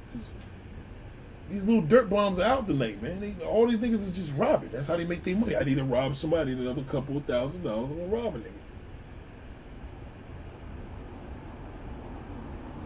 These 1.52 1.64
little 1.64 1.82
dirt 1.82 2.08
bombs 2.08 2.38
are 2.38 2.44
out 2.44 2.66
tonight, 2.66 3.02
man. 3.02 3.20
They, 3.20 3.34
all 3.44 3.66
these 3.66 3.78
niggas 3.78 4.04
is 4.04 4.10
just 4.10 4.32
robbing. 4.36 4.70
That's 4.72 4.86
how 4.86 4.96
they 4.96 5.04
make 5.04 5.22
their 5.22 5.36
money. 5.36 5.54
I 5.54 5.62
need 5.64 5.76
to 5.76 5.84
rob 5.84 6.16
somebody. 6.16 6.52
Another 6.52 6.82
couple 6.84 7.18
of 7.18 7.26
thousand 7.26 7.62
dollars. 7.62 7.90
I'm 7.90 7.98
gonna 7.98 8.22
rob 8.22 8.36
a 8.36 8.38
nigga. 8.38 8.52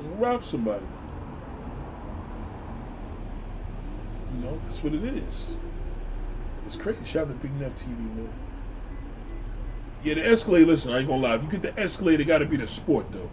I'm 0.01 0.19
rob 0.19 0.43
somebody. 0.43 0.85
You 4.33 4.41
know, 4.41 4.61
that's 4.65 4.83
what 4.83 4.95
it 4.95 5.05
is. 5.05 5.53
It's 6.65 6.75
crazy. 6.75 7.05
Shout 7.05 7.29
out 7.29 7.29
to 7.29 7.35
Big 7.35 7.55
Nut 7.61 7.77
TV, 7.77 7.97
man. 8.17 8.29
Yeah, 10.03 10.15
the 10.15 10.27
Escalade, 10.27 10.67
listen, 10.67 10.93
I 10.93 10.99
ain't 10.99 11.07
gonna 11.07 11.23
lie. 11.23 11.37
If 11.37 11.45
you 11.45 11.49
get 11.51 11.63
the 11.63 11.79
Escalade, 11.81 12.21
it 12.21 12.25
gotta 12.25 12.47
be 12.47 12.57
the 12.57 12.67
sport, 12.67 13.13
though. 13.13 13.31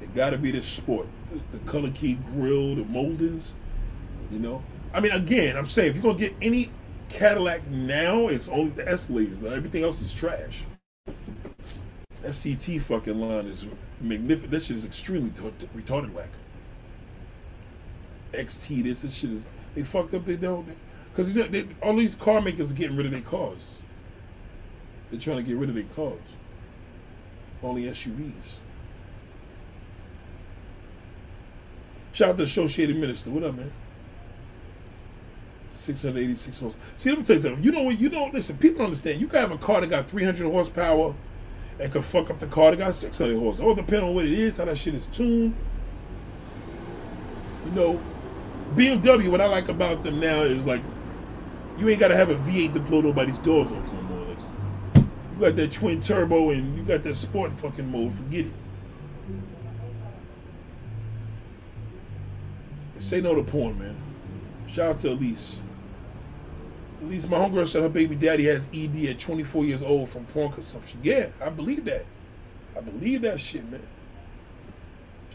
It 0.00 0.14
gotta 0.14 0.38
be 0.38 0.50
the 0.50 0.62
sport. 0.62 1.08
The, 1.30 1.58
the 1.58 1.70
color 1.70 1.90
key 1.90 2.14
grill, 2.14 2.74
the 2.74 2.84
moldings, 2.84 3.54
you 4.30 4.38
know. 4.38 4.62
I 4.92 5.00
mean, 5.00 5.12
again, 5.12 5.56
I'm 5.56 5.66
saying 5.66 5.90
if 5.90 5.96
you're 5.96 6.02
gonna 6.02 6.18
get 6.18 6.34
any 6.40 6.70
Cadillac 7.08 7.66
now, 7.68 8.28
it's 8.28 8.48
only 8.48 8.70
the 8.70 8.88
Escalade. 8.88 9.44
Everything 9.44 9.84
else 9.84 10.00
is 10.00 10.12
trash. 10.12 10.64
SCT 12.24 12.80
fucking 12.82 13.20
line 13.20 13.46
is 13.46 13.64
magnificent. 14.00 14.50
This 14.50 14.66
shit 14.66 14.76
is 14.76 14.84
extremely 14.84 15.30
retarded 15.30 16.12
whack. 16.12 16.30
XT, 18.32 18.84
this, 18.84 19.02
this 19.02 19.14
shit 19.14 19.30
is. 19.30 19.46
They 19.74 19.82
fucked 19.82 20.14
up. 20.14 20.24
They 20.24 20.36
don't. 20.36 20.66
Because 21.10 21.32
you 21.32 21.42
know, 21.42 21.48
they, 21.48 21.66
all 21.82 21.96
these 21.96 22.14
car 22.14 22.40
makers 22.40 22.72
are 22.72 22.74
getting 22.74 22.96
rid 22.96 23.06
of 23.06 23.12
their 23.12 23.22
cars. 23.22 23.78
They're 25.10 25.20
trying 25.20 25.38
to 25.38 25.42
get 25.42 25.56
rid 25.56 25.68
of 25.68 25.74
their 25.76 25.84
cars. 25.94 26.36
Only 27.62 27.84
SUVs. 27.84 28.58
Shout 32.12 32.30
out 32.30 32.36
to 32.38 32.42
Associated 32.42 32.96
Minister. 32.96 33.30
What 33.30 33.44
up, 33.44 33.54
man? 33.54 33.70
686 35.76 36.58
horse. 36.58 36.76
See, 36.96 37.10
let 37.10 37.18
me 37.18 37.24
tell 37.24 37.36
you 37.36 37.42
something. 37.42 37.62
You 37.62 37.72
know 37.72 37.82
what? 37.82 37.98
You 37.98 38.08
don't 38.08 38.32
listen. 38.34 38.56
People 38.56 38.84
understand. 38.84 39.20
You 39.20 39.28
can 39.28 39.40
have 39.40 39.52
a 39.52 39.58
car 39.58 39.80
that 39.80 39.88
got 39.88 40.08
300 40.08 40.50
horsepower 40.50 41.14
and 41.78 41.92
can 41.92 42.02
fuck 42.02 42.30
up 42.30 42.40
the 42.40 42.46
car 42.46 42.70
that 42.70 42.78
got 42.78 42.94
600 42.94 43.38
horse. 43.38 43.60
All 43.60 43.74
depends 43.74 44.04
on 44.04 44.14
what 44.14 44.24
it 44.24 44.32
is, 44.32 44.56
how 44.56 44.64
that 44.64 44.78
shit 44.78 44.94
is 44.94 45.06
tuned. 45.06 45.54
You 47.66 47.70
know, 47.72 48.00
BMW. 48.74 49.28
What 49.28 49.40
I 49.40 49.46
like 49.46 49.68
about 49.68 50.02
them 50.02 50.20
now 50.20 50.42
is 50.42 50.66
like, 50.66 50.82
you 51.78 51.88
ain't 51.88 52.00
gotta 52.00 52.16
have 52.16 52.30
a 52.30 52.36
V8 52.36 52.72
to 52.74 52.80
blow 52.80 53.00
nobody's 53.00 53.38
doors 53.38 53.70
off 53.70 53.92
no 53.92 54.02
more. 54.02 54.26
Like, 54.26 54.38
you 54.96 55.40
got 55.40 55.56
that 55.56 55.72
twin 55.72 56.00
turbo 56.00 56.50
and 56.50 56.76
you 56.76 56.82
got 56.84 57.02
that 57.02 57.14
sport 57.14 57.52
fucking 57.60 57.90
mode. 57.90 58.14
Forget 58.16 58.46
it. 58.46 58.52
Say 62.98 63.20
no 63.20 63.34
to 63.34 63.42
porn, 63.42 63.78
man. 63.78 63.94
Shout 64.68 64.90
out 64.92 64.98
to 64.98 65.10
Elise. 65.10 65.60
Elise, 67.00 67.28
my 67.28 67.38
homegirl 67.38 67.68
said 67.68 67.82
her 67.82 67.88
baby 67.90 68.16
daddy 68.16 68.46
has 68.46 68.68
ED 68.74 68.96
at 69.06 69.18
24 69.18 69.64
years 69.66 69.82
old 69.82 70.10
from 70.10 70.26
porn 70.26 70.52
consumption. 70.52 71.00
Yeah, 71.02 71.28
I 71.40 71.50
believe 71.50 71.84
that. 71.86 72.06
I 72.76 72.80
believe 72.80 73.22
that 73.22 73.40
shit, 73.40 73.68
man. 73.70 73.88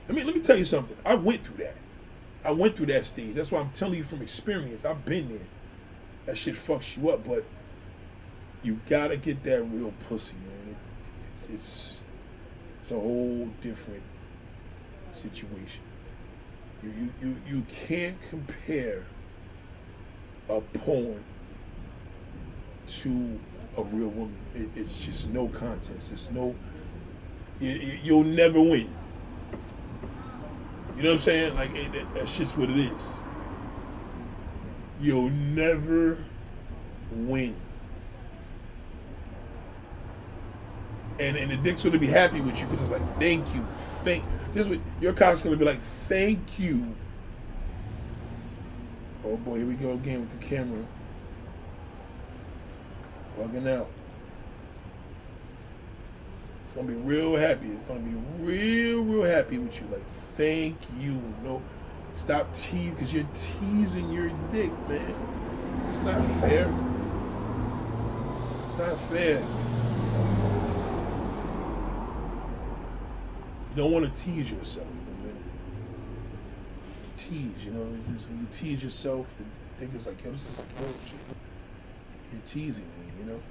I 0.09 0.13
mean, 0.13 0.25
let 0.25 0.35
me 0.35 0.41
tell 0.41 0.57
you 0.57 0.65
something. 0.65 0.97
I 1.05 1.15
went 1.15 1.45
through 1.45 1.57
that. 1.57 1.77
I 2.43 2.51
went 2.51 2.75
through 2.77 2.87
that 2.87 3.05
stage. 3.05 3.35
That's 3.35 3.51
why 3.51 3.59
I'm 3.61 3.71
telling 3.71 3.95
you 3.99 4.03
from 4.03 4.21
experience. 4.21 4.85
I've 4.85 5.05
been 5.05 5.29
there. 5.29 5.49
That 6.27 6.37
shit 6.37 6.55
fucks 6.55 6.97
you 6.97 7.09
up, 7.09 7.23
but 7.25 7.51
you 8.61 8.81
gotta 8.87 9.17
get 9.17 9.43
that 9.43 9.63
real 9.63 9.93
pussy, 9.93 10.37
man. 10.37 10.69
It, 10.69 10.79
it's, 11.33 11.49
it's 11.49 12.03
it's 12.81 12.91
a 12.91 12.95
whole 12.95 13.49
different 13.61 14.05
situation. 15.11 15.83
You, 16.81 16.91
you, 16.91 17.13
you, 17.19 17.41
you 17.45 17.63
can't 17.63 18.21
compare 18.21 19.11
a 20.49 20.61
porn 20.61 21.25
to 22.99 23.39
a 23.77 23.83
real 23.83 24.09
woman. 24.09 24.35
It, 24.55 24.69
it's 24.75 24.97
just 24.97 25.29
no 25.29 25.47
contest. 25.47 26.11
It's 26.11 26.29
no. 26.31 26.55
You, 27.59 27.99
you'll 28.03 28.23
never 28.23 28.59
win. 28.59 28.89
You 30.95 31.03
know 31.03 31.09
what 31.09 31.15
I'm 31.15 31.19
saying? 31.19 31.55
Like 31.55 31.75
it, 31.75 32.05
that's 32.13 32.35
just 32.37 32.57
what 32.57 32.69
it 32.69 32.77
is. 32.77 33.09
You'll 34.99 35.29
never 35.29 36.17
win. 37.11 37.55
And 41.19 41.37
and 41.37 41.51
the 41.51 41.57
dick's 41.57 41.83
gonna 41.83 41.97
be 41.97 42.07
happy 42.07 42.41
with 42.41 42.59
you 42.59 42.65
because 42.65 42.81
it's 42.83 42.91
like, 42.91 43.19
thank 43.19 43.45
you, 43.53 43.61
thank. 44.03 44.23
This 44.53 44.67
what 44.67 44.79
your 44.99 45.13
cop's 45.13 45.41
gonna 45.41 45.55
be 45.55 45.65
like, 45.65 45.79
thank 46.07 46.59
you. 46.59 46.85
Oh 49.23 49.37
boy, 49.37 49.59
here 49.59 49.67
we 49.67 49.75
go 49.75 49.91
again 49.93 50.21
with 50.21 50.39
the 50.39 50.45
camera. 50.45 50.83
Bugging 53.37 53.67
out. 53.67 53.87
It's 56.63 56.73
gonna 56.73 56.87
be 56.87 56.93
real 56.93 57.35
happy. 57.35 57.67
It's 57.67 57.87
gonna 57.87 57.99
be 57.99 58.15
real, 58.39 59.03
real 59.03 59.23
happy 59.23 59.57
with 59.57 59.79
you. 59.79 59.87
Like, 59.91 60.05
thank 60.37 60.77
you. 60.99 61.21
No, 61.43 61.61
stop 62.15 62.53
teasing, 62.53 62.91
because 62.91 63.13
you're 63.13 63.27
teasing 63.33 64.11
your 64.11 64.29
dick, 64.53 64.71
man. 64.87 65.15
It's 65.89 66.01
not 66.03 66.23
fair. 66.23 66.73
It's 68.69 68.77
not 68.79 68.97
fair. 69.09 69.41
You 73.71 73.75
don't 73.75 73.91
want 73.91 74.13
to 74.13 74.21
tease 74.21 74.49
yourself. 74.49 74.87
Man. 74.87 75.35
Tease, 77.17 77.65
you 77.65 77.71
know, 77.71 77.81
when 77.81 78.39
you 78.39 78.47
tease 78.49 78.81
yourself, 78.81 79.33
the, 79.37 79.43
the 79.43 79.85
thing 79.85 79.95
is 79.95 80.07
like, 80.07 80.23
yo, 80.23 80.31
this 80.31 80.49
is 80.49 80.61
bullshit. 80.77 81.40
You're 82.31 82.41
teasing 82.41 82.97
me, 82.97 83.13
you 83.17 83.25
know. 83.25 83.45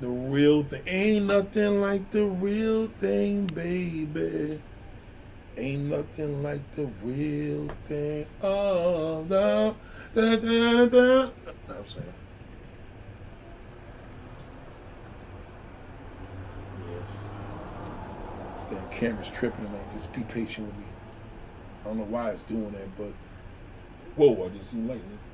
The 0.00 0.10
real 0.10 0.64
thing 0.64 0.82
ain't 0.86 1.26
nothing 1.26 1.80
like 1.80 2.10
the 2.10 2.24
real 2.26 2.88
thing, 2.88 3.46
baby. 3.48 4.64
Ain't 5.56 5.84
nothing 5.84 6.42
like 6.42 6.70
the 6.72 6.86
real 6.86 7.70
thing. 7.86 8.26
Oh, 8.40 9.26
no. 9.28 9.80
Da, 10.14 10.36
da, 10.36 10.86
da, 10.86 10.86
da. 10.86 11.32
I'm 11.68 11.86
saying. 11.86 12.14
The 18.68 18.86
camera's 18.90 19.28
tripping 19.30 19.66
tonight. 19.66 19.90
Just 19.90 20.12
be 20.12 20.24
patient 20.24 20.68
with 20.68 20.76
me. 20.76 20.96
I 21.84 21.88
don't 21.88 21.98
know 21.98 22.04
why 22.04 22.30
it's 22.32 22.44
doing 22.44 22.72
that, 22.72 22.94
but 22.96 23.16
whoa! 24.16 24.46
I 24.46 24.50
just 24.50 24.70
seen 24.70 24.88
lightning. 24.88 25.25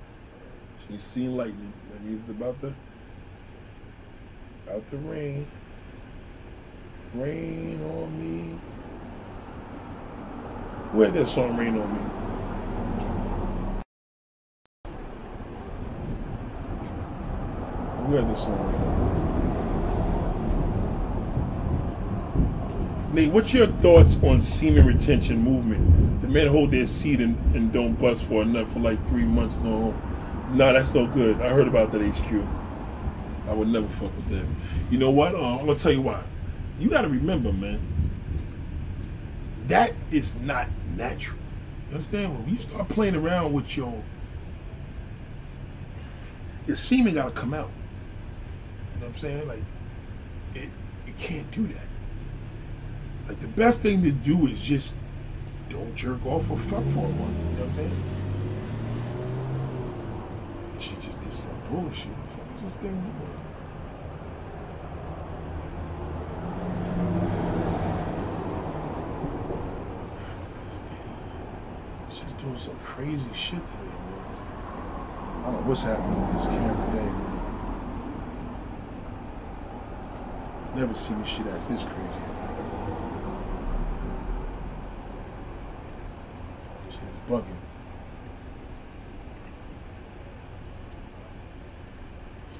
She's 0.92 1.06
seen 1.06 1.32
lightning. 1.32 1.76
That 1.88 2.02
means 2.02 2.22
it's 2.22 2.30
about 2.30 2.60
to 2.60 2.78
about 4.66 4.88
to 4.88 4.98
rain. 4.98 5.50
Rain 7.12 7.82
on 7.82 8.16
me. 8.16 8.66
Where 10.90 11.10
that 11.12 11.26
song 11.26 11.56
"Rain 11.56 11.76
on 11.76 11.92
Me"? 11.92 12.16
Where 17.96 18.24
the 18.24 18.36
song 18.36 18.64
"Rain 18.66 18.84
on 18.84 18.98
Me"? 19.00 19.16
Nate, 23.10 23.32
what's 23.32 23.52
your 23.54 23.68
thoughts 23.68 24.18
on 24.22 24.42
semen 24.42 24.86
retention 24.86 25.40
movement? 25.40 25.86
The 26.20 26.28
men 26.28 26.48
hold 26.48 26.72
their 26.72 26.86
seat 26.86 27.20
and, 27.20 27.42
and 27.54 27.72
don't 27.72 27.96
bust 27.96 28.24
for 28.24 28.42
enough 28.42 28.70
for 28.72 28.80
like 28.80 29.06
three 29.06 29.26
months. 29.26 29.62
No, 29.62 30.02
nah, 30.52 30.72
that's 30.72 30.94
no 30.94 31.08
good. 31.08 31.40
I 31.42 31.50
heard 31.50 31.68
about 31.68 31.92
that 31.92 32.02
HQ. 32.02 32.48
I 33.48 33.54
would 33.54 33.68
never 33.68 33.88
fuck 33.88 34.16
with 34.16 34.28
that. 34.28 34.46
You 34.90 34.98
know 34.98 35.10
what? 35.10 35.34
Uh, 35.34 35.58
I'm 35.58 35.66
gonna 35.66 35.78
tell 35.78 35.92
you 35.92 36.02
why. 36.02 36.24
You 36.78 36.90
gotta 36.90 37.08
remember, 37.08 37.52
man. 37.52 37.82
That 39.66 39.96
is 40.10 40.36
not 40.36 40.70
natural. 40.84 41.40
You 41.88 41.96
understand? 41.96 42.34
When 42.38 42.48
you 42.48 42.56
start 42.58 42.88
playing 42.88 43.16
around 43.16 43.52
with 43.52 43.76
your 43.76 44.06
your 46.66 46.76
semen 46.76 47.14
gotta 47.14 47.32
come 47.32 47.54
out. 47.54 47.74
You 48.94 49.00
know 49.00 49.06
what 49.06 49.12
I'm 49.12 49.18
saying? 49.18 49.48
Like 49.48 49.66
it 50.54 50.72
you 51.06 51.14
can't 51.14 51.50
do 51.50 51.68
that. 51.68 51.88
Like 53.28 53.40
the 53.40 53.48
best 53.48 53.82
thing 53.82 54.02
to 54.02 54.12
do 54.12 54.46
is 54.48 54.60
just 54.60 54.96
don't 55.68 55.94
jerk 55.94 56.26
off 56.26 56.50
or 56.50 56.58
fuck 56.58 56.88
for 56.88 57.08
a 57.08 57.12
month. 57.12 57.46
You 57.50 57.56
know 57.56 57.62
what 57.64 57.78
I'm 57.78 57.84
saying? 57.84 57.98
She 60.82 60.96
just 60.96 61.20
did 61.20 61.32
some 61.32 61.56
bullshit. 61.70 62.10
The 62.24 62.30
fuck 62.30 62.46
is 62.56 62.62
this 62.64 62.74
thing 62.74 62.90
doing? 62.90 63.40
She's 72.10 72.32
doing 72.32 72.56
some 72.56 72.76
crazy 72.80 73.32
shit 73.32 73.64
today, 73.64 73.84
man. 73.84 74.26
I 75.44 75.44
don't 75.44 75.54
know 75.54 75.68
what's 75.68 75.82
happening 75.82 76.20
with 76.26 76.32
this 76.32 76.48
camera 76.48 76.90
today, 76.90 77.12
man. 77.12 77.42
Never 80.74 80.94
seen 80.94 81.20
this 81.20 81.28
shit 81.30 81.46
act 81.46 81.68
this 81.68 81.84
crazy. 81.84 82.26
She's 86.90 87.18
bugging. 87.28 87.71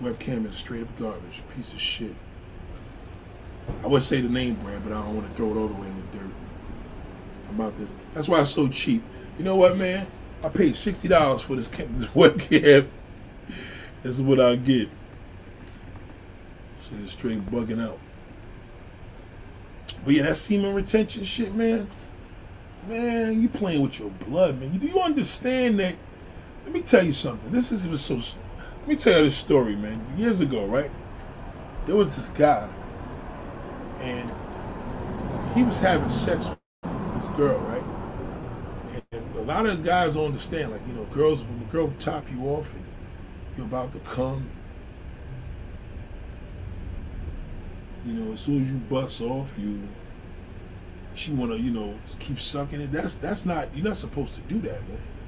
Webcam 0.03 0.47
is 0.47 0.57
straight 0.57 0.83
up 0.83 0.97
garbage. 0.97 1.43
Piece 1.49 1.73
of 1.75 1.81
shit. 1.81 2.17
I 3.85 3.89
would 3.89 4.03
say 4.03 4.21
the 4.21 4.29
name 4.29 4.57
brand, 4.57 4.85
but 4.85 4.93
I 4.93 4.97
don't 5.03 5.17
want 5.17 5.29
to 5.29 5.35
throw 5.35 5.53
it 5.55 5.59
all 5.59 5.69
the 5.69 5.75
way 5.75 5.89
in 5.89 5.97
the 5.97 6.03
dirt. 6.19 6.35
I'm 7.49 7.57
about 7.61 7.77
to. 7.77 7.89
That's 8.13 8.29
why 8.29 8.41
it's 8.41 8.51
so 8.51 8.69
cheap. 8.69 9.05
You 9.39 9.45
know 9.45 9.57
what, 9.57 9.77
man? 9.79 10.09
I 10.43 10.49
paid 10.51 10.77
sixty 10.77 11.09
dollars 11.09 11.43
for 11.43 11.57
this, 11.57 11.69
cam- 11.69 11.93
this 11.99 12.09
webcam. 12.11 12.91
this 14.03 14.13
is 14.15 14.23
what 14.23 14.41
I 14.41 14.57
get. 14.57 14.91
Shit 16.81 17.01
is 17.01 17.13
straight 17.13 17.51
bugging 17.51 17.83
out. 17.83 18.01
But 20.05 20.15
yeah, 20.15 20.25
that 20.25 20.37
semen 20.37 20.75
retention 20.75 21.25
shit, 21.25 21.55
man. 21.55 21.89
Man, 22.87 23.41
you 23.41 23.49
playing 23.49 23.83
with 23.83 23.99
your 23.99 24.11
blood, 24.11 24.61
man. 24.61 24.79
Do 24.79 24.87
you 24.87 25.01
understand 25.01 25.81
that? 25.81 25.97
Let 26.65 26.75
me 26.75 26.83
tell 26.83 27.05
you 27.05 27.13
something. 27.13 27.53
This 27.53 27.73
is 27.73 28.05
so. 28.05 28.21
Let 28.83 28.89
me 28.89 28.97
tell 28.97 29.19
you 29.19 29.25
this 29.27 29.37
story, 29.37 29.77
man. 29.77 30.05
Years 30.19 30.41
ago, 30.41 30.67
right? 30.67 30.91
There 31.87 31.97
was 31.97 32.17
this 32.17 32.31
guy, 32.31 32.69
and 34.01 34.31
he 35.55 35.65
was 35.65 35.81
having 35.81 36.11
sex 36.11 36.51
with 36.51 37.15
this 37.15 37.27
girl, 37.29 37.61
right? 37.61 37.85
And 39.13 39.37
a 39.37 39.43
lot 39.43 39.67
of 39.67 39.85
guys 39.85 40.15
don't 40.15 40.27
understand, 40.27 40.73
like 40.73 40.83
you 40.89 40.95
know, 40.95 41.05
girls 41.07 41.43
when 41.45 41.61
the 41.61 41.67
girl 41.67 41.93
top 41.99 42.31
you 42.33 42.43
off 42.49 42.75
and 42.75 42.85
you're 43.57 43.67
about 43.67 43.93
to 43.95 44.01
come, 44.01 44.47
you 48.07 48.15
know, 48.15 48.33
as 48.33 48.41
soon 48.41 48.63
as 48.63 48.69
you 48.69 48.77
bust 48.77 49.21
off, 49.23 49.53
you 49.59 49.81
she 51.15 51.33
wanna, 51.33 51.57
you 51.57 51.73
know, 51.73 51.99
keep 52.21 52.41
sucking 52.41 52.81
it. 52.81 52.93
That's 52.93 53.17
that's 53.17 53.47
not 53.47 53.75
you're 53.75 53.85
not 53.85 53.97
supposed 53.99 54.37
to 54.37 54.43
do 54.43 54.61
that, 54.63 54.89
man. 54.89 55.22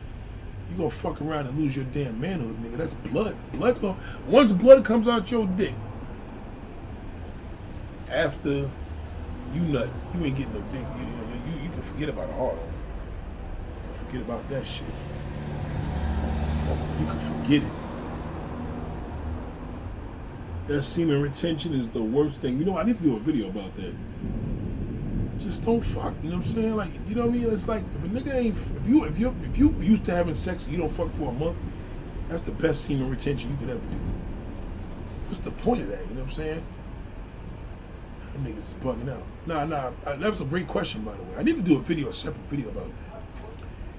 You 0.74 0.78
gonna 0.78 0.90
fuck 0.90 1.22
around 1.22 1.46
and 1.46 1.56
lose 1.56 1.76
your 1.76 1.84
damn 1.84 2.20
manhood, 2.20 2.60
nigga. 2.60 2.76
That's 2.76 2.94
blood. 2.94 3.36
Blood's 3.52 3.78
gonna 3.78 3.96
once 4.26 4.50
blood 4.50 4.84
comes 4.84 5.06
out 5.06 5.30
your 5.30 5.46
dick. 5.46 5.72
After 8.10 8.68
you 9.52 9.60
nut, 9.68 9.88
you 10.18 10.24
ain't 10.24 10.36
getting 10.36 10.52
no 10.52 10.60
dick. 10.72 10.82
You, 10.98 11.52
you, 11.52 11.62
you 11.62 11.70
can 11.70 11.82
forget 11.82 12.08
about 12.08 12.28
a 12.28 12.32
hard 12.32 12.58
on. 12.58 12.72
Forget 14.04 14.22
about 14.22 14.48
that 14.48 14.66
shit. 14.66 14.82
You 16.98 17.06
can 17.06 17.20
forget 17.20 17.62
it. 17.62 17.68
That 20.66 20.82
semen 20.82 21.22
retention 21.22 21.72
is 21.72 21.88
the 21.90 22.02
worst 22.02 22.40
thing. 22.40 22.58
You 22.58 22.64
know, 22.64 22.76
I 22.76 22.82
need 22.82 22.96
to 22.96 23.02
do 23.04 23.16
a 23.16 23.20
video 23.20 23.48
about 23.48 23.76
that 23.76 23.94
just 25.44 25.62
don't 25.62 25.82
fuck. 25.82 26.14
You 26.22 26.30
know 26.30 26.38
what 26.38 26.46
I'm 26.46 26.54
saying? 26.54 26.76
Like, 26.76 26.90
you 27.08 27.14
know 27.14 27.26
what 27.26 27.34
I 27.34 27.38
mean? 27.38 27.52
It's 27.52 27.68
like 27.68 27.82
if 27.82 28.04
a 28.04 28.08
nigga 28.08 28.34
ain't, 28.34 28.56
if 28.76 28.88
you, 28.88 29.04
if 29.04 29.18
you, 29.18 29.34
if 29.44 29.58
you 29.58 29.74
used 29.80 30.04
to 30.06 30.14
having 30.14 30.34
sex 30.34 30.64
and 30.64 30.72
you 30.72 30.78
don't 30.78 30.90
fuck 30.90 31.10
for 31.16 31.28
a 31.28 31.32
month, 31.32 31.56
that's 32.28 32.42
the 32.42 32.52
best 32.52 32.84
semen 32.84 33.10
retention 33.10 33.50
you 33.50 33.56
could 33.58 33.70
ever 33.70 33.78
do. 33.78 33.96
What's 35.26 35.40
the 35.40 35.50
point 35.50 35.82
of 35.82 35.88
that? 35.88 36.00
You 36.08 36.14
know 36.14 36.22
what 36.22 36.30
I'm 36.30 36.32
saying? 36.32 36.62
That 38.32 38.44
niggas 38.44 38.74
bugging 38.74 39.12
out. 39.12 39.22
Nah, 39.46 39.64
nah. 39.66 39.90
that 40.04 40.20
was 40.20 40.40
a 40.40 40.44
great 40.44 40.66
question, 40.66 41.02
by 41.02 41.12
the 41.14 41.22
way. 41.22 41.36
I 41.38 41.42
need 41.42 41.56
to 41.56 41.62
do 41.62 41.76
a 41.76 41.80
video, 41.80 42.08
a 42.08 42.12
separate 42.12 42.44
video 42.48 42.70
about 42.70 42.88
that. 42.88 43.22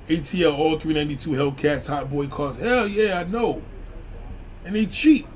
ATL 0.10 0.58
all 0.58 0.80
392 0.80 1.30
Hellcats, 1.32 1.88
Hot 1.88 2.10
Boy 2.10 2.28
cars. 2.28 2.58
Hell 2.58 2.88
yeah, 2.88 3.20
I 3.20 3.24
know. 3.24 3.62
And 4.64 4.76
they 4.76 4.86
cheap. 4.86 5.28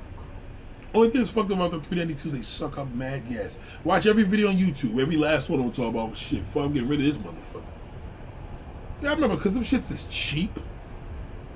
Oh, 0.92 0.98
Only 0.98 1.10
thing 1.10 1.20
that's 1.20 1.32
fucked 1.32 1.50
up 1.50 1.58
about 1.58 1.70
the 1.70 1.78
392s, 1.78 2.30
they 2.32 2.42
suck 2.42 2.78
up 2.78 2.90
mad 2.92 3.28
gas. 3.28 3.58
Watch 3.84 4.06
every 4.06 4.24
video 4.24 4.48
on 4.48 4.56
YouTube. 4.56 5.00
Every 5.00 5.16
last 5.16 5.48
one 5.48 5.62
will 5.62 5.70
talk 5.70 5.94
about 5.94 6.16
shit. 6.16 6.44
Fuck, 6.46 6.64
I'm 6.64 6.72
getting 6.72 6.88
rid 6.88 7.00
of 7.00 7.06
this 7.06 7.16
motherfucker. 7.16 7.62
Yeah, 9.00 9.10
I 9.10 9.14
remember 9.14 9.36
because 9.36 9.54
them 9.54 9.62
shits 9.62 9.90
is 9.90 10.04
cheap. 10.04 10.58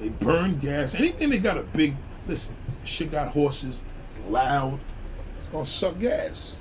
They 0.01 0.09
burn 0.09 0.59
gas. 0.59 0.95
Anything 0.95 1.31
they 1.31 1.39
got 1.39 1.59
a 1.59 1.63
big 1.63 1.95
listen, 2.27 2.55
shit 2.85 3.11
got 3.11 3.29
horses, 3.29 3.83
it's 4.09 4.19
loud, 4.29 4.81
it's 5.37 5.47
gonna 5.47 5.67
suck 5.67 5.99
gas. 5.99 6.61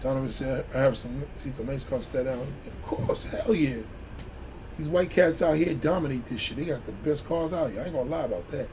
Donovan 0.00 0.30
said, 0.30 0.66
I 0.74 0.78
have 0.78 0.96
some 0.96 1.24
see 1.34 1.52
some 1.52 1.66
nice 1.66 1.82
cars 1.82 2.08
that 2.10 2.26
out. 2.26 2.38
Of 2.38 2.82
course, 2.84 3.24
hell 3.24 3.54
yeah. 3.54 3.76
These 4.76 4.88
white 4.88 5.10
cats 5.10 5.40
out 5.40 5.56
here 5.56 5.72
dominate 5.72 6.26
this 6.26 6.40
shit. 6.40 6.56
They 6.56 6.64
got 6.64 6.84
the 6.84 6.92
best 6.92 7.26
cars 7.26 7.52
out 7.52 7.70
here. 7.70 7.80
I 7.80 7.84
ain't 7.84 7.94
gonna 7.94 8.10
lie 8.10 8.24
about 8.24 8.48
that. 8.50 8.68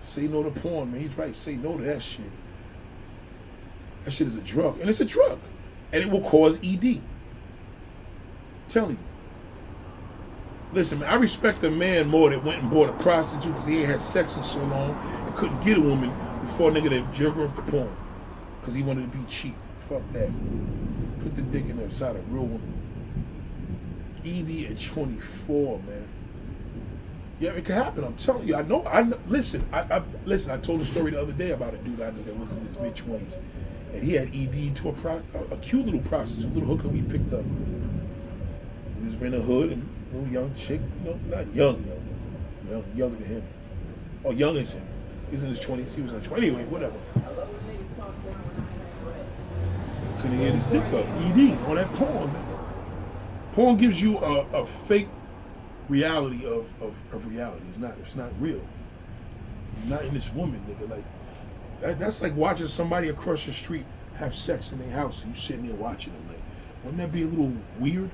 Say 0.00 0.28
no 0.28 0.42
to 0.42 0.50
porn, 0.50 0.92
man. 0.92 1.00
He's 1.00 1.16
right. 1.18 1.36
Say 1.36 1.56
no 1.56 1.78
to 1.78 1.84
that 1.84 2.02
shit. 2.02 2.32
That 4.04 4.12
shit 4.12 4.28
is 4.28 4.36
a 4.36 4.42
drug. 4.42 4.80
And 4.80 4.90
it's 4.90 5.00
a 5.00 5.06
drug. 5.06 5.40
And 5.92 6.02
it 6.02 6.10
will 6.10 6.22
cause 6.22 6.58
ED. 6.64 6.84
I'm 6.86 7.04
telling 8.68 8.98
you. 8.98 9.04
Listen, 10.72 11.00
man, 11.00 11.10
I 11.10 11.16
respect 11.16 11.64
a 11.64 11.70
man 11.70 12.08
more 12.08 12.30
that 12.30 12.44
went 12.44 12.62
and 12.62 12.70
bought 12.70 12.90
a 12.90 12.94
prostitute 12.94 13.52
because 13.52 13.66
he 13.66 13.80
ain't 13.80 13.88
had 13.90 14.02
sex 14.02 14.36
in 14.36 14.44
so 14.44 14.60
long 14.60 14.90
and 15.26 15.36
couldn't 15.36 15.64
get 15.64 15.78
a 15.78 15.82
woman 15.82 16.10
before 16.40 16.70
a 16.70 16.74
nigga 16.74 16.90
that 16.90 17.14
jerk 17.14 17.36
off 17.38 17.56
the 17.56 17.62
porn. 17.62 17.92
Because 18.60 18.74
he 18.76 18.82
wanted 18.82 19.10
to 19.12 19.18
be 19.18 19.24
cheap. 19.26 19.56
Fuck 19.80 20.10
that. 20.12 20.30
Put 21.20 21.36
the 21.36 21.42
dick 21.42 21.70
in 21.70 21.78
the 21.78 21.90
side 21.90 22.16
of 22.16 22.22
a 22.22 22.32
real 22.32 22.46
woman. 22.46 22.70
ED 24.24 24.72
at 24.72 24.80
24, 24.80 25.82
man. 25.84 26.09
Yeah, 27.40 27.52
it 27.52 27.66
could 27.66 27.76
happen. 27.76 28.04
I'm 28.04 28.16
telling 28.16 28.48
you. 28.48 28.56
I 28.56 28.62
know. 28.62 28.86
I 28.86 29.04
know, 29.04 29.20
listen. 29.26 29.68
I, 29.72 29.80
I 29.90 30.04
listen. 30.26 30.52
I 30.52 30.58
told 30.58 30.82
a 30.82 30.86
story 30.86 31.12
the 31.12 31.22
other 31.22 31.34
day 31.34 31.52
about 31.52 31.74
a 31.74 31.78
dude 31.78 32.02
I 32.02 32.10
knew 32.12 32.24
that 32.24 32.36
was 32.36 32.54
in 32.54 32.64
his 32.66 32.78
mid 32.80 32.96
twenties, 32.96 33.34
and 33.94 34.04
he 34.04 34.14
had 34.14 34.34
ED 34.34 34.76
to 34.78 34.90
a, 34.90 34.94
pro, 34.94 35.22
a, 35.34 35.54
a 35.54 35.58
cute 35.58 35.86
little 35.86 36.02
prostitute, 36.02 36.54
little 36.54 36.68
hooker 36.68 36.88
we 36.88 37.02
picked 37.02 37.32
up. 37.34 37.44
He 39.00 39.04
was 39.06 39.14
in 39.14 39.32
the 39.32 39.40
hood 39.42 39.72
and 39.72 39.82
a 40.12 40.16
little 40.16 40.32
young 40.32 40.54
chick. 40.54 40.82
No, 41.04 41.20
not 41.28 41.54
young, 41.54 41.84
young, 41.86 42.04
young, 42.68 42.84
younger 42.96 43.16
than 43.18 43.26
him. 43.26 43.44
Oh, 44.24 44.32
young 44.32 44.58
as 44.58 44.72
him. 44.72 44.86
He 45.30 45.36
was 45.36 45.44
in 45.44 45.50
his 45.50 45.60
twenties. 45.60 45.94
He 45.94 46.02
was 46.02 46.12
in 46.12 46.20
his 46.20 46.28
20s. 46.28 46.38
Anyway, 46.38 46.64
whatever. 46.66 47.00
Couldn't 50.18 50.38
get 50.38 50.54
his 50.54 50.64
dick 50.64 50.84
up. 50.94 51.06
ED 51.16 51.58
on 51.68 51.76
that 51.76 51.92
porn, 51.94 52.32
man. 52.32 52.42
Porn 53.52 53.76
gives 53.78 54.00
you 54.02 54.18
a, 54.18 54.40
a 54.52 54.66
fake 54.66 55.08
reality 55.90 56.46
of, 56.46 56.66
of, 56.80 56.94
of 57.12 57.26
reality. 57.26 57.64
It's 57.68 57.78
not 57.78 57.94
it's 58.00 58.14
not 58.14 58.30
real. 58.40 58.62
Not 59.86 60.04
in 60.04 60.14
this 60.14 60.32
woman, 60.32 60.64
nigga. 60.68 60.88
Like 60.88 61.04
that, 61.80 61.98
that's 61.98 62.22
like 62.22 62.34
watching 62.36 62.66
somebody 62.66 63.08
across 63.08 63.44
the 63.44 63.52
street 63.52 63.84
have 64.14 64.34
sex 64.34 64.72
in 64.72 64.78
their 64.78 64.90
house 64.90 65.22
and 65.22 65.34
you 65.34 65.40
sitting 65.40 65.66
there 65.66 65.76
watching 65.76 66.12
them. 66.12 66.28
Like, 66.28 66.38
wouldn't 66.84 66.98
that 66.98 67.12
be 67.12 67.22
a 67.22 67.26
little 67.26 67.52
weird? 67.78 68.10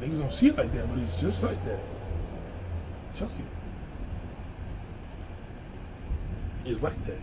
Niggas 0.00 0.20
don't 0.20 0.32
see 0.32 0.48
it 0.48 0.56
like 0.56 0.72
that, 0.72 0.88
but 0.88 0.98
it's 0.98 1.14
just 1.14 1.42
like 1.42 1.62
that. 1.64 1.80
Telling 3.14 3.34
you. 6.64 6.70
It's 6.70 6.82
like 6.82 7.02
that. 7.04 7.20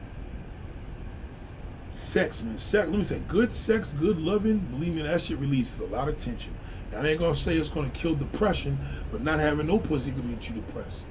Sex, 1.94 2.42
man. 2.44 2.58
Sex. 2.58 2.90
Let 2.90 2.98
me 2.98 3.04
say, 3.04 3.22
good 3.28 3.52
sex, 3.52 3.94
good 3.94 4.18
loving. 4.18 4.58
Believe 4.58 4.96
me, 4.96 5.04
that 5.04 5.22
shit 5.22 5.38
releases 5.38 5.80
a 5.80 5.86
lot 5.86 6.10
of 6.10 6.18
tension. 6.18 6.55
I 6.94 7.08
ain't 7.08 7.20
gonna 7.20 7.36
say 7.36 7.58
it's 7.58 7.70
gonna 7.70 7.90
kill 7.90 8.16
depression, 8.16 8.80
but 9.12 9.22
not 9.22 9.40
having 9.40 9.68
no 9.68 9.80
pussy 9.80 10.12
can 10.12 10.30
make 10.30 10.48
you 10.50 10.56
depressed. 10.56 11.04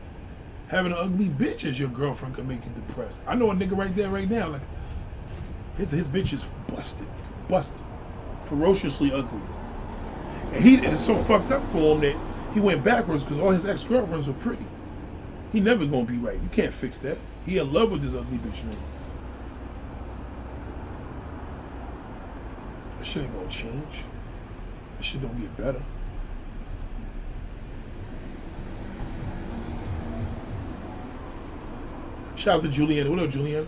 Having 0.68 0.92
an 0.92 0.98
ugly 0.98 1.28
bitch 1.28 1.64
as 1.68 1.78
your 1.78 1.88
girlfriend 1.90 2.34
can 2.34 2.48
make 2.48 2.64
you 2.64 2.72
depressed. 2.72 3.20
I 3.26 3.34
know 3.34 3.50
a 3.50 3.54
nigga 3.54 3.76
right 3.76 3.94
there 3.94 4.10
right 4.10 4.28
now, 4.28 4.48
like 4.48 4.62
his 5.76 5.90
his 5.90 6.08
bitch 6.08 6.32
is 6.32 6.44
busted, 6.68 7.08
busted, 7.48 7.84
ferociously 8.44 9.12
ugly. 9.12 9.42
And 10.52 10.62
he 10.62 10.76
it's 10.76 11.02
so 11.02 11.18
fucked 11.18 11.50
up 11.50 11.62
for 11.64 11.94
him 11.94 12.00
that 12.02 12.16
he 12.52 12.60
went 12.60 12.82
backwards 12.82 13.24
because 13.24 13.38
all 13.38 13.50
his 13.50 13.66
ex 13.66 13.84
girlfriends 13.84 14.28
were 14.28 14.34
pretty. 14.34 14.66
He 15.52 15.60
never 15.60 15.86
gonna 15.86 16.04
be 16.04 16.18
right. 16.18 16.40
You 16.40 16.48
can't 16.48 16.74
fix 16.74 16.98
that. 17.00 17.18
He 17.44 17.58
in 17.58 17.72
love 17.72 17.90
with 17.90 18.02
this 18.02 18.14
ugly 18.14 18.38
bitch 18.38 18.64
now. 18.64 18.78
That 22.98 23.04
shit 23.06 23.24
ain't 23.24 23.34
gonna 23.34 23.48
change. 23.48 24.04
That 24.96 25.04
shit 25.04 25.22
don't 25.22 25.40
get 25.40 25.56
better. 25.56 25.82
Shout 32.36 32.56
out 32.56 32.62
to 32.62 32.68
Juliana. 32.68 33.10
What 33.10 33.20
up, 33.20 33.30
Juliana? 33.30 33.66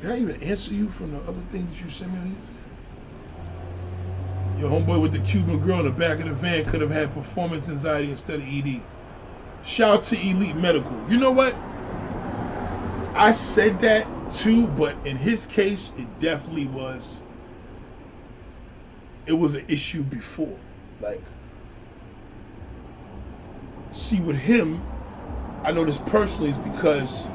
Did 0.00 0.10
I 0.10 0.18
even 0.18 0.42
answer 0.42 0.74
you 0.74 0.90
from 0.90 1.12
the 1.12 1.18
other 1.18 1.40
thing 1.50 1.66
that 1.66 1.80
you 1.82 1.90
sent 1.90 2.12
me 2.12 2.18
on 2.18 2.26
Instagram? 2.34 2.54
Your 4.60 4.70
homeboy 4.70 5.00
with 5.00 5.12
the 5.12 5.20
Cuban 5.20 5.60
girl 5.60 5.80
in 5.80 5.86
the 5.86 5.90
back 5.90 6.18
of 6.18 6.26
the 6.26 6.34
van 6.34 6.64
could 6.64 6.80
have 6.80 6.90
had 6.90 7.12
performance 7.12 7.68
anxiety 7.68 8.10
instead 8.10 8.40
of 8.40 8.46
ED. 8.46 8.82
Shout 9.64 9.94
out 9.94 10.02
to 10.04 10.20
Elite 10.20 10.56
Medical. 10.56 10.92
You 11.08 11.18
know 11.18 11.30
what? 11.30 11.54
I 13.14 13.32
said 13.32 13.80
that 13.80 14.06
too, 14.32 14.66
but 14.66 14.94
in 15.04 15.16
his 15.16 15.46
case, 15.46 15.92
it 15.96 16.20
definitely 16.20 16.66
was. 16.66 17.20
It 19.26 19.32
was 19.32 19.54
an 19.54 19.64
issue 19.68 20.02
before. 20.02 20.58
Like, 21.00 21.22
see, 23.92 24.20
with 24.20 24.36
him, 24.36 24.82
I 25.62 25.72
know 25.72 25.84
this 25.84 25.98
personally 25.98 26.50
is 26.50 26.58
because 26.58 27.30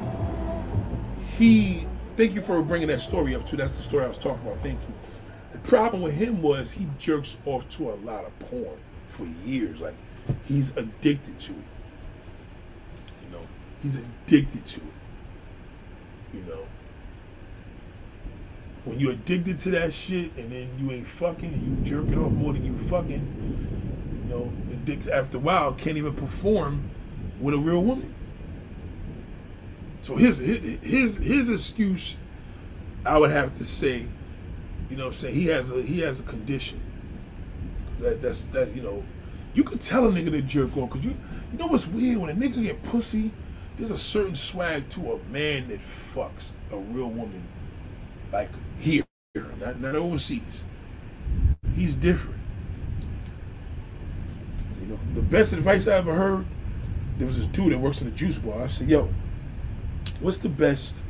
he. 1.38 1.86
Thank 2.16 2.34
you 2.34 2.40
for 2.40 2.62
bringing 2.62 2.88
that 2.88 3.02
story 3.02 3.34
up 3.34 3.46
too. 3.46 3.56
That's 3.56 3.76
the 3.76 3.82
story 3.82 4.04
I 4.04 4.08
was 4.08 4.18
talking 4.18 4.46
about. 4.46 4.62
Thank 4.62 4.80
you. 4.88 4.94
The 5.52 5.58
problem 5.68 6.02
with 6.02 6.14
him 6.14 6.40
was 6.40 6.72
he 6.72 6.86
jerks 6.98 7.36
off 7.44 7.68
to 7.70 7.90
a 7.90 7.96
lot 7.96 8.24
of 8.24 8.38
porn 8.38 8.78
for 9.10 9.26
years. 9.44 9.80
Like, 9.80 9.96
he's 10.46 10.70
addicted 10.76 11.38
to 11.38 11.52
it. 11.52 11.58
You 13.24 13.32
know, 13.32 13.46
he's 13.82 13.96
addicted 13.96 14.64
to 14.64 14.80
it. 14.80 14.94
You 16.34 16.42
know, 16.42 16.66
when 18.86 19.00
you're 19.00 19.12
addicted 19.12 19.58
to 19.58 19.70
that 19.72 19.92
shit 19.92 20.36
and 20.36 20.52
then 20.52 20.78
you 20.78 20.92
ain't 20.92 21.08
fucking 21.08 21.52
and 21.52 21.62
you 21.62 21.76
jerking 21.84 22.18
off 22.18 22.32
more 22.32 22.52
than 22.52 22.64
you 22.64 22.78
fucking, 22.78 23.28
you 24.22 24.30
know, 24.30 24.52
addicted 24.72 25.12
after 25.12 25.38
a 25.38 25.40
while 25.40 25.74
can't 25.74 25.96
even 25.96 26.14
perform 26.14 26.88
with 27.40 27.54
a 27.54 27.58
real 27.58 27.82
woman. 27.82 28.14
So 30.02 30.14
his 30.14 30.36
his 30.38 31.16
his 31.16 31.48
excuse, 31.48 32.16
I 33.04 33.18
would 33.18 33.32
have 33.32 33.54
to 33.54 33.64
say, 33.64 34.06
you 34.88 34.96
know, 34.96 35.10
say 35.10 35.32
he 35.32 35.46
has 35.46 35.72
a 35.72 35.82
he 35.82 36.00
has 36.00 36.20
a 36.20 36.22
condition. 36.22 36.80
That 37.98 38.20
that's 38.22 38.46
that 38.48 38.72
you 38.76 38.82
know, 38.82 39.04
you 39.52 39.64
could 39.64 39.80
tell 39.80 40.06
a 40.06 40.12
nigga 40.12 40.30
to 40.30 40.42
jerk 40.42 40.76
off 40.76 40.90
because 40.90 41.04
you 41.04 41.18
you 41.50 41.58
know 41.58 41.66
what's 41.66 41.88
weird 41.88 42.18
when 42.18 42.30
a 42.30 42.34
nigga 42.34 42.62
get 42.62 42.84
pussy, 42.84 43.32
there's 43.76 43.90
a 43.90 43.98
certain 43.98 44.36
swag 44.36 44.88
to 44.90 45.12
a 45.14 45.24
man 45.24 45.66
that 45.68 45.80
fucks 45.80 46.52
a 46.70 46.78
real 46.78 47.10
woman, 47.10 47.50
like 48.32 48.52
here, 48.78 49.04
not 49.60 49.80
not 49.80 49.94
overseas. 49.94 50.62
He's 51.74 51.94
different. 51.94 52.40
You 54.80 54.88
know, 54.88 54.98
the 55.14 55.22
best 55.22 55.52
advice 55.52 55.88
I 55.88 55.96
ever 55.96 56.14
heard, 56.14 56.46
there 57.18 57.26
was 57.26 57.38
this 57.38 57.46
dude 57.46 57.72
that 57.72 57.78
works 57.78 58.00
in 58.00 58.08
a 58.08 58.12
juice 58.12 58.38
bar. 58.38 58.62
I 58.62 58.66
said, 58.66 58.88
yo, 58.88 59.08
what's 60.20 60.38
the 60.38 60.48
best 60.48 61.02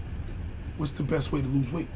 what's 0.76 0.92
the 0.92 1.02
best 1.02 1.32
way 1.32 1.40
to 1.40 1.48
lose 1.48 1.70
weight? 1.70 1.88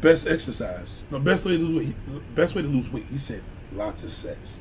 Best 0.00 0.26
exercise. 0.26 1.04
No, 1.10 1.18
best 1.18 1.46
way 1.46 1.56
to 1.56 1.62
lose 1.62 1.86
weight. 1.86 2.34
Best 2.34 2.54
way 2.54 2.62
to 2.62 2.68
lose 2.68 2.90
weight. 2.90 3.04
He 3.04 3.18
says 3.18 3.48
lots 3.72 4.02
of 4.04 4.10
sex. 4.10 4.58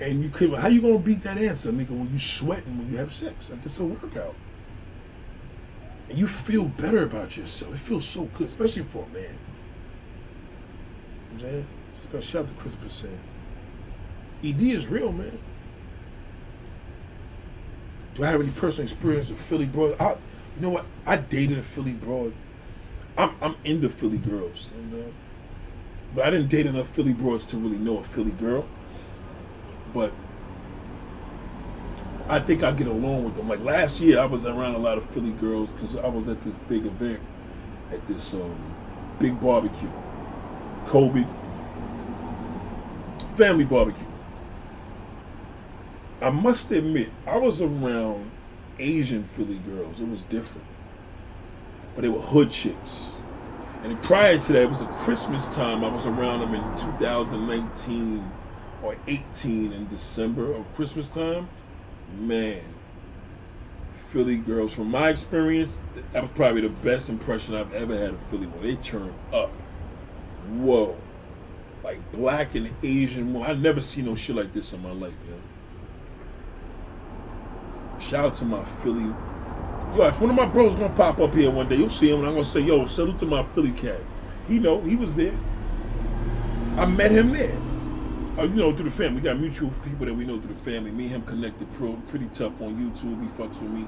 And 0.00 0.22
you 0.22 0.30
could 0.30 0.52
how 0.54 0.68
you 0.68 0.80
gonna 0.80 0.98
beat 0.98 1.22
that 1.22 1.38
answer, 1.38 1.72
nigga, 1.72 1.90
when 1.90 2.10
you 2.10 2.18
sweating 2.18 2.78
when 2.78 2.92
you 2.92 2.98
have 2.98 3.12
sex? 3.12 3.50
Like 3.50 3.64
it's 3.64 3.78
a 3.78 3.84
workout. 3.84 4.36
And 6.08 6.18
you 6.18 6.26
feel 6.26 6.64
better 6.64 7.02
about 7.02 7.36
yourself. 7.36 7.74
It 7.74 7.78
feels 7.80 8.06
so 8.06 8.22
good, 8.24 8.46
especially 8.46 8.82
for 8.82 9.04
a 9.04 9.14
man. 9.14 9.38
You 11.38 11.46
know 11.46 11.64
what 12.12 12.24
Shout 12.24 12.42
out 12.42 12.48
to 12.48 12.54
Christopher 12.54 12.88
saying. 12.88 13.20
ED 14.44 14.62
is 14.62 14.86
real, 14.86 15.12
man. 15.12 15.38
Do 18.14 18.24
I 18.24 18.28
have 18.28 18.40
any 18.40 18.50
personal 18.50 18.84
experience 18.84 19.30
with 19.30 19.40
Philly 19.40 19.66
broad? 19.66 19.96
I, 20.00 20.12
you 20.56 20.62
know 20.62 20.70
what? 20.70 20.86
I 21.06 21.16
dated 21.16 21.58
a 21.58 21.62
Philly 21.62 21.92
broad. 21.92 22.32
I'm 23.16 23.30
I'm 23.42 23.56
into 23.64 23.88
Philly 23.88 24.18
girls, 24.18 24.68
you 24.76 24.98
know? 24.98 25.12
but 26.14 26.26
I 26.26 26.30
didn't 26.30 26.48
date 26.48 26.66
enough 26.66 26.88
Philly 26.88 27.12
broads 27.12 27.46
to 27.46 27.56
really 27.58 27.78
know 27.78 27.98
a 27.98 28.04
Philly 28.04 28.30
girl. 28.32 28.66
But 29.92 30.12
I 32.28 32.40
think 32.40 32.62
I 32.62 32.72
get 32.72 32.86
along 32.86 33.24
with 33.24 33.34
them. 33.36 33.48
Like 33.48 33.60
last 33.60 34.00
year, 34.00 34.20
I 34.20 34.26
was 34.26 34.44
around 34.46 34.74
a 34.74 34.78
lot 34.78 34.98
of 34.98 35.04
Philly 35.06 35.32
girls 35.32 35.70
because 35.70 35.96
I 35.96 36.08
was 36.08 36.28
at 36.28 36.42
this 36.42 36.56
big 36.68 36.86
event, 36.86 37.20
at 37.90 38.06
this 38.06 38.34
um, 38.34 38.74
big 39.18 39.40
barbecue, 39.40 39.88
COVID 40.86 41.26
family 43.36 43.64
barbecue. 43.64 44.06
I 46.20 46.30
must 46.30 46.70
admit, 46.72 47.12
I 47.26 47.38
was 47.38 47.62
around 47.62 48.30
Asian 48.78 49.24
Philly 49.24 49.58
girls. 49.58 50.00
It 50.00 50.08
was 50.08 50.22
different, 50.22 50.66
but 51.94 52.02
they 52.02 52.08
were 52.08 52.20
hood 52.20 52.50
chicks. 52.50 53.12
And 53.84 54.02
prior 54.02 54.38
to 54.38 54.52
that, 54.52 54.62
it 54.64 54.70
was 54.70 54.82
a 54.82 54.86
Christmas 54.86 55.46
time. 55.54 55.84
I 55.84 55.88
was 55.88 56.04
around 56.04 56.40
them 56.40 56.54
in 56.54 56.68
2019 56.76 58.32
or 58.82 58.96
18 59.06 59.72
in 59.72 59.86
December 59.86 60.52
of 60.52 60.74
Christmas 60.74 61.08
time. 61.08 61.48
Man, 62.08 62.62
Philly 64.10 64.38
girls, 64.38 64.72
from 64.72 64.90
my 64.90 65.10
experience, 65.10 65.78
that 66.12 66.22
was 66.22 66.32
probably 66.34 66.62
the 66.62 66.68
best 66.70 67.08
impression 67.08 67.54
I've 67.54 67.72
ever 67.72 67.96
had 67.96 68.14
of 68.14 68.20
Philly. 68.22 68.46
When 68.46 68.62
they 68.62 68.76
turn 68.76 69.14
up, 69.32 69.52
whoa, 70.48 70.96
like 71.84 72.00
black 72.12 72.54
and 72.54 72.70
Asian. 72.82 73.36
I 73.42 73.54
never 73.54 73.82
seen 73.82 74.06
no 74.06 74.14
shit 74.14 74.36
like 74.36 74.52
this 74.52 74.72
in 74.72 74.82
my 74.82 74.92
life, 74.92 75.14
man. 75.26 75.42
Shout 77.98 78.24
out 78.24 78.34
to 78.34 78.44
my 78.44 78.64
Philly. 78.64 79.06
Yo, 79.96 80.04
if 80.06 80.20
one 80.20 80.30
of 80.30 80.36
my 80.36 80.46
bros 80.46 80.74
gonna 80.74 80.90
pop 80.90 81.20
up 81.20 81.34
here 81.34 81.50
one 81.50 81.68
day, 81.68 81.76
you'll 81.76 81.90
see 81.90 82.10
him, 82.10 82.20
and 82.20 82.26
I'm 82.28 82.34
gonna 82.34 82.44
say, 82.44 82.60
"Yo, 82.60 82.86
salute 82.86 83.18
to 83.20 83.26
my 83.26 83.44
Philly 83.54 83.72
cat." 83.72 84.00
He 84.48 84.58
know 84.58 84.82
he 84.82 84.96
was 84.96 85.12
there. 85.14 85.34
I 86.78 86.86
met 86.86 87.12
him 87.12 87.32
there. 87.32 87.67
Uh, 88.38 88.44
you 88.44 88.54
know, 88.54 88.72
through 88.72 88.84
the 88.84 88.90
family. 88.96 89.16
We 89.16 89.22
got 89.22 89.36
mutual 89.36 89.70
people 89.82 90.06
that 90.06 90.14
we 90.14 90.24
know 90.24 90.40
through 90.40 90.54
the 90.54 90.60
family. 90.60 90.92
Me 90.92 91.06
and 91.06 91.14
him 91.14 91.22
connected 91.22 91.68
pro, 91.72 91.94
pretty 92.08 92.28
tough 92.28 92.60
on 92.60 92.76
YouTube. 92.76 93.20
He 93.20 93.28
fucks 93.36 93.60
with 93.60 93.72
me. 93.72 93.84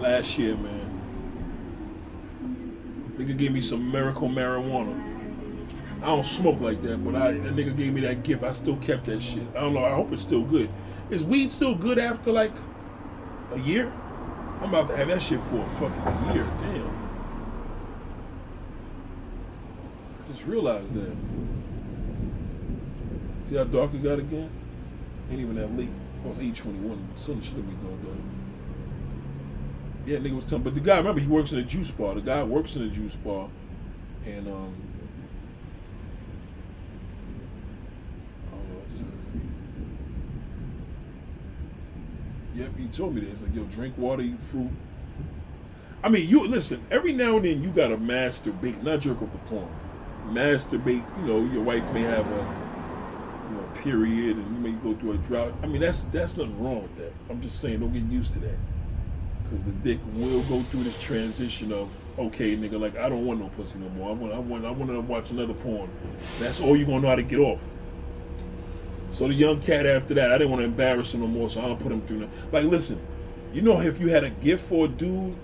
Last 0.00 0.38
year, 0.38 0.56
man. 0.56 0.88
Nigga 3.18 3.36
gave 3.36 3.52
me 3.52 3.60
some 3.60 3.92
miracle 3.92 4.30
marijuana. 4.30 4.98
I 5.98 6.06
don't 6.06 6.24
smoke 6.24 6.58
like 6.60 6.80
that, 6.82 7.04
but 7.04 7.16
I, 7.16 7.32
that 7.32 7.54
nigga 7.54 7.76
gave 7.76 7.92
me 7.92 8.00
that 8.02 8.22
gift. 8.22 8.42
I 8.42 8.52
still 8.52 8.76
kept 8.76 9.04
that 9.06 9.20
shit. 9.20 9.42
I 9.50 9.60
don't 9.60 9.74
know. 9.74 9.84
I 9.84 9.94
hope 9.94 10.10
it's 10.12 10.22
still 10.22 10.44
good. 10.44 10.70
Is 11.10 11.22
weed 11.22 11.50
still 11.50 11.74
good 11.74 11.98
after 11.98 12.32
like 12.32 12.52
a 13.52 13.58
year? 13.58 13.92
I'm 14.60 14.70
about 14.70 14.88
to 14.88 14.96
have 14.96 15.08
that 15.08 15.20
shit 15.20 15.40
for 15.44 15.58
a 15.58 15.68
fucking 15.70 16.34
year. 16.34 16.46
Damn. 16.62 17.10
I 20.24 20.32
just 20.32 20.46
realized 20.46 20.94
that. 20.94 21.14
See 23.48 23.56
how 23.56 23.64
dark 23.64 23.94
it 23.94 24.02
got 24.02 24.18
again? 24.18 24.50
Ain't 25.30 25.40
even 25.40 25.56
that 25.56 25.74
late. 25.74 25.88
Oh, 26.26 26.30
it's 26.30 26.38
821. 26.38 27.16
Sun 27.16 27.40
should 27.40 27.56
be 27.66 27.74
going. 27.76 28.44
Yeah, 30.04 30.18
nigga 30.18 30.32
was 30.36 30.44
telling, 30.44 30.64
but 30.64 30.74
the 30.74 30.80
guy, 30.80 30.98
remember, 30.98 31.20
he 31.20 31.28
works 31.28 31.52
in 31.52 31.58
a 31.58 31.62
juice 31.62 31.90
bar. 31.90 32.14
The 32.14 32.20
guy 32.20 32.42
works 32.42 32.76
in 32.76 32.82
a 32.82 32.90
juice 32.90 33.16
bar, 33.16 33.48
and 34.26 34.48
um, 34.48 34.76
Yep, 42.54 42.76
he 42.76 42.88
told 42.88 43.14
me. 43.14 43.22
He's 43.24 43.42
like, 43.42 43.54
yo, 43.54 43.64
drink 43.64 43.96
water, 43.96 44.22
eat 44.22 44.40
fruit. 44.40 44.70
I 46.02 46.10
mean, 46.10 46.28
you 46.28 46.46
listen. 46.46 46.86
Every 46.90 47.12
now 47.12 47.36
and 47.36 47.46
then, 47.46 47.62
you 47.62 47.70
gotta 47.70 47.96
masturbate, 47.96 48.82
not 48.82 49.00
jerk 49.00 49.22
off 49.22 49.32
the 49.32 49.38
porn. 49.38 49.72
Masturbate. 50.26 51.06
You 51.16 51.24
know, 51.26 51.44
your 51.44 51.62
wife 51.62 51.90
may 51.92 52.02
have 52.02 52.30
a 52.30 52.46
you 53.48 53.56
know 53.56 53.64
period, 53.74 54.36
and 54.36 54.46
you 54.56 54.62
may 54.62 54.72
go 54.72 54.94
through 54.94 55.12
a 55.12 55.18
drought. 55.18 55.54
I 55.62 55.66
mean, 55.66 55.80
that's 55.80 56.04
that's 56.04 56.36
nothing 56.36 56.62
wrong 56.62 56.82
with 56.82 56.96
that. 56.96 57.12
I'm 57.30 57.40
just 57.40 57.60
saying, 57.60 57.80
don't 57.80 57.92
get 57.92 58.02
used 58.02 58.32
to 58.34 58.40
that, 58.40 58.58
because 59.44 59.62
the 59.64 59.72
dick 59.72 60.00
will 60.14 60.42
go 60.42 60.60
through 60.62 60.84
this 60.84 60.98
transition 61.02 61.72
of 61.72 61.90
okay, 62.18 62.56
nigga, 62.56 62.80
like 62.80 62.96
I 62.96 63.08
don't 63.08 63.24
want 63.26 63.40
no 63.40 63.48
pussy 63.48 63.78
no 63.78 63.88
more. 63.90 64.10
I 64.10 64.12
want, 64.12 64.32
I 64.34 64.38
want, 64.38 64.66
I 64.66 64.70
want 64.70 64.90
to 64.90 65.00
watch 65.00 65.30
another 65.30 65.54
porn. 65.54 65.88
That's 66.40 66.60
all 66.60 66.76
you 66.76 66.84
gonna 66.84 67.00
know 67.00 67.08
how 67.08 67.16
to 67.16 67.22
get 67.22 67.38
off. 67.40 67.60
So 69.10 69.26
the 69.28 69.34
young 69.34 69.60
cat 69.60 69.86
after 69.86 70.14
that, 70.14 70.32
I 70.32 70.38
didn't 70.38 70.50
want 70.50 70.60
to 70.60 70.66
embarrass 70.66 71.14
him 71.14 71.20
no 71.20 71.26
more, 71.26 71.48
so 71.48 71.62
I 71.62 71.68
don't 71.68 71.80
put 71.80 71.90
him 71.90 72.02
through 72.02 72.20
that. 72.20 72.28
Like, 72.52 72.64
listen, 72.64 73.00
you 73.52 73.62
know, 73.62 73.80
if 73.80 74.00
you 74.00 74.08
had 74.08 74.24
a 74.24 74.30
gift 74.30 74.66
for 74.66 74.84
a 74.84 74.88
dude, 74.88 75.34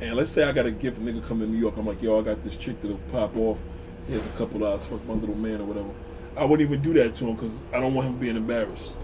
and 0.00 0.14
let's 0.14 0.30
say 0.30 0.44
I 0.44 0.52
got 0.52 0.66
a 0.66 0.70
gift, 0.70 0.98
a 0.98 1.00
nigga 1.00 1.24
come 1.24 1.40
to 1.40 1.46
New 1.46 1.58
York, 1.58 1.76
I'm 1.76 1.86
like, 1.86 2.02
yo, 2.02 2.20
I 2.20 2.22
got 2.22 2.42
this 2.42 2.56
chick 2.56 2.80
that'll 2.82 2.98
pop 3.10 3.36
off. 3.36 3.58
Here's 4.06 4.24
a 4.24 4.28
couple 4.30 4.60
dollars, 4.60 4.84
fuck 4.84 5.04
my 5.06 5.14
little 5.14 5.34
man 5.34 5.60
or 5.60 5.64
whatever. 5.64 5.90
I 6.36 6.44
wouldn't 6.44 6.68
even 6.68 6.82
do 6.82 6.92
that 6.94 7.14
to 7.16 7.26
him 7.26 7.36
because 7.36 7.62
I 7.72 7.80
don't 7.80 7.94
want 7.94 8.08
him 8.08 8.18
being 8.18 8.36
embarrassed. 8.36 8.96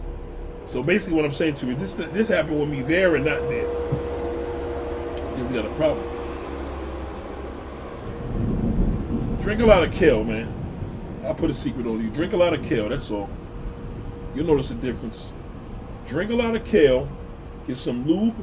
So 0.66 0.82
basically, 0.82 1.16
what 1.16 1.24
I'm 1.24 1.32
saying 1.32 1.54
to 1.54 1.66
you, 1.66 1.74
this 1.74 1.94
this 1.94 2.28
happened 2.28 2.60
with 2.60 2.68
me 2.68 2.82
there 2.82 3.16
and 3.16 3.24
not 3.24 3.40
there. 3.48 3.68
He's 5.36 5.50
got 5.50 5.64
a 5.64 5.74
problem. 5.74 6.04
Drink 9.42 9.60
a 9.60 9.66
lot 9.66 9.82
of 9.82 9.92
kale, 9.92 10.22
man. 10.24 10.52
I'll 11.24 11.34
put 11.34 11.50
a 11.50 11.54
secret 11.54 11.86
on 11.86 12.02
you. 12.02 12.10
Drink 12.10 12.32
a 12.32 12.36
lot 12.36 12.52
of 12.52 12.64
kale, 12.64 12.88
that's 12.88 13.10
all. 13.10 13.28
You'll 14.34 14.46
notice 14.46 14.68
the 14.68 14.74
difference. 14.76 15.32
Drink 16.06 16.30
a 16.30 16.34
lot 16.34 16.54
of 16.54 16.64
kale, 16.64 17.08
get 17.66 17.78
some 17.78 18.06
lube, 18.06 18.34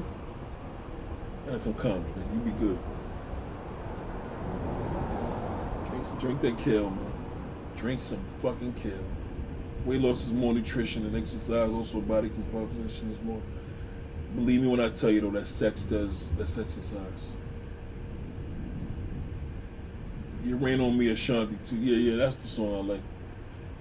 and 1.48 1.62
some 1.62 1.74
condoms, 1.76 2.16
and 2.16 2.34
you'll 2.34 2.54
be 2.54 2.60
good. 2.60 2.80
Drink, 5.90 6.20
drink 6.20 6.42
that 6.42 6.58
kale, 6.58 6.90
man. 6.90 7.07
Drink 7.78 8.00
some 8.00 8.26
fucking 8.42 8.74
kale. 8.74 9.06
Weight 9.86 10.02
loss 10.02 10.26
is 10.26 10.34
more 10.34 10.54
nutrition 10.54 11.04
than 11.04 11.16
exercise. 11.16 11.72
Also, 11.72 12.02
body 12.02 12.30
composition 12.30 13.12
is 13.12 13.22
more. 13.22 13.42
Believe 14.36 14.62
me 14.62 14.68
when 14.68 14.80
I 14.80 14.90
tell 14.90 15.12
you 15.12 15.22
though, 15.22 15.32
that 15.32 15.48
sex 15.48 15.86
does. 15.86 16.32
That's 16.38 16.58
exercise. 16.58 17.38
You 20.44 20.58
rain 20.58 20.82
on 20.82 20.98
me, 20.98 21.10
Ashanti 21.10 21.58
too. 21.58 21.78
Yeah, 21.78 21.98
yeah, 21.98 22.18
that's 22.18 22.38
the 22.38 22.48
song 22.48 22.76
I 22.76 22.94
like. 22.94 23.02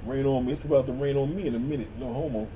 Rain 0.05 0.27
on 0.27 0.44
me. 0.44 0.52
It's 0.52 0.64
about 0.64 0.86
to 0.86 0.93
rain 0.93 1.16
on 1.16 1.35
me 1.35 1.47
in 1.47 1.55
a 1.55 1.59
minute. 1.59 1.89
No 1.98 2.12
homo. 2.12 2.48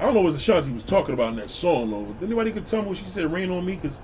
I 0.00 0.06
don't 0.06 0.14
know 0.14 0.22
what 0.22 0.34
Ashanti 0.34 0.72
was 0.72 0.84
talking 0.84 1.14
about 1.14 1.30
in 1.30 1.36
that 1.36 1.50
song 1.50 1.90
though. 1.90 2.16
Anybody 2.24 2.52
could 2.52 2.66
tell 2.66 2.82
me 2.82 2.88
what 2.88 2.96
she 2.96 3.06
said 3.06 3.32
rain 3.32 3.50
on 3.50 3.64
me? 3.66 3.74
Because 3.74 4.00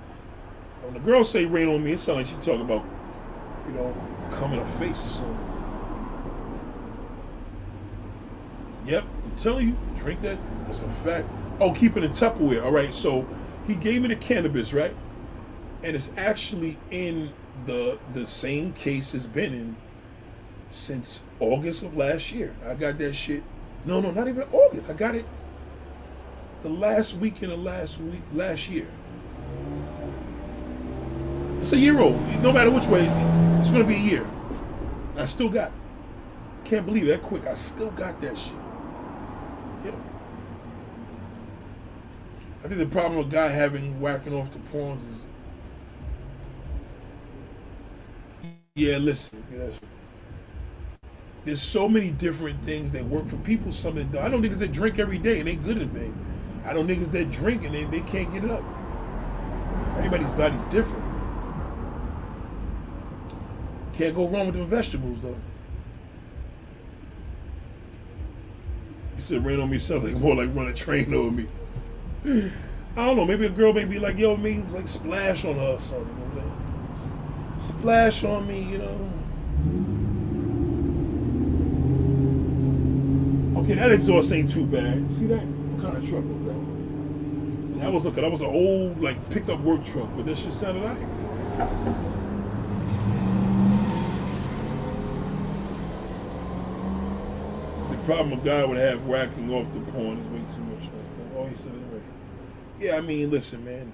when 0.81 0.93
the 0.93 0.99
girl 0.99 1.23
say 1.23 1.45
rain 1.45 1.67
on 1.69 1.83
me, 1.83 1.93
it 1.93 1.99
sounds 1.99 2.17
like 2.17 2.27
she 2.27 2.35
talking 2.35 2.61
about, 2.61 2.98
you 3.67 3.73
know, 3.73 3.93
coming 4.37 4.59
her 4.59 4.79
face 4.79 5.05
or 5.05 5.09
something. 5.09 5.49
Yep, 8.85 9.05
I'm 9.25 9.31
telling 9.35 9.67
you, 9.69 9.77
drink 9.97 10.21
that. 10.21 10.39
That's 10.67 10.81
a 10.81 10.89
fact. 11.03 11.27
Oh, 11.59 11.73
keep 11.73 11.97
it 11.97 12.03
in 12.03 12.11
Tupperware. 12.11 12.63
All 12.63 12.71
right, 12.71 12.93
so 12.93 13.27
he 13.67 13.75
gave 13.75 14.01
me 14.01 14.07
the 14.07 14.15
cannabis, 14.15 14.73
right? 14.73 14.95
And 15.83 15.95
it's 15.95 16.11
actually 16.17 16.77
in 16.91 17.33
the 17.65 17.99
the 18.13 18.25
same 18.25 18.73
case 18.73 19.13
it's 19.13 19.27
been 19.27 19.53
in 19.53 19.77
since 20.71 21.21
August 21.39 21.83
of 21.83 21.95
last 21.95 22.31
year. 22.31 22.55
I 22.65 22.75
got 22.75 22.97
that 22.99 23.13
shit. 23.13 23.43
No, 23.85 24.01
no, 24.01 24.11
not 24.11 24.27
even 24.27 24.43
August. 24.51 24.89
I 24.89 24.93
got 24.93 25.15
it 25.15 25.25
the 26.61 26.69
last 26.69 27.13
week 27.15 27.41
in 27.43 27.49
the 27.49 27.57
last 27.57 27.99
week 27.99 28.21
last 28.33 28.69
year. 28.69 28.87
It's 31.59 31.73
a 31.73 31.77
year 31.77 31.99
old. 31.99 32.15
No 32.41 32.53
matter 32.53 32.71
which 32.71 32.87
way, 32.87 33.09
it's 33.59 33.71
gonna 33.71 33.85
be 33.85 33.95
a 33.95 33.99
year. 33.99 34.27
I 35.17 35.25
still 35.25 35.49
got. 35.49 35.71
Can't 36.65 36.85
believe 36.85 37.07
that 37.07 37.23
quick. 37.23 37.47
I 37.47 37.55
still 37.55 37.91
got 37.91 38.21
that 38.21 38.37
shit. 38.37 38.55
Yeah. 39.85 39.91
I 42.63 42.67
think 42.67 42.79
the 42.79 42.87
problem 42.87 43.17
with 43.19 43.31
guy 43.31 43.49
having 43.49 43.99
whacking 44.01 44.33
off 44.33 44.51
the 44.51 44.59
prawns 44.59 45.05
is. 45.07 45.25
Yeah, 48.75 48.97
listen. 48.97 49.43
Yeah, 49.53 49.69
there's 51.45 51.61
so 51.61 51.89
many 51.89 52.11
different 52.11 52.63
things 52.65 52.91
that 52.93 53.05
work 53.05 53.27
for 53.27 53.37
people. 53.37 53.71
Something 53.71 54.09
I 54.19 54.29
know 54.29 54.39
niggas 54.39 54.59
that 54.59 54.71
drink 54.73 54.99
every 54.99 55.17
day 55.19 55.39
and 55.39 55.47
they 55.47 55.55
good 55.55 55.79
in 55.79 55.89
bed. 55.89 56.13
I 56.65 56.73
know 56.73 56.83
niggas 56.83 57.11
that 57.11 57.31
drink 57.31 57.65
and 57.65 57.75
they, 57.75 57.85
they 57.85 58.01
can't 58.01 58.31
get 58.33 58.43
it 58.45 58.51
up. 58.51 58.63
Everybody's 59.97 60.31
body's 60.33 60.63
different. 60.65 61.03
Can't 63.99 64.15
go 64.15 64.29
wrong 64.29 64.45
with 64.45 64.55
them 64.55 64.65
vegetables 64.67 65.17
though. 65.21 65.35
He 69.17 69.21
said 69.21 69.45
rain 69.45 69.59
on 69.59 69.69
me 69.69 69.77
sounds 69.77 70.05
like 70.05 70.13
more 70.13 70.35
like 70.35 70.55
run 70.55 70.69
a 70.69 70.73
train 70.73 71.13
over 71.13 71.29
me. 71.29 71.45
I 72.95 73.05
don't 73.05 73.17
know, 73.17 73.25
maybe 73.25 73.45
a 73.45 73.49
girl 73.49 73.73
may 73.73 73.83
be 73.83 73.99
like, 73.99 74.17
yo, 74.17 74.37
me 74.37 74.63
like 74.69 74.87
splash 74.87 75.43
on 75.43 75.55
her 75.55 75.73
or 75.73 75.81
something. 75.81 76.15
Splash 77.59 78.23
on 78.23 78.47
me, 78.47 78.63
you 78.63 78.77
know. 78.77 79.11
Okay, 83.63 83.73
that 83.73 83.91
exhaust 83.91 84.31
ain't 84.31 84.49
too 84.49 84.65
bad. 84.65 85.13
See 85.13 85.25
that? 85.25 85.43
What 85.43 85.83
kind 85.83 85.97
of 86.01 86.09
truck 86.09 86.23
was 86.23 86.45
that? 86.45 87.81
That 87.81 87.91
was 87.91 88.05
a 88.05 88.11
that 88.11 88.31
was 88.31 88.39
an 88.39 88.47
old 88.47 89.01
like 89.01 89.29
pickup 89.29 89.59
work 89.59 89.83
truck, 89.83 90.07
but 90.15 90.25
that 90.25 90.37
shit 90.37 90.53
sounded 90.53 90.85
like. 90.85 92.17
Problem 98.09 98.39
a 98.39 98.43
guy 98.43 98.65
would 98.65 98.79
have 98.79 99.05
whacking 99.05 99.53
off 99.53 99.71
the 99.71 99.79
porn 99.91 100.17
is 100.17 100.25
way 100.29 100.39
too 100.51 100.61
much. 100.61 100.89
Oh, 101.37 101.45
he 101.45 101.55
said 101.55 101.73
it 101.73 101.81
already. 101.91 102.07
Yeah, 102.79 102.95
I 102.95 103.01
mean, 103.01 103.29
listen, 103.29 103.63
man. 103.63 103.93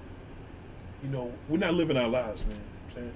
You 1.02 1.10
know, 1.10 1.30
we're 1.50 1.58
not 1.58 1.74
living 1.74 1.98
our 1.98 2.08
lives, 2.08 2.42
man. 2.46 2.58
Saying 2.94 3.12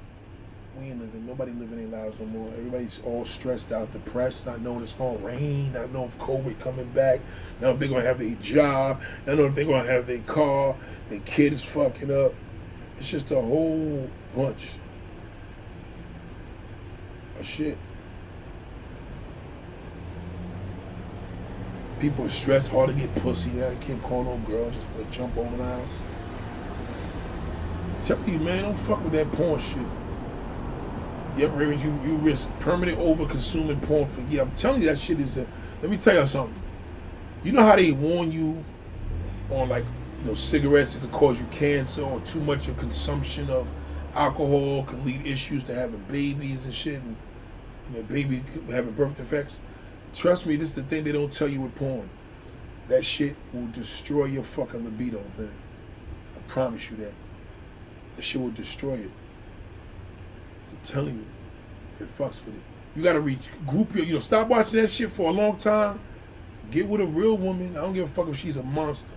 we 0.78 0.88
ain't 0.88 1.00
living. 1.00 1.26
Nobody 1.26 1.52
living 1.52 1.90
their 1.90 2.02
lives 2.02 2.20
no 2.20 2.26
more. 2.26 2.48
Everybody's 2.50 3.00
all 3.06 3.24
stressed 3.24 3.72
out, 3.72 3.90
depressed. 3.94 4.46
I 4.46 4.58
know 4.58 4.78
it's 4.80 4.92
gonna 4.92 5.16
rain. 5.20 5.74
I 5.74 5.86
know 5.86 6.04
if 6.04 6.18
COVID 6.18 6.58
coming 6.60 6.90
back. 6.90 7.20
Now 7.62 7.70
if 7.70 7.78
they're 7.78 7.88
gonna 7.88 8.02
have 8.02 8.18
their 8.18 8.34
job. 8.34 9.00
I 9.26 9.34
know 9.36 9.46
if 9.46 9.54
they're 9.54 9.64
gonna 9.64 9.90
have 9.90 10.06
their 10.06 10.18
car. 10.18 10.76
Their 11.08 11.20
kid 11.20 11.54
is 11.54 11.64
fucking 11.64 12.10
up. 12.12 12.34
It's 12.98 13.08
just 13.08 13.30
a 13.30 13.40
whole 13.40 14.06
bunch 14.36 14.68
of 17.38 17.46
shit. 17.46 17.78
People 22.00 22.28
stress 22.30 22.66
hard 22.66 22.88
to 22.88 22.94
get 22.94 23.14
pussy 23.16 23.50
now. 23.50 23.68
You 23.68 23.76
can't 23.76 24.02
call 24.02 24.24
no 24.24 24.38
girl 24.38 24.70
just 24.70 24.90
to 24.94 25.04
jump 25.04 25.36
over 25.36 25.56
the 25.58 25.64
house. 25.64 26.00
Tell 28.00 28.18
you, 28.24 28.38
man, 28.38 28.62
don't 28.62 28.78
fuck 28.78 29.04
with 29.04 29.12
that 29.12 29.30
porn 29.32 29.60
shit. 29.60 29.86
Yep, 31.36 31.52
Raven, 31.54 31.78
you, 31.78 31.92
you 32.08 32.16
risk 32.16 32.48
permanent 32.58 32.98
over 32.98 33.26
consuming 33.26 33.78
porn 33.80 34.08
for 34.08 34.22
yeah. 34.22 34.40
I'm 34.42 34.50
telling 34.52 34.80
you 34.80 34.88
that 34.88 34.98
shit 34.98 35.20
is 35.20 35.36
a 35.36 35.46
let 35.82 35.90
me 35.90 35.98
tell 35.98 36.18
you 36.18 36.26
something. 36.26 36.62
You 37.44 37.52
know 37.52 37.62
how 37.62 37.76
they 37.76 37.92
warn 37.92 38.32
you 38.32 38.64
on 39.50 39.68
like 39.68 39.84
you 40.20 40.26
know 40.26 40.34
cigarettes 40.34 40.94
it 40.94 41.00
could 41.00 41.12
cause 41.12 41.38
you 41.38 41.46
cancer 41.46 42.02
or 42.02 42.20
too 42.20 42.40
much 42.40 42.68
of 42.68 42.78
consumption 42.78 43.50
of 43.50 43.68
alcohol 44.14 44.84
can 44.84 45.04
lead 45.04 45.26
issues 45.26 45.62
to 45.64 45.74
having 45.74 46.00
babies 46.08 46.64
and 46.64 46.74
shit 46.74 47.00
and 47.02 47.16
you 47.94 48.02
baby 48.04 48.42
having 48.70 48.92
birth 48.92 49.16
defects. 49.16 49.60
Trust 50.14 50.46
me, 50.46 50.56
this 50.56 50.70
is 50.70 50.74
the 50.74 50.84
thing 50.84 51.04
they 51.04 51.12
don't 51.12 51.32
tell 51.32 51.48
you 51.48 51.62
with 51.62 51.74
porn. 51.76 52.10
That 52.88 53.04
shit 53.04 53.38
will 53.52 53.68
destroy 53.68 54.26
your 54.26 54.44
fucking 54.44 54.84
libido, 54.84 55.32
man. 55.36 55.58
I 56.36 56.40
promise 56.40 56.90
you 56.90 56.98
that. 56.98 57.16
That 58.16 58.22
shit 58.22 58.40
will 58.40 58.50
destroy 58.50 58.96
it. 58.96 59.12
I'm 60.72 60.78
telling 60.78 61.18
you, 61.18 61.32
it 62.00 62.14
fucks 62.16 62.44
with 62.46 62.56
it. 62.56 62.64
You 62.94 63.02
gotta 63.02 63.20
reach 63.20 63.48
group 63.66 63.94
your, 63.94 64.04
you 64.04 64.14
know, 64.14 64.20
stop 64.20 64.48
watching 64.48 64.80
that 64.82 64.90
shit 64.92 65.12
for 65.12 65.30
a 65.30 65.32
long 65.32 65.58
time. 65.58 66.00
Get 66.70 66.88
with 66.88 67.00
a 67.00 67.06
real 67.06 67.38
woman. 67.38 67.76
I 67.76 67.82
don't 67.82 67.94
give 67.94 68.08
a 68.08 68.12
fuck 68.12 68.28
if 68.28 68.36
she's 68.38 68.56
a 68.56 68.62
monster. 68.62 69.16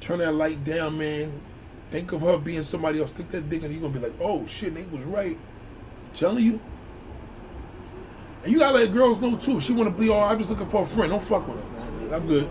Turn 0.00 0.18
that 0.20 0.34
light 0.34 0.64
down, 0.64 0.98
man. 0.98 1.42
Think 1.90 2.12
of 2.12 2.22
her 2.22 2.38
being 2.38 2.62
somebody 2.62 3.00
else. 3.00 3.10
Stick 3.10 3.30
that 3.30 3.48
dick 3.48 3.62
in. 3.62 3.72
You're 3.72 3.80
gonna 3.82 3.94
be 3.94 4.00
like, 4.00 4.16
oh 4.20 4.46
shit, 4.46 4.72
Nate 4.74 4.90
was 4.90 5.04
right. 5.04 5.40
I'm 6.02 6.10
telling 6.12 6.44
you. 6.44 6.60
And 8.42 8.52
you 8.52 8.58
gotta 8.58 8.78
let 8.78 8.92
girls 8.92 9.20
know 9.20 9.36
too. 9.36 9.60
She 9.60 9.72
wanna 9.72 9.90
be 9.90 10.08
all. 10.08 10.24
I'm 10.24 10.38
just 10.38 10.50
looking 10.50 10.68
for 10.68 10.82
a 10.82 10.86
friend. 10.86 11.10
Don't 11.10 11.22
fuck 11.22 11.46
with 11.46 11.62
her, 11.62 11.70
man. 11.70 12.14
I'm 12.14 12.26
good. 12.26 12.50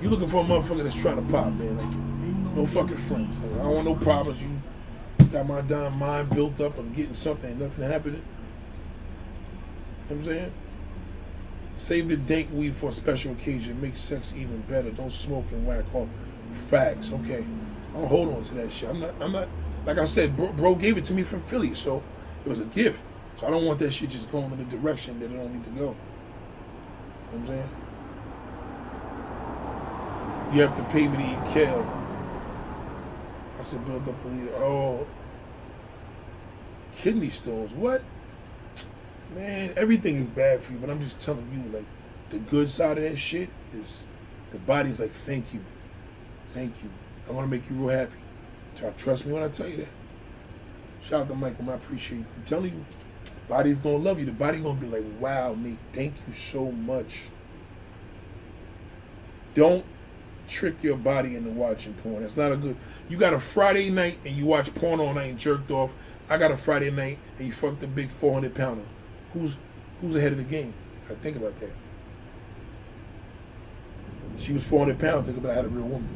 You 0.00 0.10
looking 0.10 0.28
for 0.28 0.42
a 0.42 0.44
motherfucker 0.44 0.82
that's 0.82 0.94
trying 0.94 1.16
to 1.16 1.32
pop, 1.32 1.52
man? 1.54 1.76
Like, 1.78 2.56
no 2.56 2.66
fucking 2.66 2.96
friends. 2.96 3.36
I 3.54 3.62
don't 3.62 3.74
want 3.74 3.86
no 3.86 3.94
problems. 3.96 4.42
You 4.42 4.50
got 5.32 5.46
my 5.46 5.62
damn 5.62 5.98
mind 5.98 6.30
built 6.30 6.60
up 6.60 6.78
of 6.78 6.94
getting 6.94 7.14
something, 7.14 7.58
nothing 7.58 7.84
happening. 7.84 8.22
You 10.10 10.16
know 10.16 10.22
what 10.22 10.28
I'm 10.30 10.36
saying? 10.36 10.52
Save 11.76 12.08
the 12.08 12.16
dank 12.16 12.50
weed 12.52 12.76
for 12.76 12.90
a 12.90 12.92
special 12.92 13.32
occasion. 13.32 13.80
Make 13.80 13.96
sex 13.96 14.32
even 14.36 14.60
better. 14.62 14.90
Don't 14.90 15.12
smoke 15.12 15.46
and 15.50 15.66
whack 15.66 15.84
off. 15.94 16.08
Facts. 16.68 17.10
Okay. 17.12 17.44
I'll 17.96 18.06
hold 18.06 18.28
on 18.34 18.42
to 18.44 18.54
that 18.54 18.70
shit. 18.70 18.88
I'm 18.88 19.00
not. 19.00 19.14
I'm 19.20 19.32
not. 19.32 19.48
Like 19.86 19.98
I 19.98 20.04
said, 20.04 20.36
bro, 20.36 20.52
bro 20.52 20.74
gave 20.74 20.96
it 20.98 21.04
to 21.06 21.14
me 21.14 21.22
from 21.22 21.40
Philly, 21.42 21.74
so 21.74 22.02
it 22.44 22.48
was 22.48 22.60
a 22.60 22.64
gift. 22.66 23.02
So 23.36 23.46
I 23.46 23.50
don't 23.50 23.64
want 23.66 23.78
that 23.80 23.92
shit 23.92 24.10
just 24.10 24.30
going 24.30 24.52
in 24.52 24.58
the 24.58 24.64
direction 24.64 25.18
that 25.20 25.30
it 25.32 25.36
don't 25.36 25.52
need 25.52 25.64
to 25.64 25.70
go. 25.70 25.80
You 27.32 27.38
know 27.38 27.38
what 27.38 27.40
I'm 27.40 27.46
saying? 27.46 27.70
You 30.54 30.62
have 30.62 30.76
to 30.76 30.84
pay 30.84 31.08
me 31.08 31.16
to 31.16 31.22
eat 31.24 31.54
kale. 31.54 31.86
I 33.60 33.64
said, 33.64 33.84
build 33.86 34.08
up 34.08 34.22
the 34.22 34.28
lead. 34.28 34.50
Oh, 34.50 35.06
kidney 36.92 37.30
stones. 37.30 37.72
What? 37.72 38.02
Man, 39.28 39.72
everything 39.76 40.16
is 40.16 40.28
bad 40.28 40.62
for 40.62 40.72
you, 40.72 40.78
but 40.78 40.90
I'm 40.90 41.00
just 41.00 41.24
telling 41.24 41.50
you, 41.52 41.62
like, 41.70 41.86
the 42.30 42.38
good 42.38 42.70
side 42.70 42.98
of 42.98 43.04
that 43.04 43.16
shit 43.18 43.50
is 43.72 44.06
the 44.52 44.58
body's 44.58 45.00
like, 45.00 45.12
thank 45.12 45.52
you. 45.52 45.66
Thank 46.52 46.82
you. 46.82 46.90
I 47.28 47.32
want 47.32 47.50
to 47.50 47.56
make 47.56 47.68
you 47.68 47.76
real 47.76 47.96
happy. 47.96 48.18
Trust 48.96 49.26
me 49.26 49.32
when 49.32 49.42
I 49.42 49.48
tell 49.48 49.68
you 49.68 49.78
that. 49.78 49.94
Shout 51.00 51.22
out 51.22 51.28
to 51.28 51.34
Michael, 51.34 51.70
I 51.70 51.74
appreciate 51.74 52.18
you. 52.18 52.26
I'm 52.36 52.44
telling 52.44 52.74
you, 52.74 52.86
body's 53.48 53.78
gonna 53.78 53.96
love 53.96 54.18
you. 54.18 54.26
The 54.26 54.32
body 54.32 54.60
gonna 54.60 54.80
be 54.80 54.86
like, 54.86 55.04
wow, 55.20 55.54
Nate, 55.54 55.78
thank 55.92 56.14
you 56.26 56.34
so 56.34 56.70
much. 56.70 57.28
Don't 59.54 59.84
trick 60.48 60.82
your 60.82 60.96
body 60.96 61.36
into 61.36 61.50
watching 61.50 61.94
porn. 61.94 62.22
That's 62.22 62.36
not 62.36 62.52
a 62.52 62.56
good. 62.56 62.76
You 63.08 63.16
got 63.16 63.32
a 63.32 63.38
Friday 63.38 63.90
night 63.90 64.18
and 64.24 64.34
you 64.36 64.46
watch 64.46 64.74
porn 64.74 65.00
all 65.00 65.14
night 65.14 65.30
and 65.30 65.38
jerked 65.38 65.70
off. 65.70 65.92
I 66.28 66.38
got 66.38 66.50
a 66.50 66.56
Friday 66.56 66.90
night 66.90 67.18
and 67.38 67.46
you 67.46 67.52
fucked 67.52 67.82
a 67.82 67.86
big 67.86 68.10
400 68.10 68.54
pounder. 68.54 68.84
Who's 69.32 69.56
who's 70.00 70.14
ahead 70.14 70.32
of 70.32 70.38
the 70.38 70.44
game? 70.44 70.72
I 71.10 71.14
think 71.14 71.36
about 71.36 71.58
that. 71.60 71.70
She 74.38 74.52
was 74.52 74.64
400 74.64 74.98
pounds. 74.98 75.26
Think 75.26 75.38
about 75.38 75.52
I 75.52 75.54
had 75.54 75.64
a 75.64 75.68
real 75.68 75.86
woman. 75.86 76.08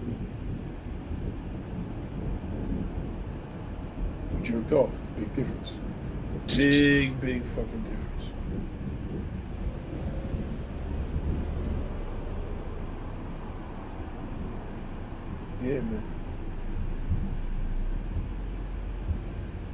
You 4.34 4.40
jerked 4.42 4.72
off. 4.72 4.90
Big 5.16 5.32
difference. 5.34 5.72
Big, 6.46 7.20
big 7.20 7.46
fucking 7.46 7.84
difference. 7.84 8.32
Yeah, 15.62 15.80
man. 15.80 16.04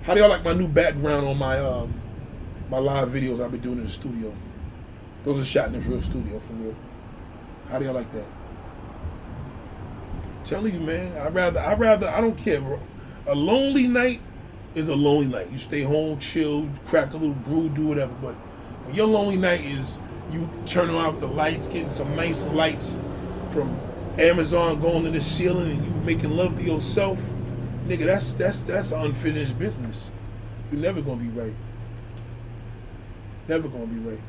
How 0.03 0.15
do 0.15 0.21
y'all 0.21 0.29
like 0.29 0.45
my 0.45 0.53
new 0.53 0.69
background 0.69 1.27
on 1.27 1.39
my 1.39 1.59
um 1.61 2.03
my 2.69 2.79
live 2.79 3.09
videos 3.09 3.41
I've 3.43 3.53
been 3.53 3.61
doing 3.61 3.79
in 3.79 3.85
the 3.85 3.91
studio? 3.91 4.33
Those 5.25 5.41
are 5.41 5.45
shot 5.45 5.69
in 5.69 5.73
the 5.73 5.81
real 5.81 6.03
studio 6.03 6.39
for 6.41 6.53
real. 6.55 6.77
How 7.69 7.79
do 7.79 7.87
y'all 7.87 7.95
like 7.95 8.11
that? 8.11 8.27
I'm 10.33 10.43
telling 10.45 10.75
you, 10.75 10.81
man. 10.81 11.17
I 11.17 11.29
rather 11.29 11.61
I 11.61 11.75
rather 11.75 12.09
I 12.09 12.21
don't 12.21 12.37
care. 12.37 12.63
A 13.27 13.35
lonely 13.35 13.87
night 13.87 14.21
is 14.75 14.89
a 14.89 14.95
lonely 14.95 15.27
night. 15.27 15.51
You 15.51 15.59
stay 15.59 15.83
home, 15.83 16.19
chill, 16.19 16.69
crack 16.87 17.13
a 17.13 17.17
little 17.17 17.35
brew, 17.35 17.69
do 17.69 17.87
whatever. 17.87 18.13
But 18.21 18.35
your 18.95 19.07
lonely 19.07 19.37
night 19.37 19.65
is 19.65 19.99
you 20.33 20.49
turning 20.67 20.97
off 20.97 21.21
the 21.21 21.27
lights, 21.27 21.67
getting 21.67 21.91
some 21.91 22.15
nice 22.17 22.45
lights 22.47 22.97
from 23.51 23.77
Amazon 24.19 24.81
going 24.81 25.05
to 25.05 25.11
the 25.11 25.21
ceiling 25.21 25.71
and 25.71 25.85
you 25.85 25.91
making 26.03 26.31
love 26.31 26.57
to 26.59 26.65
yourself, 26.65 27.19
nigga, 27.87 28.07
that's 28.07 28.35
that's 28.35 28.63
that's 28.63 28.93
unfinished 28.93 29.59
business. 29.59 30.11
You're 30.71 30.81
never 30.81 31.01
gonna 31.03 31.21
be 31.21 31.29
right. 31.29 31.55
Never 33.49 33.69
gonna 33.69 33.87
be 33.87 33.99
right. 34.01 34.21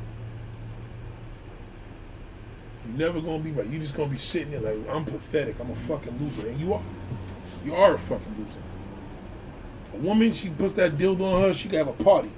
You're 2.86 2.98
never 2.98 3.20
gonna 3.20 3.42
be 3.42 3.52
right. 3.52 3.66
You're 3.66 3.80
just 3.80 3.96
gonna 3.96 4.10
be 4.10 4.18
sitting 4.18 4.50
there 4.50 4.60
like 4.60 4.88
I'm 4.94 5.04
pathetic. 5.04 5.58
I'm 5.60 5.70
a 5.70 5.76
fucking 5.76 6.18
loser, 6.18 6.48
and 6.48 6.60
you 6.60 6.74
are. 6.74 6.82
You 7.64 7.74
are 7.74 7.94
a 7.94 7.98
fucking 7.98 8.34
loser. 8.38 8.65
A 9.94 9.98
woman, 9.98 10.32
she 10.32 10.50
puts 10.50 10.74
that 10.74 10.96
dildo 10.98 11.22
on 11.34 11.42
her, 11.42 11.54
she 11.54 11.68
can 11.68 11.78
have 11.78 11.88
a 11.88 12.04
party. 12.04 12.30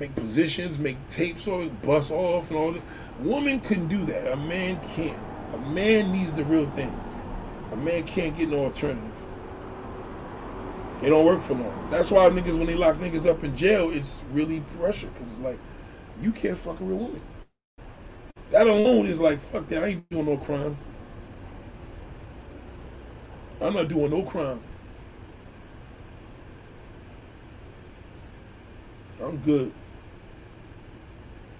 Make 0.00 0.14
positions, 0.16 0.78
make 0.78 0.96
tapes 1.08 1.46
it, 1.46 1.82
bust 1.82 2.10
off, 2.12 2.50
and 2.50 2.58
all 2.58 2.72
this. 2.72 2.82
Woman 3.20 3.60
couldn't 3.60 3.88
do 3.88 4.04
that. 4.06 4.32
A 4.32 4.36
man 4.36 4.80
can't. 4.96 5.18
A 5.54 5.58
man 5.58 6.12
needs 6.12 6.32
the 6.34 6.44
real 6.44 6.66
thing. 6.70 6.92
A 7.72 7.76
man 7.76 8.04
can't 8.04 8.36
get 8.36 8.50
no 8.50 8.60
alternative. 8.66 9.12
It 11.02 11.10
don't 11.10 11.26
work 11.26 11.42
for 11.42 11.54
long. 11.54 11.88
That's 11.90 12.10
why 12.10 12.28
niggas, 12.30 12.58
when 12.58 12.66
they 12.66 12.74
lock 12.76 12.96
niggas 12.98 13.26
up 13.26 13.44
in 13.44 13.56
jail, 13.56 13.90
it's 13.92 14.22
really 14.32 14.60
pressure. 14.78 15.08
Because 15.08 15.32
it's 15.32 15.40
like, 15.40 15.58
you 16.22 16.32
can't 16.32 16.58
fuck 16.58 16.80
a 16.80 16.84
real 16.84 16.98
woman. 16.98 17.22
That 18.50 18.66
alone 18.68 19.06
is 19.06 19.20
like, 19.20 19.40
fuck 19.40 19.68
that. 19.68 19.84
I 19.84 19.88
ain't 19.88 20.10
doing 20.10 20.26
no 20.26 20.38
crime. 20.38 20.76
I'm 23.60 23.74
not 23.74 23.88
doing 23.88 24.10
no 24.10 24.22
crime. 24.24 24.60
I'm 29.20 29.38
good. 29.38 29.72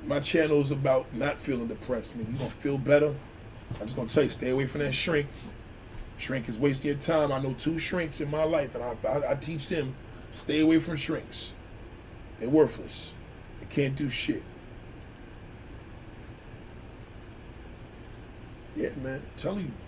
My 0.06 0.20
channel 0.20 0.60
is 0.60 0.70
about 0.70 1.12
not 1.14 1.38
feeling 1.38 1.68
depressed. 1.68 2.16
Man, 2.16 2.26
you're 2.30 2.38
gonna 2.38 2.50
feel 2.50 2.78
better. 2.78 3.14
I'm 3.74 3.86
just 3.86 3.96
gonna 3.96 4.08
tell 4.08 4.22
you, 4.22 4.30
stay 4.30 4.50
away 4.50 4.66
from 4.66 4.80
that 4.80 4.94
shrink. 4.94 5.28
Shrink 6.16 6.48
is 6.48 6.58
wasting 6.58 6.88
your 6.88 6.98
time. 6.98 7.32
I 7.32 7.40
know 7.40 7.54
two 7.54 7.78
shrinks 7.78 8.20
in 8.20 8.30
my 8.30 8.44
life, 8.44 8.74
and 8.74 8.84
I, 8.84 8.96
I, 9.08 9.32
I 9.32 9.34
teach 9.34 9.68
them 9.68 9.94
stay 10.32 10.60
away 10.60 10.78
from 10.78 10.96
shrinks. 10.96 11.54
They're 12.38 12.48
worthless. 12.48 13.12
They 13.60 13.66
can't 13.66 13.96
do 13.96 14.08
shit. 14.08 14.42
Yeah, 18.76 18.90
man, 19.02 19.16
I'm 19.16 19.26
telling 19.36 19.66
you. 19.66 19.87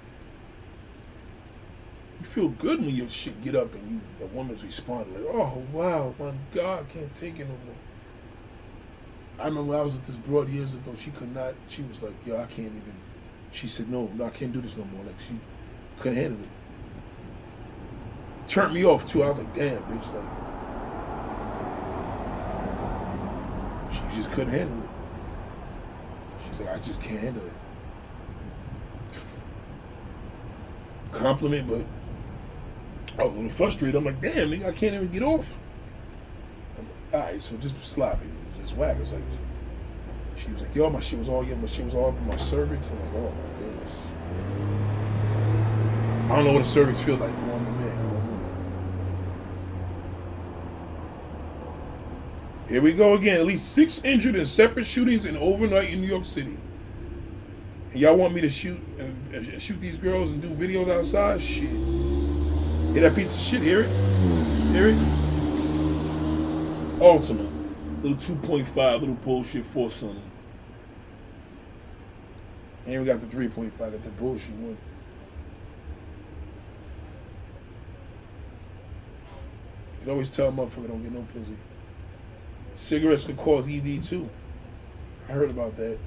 You 2.20 2.26
feel 2.26 2.48
good 2.50 2.80
when 2.80 2.94
your 2.94 3.08
shit 3.08 3.40
get 3.40 3.56
up 3.56 3.74
and 3.74 3.88
you 3.88 4.00
the 4.18 4.26
woman's 4.26 4.62
responding 4.62 5.14
like, 5.14 5.24
oh 5.34 5.66
wow, 5.72 6.14
my 6.18 6.32
God, 6.52 6.86
can't 6.90 7.14
take 7.16 7.40
it 7.40 7.48
no 7.48 7.56
more. 7.66 7.76
I 9.38 9.46
remember 9.46 9.74
I 9.74 9.80
was 9.80 9.94
with 9.94 10.06
this 10.06 10.16
broad 10.16 10.50
years 10.50 10.74
ago. 10.74 10.94
She 10.94 11.10
could 11.12 11.34
not. 11.34 11.54
She 11.68 11.82
was 11.82 12.02
like, 12.02 12.12
yo, 12.26 12.36
I 12.36 12.44
can't 12.44 12.66
even. 12.76 12.92
She 13.52 13.68
said, 13.68 13.88
no, 13.88 14.10
no, 14.14 14.26
I 14.26 14.30
can't 14.30 14.52
do 14.52 14.60
this 14.60 14.76
no 14.76 14.84
more. 14.84 15.02
Like 15.02 15.18
she 15.26 15.34
couldn't 15.98 16.18
handle 16.18 16.42
it. 16.42 16.50
Turned 18.48 18.74
me 18.74 18.84
off 18.84 19.10
too. 19.10 19.22
I 19.22 19.30
was 19.30 19.38
like, 19.38 19.54
damn, 19.54 19.80
bitch, 19.84 20.14
like. 20.14 20.24
She 24.12 24.16
just 24.16 24.30
couldn't 24.32 24.52
handle 24.52 24.82
it. 24.82 24.88
She's 26.50 26.60
like, 26.60 26.76
I 26.76 26.78
just 26.80 27.00
can't 27.00 27.20
handle 27.20 27.46
it. 27.46 27.52
Compliment, 31.12 31.66
but 31.66 31.99
I 33.20 33.24
was 33.24 33.34
a 33.34 33.36
little 33.36 33.50
frustrated. 33.50 33.96
I'm 33.96 34.04
like, 34.06 34.22
damn, 34.22 34.50
nigga, 34.50 34.66
I 34.66 34.72
can't 34.72 34.94
even 34.94 35.12
get 35.12 35.22
off. 35.22 35.58
I'm 36.78 36.88
like, 36.88 37.14
all 37.14 37.20
right, 37.20 37.40
so 37.40 37.54
just 37.58 37.78
sloppy, 37.82 38.26
just 38.62 38.74
whack. 38.76 38.96
It's 38.98 39.12
like, 39.12 39.22
she 40.42 40.50
was 40.50 40.62
like, 40.62 40.74
yo, 40.74 40.88
my 40.88 41.00
shit 41.00 41.18
was 41.18 41.28
all, 41.28 41.44
yeah, 41.44 41.54
my 41.56 41.66
shit 41.66 41.84
was 41.84 41.94
all 41.94 42.08
up 42.08 42.16
in 42.16 42.26
my 42.26 42.36
cervix. 42.36 42.88
I'm 42.88 42.98
like, 42.98 43.14
oh 43.16 43.30
my 43.30 43.58
goodness. 43.58 44.06
I 46.30 46.36
don't 46.36 46.46
know 46.46 46.52
what 46.52 46.62
a 46.62 46.64
cervix 46.64 46.98
feels 47.00 47.20
like 47.20 47.30
going 47.46 47.62
to 47.62 47.72
man. 47.72 48.10
Here 52.70 52.80
we 52.80 52.94
go 52.94 53.14
again. 53.14 53.38
At 53.38 53.46
least 53.46 53.74
six 53.74 54.02
injured 54.02 54.36
in 54.36 54.46
separate 54.46 54.86
shootings 54.86 55.26
in 55.26 55.36
overnight 55.36 55.90
in 55.90 56.00
New 56.00 56.08
York 56.08 56.24
City. 56.24 56.56
And 57.92 58.00
y'all 58.00 58.16
want 58.16 58.32
me 58.32 58.40
to 58.40 58.48
shoot 58.48 58.78
and 58.98 59.60
shoot 59.60 59.78
these 59.78 59.98
girls 59.98 60.30
and 60.30 60.40
do 60.40 60.48
videos 60.48 60.90
outside? 60.90 61.42
Shit. 61.42 61.68
Hear 62.92 63.02
that 63.02 63.14
piece 63.14 63.34
of 63.34 63.40
shit? 63.40 63.62
Hear 63.62 63.82
it? 63.82 63.92
Hear 64.72 64.88
it? 64.88 64.98
Altima. 67.00 67.48
Little 68.02 68.36
2.5, 68.36 69.00
little 69.00 69.14
bullshit 69.16 69.64
four 69.66 69.90
sunny. 69.90 70.22
And 72.86 73.00
we 73.00 73.06
got 73.06 73.20
the 73.20 73.26
3.5, 73.26 73.78
got 73.78 74.02
the 74.02 74.10
bullshit 74.10 74.54
one. 74.56 74.76
You 80.04 80.10
always 80.10 80.30
tell 80.30 80.48
a 80.48 80.52
motherfucker 80.52 80.88
don't 80.88 81.02
get 81.02 81.12
no 81.12 81.26
pussy. 81.32 81.56
Cigarettes 82.74 83.24
could 83.24 83.36
cause 83.36 83.68
ED 83.68 84.02
too. 84.02 84.28
I 85.28 85.32
heard 85.32 85.50
about 85.50 85.76
that. 85.76 85.98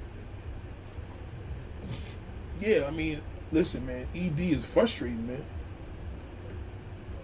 Yeah, 2.60 2.86
I 2.86 2.90
mean, 2.90 3.22
listen, 3.52 3.86
man, 3.86 4.06
ED 4.14 4.40
is 4.40 4.64
frustrating, 4.64 5.26
man. 5.26 5.44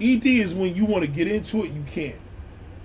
ED 0.00 0.24
is 0.26 0.54
when 0.54 0.74
you 0.74 0.86
want 0.86 1.04
to 1.04 1.10
get 1.10 1.28
into 1.28 1.64
it, 1.64 1.72
you 1.72 1.82
can't. 1.92 2.16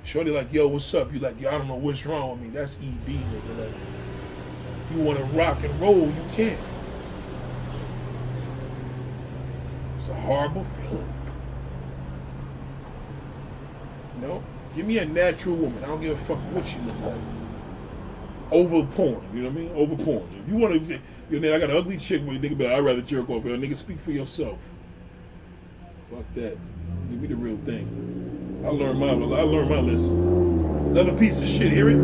Shorty 0.03 0.31
like, 0.31 0.51
yo, 0.51 0.67
what's 0.67 0.93
up? 0.93 1.13
You 1.13 1.19
like, 1.19 1.39
yo, 1.39 1.49
I 1.49 1.51
don't 1.53 1.67
know 1.67 1.75
what's 1.75 2.05
wrong 2.05 2.31
with 2.31 2.41
me. 2.41 2.49
That's 2.49 2.75
ED, 2.75 3.05
nigga. 3.07 3.57
Like, 3.57 3.73
you 4.91 4.99
want 4.99 5.17
to 5.17 5.25
rock 5.25 5.63
and 5.63 5.81
roll, 5.81 6.11
you 6.11 6.21
can't. 6.35 6.59
It's 9.97 10.09
a 10.09 10.13
horrible 10.13 10.65
feeling. 10.77 11.13
No, 14.21 14.43
give 14.75 14.85
me 14.85 14.99
a 14.99 15.05
natural 15.05 15.55
woman. 15.55 15.83
I 15.83 15.87
don't 15.87 16.01
give 16.01 16.11
a 16.11 16.15
fuck 16.15 16.37
what 16.53 16.65
she 16.65 16.77
look 16.79 16.99
like. 17.01 17.21
Over 18.51 18.85
porn, 18.93 19.23
you 19.33 19.41
know 19.41 19.49
what 19.49 19.57
I 19.57 19.61
mean? 19.61 19.71
Over 19.75 20.03
porn. 20.03 20.27
If 20.43 20.49
you 20.49 20.57
want 20.57 20.87
to, 20.87 20.99
you 21.29 21.39
know, 21.39 21.55
I 21.55 21.59
got 21.59 21.71
an 21.71 21.77
ugly 21.77 21.97
chick 21.97 22.21
where 22.23 22.37
nigga 22.37 22.59
like, 22.59 22.73
I'd 22.73 22.85
rather 22.85 23.01
jerk 23.01 23.29
off. 23.29 23.43
Yo, 23.43 23.57
nigga, 23.57 23.75
speak 23.75 23.99
for 24.01 24.11
yourself. 24.11 24.59
Fuck 26.11 26.25
that. 26.35 26.57
Give 27.09 27.21
me 27.21 27.27
the 27.27 27.35
real 27.35 27.57
thing. 27.65 28.63
I 28.65 28.69
learned 28.69 28.99
my, 28.99 29.09
I 29.09 29.41
learned 29.43 29.69
my 29.69 29.79
lesson. 29.79 30.87
Another 30.97 31.13
piece 31.17 31.39
of 31.39 31.47
shit. 31.47 31.71
Hear 31.71 31.89
it? 31.89 31.97
Let 31.97 32.03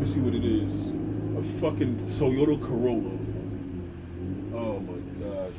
me 0.00 0.06
see 0.06 0.20
what 0.20 0.34
it 0.34 0.44
is. 0.44 0.90
A 1.38 1.42
fucking 1.60 1.96
Toyota 1.96 2.60
Corolla. 2.60 3.18
Oh 4.54 4.80
my 4.80 4.98
god. 5.24 5.52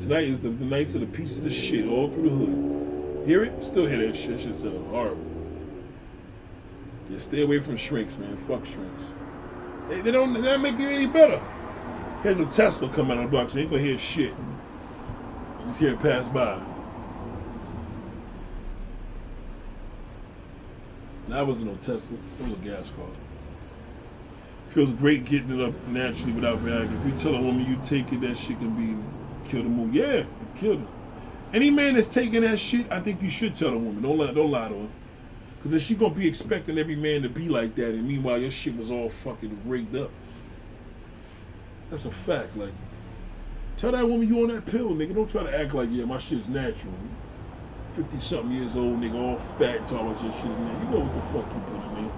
Tonight 0.00 0.24
is 0.24 0.40
the, 0.40 0.48
the 0.48 0.64
nights 0.64 0.94
of 0.94 1.02
the 1.02 1.06
pieces 1.06 1.46
of 1.46 1.52
shit 1.52 1.86
all 1.86 2.10
through 2.10 2.28
the 2.28 2.30
hood. 2.30 3.26
Hear 3.26 3.42
it? 3.44 3.64
Still 3.64 3.86
hear 3.86 4.06
that 4.06 4.16
shit. 4.16 4.40
Shit's 4.40 4.64
uh, 4.64 4.70
horrible. 4.90 5.24
Yeah, 7.08 7.18
stay 7.18 7.42
away 7.42 7.60
from 7.60 7.76
shrinks, 7.76 8.16
man. 8.16 8.36
Fuck 8.48 8.64
shrinks. 8.64 9.02
They, 9.88 10.00
they 10.00 10.10
don't. 10.10 10.32
They 10.32 10.40
don't 10.40 10.62
make 10.62 10.78
you 10.78 10.88
any 10.88 11.06
better. 11.06 11.40
Here's 12.22 12.40
a 12.40 12.46
Tesla 12.46 12.88
coming 12.88 13.18
out 13.18 13.24
of 13.24 13.30
the 13.30 13.48
so 13.48 13.56
you 13.56 13.62
ain't 13.62 13.70
gonna 13.70 13.82
hear 13.82 13.98
shit. 13.98 14.34
You 15.66 15.72
hear 15.74 15.90
it 15.90 16.00
pass 16.00 16.26
by. 16.28 16.58
That 21.28 21.46
wasn't 21.46 21.70
no 21.70 21.76
Tesla. 21.76 22.18
It 22.38 22.42
was 22.42 22.52
a 22.52 22.56
gas 22.56 22.90
car. 22.90 23.06
Feels 24.70 24.92
great 24.92 25.24
getting 25.24 25.60
it 25.60 25.64
up 25.66 25.74
naturally 25.88 26.32
without 26.32 26.58
Viagra. 26.58 26.98
If 27.00 27.06
you 27.06 27.12
tell 27.18 27.34
a 27.34 27.42
woman 27.42 27.64
you 27.66 27.76
take 27.84 28.12
it, 28.12 28.20
that 28.22 28.36
shit 28.36 28.58
can 28.58 28.70
be 28.70 28.96
kill 29.48 29.62
the 29.62 29.68
mood. 29.68 29.92
Yeah, 29.92 30.24
kill 30.56 30.78
her. 30.78 30.86
Any 31.52 31.70
man 31.70 31.94
that's 31.94 32.08
taking 32.08 32.42
that 32.42 32.58
shit, 32.58 32.90
I 32.90 33.00
think 33.00 33.22
you 33.22 33.30
should 33.30 33.54
tell 33.54 33.72
the 33.72 33.78
woman. 33.78 34.02
Don't 34.02 34.18
lie, 34.18 34.32
don't 34.32 34.50
lie 34.50 34.68
to 34.68 34.74
her. 34.74 34.88
Cause 35.62 35.72
then 35.72 35.80
she 35.80 35.94
gonna 35.94 36.14
be 36.14 36.26
expecting 36.26 36.78
every 36.78 36.96
man 36.96 37.22
to 37.22 37.28
be 37.28 37.48
like 37.48 37.74
that, 37.74 37.90
and 37.90 38.08
meanwhile 38.08 38.38
your 38.38 38.50
shit 38.50 38.76
was 38.76 38.90
all 38.90 39.10
fucking 39.10 39.60
rigged 39.66 39.94
up. 39.94 40.10
That's 41.90 42.06
a 42.06 42.10
fact. 42.10 42.56
Like, 42.56 42.72
tell 43.80 43.92
that 43.92 44.06
woman 44.06 44.28
you 44.28 44.42
on 44.42 44.48
that 44.48 44.66
pill, 44.66 44.90
nigga. 44.90 45.14
Don't 45.14 45.30
try 45.30 45.42
to 45.42 45.58
act 45.58 45.72
like 45.72 45.88
yeah, 45.90 46.04
my 46.04 46.18
shit's 46.18 46.48
natural. 46.48 46.92
Fifty 47.92 48.20
something 48.20 48.52
years 48.52 48.76
old, 48.76 49.00
nigga, 49.00 49.14
all 49.14 49.38
fat 49.38 49.76
and 49.76 49.86
talking 49.86 50.30
shit, 50.30 50.44
man. 50.44 50.80
You 50.80 50.86
know 50.94 51.00
what 51.00 51.14
the 51.14 51.20
fuck 51.32 51.46
you 51.54 51.60
putting 51.66 52.04
in. 52.04 52.12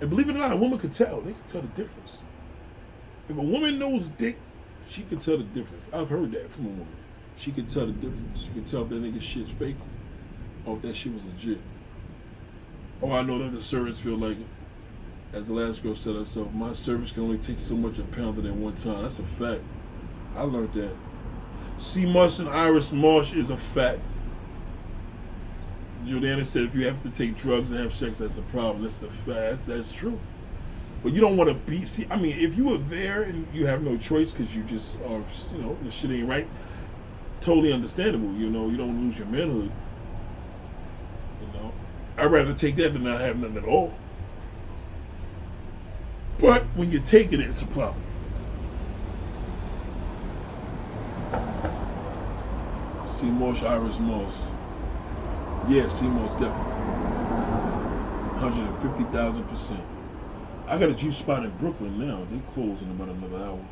And 0.00 0.10
believe 0.10 0.28
it 0.28 0.34
or 0.34 0.38
not, 0.38 0.52
a 0.52 0.56
woman 0.56 0.78
could 0.78 0.92
tell. 0.92 1.20
They 1.20 1.32
can 1.32 1.42
tell 1.46 1.60
the 1.60 1.68
difference. 1.68 2.18
If 3.28 3.36
a 3.36 3.42
woman 3.42 3.78
knows 3.78 4.08
dick, 4.08 4.36
she 4.88 5.02
can 5.02 5.18
tell 5.18 5.36
the 5.36 5.44
difference. 5.44 5.86
I've 5.92 6.08
heard 6.08 6.32
that 6.32 6.50
from 6.50 6.66
a 6.66 6.68
woman. 6.70 6.96
She 7.36 7.52
can 7.52 7.66
tell 7.66 7.86
the 7.86 7.92
difference. 7.92 8.42
She 8.42 8.50
can 8.50 8.64
tell 8.64 8.82
if 8.82 8.88
that 8.88 9.02
nigga 9.02 9.22
shit's 9.22 9.52
fake 9.52 9.76
or 10.66 10.76
if 10.76 10.82
that 10.82 10.96
shit 10.96 11.12
was 11.12 11.24
legit. 11.24 11.58
Oh, 13.02 13.12
I 13.12 13.22
know 13.22 13.38
that 13.38 13.52
the 13.52 13.62
service 13.62 14.00
feel 14.00 14.16
like 14.16 14.38
it. 14.38 14.59
As 15.32 15.46
the 15.46 15.54
last 15.54 15.82
girl 15.84 15.94
said 15.94 16.16
herself, 16.16 16.52
my 16.52 16.72
service 16.72 17.12
can 17.12 17.22
only 17.22 17.38
take 17.38 17.60
so 17.60 17.76
much 17.76 17.98
a 17.98 18.02
pound 18.02 18.44
at 18.44 18.52
one 18.52 18.74
time. 18.74 19.04
That's 19.04 19.20
a 19.20 19.22
fact. 19.22 19.62
I 20.36 20.42
learned 20.42 20.72
that. 20.72 20.92
Sea 21.78 22.04
Moss 22.04 22.40
and 22.40 22.48
Irish 22.48 22.90
Moss 22.90 23.32
is 23.32 23.50
a 23.50 23.56
fact. 23.56 24.08
Juliana 26.04 26.44
said 26.44 26.64
if 26.64 26.74
you 26.74 26.84
have 26.86 27.00
to 27.02 27.10
take 27.10 27.36
drugs 27.36 27.70
and 27.70 27.78
have 27.78 27.94
sex, 27.94 28.18
that's 28.18 28.38
a 28.38 28.42
problem. 28.42 28.82
That's 28.82 28.96
the 28.96 29.08
fact. 29.08 29.66
That's 29.66 29.92
true. 29.92 30.18
But 31.04 31.12
you 31.12 31.20
don't 31.20 31.36
want 31.36 31.48
to 31.48 31.54
be. 31.54 31.86
See, 31.86 32.06
I 32.10 32.16
mean, 32.16 32.36
if 32.38 32.56
you 32.56 32.74
are 32.74 32.78
there 32.78 33.22
and 33.22 33.46
you 33.54 33.66
have 33.66 33.82
no 33.82 33.96
choice 33.96 34.32
because 34.32 34.54
you 34.54 34.64
just 34.64 35.00
are, 35.02 35.22
you 35.52 35.62
know, 35.62 35.78
the 35.82 35.92
shit 35.92 36.10
ain't 36.10 36.28
right. 36.28 36.48
Totally 37.40 37.72
understandable. 37.72 38.34
You 38.34 38.50
know, 38.50 38.68
you 38.68 38.76
don't 38.76 39.00
lose 39.00 39.16
your 39.16 39.28
manhood. 39.28 39.70
You 41.40 41.46
know, 41.58 41.72
I'd 42.18 42.32
rather 42.32 42.52
take 42.52 42.76
that 42.76 42.92
than 42.92 43.04
not 43.04 43.20
have 43.20 43.38
nothing 43.38 43.58
at 43.58 43.64
all. 43.64 43.94
But 46.40 46.64
when 46.74 46.90
you're 46.90 47.02
taking 47.02 47.40
it, 47.40 47.48
it's 47.48 47.62
a 47.62 47.66
problem. 47.66 48.02
Sea 53.06 53.30
Moss, 53.30 53.62
Irish 53.62 53.98
Moss. 53.98 54.50
Yeah, 55.68 55.88
Sea 55.88 56.08
Moss 56.08 56.32
definitely. 56.32 56.80
150,000%. 58.24 59.84
I 60.68 60.78
got 60.78 60.88
a 60.88 60.94
juice 60.94 61.18
spot 61.18 61.44
in 61.44 61.50
Brooklyn 61.58 61.98
now. 61.98 62.26
They 62.30 62.38
close 62.54 62.80
in 62.80 62.90
about 62.90 63.08
another 63.08 63.44
hour. 63.44 63.68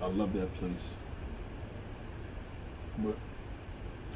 I 0.00 0.06
love 0.06 0.32
that 0.34 0.54
place. 0.54 0.94
But 2.98 3.16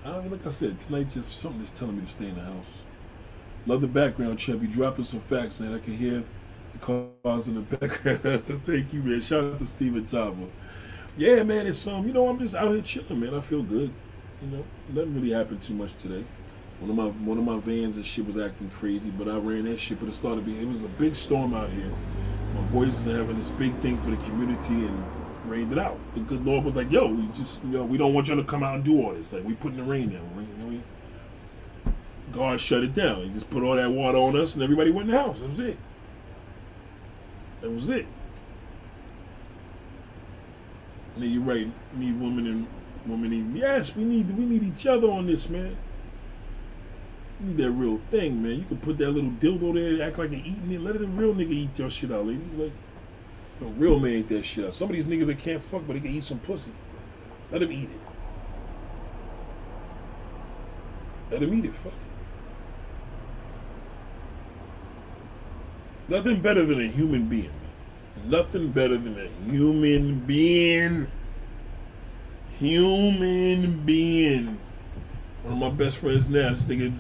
I 0.05 0.21
mean, 0.21 0.31
like 0.31 0.47
I 0.47 0.51
said, 0.51 0.79
tonight's 0.79 1.15
just 1.15 1.41
something 1.41 1.61
that's 1.61 1.73
telling 1.73 1.97
me 1.97 2.03
to 2.03 2.09
stay 2.09 2.29
in 2.29 2.37
the 2.37 2.43
house. 2.43 2.85
Love 3.67 3.83
the 3.83 3.89
background, 3.89 4.41
Chevy. 4.41 4.67
Dropping 4.69 5.05
some 5.05 5.21
facts, 5.21 5.61
and 5.61 5.75
I 5.75 5.79
can 5.79 5.95
hear 5.95 6.25
cars 6.79 7.49
in 7.49 7.55
the 7.55 7.63
background. 7.63 8.65
Thank 8.65 8.93
you, 8.93 9.03
man. 9.03 9.21
Shout 9.21 9.45
out 9.45 9.59
to 9.59 9.67
Steven 9.67 10.05
Tava. 10.05 10.51
Yeah, 11.17 11.43
man, 11.43 11.67
it's 11.67 11.87
um, 11.87 12.07
you 12.07 12.13
know, 12.13 12.29
I'm 12.29 12.39
just 12.39 12.55
out 12.55 12.73
here 12.73 12.83
chilling, 12.83 13.21
man. 13.21 13.35
I 13.35 13.41
feel 13.41 13.63
good. 13.63 13.95
You 14.41 14.49
know, 14.49 14.69
nothing 14.89 15.15
really 15.15 15.31
happened 15.31 15.63
too 15.63 15.75
much 15.75 15.97
today. 15.97 16.27
One 16.79 16.91
of 16.91 16.97
my 16.97 17.07
one 17.09 17.39
of 17.39 17.45
my 17.45 17.59
vans 17.61 17.97
and 17.97 18.07
shit 18.07 18.27
was 18.27 18.39
acting 18.39 18.71
crazy, 18.71 19.11
but 19.11 19.29
I 19.29 19.37
ran 19.37 19.65
that 19.65 19.79
shit. 19.79 19.99
But 19.99 20.09
it 20.09 20.15
started 20.15 20.45
being 20.45 20.61
it 20.61 20.69
was 20.69 20.85
a 20.85 20.89
big 20.89 21.17
storm 21.17 21.55
out 21.55 21.73
here. 21.73 21.97
My 22.53 22.63
boys 22.63 23.07
are 23.09 23.17
having 23.17 23.37
this 23.37 23.51
big 23.51 23.81
thing 23.81 24.01
for 24.01 24.11
the 24.11 24.17
community 24.19 24.87
and 24.87 25.11
rained 25.45 25.73
it 25.73 25.79
out. 25.79 26.03
The 26.15 26.21
good 26.21 26.45
Lord 26.45 26.65
was 26.65 26.77
like, 26.77 26.91
"Yo, 26.91 27.09
we 27.13 27.29
just 27.29 27.63
you 27.63 27.71
know 27.71 27.85
we 27.85 27.99
don't 27.99 28.15
want 28.15 28.29
y'all 28.29 28.37
to 28.39 28.45
come 28.45 28.63
out 28.65 28.77
and 28.77 28.85
do 28.85 29.01
all 29.03 29.15
this. 29.15 29.33
Like 29.33 29.45
we 29.45 29.55
putting 29.55 29.79
the 29.79 29.85
rain 29.85 30.11
down. 30.11 30.35
We, 30.35 30.85
God 32.31 32.61
shut 32.61 32.85
it 32.85 32.95
down. 32.95 33.23
He 33.23 33.31
just 33.31 33.51
put 33.51 33.63
all 33.63 33.77
that 33.77 33.91
water 33.93 34.19
on 34.19 34.37
us, 34.37 34.55
and 34.55 34.63
everybody 34.65 34.91
went 34.91 35.09
in 35.11 35.15
the 35.15 35.21
house. 35.23 35.41
That 35.41 35.51
was 35.51 35.61
it. 35.61 35.81
That 37.61 37.70
was 37.70 37.91
it. 37.91 38.07
And 41.15 41.24
then 41.24 41.31
you're 41.31 41.43
right. 41.43 41.69
Need 41.97 42.20
women 42.20 42.47
and 42.47 42.66
women 43.07 43.31
need. 43.31 43.59
Yes, 43.59 43.95
we 43.95 44.05
need 44.05 44.31
we 44.37 44.45
need 44.47 44.62
each 44.62 44.87
other 44.87 45.11
on 45.11 45.27
this, 45.27 45.49
man. 45.49 45.77
You 47.41 47.49
need 47.49 47.57
that 47.59 47.70
real 47.70 48.01
thing, 48.11 48.43
man. 48.43 48.59
You 48.59 48.65
can 48.65 48.78
put 48.78 48.99
that 48.99 49.11
little 49.11 49.31
dildo 49.31 49.74
there, 49.74 50.07
act 50.07 50.19
like 50.19 50.31
you're 50.31 50.41
eating 50.41 50.73
it. 50.73 50.81
Let 50.81 50.97
it 50.97 51.03
a 51.03 51.07
real 51.07 51.35
nigga 51.35 51.51
eat 51.51 51.78
your 51.78 51.91
shit 51.91 52.12
out, 52.12 52.27
ladies. 52.27 52.53
Like, 52.53 52.73
a 53.62 53.65
real 53.65 53.99
man 53.99 54.12
eat 54.12 54.28
that 54.28 54.45
shit 54.45 54.66
out. 54.66 54.74
Some 54.74 54.91
of 54.91 54.97
these 54.97 55.05
niggas 55.05 55.27
that 55.27 55.39
can't 55.39 55.62
fuck, 55.62 55.87
but 55.87 55.95
they 55.95 56.01
can 56.01 56.11
eat 56.11 56.24
some 56.24 56.39
pussy. 56.39 56.73
Let 57.51 57.61
them 57.61 57.73
eat 57.73 57.91
it. 57.91 58.01
Let 61.31 61.41
them 61.41 61.55
eat 61.55 61.65
it. 61.65 61.74
Fuck 61.74 61.93
it. 61.93 62.10
Nothing 66.11 66.41
better 66.41 66.66
than 66.66 66.81
a 66.81 66.89
human 66.89 67.27
being. 67.27 67.53
Nothing 68.27 68.73
better 68.73 68.99
than 68.99 69.16
a 69.16 69.49
human 69.49 70.19
being. 70.19 71.07
Human 72.59 73.78
being. 73.87 74.59
One 75.45 75.53
of 75.53 75.59
my 75.59 75.70
best 75.70 75.99
friends 75.99 76.28
now, 76.28 76.53
this 76.53 76.65
nigga 76.65 76.93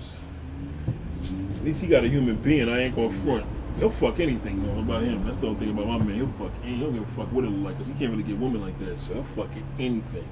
at 1.56 1.64
least 1.64 1.80
he 1.82 1.88
got 1.88 2.04
a 2.04 2.08
human 2.08 2.36
being. 2.36 2.68
I 2.68 2.82
ain't 2.82 2.94
gonna 2.94 3.10
front. 3.24 3.44
He'll 3.80 3.90
fuck 3.90 4.20
anything 4.20 4.64
though 4.64 4.80
about 4.80 5.02
him. 5.02 5.26
That's 5.26 5.38
the 5.38 5.48
only 5.48 5.58
thing 5.58 5.70
about 5.70 5.88
my 5.88 5.98
man. 5.98 6.14
He'll 6.14 6.28
fuck 6.38 6.52
any. 6.62 6.74
He 6.74 6.80
don't 6.80 6.94
give 6.94 7.02
a 7.02 7.12
fuck 7.12 7.32
what 7.32 7.44
it 7.44 7.48
look 7.48 7.64
like 7.64 7.78
because 7.78 7.88
he 7.88 7.94
can't 7.94 8.12
really 8.12 8.22
get 8.22 8.38
women 8.38 8.60
like 8.60 8.78
that. 8.78 9.00
So 9.00 9.14
he'll 9.14 9.24
fuck 9.24 9.50
anything. 9.80 10.28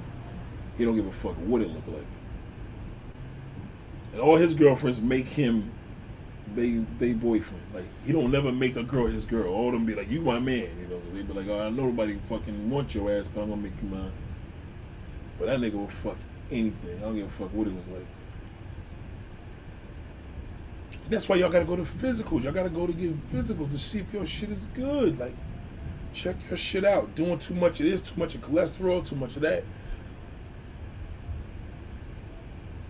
He 0.77 0.85
don't 0.85 0.95
give 0.95 1.05
a 1.05 1.11
fuck 1.11 1.35
what 1.35 1.61
it 1.61 1.69
look 1.69 1.85
like. 1.87 2.07
And 4.13 4.21
all 4.21 4.37
his 4.37 4.53
girlfriends 4.53 5.01
make 5.01 5.27
him 5.27 5.69
they 6.55 6.77
they 6.97 7.13
boyfriend. 7.13 7.63
Like 7.73 7.91
he 8.03 8.11
don't 8.11 8.31
never 8.31 8.51
make 8.51 8.75
a 8.75 8.83
girl 8.83 9.07
his 9.07 9.25
girl. 9.25 9.53
All 9.53 9.71
them 9.71 9.85
be 9.85 9.95
like, 9.95 10.09
you 10.09 10.21
my 10.21 10.39
man. 10.39 10.77
You 10.79 10.87
know, 10.87 11.01
they 11.13 11.21
be 11.21 11.33
like, 11.33 11.47
oh, 11.47 11.61
I 11.61 11.69
know 11.69 11.85
nobody 11.85 12.19
fucking 12.29 12.69
want 12.69 12.95
your 12.95 13.11
ass, 13.11 13.27
but 13.27 13.41
I'm 13.41 13.49
gonna 13.49 13.61
make 13.61 13.81
you 13.81 13.87
mine. 13.87 14.11
But 15.37 15.47
that 15.47 15.59
nigga 15.59 15.73
will 15.73 15.87
fuck 15.87 16.17
anything. 16.51 16.97
I 16.97 17.01
don't 17.01 17.15
give 17.15 17.27
a 17.27 17.29
fuck 17.29 17.53
what 17.53 17.67
it 17.67 17.73
look 17.73 17.87
like. 17.87 18.07
That's 21.09 21.27
why 21.29 21.37
y'all 21.37 21.49
gotta 21.49 21.65
go 21.65 21.75
to 21.75 21.83
physicals. 21.83 22.43
Y'all 22.43 22.51
gotta 22.53 22.69
go 22.69 22.87
to 22.87 22.93
get 22.93 23.29
physicals 23.29 23.71
to 23.71 23.79
see 23.79 23.99
if 23.99 24.13
your 24.13 24.25
shit 24.25 24.51
is 24.51 24.65
good. 24.67 25.17
Like, 25.17 25.35
check 26.13 26.35
your 26.49 26.57
shit 26.57 26.85
out. 26.85 27.15
Doing 27.15 27.39
too 27.39 27.55
much 27.55 27.79
of 27.79 27.87
this, 27.87 28.01
too 28.01 28.19
much 28.19 28.35
of 28.35 28.41
cholesterol, 28.41 29.07
too 29.07 29.15
much 29.15 29.35
of 29.35 29.43
that. 29.43 29.65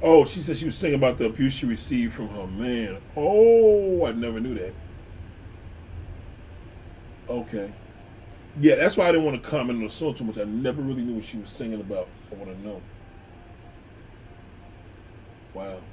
Oh, 0.02 0.26
she 0.26 0.42
said 0.42 0.58
she 0.58 0.66
was 0.66 0.78
singing 0.78 0.96
about 0.98 1.18
the 1.18 1.26
abuse 1.26 1.54
she 1.54 1.66
received 1.66 2.14
from 2.16 2.30
her 2.30 2.48
man. 2.48 3.02
Oh, 3.18 4.06
I 4.06 4.14
never 4.14 4.40
knew 4.40 4.56
that. 4.56 4.76
Okay. 7.30 7.74
Yeah, 8.56 8.76
that's 8.76 8.98
why 8.98 9.08
I 9.08 9.12
didn't 9.12 9.26
want 9.26 9.42
to 9.44 9.50
comment 9.50 9.80
on 9.80 9.86
the 9.86 9.92
song 9.92 10.16
too 10.16 10.26
much. 10.26 10.38
I 10.38 10.46
never 10.46 10.82
really 10.82 11.04
knew 11.04 11.16
what 11.16 11.26
she 11.26 11.38
was 11.38 11.52
singing 11.52 11.82
about. 11.82 12.12
I 12.32 12.36
want 12.36 12.52
to 12.52 12.60
know. 12.62 12.84
Wow. 15.54 15.84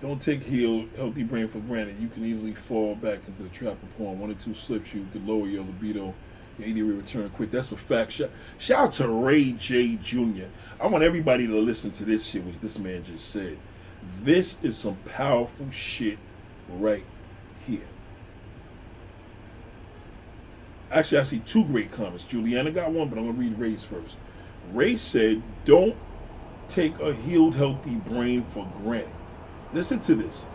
Don't 0.00 0.22
take 0.22 0.42
healed, 0.42 0.90
healthy 0.96 1.24
brain 1.24 1.48
for 1.48 1.60
granted. 1.60 1.98
You 1.98 2.08
can 2.08 2.24
easily 2.24 2.54
fall 2.54 2.96
back 2.96 3.28
into 3.28 3.42
the 3.42 3.48
trap 3.50 3.82
of 3.82 3.90
porn. 3.90 4.18
One 4.18 4.30
or 4.30 4.34
two 4.34 4.54
slips, 4.54 4.94
you 4.94 5.06
could 5.06 5.24
lower 5.24 5.48
your 5.48 5.64
libido. 5.64 6.16
Will 6.58 6.96
return 6.96 7.30
quick. 7.30 7.50
That's 7.50 7.72
a 7.72 7.76
fact. 7.76 8.12
Shout, 8.12 8.30
shout 8.58 8.80
out 8.80 8.92
to 8.92 9.08
Ray 9.08 9.52
J. 9.52 9.96
Jr. 9.96 10.46
I 10.80 10.86
want 10.86 11.04
everybody 11.04 11.46
to 11.46 11.60
listen 11.60 11.92
to 11.92 12.04
this 12.04 12.26
shit, 12.26 12.44
what 12.44 12.60
this 12.60 12.78
man 12.78 13.04
just 13.04 13.30
said. 13.30 13.60
This 14.02 14.56
is 14.62 14.78
some 14.78 14.96
powerful 15.04 15.70
shit 15.70 16.18
right 16.68 17.04
here. 17.66 17.88
Actually, 20.90 21.18
I 21.18 21.24
see 21.24 21.40
two 21.40 21.66
great 21.66 21.90
comments. 21.92 22.24
Juliana 22.24 22.70
got 22.70 22.92
one, 22.92 23.08
but 23.10 23.18
I'm 23.18 23.24
going 23.24 23.36
to 23.36 23.40
read 23.40 23.58
Ray's 23.58 23.84
first. 23.84 24.16
Ray 24.62 24.96
said, 24.96 25.42
Don't 25.64 25.98
take 26.68 26.98
a 27.00 27.14
healed, 27.14 27.56
healthy 27.56 27.96
brain 27.96 28.44
for 28.44 28.66
granted. 28.66 29.16
Listen 29.72 30.00
to 30.00 30.14
this. 30.14 30.48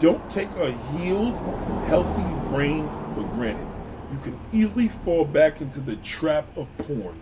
Don't 0.00 0.28
take 0.28 0.56
a 0.56 0.72
healed, 0.72 1.42
healthy 1.80 2.34
brain 2.34 2.94
for 3.10 3.24
granted. 3.24 3.73
You 4.14 4.20
can 4.20 4.38
easily 4.52 4.86
fall 4.86 5.24
back 5.24 5.60
into 5.60 5.80
the 5.80 5.96
trap 5.96 6.46
of 6.56 6.68
porn. 6.78 7.20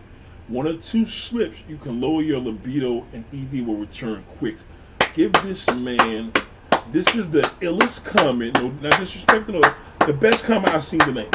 One 0.49 0.67
or 0.67 0.75
two 0.75 1.07
slips, 1.07 1.57
you 1.67 1.79
can 1.79 2.03
lower 2.03 2.21
your 2.21 2.39
libido 2.39 3.07
and 3.15 3.25
ED 3.33 3.67
will 3.67 3.77
return 3.77 4.23
quick. 4.37 4.57
Give 5.15 5.33
this 5.43 5.67
man, 5.71 6.31
this 6.91 7.15
is 7.15 7.31
the 7.31 7.51
illest 7.63 8.05
comment, 8.05 8.57
no, 8.57 8.69
not 8.83 8.93
disrespecting, 8.93 9.59
no, 9.59 10.07
the 10.07 10.13
best 10.13 10.45
comment 10.45 10.75
I've 10.75 10.85
seen 10.85 11.01
tonight. 11.01 11.33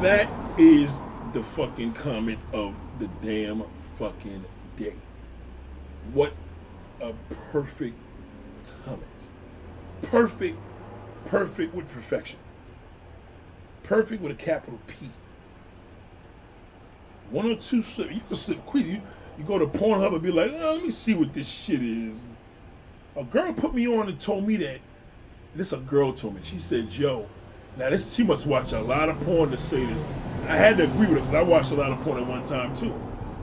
That 0.00 0.26
is 0.56 0.98
the 1.34 1.44
fucking 1.44 1.92
comment 1.92 2.38
of 2.54 2.74
the 3.00 3.08
damn 3.20 3.64
fucking 3.98 4.46
day. 4.76 4.94
What 6.14 6.32
a 7.02 7.12
perfect 7.52 7.98
comment. 8.86 9.04
Perfect, 10.00 10.56
perfect 11.26 11.74
with 11.74 11.86
perfection. 11.90 12.38
Perfect 13.90 14.22
with 14.22 14.30
a 14.30 14.36
capital 14.36 14.78
P. 14.86 14.94
One 17.32 17.50
or 17.50 17.56
two 17.56 17.82
slip. 17.82 18.14
You 18.14 18.20
can 18.20 18.36
slip 18.36 18.64
quick. 18.66 18.86
You, 18.86 19.00
you 19.36 19.42
go 19.44 19.58
to 19.58 19.66
Pornhub 19.66 20.12
and 20.12 20.22
be 20.22 20.30
like, 20.30 20.52
oh, 20.52 20.74
let 20.74 20.84
me 20.84 20.92
see 20.92 21.12
what 21.12 21.34
this 21.34 21.48
shit 21.48 21.82
is. 21.82 22.22
A 23.16 23.24
girl 23.24 23.52
put 23.52 23.74
me 23.74 23.88
on 23.88 24.08
and 24.08 24.20
told 24.20 24.46
me 24.46 24.54
that. 24.58 24.78
This 25.56 25.72
a 25.72 25.78
girl 25.78 26.12
told 26.12 26.36
me. 26.36 26.40
She 26.44 26.60
said, 26.60 26.84
"Yo, 26.92 27.26
now 27.76 27.90
this 27.90 28.14
she 28.14 28.22
must 28.22 28.46
watch 28.46 28.70
a 28.70 28.80
lot 28.80 29.08
of 29.08 29.18
porn 29.22 29.50
to 29.50 29.58
say 29.58 29.84
this." 29.84 30.04
I 30.48 30.54
had 30.54 30.76
to 30.76 30.84
agree 30.84 31.08
with 31.08 31.16
her 31.16 31.22
because 31.22 31.34
I 31.34 31.42
watched 31.42 31.72
a 31.72 31.74
lot 31.74 31.90
of 31.90 32.00
porn 32.04 32.18
at 32.18 32.28
one 32.28 32.44
time 32.44 32.72
too. 32.76 32.94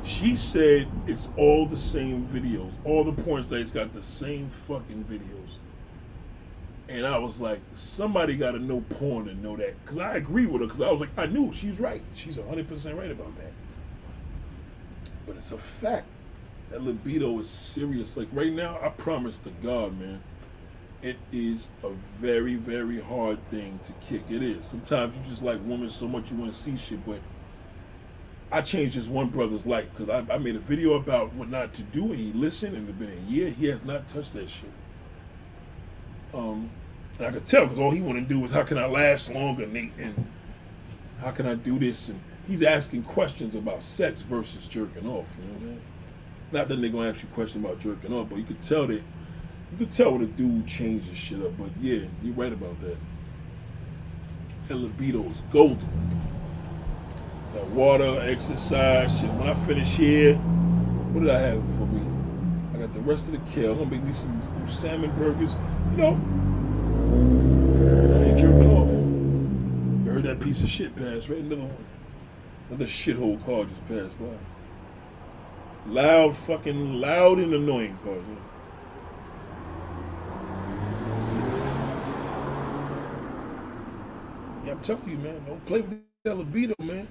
She 0.06 0.38
said 0.38 0.88
it's 1.08 1.28
all 1.36 1.66
the 1.66 1.76
same 1.76 2.26
videos. 2.28 2.72
All 2.86 3.04
the 3.04 3.12
porn 3.24 3.44
sites 3.44 3.72
got 3.72 3.92
the 3.92 4.02
same 4.02 4.50
fucking 4.66 5.04
videos. 5.12 5.67
And 6.90 7.06
I 7.06 7.18
was 7.18 7.42
like, 7.42 7.60
somebody 7.76 8.38
got 8.38 8.52
to 8.52 8.60
know 8.60 8.82
porn 8.82 9.26
to 9.26 9.34
know 9.36 9.58
that. 9.58 9.76
Because 9.84 9.98
I 9.98 10.16
agree 10.16 10.46
with 10.46 10.62
her. 10.62 10.68
Because 10.68 10.82
I 10.82 10.92
was 10.92 11.02
like, 11.02 11.10
I 11.18 11.26
knew 11.26 11.52
she's 11.54 11.80
right. 11.80 12.02
She's 12.16 12.38
100% 12.38 12.98
right 12.98 13.12
about 13.12 13.36
that. 13.36 13.52
But 15.26 15.36
it's 15.36 15.52
a 15.52 15.58
fact. 15.58 16.08
That 16.72 16.84
libido 16.84 17.40
is 17.40 17.50
serious. 17.50 18.18
Like 18.18 18.28
right 18.32 18.52
now, 18.52 18.80
I 18.82 18.90
promise 18.90 19.38
to 19.40 19.50
God, 19.64 19.98
man, 20.00 20.22
it 21.02 21.18
is 21.32 21.70
a 21.84 21.90
very, 22.20 22.56
very 22.56 23.00
hard 23.00 23.38
thing 23.50 23.80
to 23.84 23.94
kick. 24.08 24.24
It 24.30 24.44
is. 24.44 24.66
Sometimes 24.66 25.16
you 25.16 25.22
just 25.30 25.44
like 25.44 25.60
women 25.64 25.90
so 25.90 26.08
much 26.08 26.32
you 26.32 26.38
want 26.38 26.54
to 26.54 26.60
see 26.60 26.78
shit, 26.78 27.06
but 27.06 27.20
I 28.52 28.62
changed 28.62 28.98
this 28.98 29.08
one 29.08 29.28
brother's 29.28 29.66
life 29.66 29.88
because 29.94 30.10
I, 30.10 30.34
I, 30.34 30.38
made 30.38 30.56
a 30.56 30.60
video 30.60 30.94
about 30.94 31.34
what 31.34 31.50
not 31.50 31.74
to 31.76 31.84
do, 31.84 32.12
and 32.12 32.16
he 32.16 32.32
listened, 32.34 32.76
and 32.76 32.88
it's 32.88 32.98
been 32.98 33.12
a 33.12 33.32
year. 33.32 33.50
He 33.50 33.68
has 33.68 33.84
not 33.84 34.08
touched 34.08 34.34
that 34.34 34.50
shit. 34.50 34.72
Um, 36.38 36.70
and 37.18 37.28
I 37.28 37.32
could 37.32 37.46
tell 37.46 37.64
because 37.64 37.80
all 37.80 37.90
he 37.90 38.00
want 38.00 38.20
to 38.20 38.34
do 38.34 38.44
is 38.46 38.52
how 38.52 38.64
can 38.64 38.78
I 38.78 38.86
last 38.86 39.34
longer, 39.34 39.66
Nate, 39.66 39.92
and 39.98 40.28
how 41.20 41.32
can 41.32 41.48
I 41.48 41.56
do 41.56 41.80
this? 41.80 42.10
And 42.10 42.22
he's 42.48 42.62
asking 42.62 43.04
questions 43.04 43.56
about 43.56 43.82
sex 43.82 44.22
versus 44.22 44.68
jerking 44.68 45.08
off. 45.08 45.26
You 45.40 45.48
know 45.48 45.54
what 45.54 45.62
I 45.62 45.66
mean? 45.66 45.82
Not 46.52 46.68
that 46.68 46.76
they're 46.80 46.92
gonna 46.92 47.10
ask 47.10 47.24
you 47.24 47.30
questions 47.30 47.66
about 47.66 47.80
jerking 47.80 48.14
off, 48.14 48.30
but 48.30 48.38
you 48.38 48.44
could 48.44 48.62
tell 48.62 48.86
that 48.88 49.02
you 49.72 49.78
could 49.80 49.92
tell 49.92 50.12
when 50.12 50.22
a 50.22 50.26
dude 50.28 50.68
changes 50.68 51.18
shit 51.18 51.42
up. 51.42 51.58
But 51.58 51.70
yeah, 51.82 52.06
you're 52.24 52.36
right 52.36 52.54
about 52.54 52.80
that. 52.82 52.98
And 54.70 54.84
libido 54.84 55.24
is 55.24 55.42
golden. 55.52 55.80
That 57.54 57.66
water, 57.70 58.22
exercise, 58.22 59.20
shit. 59.20 59.32
When 59.32 59.50
I 59.50 59.56
finish 59.66 59.90
here, 59.90 60.36
what 60.36 61.22
did 61.22 61.32
I 61.32 61.40
have 61.40 61.64
for 61.78 61.88
me? 61.88 62.06
I 62.76 62.80
got 62.80 62.94
the 62.94 63.00
rest 63.00 63.28
of 63.28 63.32
the 63.32 63.52
kale. 63.52 63.72
I'm 63.72 63.80
gonna 63.80 63.92
make 63.92 64.04
me 64.04 64.14
some, 64.14 64.42
some 64.44 64.70
salmon 64.70 65.12
burgers. 65.18 65.56
You 65.92 65.98
know, 65.98 66.20
I 68.02 68.24
ain't 68.24 68.40
jerking 68.40 68.72
off. 68.72 68.90
You 70.06 70.12
heard 70.12 70.24
that 70.24 70.40
piece 70.42 70.64
of 70.64 70.70
shit 70.70 70.96
pass, 70.96 71.30
right? 71.30 71.40
Another 71.40 71.64
one. 71.64 71.86
Another 72.70 72.86
shithole 72.86 73.44
car 73.46 73.66
just 73.66 73.88
passed 73.88 74.20
by. 74.20 74.38
Loud, 75.88 76.38
fucking 76.38 76.96
loud 77.02 77.40
and 77.40 77.54
annoying 77.54 77.98
cars. 78.04 78.26
Yeah, 84.66 84.74
I'm 84.74 84.82
telling 84.82 85.10
you, 85.10 85.18
man. 85.18 85.46
Don't 85.46 85.66
play 85.66 85.82
with 85.82 86.02
that 86.26 86.38
libido, 86.38 86.76
man. 86.80 87.08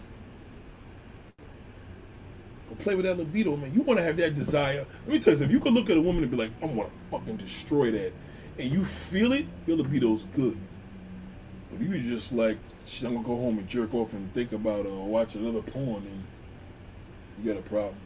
Don't 2.68 2.80
play 2.80 2.94
with 2.96 3.06
that 3.06 3.18
libido, 3.18 3.56
man. 3.56 3.74
You 3.74 3.82
want 3.82 3.98
to 3.98 4.04
have 4.04 4.16
that 4.18 4.34
desire. 4.34 4.86
Let 5.06 5.08
me 5.14 5.20
tell 5.20 5.32
you 5.34 5.38
something. 5.38 5.50
You 5.56 5.60
can 5.60 5.74
look 5.74 5.90
at 5.90 5.96
a 5.96 6.02
woman 6.02 6.22
and 6.22 6.30
be 6.30 6.36
like, 6.38 6.52
I 6.62 6.66
want 6.66 6.90
to 6.90 6.96
fucking 7.10 7.36
destroy 7.38 7.90
that. 7.92 8.12
And 8.58 8.70
you 8.72 8.84
feel 8.84 9.32
it, 9.32 9.46
your 9.66 9.76
libido's 9.76 10.24
good. 10.24 10.58
But 11.70 11.80
you 11.80 11.98
just 11.98 12.32
like, 12.32 12.58
shit, 12.84 13.06
I'm 13.06 13.16
to 13.16 13.22
go 13.22 13.36
home 13.36 13.58
and 13.58 13.68
jerk 13.68 13.94
off 13.94 14.12
and 14.12 14.32
think 14.32 14.52
about 14.52 14.86
uh, 14.86 14.90
watch 14.90 15.34
another 15.34 15.60
porn 15.60 16.04
and 16.04 16.24
you 17.44 17.52
got 17.52 17.60
a 17.60 17.68
problem. 17.68 17.96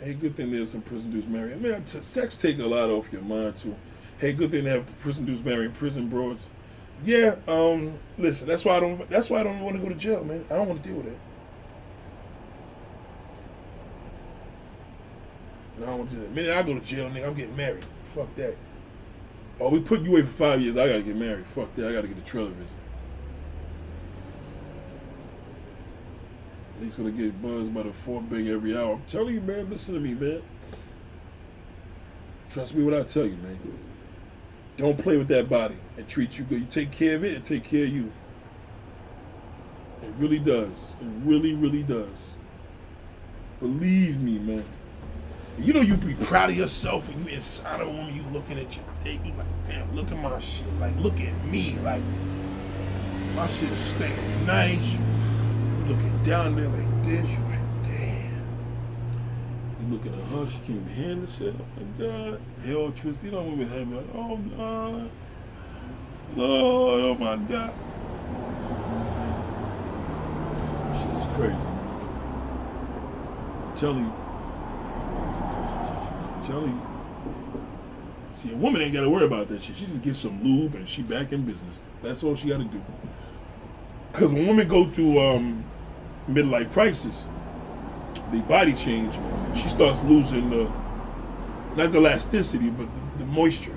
Hey, 0.00 0.14
good 0.14 0.36
thing 0.36 0.50
there's 0.50 0.72
some 0.72 0.82
prison 0.82 1.10
dudes 1.12 1.26
married. 1.28 1.52
I 1.52 1.56
mean, 1.56 1.86
sex 1.86 2.36
take 2.36 2.58
a 2.58 2.66
lot 2.66 2.90
off 2.90 3.12
your 3.12 3.22
mind 3.22 3.56
too. 3.56 3.76
Hey, 4.18 4.32
good 4.32 4.50
thing 4.50 4.64
to 4.64 4.70
have 4.70 5.00
prison 5.00 5.24
dudes 5.24 5.44
marrying 5.44 5.72
prison 5.72 6.08
broads. 6.08 6.48
Yeah, 7.04 7.36
um, 7.48 7.98
listen, 8.18 8.48
that's 8.48 8.64
why 8.64 8.76
I 8.76 8.80
don't. 8.80 9.08
That's 9.08 9.30
why 9.30 9.40
I 9.40 9.42
don't 9.44 9.60
want 9.60 9.76
to 9.76 9.82
go 9.82 9.88
to 9.88 9.94
jail, 9.94 10.24
man. 10.24 10.44
I 10.50 10.56
don't 10.56 10.68
want 10.68 10.82
to 10.82 10.88
deal 10.88 10.98
with 10.98 11.06
it. 11.06 11.18
I 15.78 15.86
don't 15.86 15.98
want 15.98 16.10
to 16.10 16.16
do 16.16 16.22
that. 16.22 16.28
The 16.28 16.34
minute 16.34 16.56
I 16.56 16.62
go 16.62 16.74
to 16.74 16.80
jail, 16.80 17.10
nigga, 17.10 17.26
I'm 17.26 17.34
getting 17.34 17.56
married. 17.56 17.84
Fuck 18.14 18.34
that. 18.36 18.56
Oh, 19.60 19.70
we 19.70 19.80
put 19.80 20.02
you 20.02 20.10
away 20.10 20.22
for 20.22 20.28
five 20.28 20.60
years. 20.60 20.76
I 20.76 20.86
gotta 20.86 21.02
get 21.02 21.16
married. 21.16 21.46
Fuck 21.46 21.74
that. 21.76 21.88
I 21.88 21.92
gotta 21.92 22.08
get 22.08 22.16
the 22.16 22.22
trailer 22.22 22.50
visit. 22.50 22.76
He's 26.80 26.96
gonna 26.96 27.12
get 27.12 27.40
buzzed 27.40 27.72
by 27.72 27.84
the 27.84 27.92
four 27.92 28.20
big 28.20 28.48
every 28.48 28.76
hour. 28.76 28.94
I'm 28.94 29.02
telling 29.04 29.34
you, 29.34 29.40
man. 29.40 29.70
Listen 29.70 29.94
to 29.94 30.00
me, 30.00 30.14
man. 30.14 30.42
Trust 32.50 32.74
me 32.74 32.82
when 32.82 32.94
I 32.94 33.02
tell 33.02 33.24
you, 33.24 33.36
man. 33.36 33.58
Don't 34.76 34.98
play 34.98 35.16
with 35.16 35.28
that 35.28 35.48
body 35.48 35.76
and 35.96 36.08
treat 36.08 36.36
you 36.36 36.44
good. 36.44 36.60
You 36.60 36.66
take 36.66 36.90
care 36.90 37.16
of 37.16 37.24
it 37.24 37.36
and 37.36 37.44
take 37.44 37.64
care 37.64 37.84
of 37.84 37.90
you. 37.90 38.12
It 40.02 40.10
really 40.18 40.40
does. 40.40 40.96
It 41.00 41.06
really, 41.24 41.54
really 41.54 41.82
does. 41.82 42.34
Believe 43.60 44.20
me, 44.20 44.38
man. 44.40 44.64
You 45.58 45.74
know 45.74 45.80
you 45.80 45.96
be 45.96 46.14
proud 46.14 46.50
of 46.50 46.56
yourself 46.56 47.08
and 47.08 47.20
you 47.28 47.34
inside 47.34 47.80
of 47.80 47.88
a 47.88 47.90
woman, 47.90 48.14
you 48.14 48.24
looking 48.24 48.58
at 48.58 48.76
your 48.76 48.86
dick, 49.02 49.20
you 49.24 49.32
like, 49.34 49.48
damn, 49.64 49.94
look 49.94 50.10
at 50.10 50.18
my 50.18 50.38
shit. 50.38 50.78
Like, 50.78 50.96
look 50.98 51.20
at 51.20 51.38
me. 51.44 51.78
Like, 51.78 52.04
my 53.34 53.46
shit 53.46 53.72
is 53.72 53.80
staying 53.80 54.44
nice. 54.46 55.00
You 55.76 55.84
looking 55.84 56.18
down 56.22 56.56
there 56.56 56.68
like 56.68 57.02
this, 57.02 57.36
you 57.36 57.44
like, 57.44 57.64
damn. 57.84 58.32
You 59.78 59.86
looking 59.92 60.14
at 60.14 60.26
her, 60.28 60.46
she 60.48 60.58
can't 60.66 60.88
handle 60.88 61.28
shit. 61.30 61.54
Oh 61.58 61.66
my 61.76 62.04
God. 62.06 62.40
Hell 62.64 62.92
twisted. 62.92 63.26
You 63.26 63.32
know 63.32 63.44
women 63.44 63.68
have 63.68 63.88
like, 63.88 64.06
oh 64.14 64.36
God. 64.38 65.10
Lord, 66.34 67.02
oh 67.02 67.14
my 67.16 67.36
God. 67.36 67.74
Shit 70.92 71.12
is 71.12 71.26
crazy. 71.26 71.68
I'm 73.62 73.72
telling 73.74 74.06
you. 74.06 74.21
Telling 76.46 76.70
you. 76.70 76.80
See, 78.34 78.52
a 78.52 78.56
woman 78.56 78.82
ain't 78.82 78.92
got 78.92 79.02
to 79.02 79.10
worry 79.10 79.24
about 79.24 79.48
that 79.48 79.62
shit. 79.62 79.76
She 79.76 79.86
just 79.86 80.02
gets 80.02 80.18
some 80.18 80.42
lube 80.42 80.74
and 80.74 80.88
she 80.88 81.02
back 81.02 81.32
in 81.32 81.44
business. 81.44 81.82
That's 82.02 82.24
all 82.24 82.34
she 82.34 82.48
got 82.48 82.58
to 82.58 82.64
do. 82.64 82.82
Because 84.10 84.32
when 84.32 84.48
women 84.48 84.66
go 84.66 84.86
through 84.86 85.20
um, 85.20 85.64
midlife 86.28 86.72
crisis, 86.72 87.26
the 88.32 88.40
body 88.42 88.74
change, 88.74 89.14
she 89.54 89.68
starts 89.68 90.02
losing 90.02 90.50
the 90.50 90.68
not 91.76 91.92
the 91.92 91.98
elasticity, 91.98 92.70
but 92.70 92.88
the, 93.18 93.24
the 93.24 93.30
moisture. 93.30 93.76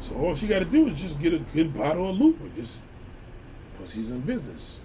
So 0.00 0.16
all 0.16 0.34
she 0.34 0.48
got 0.48 0.58
to 0.58 0.64
do 0.64 0.88
is 0.88 0.98
just 0.98 1.20
get 1.20 1.32
a 1.32 1.38
good 1.38 1.72
bottle 1.72 2.10
of 2.10 2.16
lube 2.16 2.40
and 2.40 2.54
just 2.56 2.80
pussy's 3.78 4.10
in 4.10 4.20
business. 4.22 4.78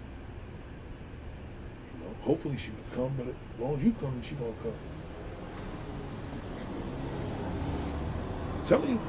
You 1.94 2.06
know, 2.06 2.16
hopefully 2.22 2.58
she 2.58 2.70
will 2.72 2.96
come, 2.96 3.16
but 3.18 3.28
as 3.28 3.60
long 3.60 3.76
as 3.76 3.84
you 3.84 3.94
come, 4.00 4.22
she 4.22 4.36
gonna 4.36 4.54
come. 4.62 4.97
Telling 8.68 8.90
you, 8.90 9.00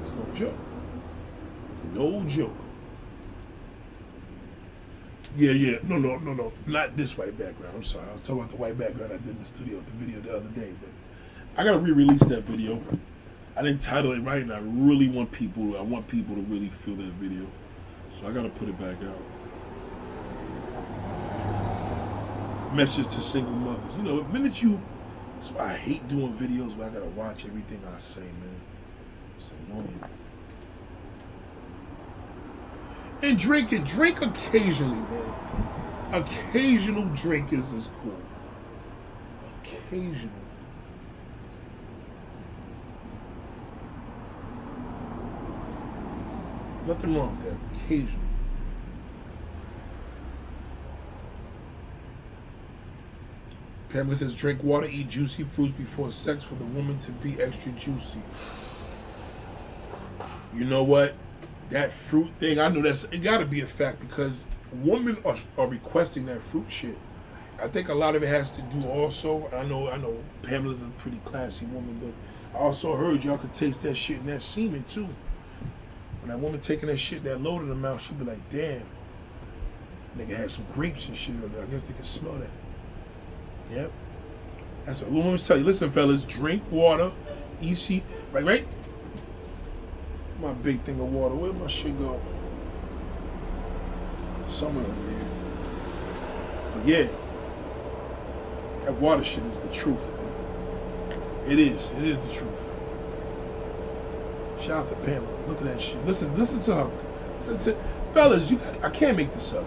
it's 0.00 0.12
no 0.12 0.26
joke. 0.34 0.58
No 1.94 2.24
joke. 2.24 2.56
Yeah, 5.36 5.52
yeah. 5.52 5.78
No, 5.84 5.98
no, 5.98 6.18
no, 6.18 6.34
no. 6.34 6.52
Not 6.66 6.96
this 6.96 7.16
white 7.16 7.38
background. 7.38 7.74
I'm 7.76 7.84
sorry. 7.84 8.08
I 8.08 8.12
was 8.12 8.22
talking 8.22 8.38
about 8.38 8.50
the 8.50 8.56
white 8.56 8.76
background 8.76 9.12
I 9.12 9.18
did 9.18 9.28
in 9.28 9.38
the 9.38 9.44
studio 9.44 9.76
with 9.76 9.86
the 9.86 9.92
video 9.92 10.20
the 10.20 10.36
other 10.36 10.48
day. 10.50 10.72
But 10.80 10.90
I 11.60 11.64
gotta 11.64 11.78
re-release 11.78 12.24
that 12.24 12.42
video. 12.42 12.80
I 13.56 13.62
didn't 13.62 13.80
title 13.80 14.12
it 14.12 14.20
right, 14.20 14.42
and 14.42 14.52
I 14.52 14.58
really 14.58 15.08
want 15.08 15.30
people. 15.30 15.76
I 15.76 15.82
want 15.82 16.08
people 16.08 16.34
to 16.34 16.42
really 16.42 16.68
feel 16.68 16.96
that 16.96 17.12
video. 17.20 17.46
So 18.18 18.26
I 18.26 18.32
gotta 18.32 18.48
put 18.50 18.68
it 18.68 18.78
back 18.80 18.96
out. 19.02 19.20
Message 22.74 23.06
to 23.08 23.20
single 23.20 23.52
mothers. 23.52 23.96
You 23.96 24.02
know, 24.02 24.22
the 24.22 24.28
minute 24.32 24.60
you. 24.60 24.80
That's 25.34 25.52
why 25.52 25.72
I 25.72 25.76
hate 25.76 26.06
doing 26.08 26.32
videos 26.34 26.76
where 26.76 26.88
I 26.88 26.90
gotta 26.90 27.06
watch 27.06 27.44
everything 27.44 27.80
I 27.94 27.98
say, 27.98 28.22
man. 28.22 28.60
It's 29.38 29.52
annoying. 29.52 30.00
And 33.22 33.38
drink 33.38 33.72
it. 33.72 33.84
Drink 33.84 34.22
occasionally, 34.22 35.02
man. 35.02 35.36
Occasional 36.12 37.06
drinkers 37.10 37.72
is 37.72 37.88
cool. 37.88 38.30
Occasional. 39.64 40.32
Nothing 46.84 47.14
wrong 47.16 47.38
that. 47.40 47.60
Occasional. 47.74 48.28
Pamela 53.90 54.16
says, 54.16 54.34
drink 54.34 54.62
water, 54.64 54.86
eat 54.88 55.08
juicy 55.08 55.44
fruits 55.44 55.72
before 55.72 56.12
sex 56.12 56.44
for 56.44 56.56
the 56.56 56.66
woman 56.66 56.98
to 57.00 57.12
be 57.12 57.40
extra 57.40 57.72
juicy. 57.72 58.26
You 60.54 60.64
know 60.64 60.84
what? 60.84 61.14
That 61.70 61.92
fruit 61.92 62.30
thing, 62.38 62.58
I 62.58 62.68
know 62.68 62.82
that's 62.82 63.04
it 63.04 63.22
got 63.22 63.38
to 63.38 63.46
be 63.46 63.62
a 63.62 63.66
fact 63.66 64.00
because 64.00 64.44
women 64.82 65.16
are, 65.24 65.36
are 65.58 65.66
requesting 65.66 66.26
that 66.26 66.42
fruit 66.42 66.66
shit. 66.68 66.96
I 67.60 67.68
think 67.68 67.88
a 67.88 67.94
lot 67.94 68.14
of 68.14 68.22
it 68.22 68.28
has 68.28 68.50
to 68.52 68.62
do 68.62 68.86
also. 68.88 69.48
I 69.52 69.64
know, 69.64 69.88
I 69.88 69.96
know, 69.96 70.16
Pamela's 70.42 70.82
a 70.82 70.86
pretty 70.98 71.18
classy 71.24 71.66
woman, 71.66 71.98
but 72.00 72.58
I 72.58 72.62
also 72.62 72.94
heard 72.94 73.24
y'all 73.24 73.38
could 73.38 73.54
taste 73.54 73.82
that 73.82 73.96
shit 73.96 74.18
in 74.18 74.26
that 74.26 74.42
semen 74.42 74.84
too. 74.84 75.08
When 76.20 76.28
that 76.28 76.38
woman 76.38 76.60
taking 76.60 76.88
that 76.88 76.98
shit 76.98 77.24
that 77.24 77.42
load 77.42 77.62
in 77.62 77.68
the 77.68 77.74
mouth, 77.74 78.00
she'd 78.00 78.18
be 78.18 78.24
like, 78.24 78.48
damn. 78.50 78.82
Nigga 80.16 80.36
had 80.36 80.50
some 80.50 80.64
grapes 80.74 81.08
and 81.08 81.16
shit. 81.16 81.34
I 81.60 81.64
guess 81.66 81.88
they 81.88 81.94
can 81.94 82.04
smell 82.04 82.34
that. 82.34 82.50
Yep. 83.72 83.92
That's 84.84 85.02
what 85.02 85.10
women 85.10 85.36
tell 85.38 85.58
you. 85.58 85.64
Listen, 85.64 85.90
fellas, 85.90 86.24
drink 86.24 86.62
water. 86.70 87.10
EC. 87.60 88.02
Right, 88.32 88.44
right? 88.44 88.66
My 90.44 90.52
big 90.52 90.82
thing 90.82 91.00
of 91.00 91.10
water. 91.14 91.34
Where 91.34 91.54
my 91.54 91.68
shit 91.68 91.98
go? 91.98 92.20
Somewhere 94.50 94.84
over 94.84 95.10
there. 95.10 95.24
But 96.74 96.86
yeah. 96.86 97.06
That 98.84 98.92
water 99.00 99.24
shit 99.24 99.42
is 99.42 99.56
the 99.66 99.74
truth. 99.74 100.04
It 101.48 101.58
is. 101.58 101.88
It 101.98 102.04
is 102.04 102.18
the 102.18 102.34
truth. 102.34 102.50
Shout 104.60 104.80
out 104.80 104.88
to 104.88 104.94
Pamela. 104.96 105.26
Look 105.48 105.58
at 105.58 105.64
that 105.64 105.80
shit. 105.80 106.04
Listen, 106.04 106.36
listen 106.36 106.60
to 106.60 106.74
her. 106.74 106.90
Listen 107.36 107.56
to, 107.58 107.78
fellas, 108.12 108.50
you 108.50 108.60
I 108.82 108.90
can't 108.90 109.16
make 109.16 109.32
this 109.32 109.54
up. 109.54 109.64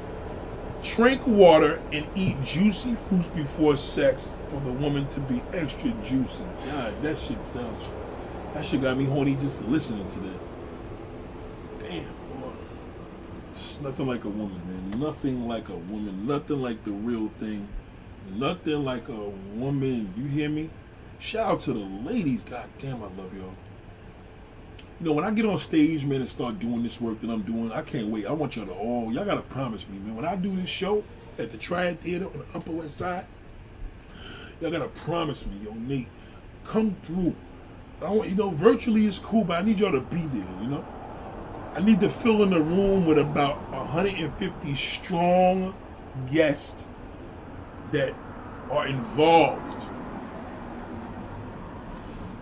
Drink 0.84 1.26
water 1.26 1.82
and 1.92 2.06
eat 2.14 2.40
juicy 2.44 2.94
fruits 2.94 3.28
before 3.30 3.78
sex 3.78 4.36
for 4.46 4.60
the 4.62 4.72
woman 4.72 5.08
to 5.08 5.20
be 5.22 5.42
extra 5.54 5.90
juicy. 6.08 6.44
God, 6.68 6.94
that 7.02 7.18
shit 7.18 7.44
sounds. 7.44 7.84
That 8.54 8.64
shit 8.64 8.82
got 8.84 8.96
me 8.96 9.06
horny 9.06 9.36
just 9.36 9.64
listening 9.64 10.08
to 10.10 10.20
that. 10.20 10.40
Damn, 11.80 12.04
boy. 12.42 12.52
Nothing 13.80 14.08
like 14.08 14.26
a 14.26 14.30
woman, 14.30 14.62
man. 14.68 15.00
Nothing 15.00 15.48
like 15.48 15.70
a 15.70 15.78
woman. 15.78 16.28
Nothing 16.28 16.62
like 16.62 16.84
the 16.84 16.92
real 16.92 17.30
thing. 17.40 17.70
Nothing 18.26 18.84
like 18.84 19.10
a 19.10 19.30
woman. 19.30 20.14
You 20.16 20.26
hear 20.26 20.50
me? 20.50 20.72
Shout 21.20 21.52
out 21.52 21.60
to 21.62 21.74
the 21.74 21.80
ladies. 21.80 22.44
God 22.44 22.70
damn, 22.78 23.04
I 23.04 23.08
love 23.08 23.34
y'all. 23.34 23.56
You 25.00 25.06
know, 25.06 25.14
when 25.14 25.26
I 25.26 25.32
get 25.32 25.46
on 25.46 25.58
stage, 25.60 26.06
man, 26.06 26.22
and 26.22 26.30
start 26.30 26.60
doing 26.60 26.82
this 26.84 27.00
work 27.00 27.22
that 27.22 27.30
I'm 27.30 27.44
doing, 27.44 27.72
I 27.72 27.84
can't 27.84 28.08
wait. 28.08 28.26
I 28.26 28.32
want 28.32 28.56
y'all 28.56 28.66
to 28.66 28.74
all, 28.74 29.14
y'all 29.14 29.26
gotta 29.26 29.44
promise 29.44 29.88
me, 29.88 30.00
man. 30.00 30.16
When 30.16 30.26
I 30.26 30.36
do 30.36 30.56
this 30.56 30.70
show 30.70 31.06
at 31.38 31.52
the 31.52 31.58
Triad 31.58 32.02
Theater 32.02 32.26
on 32.26 32.40
the 32.40 32.46
Upper 32.56 32.72
West 32.72 32.98
Side, 32.98 33.28
y'all 34.60 34.72
gotta 34.72 34.88
promise 34.88 35.46
me, 35.46 35.58
yo, 35.58 35.74
Nate, 35.74 36.08
come 36.64 36.96
through. 37.06 37.36
I 38.02 38.10
want, 38.10 38.30
you 38.30 38.36
know, 38.36 38.52
virtually 38.52 39.06
is 39.06 39.20
cool, 39.20 39.46
but 39.46 39.60
I 39.60 39.62
need 39.62 39.80
y'all 39.80 39.92
to 39.92 40.02
be 40.02 40.28
there, 40.28 40.42
you 40.42 40.68
know. 40.68 40.86
I 41.78 41.82
need 41.82 42.02
to 42.02 42.10
fill 42.10 42.44
in 42.44 42.50
the 42.50 42.62
room 42.62 43.06
with 43.06 43.20
about 43.20 43.58
150 43.72 44.76
strong 44.76 45.76
guests 46.26 46.88
that 47.92 48.16
are 48.72 48.88
involved. 48.88 49.90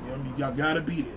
You 0.05 0.17
know, 0.17 0.23
y'all 0.37 0.55
gotta 0.55 0.81
be 0.81 1.01
there. 1.01 1.13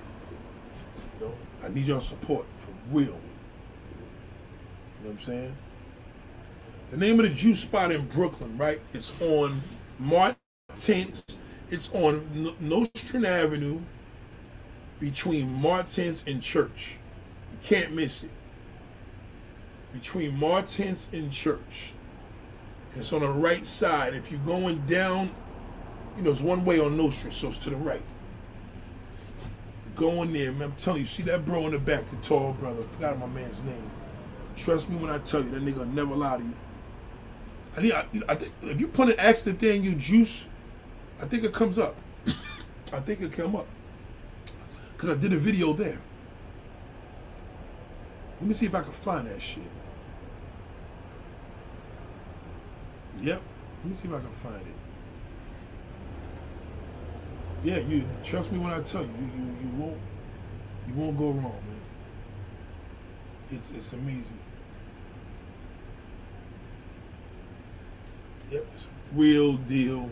You 1.21 1.27
know, 1.27 1.35
I 1.65 1.69
need 1.69 1.87
your 1.87 2.01
support 2.01 2.47
for 2.59 2.73
real. 2.91 3.07
You 3.07 5.05
know 5.05 5.11
what 5.11 5.11
I'm 5.13 5.21
saying? 5.21 5.59
The 6.91 6.99
name 6.99 7.21
of 7.21 7.29
the 7.29 7.35
juice 7.35 7.61
spot 7.61 7.93
in 7.93 8.07
Brooklyn, 8.09 8.59
right? 8.59 8.83
It's 8.95 9.13
on 9.21 9.63
Martense. 10.01 11.39
It's 11.71 11.89
on 11.93 12.57
Nostrand 12.61 13.27
Avenue 13.27 13.81
between 15.01 15.49
Martense 15.49 16.27
and 16.27 16.43
Church. 16.43 16.99
Can't 17.63 17.93
miss 17.93 18.23
it. 18.23 18.31
Between 19.93 20.39
Martense 20.39 21.13
and 21.13 21.33
Church. 21.33 21.93
And 22.93 23.01
it's 23.01 23.13
on 23.13 23.21
the 23.21 23.29
right 23.29 23.67
side. 23.67 24.15
If 24.15 24.31
you're 24.31 24.41
going 24.41 24.85
down, 24.87 25.31
you 26.17 26.23
know, 26.23 26.31
it's 26.31 26.41
one 26.41 26.65
way 26.65 26.79
on 26.79 26.97
Nostrand, 26.97 27.35
so 27.35 27.49
it's 27.49 27.59
to 27.59 27.71
the 27.71 27.77
right. 27.77 28.03
Go 29.95 30.23
in 30.23 30.33
there, 30.33 30.53
man. 30.53 30.71
I'm 30.71 30.73
telling 30.77 31.01
you, 31.01 31.07
see 31.07 31.25
that 31.25 31.45
bro 31.45 31.67
in 31.67 31.73
the 31.73 31.79
back, 31.79 32.09
the 32.11 32.17
tall 32.17 32.53
brother. 32.55 32.83
I 32.83 32.95
forgot 32.95 33.19
my 33.19 33.27
man's 33.27 33.63
name. 33.63 33.91
Trust 34.57 34.89
me 34.89 34.97
when 34.97 35.11
I 35.11 35.19
tell 35.19 35.43
you, 35.43 35.51
that 35.51 35.65
nigga 35.65 35.93
never 35.93 36.15
lie 36.15 36.39
to 36.39 36.43
you. 36.43 36.55
I 37.77 37.81
I, 37.93 38.07
I 38.29 38.35
think 38.35 38.53
if 38.63 38.81
you 38.81 38.89
put 38.89 39.09
an 39.09 39.19
accident 39.19 39.61
there 39.61 39.75
in 39.75 39.83
your 39.83 39.95
juice, 39.95 40.47
I 41.21 41.27
think 41.27 41.45
it 41.45 41.53
comes 41.53 41.79
up. 41.79 41.97
I 42.93 43.01
think 43.01 43.21
it 43.21 43.33
come 43.33 43.57
up. 43.57 43.67
Cause 44.97 45.11
I 45.11 45.15
did 45.15 45.33
a 45.33 45.37
video 45.37 45.73
there. 45.73 45.99
Let 48.41 48.49
me 48.49 48.55
see 48.55 48.67
if 48.67 48.75
I 48.75 48.83
can 48.83 48.93
find 48.93 49.29
that 49.29 49.43
shit. 49.43 49.73
Yep. 53.21 53.43
Let 53.83 53.91
me 53.91 53.95
see 53.95 54.09
if 54.09 54.15
I 54.15 54.21
can 54.21 54.33
find 54.33 54.67
it. 54.67 54.77
Yeah, 57.63 57.79
you 57.79 58.07
trust 58.23 58.53
me 58.53 58.59
when 58.59 58.73
I 58.73 58.83
tell 58.83 59.05
you, 59.05 59.11
you 59.11 59.57
you, 59.63 59.69
won't 59.71 60.01
you 60.87 60.95
won't 60.95 61.17
go 61.19 61.31
wrong, 61.31 61.63
man. 61.67 61.83
It's 63.51 63.71
it's 63.71 63.93
amazing. 63.93 64.41
Yep, 68.51 68.67
it's 68.75 68.87
real 69.13 69.57
deal. 69.59 70.11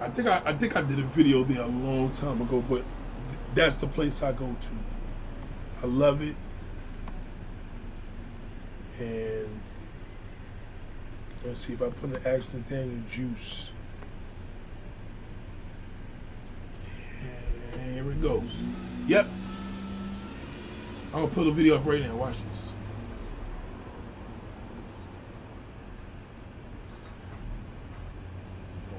I 0.00 0.10
think 0.10 0.28
I, 0.28 0.42
I 0.46 0.54
think 0.54 0.76
I 0.76 0.82
did 0.82 0.98
a 1.00 1.04
video 1.04 1.44
there 1.44 1.62
a 1.62 1.66
long 1.66 2.10
time 2.12 2.40
ago, 2.42 2.62
but 2.62 2.86
that's 3.54 3.76
the 3.76 3.86
place 3.86 4.22
I 4.22 4.32
go 4.32 4.54
to. 4.60 4.70
I 5.82 5.86
love 5.86 6.22
it. 6.22 6.36
And 9.00 9.60
Let's 11.44 11.60
see 11.60 11.72
if 11.72 11.80
I 11.80 11.88
put 11.88 12.10
an 12.10 12.20
accident 12.26 12.68
Daniel 12.68 13.00
juice. 13.10 13.70
And 17.72 17.94
here 17.94 18.10
it 18.10 18.20
goes. 18.20 18.62
Yep. 19.06 19.26
I'm 21.14 21.22
gonna 21.22 21.28
put 21.28 21.46
a 21.46 21.50
video 21.50 21.76
up 21.76 21.86
right 21.86 22.02
now. 22.02 22.14
Watch 22.14 22.36
this. 22.50 22.72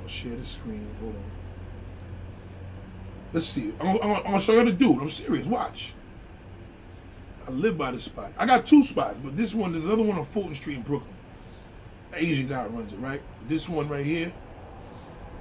I'll 0.01 0.07
share 0.07 0.35
the 0.35 0.45
screen. 0.45 0.87
Hold 0.99 1.15
on. 1.15 1.50
Let's 3.33 3.45
see. 3.45 3.73
I'm, 3.79 3.97
gonna 3.97 4.39
show 4.39 4.53
you 4.53 4.65
the 4.65 4.71
dude. 4.71 5.01
I'm 5.01 5.09
serious. 5.09 5.47
Watch. 5.47 5.93
I 7.47 7.51
live 7.51 7.77
by 7.77 7.91
this 7.91 8.03
spot. 8.03 8.33
I 8.37 8.45
got 8.45 8.65
two 8.65 8.83
spots, 8.83 9.17
but 9.23 9.35
this 9.35 9.53
one, 9.53 9.71
there's 9.71 9.85
another 9.85 10.03
one 10.03 10.17
on 10.17 10.25
Fulton 10.25 10.53
Street 10.53 10.77
in 10.77 10.83
Brooklyn. 10.83 11.13
Asian 12.13 12.47
guy 12.47 12.65
runs 12.65 12.93
it, 12.93 12.99
right? 12.99 13.21
This 13.47 13.69
one 13.69 13.87
right 13.87 14.05
here, 14.05 14.31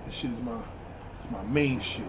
this 0.05 0.15
shit 0.15 0.31
is 0.31 0.41
my, 0.41 0.59
it's 1.15 1.31
my 1.31 1.43
main 1.45 1.81
shit. 1.81 2.05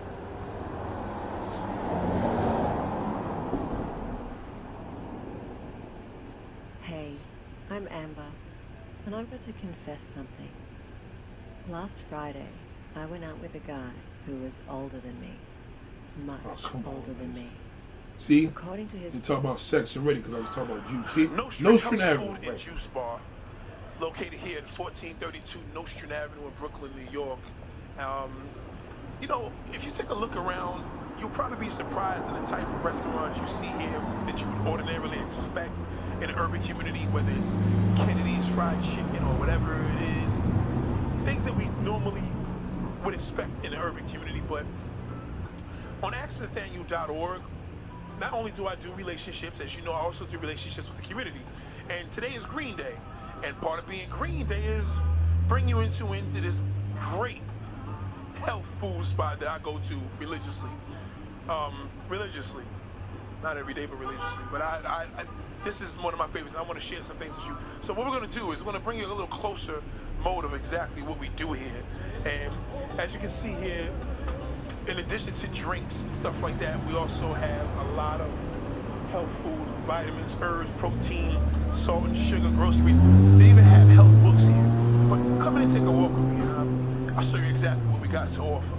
Hey, 6.83 7.13
I'm 7.69 7.87
Amber, 7.89 8.31
and 9.05 9.15
I've 9.15 9.29
got 9.31 9.43
to 9.45 9.53
confess 9.53 10.03
something. 10.03 10.49
Last 11.69 12.01
Friday, 12.09 12.47
I 12.95 13.05
went 13.07 13.23
out 13.23 13.39
with 13.41 13.55
a 13.55 13.59
guy 13.59 13.91
who 14.25 14.35
was 14.37 14.61
older 14.69 14.99
than 14.99 15.19
me. 15.19 15.31
Much 16.25 16.39
oh, 16.45 16.83
older 16.85 17.11
on, 17.11 17.17
than 17.17 17.33
me. 17.33 17.47
See? 18.17 18.45
According 18.45 18.87
to 18.89 18.97
his 18.97 19.15
you 19.15 19.21
talk 19.21 19.39
about 19.39 19.59
sex 19.59 19.97
already 19.97 20.19
because 20.19 20.35
I 20.35 20.39
was 20.39 20.49
talking 20.49 20.75
about 20.75 20.87
juice. 20.87 21.09
See? 21.11 21.27
No, 21.27 21.49
no 21.61 21.77
Food 21.77 21.99
right. 21.99 22.47
and 22.47 22.57
Juice 22.59 22.87
Bar 22.87 23.19
located 23.99 24.33
here 24.33 24.57
at 24.57 24.65
1432 24.77 25.59
Nostrand 25.73 26.13
Avenue 26.13 26.47
in 26.47 26.53
Brooklyn, 26.59 26.91
New 26.97 27.11
York. 27.11 27.39
Um, 27.99 28.31
you 29.21 29.27
know, 29.27 29.51
if 29.73 29.85
you 29.85 29.91
take 29.91 30.09
a 30.09 30.13
look 30.13 30.35
around, 30.35 30.83
you'll 31.19 31.29
probably 31.29 31.63
be 31.63 31.69
surprised 31.69 32.27
at 32.27 32.43
the 32.43 32.49
type 32.49 32.63
of 32.63 32.83
restaurants 32.83 33.39
you 33.39 33.47
see 33.47 33.71
here 33.83 34.01
that 34.25 34.41
you 34.41 34.47
would 34.47 34.67
ordinarily 34.67 35.19
expect 35.19 35.77
in 36.21 36.29
an 36.29 36.35
urban 36.37 36.61
community, 36.63 37.05
whether 37.11 37.31
it's 37.37 37.55
Kennedy's 37.97 38.45
Fried 38.47 38.83
Chicken 38.83 39.23
or 39.23 39.35
whatever 39.37 39.73
it 39.73 40.25
is. 40.25 40.39
Things 41.25 41.43
that 41.43 41.55
we 41.55 41.69
normally 41.83 42.23
would 43.05 43.13
expect 43.13 43.63
in 43.63 43.73
an 43.73 43.79
urban 43.79 44.07
community. 44.09 44.41
But 44.49 44.65
on 46.03 46.13
AskNathaniel.org, 46.13 47.41
not 48.19 48.33
only 48.33 48.51
do 48.51 48.67
I 48.67 48.75
do 48.75 48.91
relationships, 48.93 49.59
as 49.59 49.75
you 49.75 49.83
know, 49.83 49.91
I 49.91 49.99
also 49.99 50.25
do 50.25 50.37
relationships 50.37 50.87
with 50.87 50.97
the 50.97 51.07
community. 51.07 51.41
And 51.89 52.09
today 52.11 52.29
is 52.29 52.45
Green 52.45 52.75
Day. 52.75 52.93
And 53.43 53.59
part 53.61 53.79
of 53.79 53.87
being 53.89 54.07
Green 54.09 54.45
Day 54.45 54.63
is 54.63 54.99
bring 55.47 55.67
you 55.67 55.79
into 55.79 56.13
into 56.13 56.39
this 56.41 56.61
great 56.99 57.41
health 58.41 58.67
food 58.79 59.05
spot 59.05 59.39
that 59.39 59.49
I 59.49 59.59
go 59.59 59.79
to 59.79 59.95
religiously. 60.19 60.69
Um, 61.49 61.89
religiously. 62.09 62.63
Not 63.41 63.57
every 63.57 63.73
day, 63.73 63.87
but 63.87 63.99
religiously. 63.99 64.43
But 64.51 64.61
I, 64.61 64.79
I, 64.85 65.21
I 65.21 65.25
this 65.63 65.81
is 65.81 65.95
one 65.95 66.13
of 66.13 66.19
my 66.19 66.27
favorites. 66.27 66.53
and 66.53 66.63
I 66.63 66.65
want 66.65 66.79
to 66.79 66.85
share 66.85 67.03
some 67.03 67.17
things 67.17 67.35
with 67.37 67.47
you. 67.47 67.57
So 67.81 67.93
what 67.93 68.05
we're 68.05 68.17
going 68.17 68.29
to 68.29 68.39
do 68.39 68.51
is 68.51 68.61
we're 68.61 68.71
going 68.71 68.81
to 68.81 68.83
bring 68.83 68.99
you 68.99 69.05
a 69.05 69.07
little 69.07 69.27
closer 69.27 69.81
mode 70.23 70.45
of 70.45 70.53
exactly 70.53 71.01
what 71.01 71.19
we 71.19 71.29
do 71.29 71.53
here. 71.53 71.83
And 72.25 72.53
as 72.99 73.13
you 73.13 73.19
can 73.19 73.29
see 73.29 73.51
here, 73.53 73.89
in 74.87 74.97
addition 74.97 75.33
to 75.33 75.47
drinks 75.47 76.01
and 76.01 76.13
stuff 76.13 76.41
like 76.41 76.57
that, 76.59 76.75
we 76.87 76.95
also 76.95 77.33
have 77.33 77.77
a 77.79 77.95
lot 77.95 78.21
of 78.21 78.29
health 79.11 79.29
food, 79.43 79.67
vitamins, 79.85 80.35
herbs, 80.41 80.69
protein, 80.77 81.37
salt 81.75 82.05
and 82.05 82.17
sugar, 82.17 82.49
groceries. 82.55 82.97
They 83.37 83.49
even 83.49 83.63
have 83.63 83.87
health 83.89 84.23
books 84.23 84.45
here. 84.45 84.65
But 85.09 85.19
come 85.39 85.55
in 85.57 85.63
and 85.63 85.71
take 85.71 85.85
a 85.85 85.91
walk 85.91 86.15
with 86.15 86.29
me. 86.29 86.37
I'll 87.15 87.21
show 87.23 87.37
you 87.37 87.49
exactly 87.49 87.85
what 87.91 88.01
we 88.01 88.07
got 88.07 88.29
to 88.31 88.41
offer. 88.41 88.77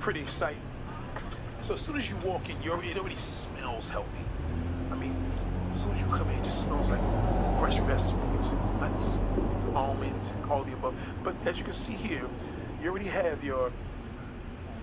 Pretty 0.00 0.20
exciting. 0.20 0.62
So 1.62 1.74
as 1.74 1.80
soon 1.80 1.96
as 1.96 2.08
you 2.08 2.16
walk 2.24 2.48
in, 2.48 2.56
you 2.62 2.72
it 2.80 2.96
already 2.98 3.16
smells 3.16 3.88
healthy. 3.88 4.24
I 4.90 4.96
mean, 4.96 5.14
as 5.72 5.80
soon 5.80 5.92
as 5.92 6.00
you 6.00 6.06
come 6.06 6.28
in, 6.30 6.38
it 6.38 6.44
just 6.44 6.62
smells 6.62 6.90
like 6.90 7.00
fresh 7.60 7.76
vegetables, 7.76 8.54
nuts, 8.80 9.20
almonds, 9.74 10.32
all 10.48 10.64
the 10.64 10.72
above. 10.72 10.94
But 11.22 11.34
as 11.46 11.58
you 11.58 11.64
can 11.64 11.74
see 11.74 11.92
here, 11.92 12.24
you 12.82 12.90
already 12.90 13.08
have 13.08 13.44
your 13.44 13.70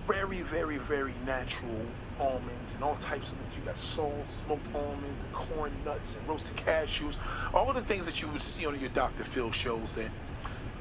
very, 0.08 0.40
very, 0.40 0.78
very 0.78 1.12
natural 1.26 1.86
almonds 2.18 2.72
and 2.74 2.82
all 2.82 2.96
types 2.96 3.30
of 3.30 3.38
things. 3.38 3.54
You 3.54 3.62
got 3.62 3.76
salt, 3.76 4.26
smoked 4.46 4.74
almonds, 4.74 5.22
and 5.22 5.32
corn 5.32 5.70
nuts, 5.84 6.14
and 6.14 6.26
roasted 6.26 6.56
cashews. 6.56 7.14
All 7.52 7.72
the 7.74 7.82
things 7.82 8.06
that 8.06 8.22
you 8.22 8.28
would 8.28 8.40
see 8.40 8.64
on 8.64 8.80
your 8.80 8.88
Dr. 8.88 9.22
Phil 9.24 9.52
shows 9.52 9.94
that 9.96 10.10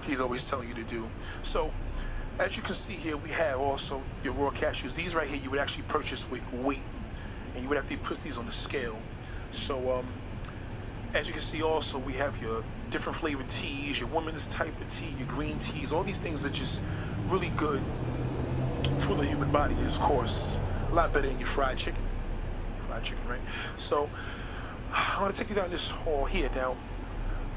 he's 0.06 0.22
always 0.22 0.50
telling 0.50 0.70
you 0.70 0.76
to 0.76 0.84
do. 0.84 1.06
So, 1.44 1.74
as 2.40 2.56
you 2.56 2.64
can 2.64 2.76
see 2.76 2.94
here, 2.94 3.18
we 3.18 3.30
have 3.32 3.60
also 3.60 4.02
your 4.24 4.32
raw 4.34 4.50
cashews. 4.50 4.96
These 4.96 5.14
right 5.14 5.28
here, 5.28 5.40
you 5.44 5.52
would 5.52 5.60
actually 5.60 5.84
purchase 5.84 6.30
with 6.30 6.42
weight, 6.54 6.80
and 7.54 7.64
you 7.64 7.68
would 7.68 7.78
have 7.78 7.90
to 7.90 7.98
put 7.98 8.22
these 8.22 8.38
on 8.38 8.46
the 8.46 8.54
scale. 8.54 8.96
So, 9.52 9.92
um, 9.92 10.06
as 11.14 11.28
you 11.28 11.34
can 11.34 11.42
see 11.42 11.64
also, 11.64 12.00
we 12.00 12.14
have 12.14 12.42
your 12.42 12.64
different 12.92 13.18
flavored 13.18 13.50
teas, 13.50 14.00
your 14.00 14.10
woman's 14.10 14.46
type 14.46 14.80
of 14.80 14.88
tea, 14.88 15.14
your 15.18 15.28
green 15.28 15.58
teas. 15.58 15.92
All 15.92 16.04
these 16.04 16.18
things 16.18 16.46
are 16.46 16.50
just 16.50 16.82
really 17.28 17.50
good 17.50 17.82
for 19.00 19.16
the 19.16 19.26
human 19.26 19.52
body, 19.52 19.76
is, 19.76 19.96
of 19.96 20.02
course. 20.02 20.60
A 20.92 20.96
lot 20.96 21.14
better 21.14 21.28
than 21.28 21.40
your 21.40 21.48
fried 21.48 21.78
chicken. 21.78 22.04
Fried 22.88 23.04
chicken, 23.04 23.28
right? 23.28 23.42
So, 23.78 24.10
I'm 24.92 25.20
going 25.20 25.32
to 25.32 25.38
take 25.38 25.50
you 25.50 25.56
down 25.56 25.70
this 25.70 25.90
hall 25.90 26.26
here. 26.26 26.50
Now, 26.56 26.78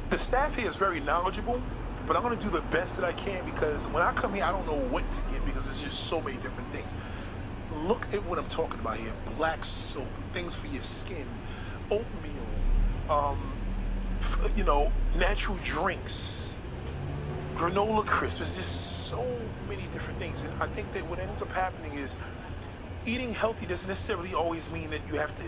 the 0.08 0.18
staff 0.18 0.56
here 0.56 0.68
is 0.68 0.76
very 0.76 1.00
knowledgeable, 1.00 1.60
but 2.06 2.16
I'm 2.16 2.22
going 2.22 2.36
to 2.36 2.44
do 2.44 2.50
the 2.50 2.62
best 2.62 2.96
that 2.96 3.04
I 3.04 3.12
can 3.12 3.44
because 3.44 3.86
when 3.86 4.02
I 4.02 4.12
come 4.12 4.34
here, 4.34 4.44
I 4.44 4.50
don't 4.52 4.66
know 4.66 4.88
what 4.88 5.08
to 5.12 5.20
get 5.22 5.44
because 5.44 5.66
there's 5.66 5.80
just 5.80 6.00
so 6.04 6.20
many 6.20 6.36
different 6.38 6.72
things. 6.72 6.94
Look 7.70 8.12
at 8.12 8.24
what 8.24 8.38
I'm 8.38 8.46
talking 8.48 8.80
about 8.80 8.96
here. 8.96 9.12
Black 9.36 9.64
soap, 9.64 10.08
things 10.32 10.54
for 10.56 10.66
your 10.66 10.82
skin, 10.82 11.26
oatmeal, 11.90 12.64
um, 13.08 13.38
you 14.56 14.64
know, 14.64 14.90
natural 15.14 15.58
drinks, 15.62 16.49
granola 17.54 18.06
crisp. 18.06 18.38
There's 18.38 18.54
just 18.54 19.06
so 19.08 19.52
many 19.68 19.88
different 19.88 20.18
things. 20.18 20.44
And 20.44 20.52
I 20.60 20.66
think 20.66 20.92
that 20.92 21.06
what 21.06 21.18
ends 21.18 21.42
up 21.42 21.52
happening 21.52 21.94
is 21.94 22.16
eating 23.04 23.34
healthy 23.34 23.66
doesn't 23.66 23.88
necessarily 23.88 24.34
always 24.34 24.70
mean 24.70 24.90
that 24.90 25.06
you 25.08 25.16
have 25.16 25.34
to 25.36 25.44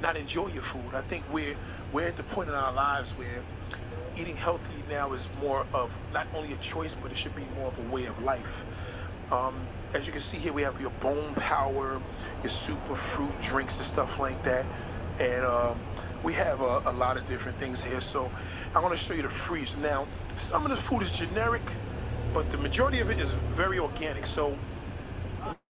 not 0.00 0.16
enjoy 0.16 0.48
your 0.48 0.62
food. 0.62 0.94
I 0.94 1.02
think 1.02 1.24
we're 1.32 1.56
we're 1.92 2.08
at 2.08 2.16
the 2.16 2.24
point 2.24 2.48
in 2.48 2.54
our 2.54 2.72
lives 2.72 3.16
where 3.16 3.42
eating 4.16 4.36
healthy 4.36 4.84
now 4.88 5.12
is 5.12 5.28
more 5.40 5.66
of 5.72 5.96
not 6.12 6.26
only 6.34 6.52
a 6.52 6.56
choice, 6.56 6.94
but 6.94 7.10
it 7.12 7.16
should 7.16 7.34
be 7.34 7.44
more 7.56 7.68
of 7.68 7.78
a 7.78 7.82
way 7.82 8.06
of 8.06 8.18
life. 8.22 8.66
Um, 9.30 9.54
as 9.94 10.06
you 10.06 10.12
can 10.12 10.20
see 10.20 10.38
here, 10.38 10.52
we 10.52 10.62
have 10.62 10.80
your 10.80 10.90
bone 10.90 11.34
power, 11.34 12.02
your 12.42 12.50
super 12.50 12.96
fruit 12.96 13.40
drinks 13.40 13.78
and 13.78 13.86
stuff 13.86 14.18
like 14.18 14.42
that. 14.44 14.66
And 15.18 15.44
um, 15.44 15.78
we 16.22 16.32
have 16.34 16.60
a, 16.60 16.82
a 16.86 16.92
lot 16.92 17.16
of 17.16 17.26
different 17.26 17.58
things 17.58 17.82
here. 17.82 18.00
So 18.00 18.32
I 18.74 18.80
want 18.80 18.92
to 18.92 18.96
show 18.96 19.14
you 19.14 19.22
the 19.22 19.28
freezer. 19.30 19.78
Now, 19.78 20.08
some 20.40 20.64
of 20.64 20.70
the 20.70 20.76
food 20.76 21.02
is 21.02 21.10
generic, 21.10 21.62
but 22.34 22.50
the 22.50 22.58
majority 22.58 23.00
of 23.00 23.10
it 23.10 23.20
is 23.20 23.32
very 23.32 23.78
organic. 23.78 24.26
So 24.26 24.56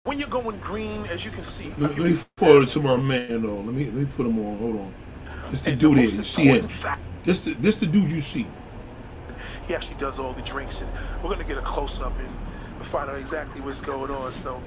when 0.05 0.19
you're 0.19 0.29
going 0.29 0.59
green, 0.59 1.07
as 1.07 1.25
you 1.25 1.31
can 1.31 1.45
see, 1.45 1.73
Let, 1.79 1.99
let 1.99 2.11
me 2.13 2.19
forward 2.39 2.65
it 2.65 2.71
to 2.71 2.81
my 2.81 2.97
man 2.97 3.43
though. 3.43 3.61
Let 3.61 3.75
me 3.75 3.87
let 3.87 3.95
me 3.95 4.07
put 4.07 4.27
him 4.27 4.39
on. 4.39 4.59
Hold 4.59 4.77
on. 4.77 4.95
This 5.51 5.61
the 5.61 5.77
dude 5.77 5.99
here. 5.99 6.11
You 6.11 6.23
see 6.25 6.45
him? 6.47 6.69
fact, 6.69 7.03
This 7.25 7.45
the 7.45 7.55
this 7.55 7.77
the 7.77 7.87
dude 7.87 8.11
you 8.11 8.21
see. 8.21 8.47
he 9.67 9.75
actually 9.75 9.97
does 9.97 10.19
all 10.19 10.35
the 10.35 10.43
drinks, 10.43 10.81
and 10.83 10.91
we're 11.23 11.31
gonna 11.31 11.45
get 11.45 11.59
a 11.59 11.63
close 11.63 12.01
up 12.01 12.19
and 12.21 12.31
find 12.87 13.11
out 13.11 13.19
exactly 13.19 13.61
what's 13.63 13.81
going 13.81 14.11
on. 14.11 14.33
So, 14.33 14.63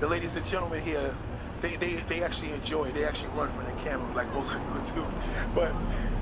the 0.00 0.08
ladies 0.08 0.36
and 0.36 0.46
gentlemen 0.46 0.82
here, 0.82 1.14
they 1.60 1.76
they, 1.76 1.94
they 2.08 2.22
actually 2.22 2.52
enjoy. 2.52 2.86
it. 2.86 2.94
They 2.94 3.04
actually 3.04 3.30
run 3.30 3.50
from 3.50 3.66
the 3.66 3.72
camera 3.72 4.12
like 4.14 4.32
most 4.34 4.54
people 4.54 4.80
do. 4.94 5.06
But 5.54 5.74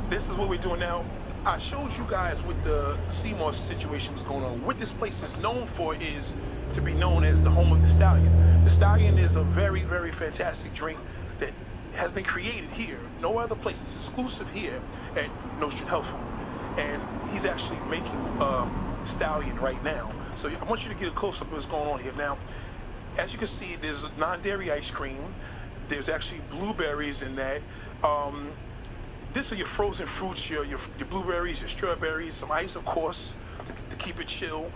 this 0.09 0.29
is 0.29 0.35
what 0.35 0.49
we're 0.49 0.59
doing 0.59 0.81
now. 0.81 1.05
I 1.45 1.59
showed 1.59 1.97
you 1.97 2.05
guys 2.09 2.43
what 2.43 2.61
the 2.63 2.97
Sea 3.09 3.33
Moss 3.35 3.57
situation 3.57 4.13
was 4.13 4.23
going 4.23 4.45
on. 4.45 4.65
What 4.65 4.79
this 4.79 4.91
place 4.91 5.23
is 5.23 5.37
known 5.39 5.67
for 5.67 5.95
is 5.95 6.35
to 6.73 6.81
be 6.81 6.93
known 6.95 7.25
as 7.25 7.41
the 7.41 7.51
home 7.51 7.73
of 7.73 7.83
the 7.83 7.89
stallion. 7.89 8.33
The 8.65 8.71
stallion 8.71 9.19
is 9.19 9.37
a 9.37 9.43
very, 9.43 9.83
very 9.83 10.11
fantastic 10.11 10.75
drink 10.75 10.99
that 11.39 11.51
has 11.95 12.11
been 12.11 12.25
created 12.25 12.71
here. 12.71 12.99
No 13.21 13.39
other 13.39 13.55
place. 13.55 13.83
It's 13.83 13.95
exclusive 13.95 14.51
here 14.51 14.81
at 15.17 15.29
Nostrand 15.61 15.89
Health 15.89 16.07
Food. 16.07 16.21
And 16.79 17.03
he's 17.33 17.45
actually 17.45 17.79
making 17.89 18.19
uh, 18.41 18.69
stallion 19.05 19.57
right 19.61 19.83
now. 19.85 20.13
So 20.35 20.51
I 20.51 20.65
want 20.65 20.85
you 20.85 20.93
to 20.93 20.99
get 20.99 21.09
a 21.09 21.13
close 21.13 21.41
up 21.41 21.47
of 21.49 21.53
what's 21.55 21.67
going 21.67 21.89
on 21.89 22.01
here. 22.01 22.13
Now, 22.19 22.39
as 23.19 23.33
you 23.33 23.39
can 23.39 23.49
see, 23.49 23.77
there's 23.81 24.05
non-dairy 24.19 24.71
ice 24.71 24.91
cream. 24.91 25.23
There's 25.89 26.09
actually 26.09 26.41
blueberries 26.51 27.23
in 27.23 27.37
that. 27.37 27.63
Um, 28.03 28.53
this 29.37 29.53
are 29.53 29.57
your 29.57 29.67
frozen 29.67 30.07
fruits, 30.07 30.49
your, 30.51 30.65
your 30.65 30.81
your 30.99 31.09
blueberries, 31.09 31.61
your 31.61 31.69
strawberries, 31.69 32.37
some 32.37 32.51
ice, 32.51 32.75
of 32.75 32.85
course, 32.87 33.35
to, 33.67 33.75
to 33.91 33.97
keep 33.97 34.19
it 34.21 34.29
chill. 34.29 34.75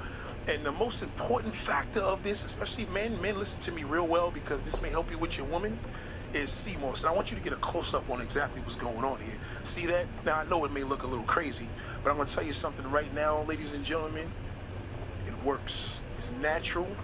And 0.49 0.67
the 0.67 0.73
most 0.73 1.03
important 1.03 1.57
factor 1.57 2.01
of 2.01 2.23
this, 2.23 2.45
especially 2.45 2.87
men, 2.87 3.21
men 3.23 3.39
listen 3.39 3.61
to 3.61 3.73
me 3.73 3.85
real 3.85 4.07
well 4.07 4.31
because 4.31 4.65
this 4.65 4.83
may 4.83 4.91
help 4.91 5.11
you 5.11 5.19
with 5.19 5.39
your 5.39 5.47
woman, 5.47 5.81
is 6.35 6.69
moss. 6.81 7.03
And 7.05 7.11
I 7.11 7.15
want 7.15 7.31
you 7.33 7.37
to 7.39 7.43
get 7.43 7.55
a 7.55 7.57
close 7.57 7.95
up 7.95 8.11
on 8.11 8.21
exactly 8.21 8.61
what's 8.63 8.77
going 8.77 9.05
on 9.05 9.21
here. 9.21 9.39
See 9.65 9.87
that? 9.87 10.09
Now 10.25 10.39
I 10.39 10.45
know 10.45 10.65
it 10.67 10.73
may 10.73 10.85
look 10.85 11.05
a 11.05 11.09
little 11.09 11.25
crazy, 11.27 11.73
but 12.05 12.11
I'm 12.11 12.17
gonna 12.19 12.29
tell 12.29 12.45
you 12.45 12.53
something 12.53 12.87
right 12.87 13.13
now, 13.13 13.43
ladies 13.45 13.73
and 13.73 13.85
gentlemen. 13.85 14.35
It 15.27 15.35
works. 15.43 16.03
It's 16.17 16.31
natural 16.33 16.99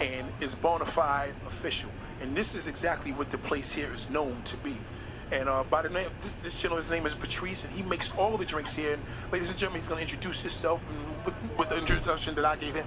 and 0.00 0.32
it's 0.40 0.54
bona 0.56 0.86
fide 0.86 1.36
official. 1.46 1.90
And 2.20 2.36
this 2.36 2.54
is 2.54 2.66
exactly 2.66 3.12
what 3.12 3.30
the 3.30 3.38
place 3.38 3.72
here 3.72 3.92
is 3.92 4.08
known 4.08 4.42
to 4.44 4.58
be. 4.58 4.86
And 5.32 5.48
uh, 5.48 5.64
by 5.64 5.82
the 5.82 5.90
name, 5.90 6.08
this, 6.20 6.36
this 6.36 6.60
gentleman's 6.60 6.90
name 6.90 7.06
is 7.06 7.14
Patrice, 7.14 7.64
and 7.64 7.72
he 7.72 7.82
makes 7.82 8.10
all 8.12 8.38
the 8.38 8.46
drinks 8.46 8.74
here. 8.74 8.94
And 8.94 9.04
ladies 9.32 9.50
and 9.50 9.58
gentlemen, 9.58 9.78
he's 9.78 9.86
going 9.86 9.98
to 9.98 10.02
introduce 10.02 10.42
himself 10.42 10.82
with, 11.24 11.36
with 11.58 11.68
the 11.68 11.78
introduction 11.78 12.34
that 12.36 12.44
I 12.44 12.56
gave 12.56 12.74
him. 12.74 12.86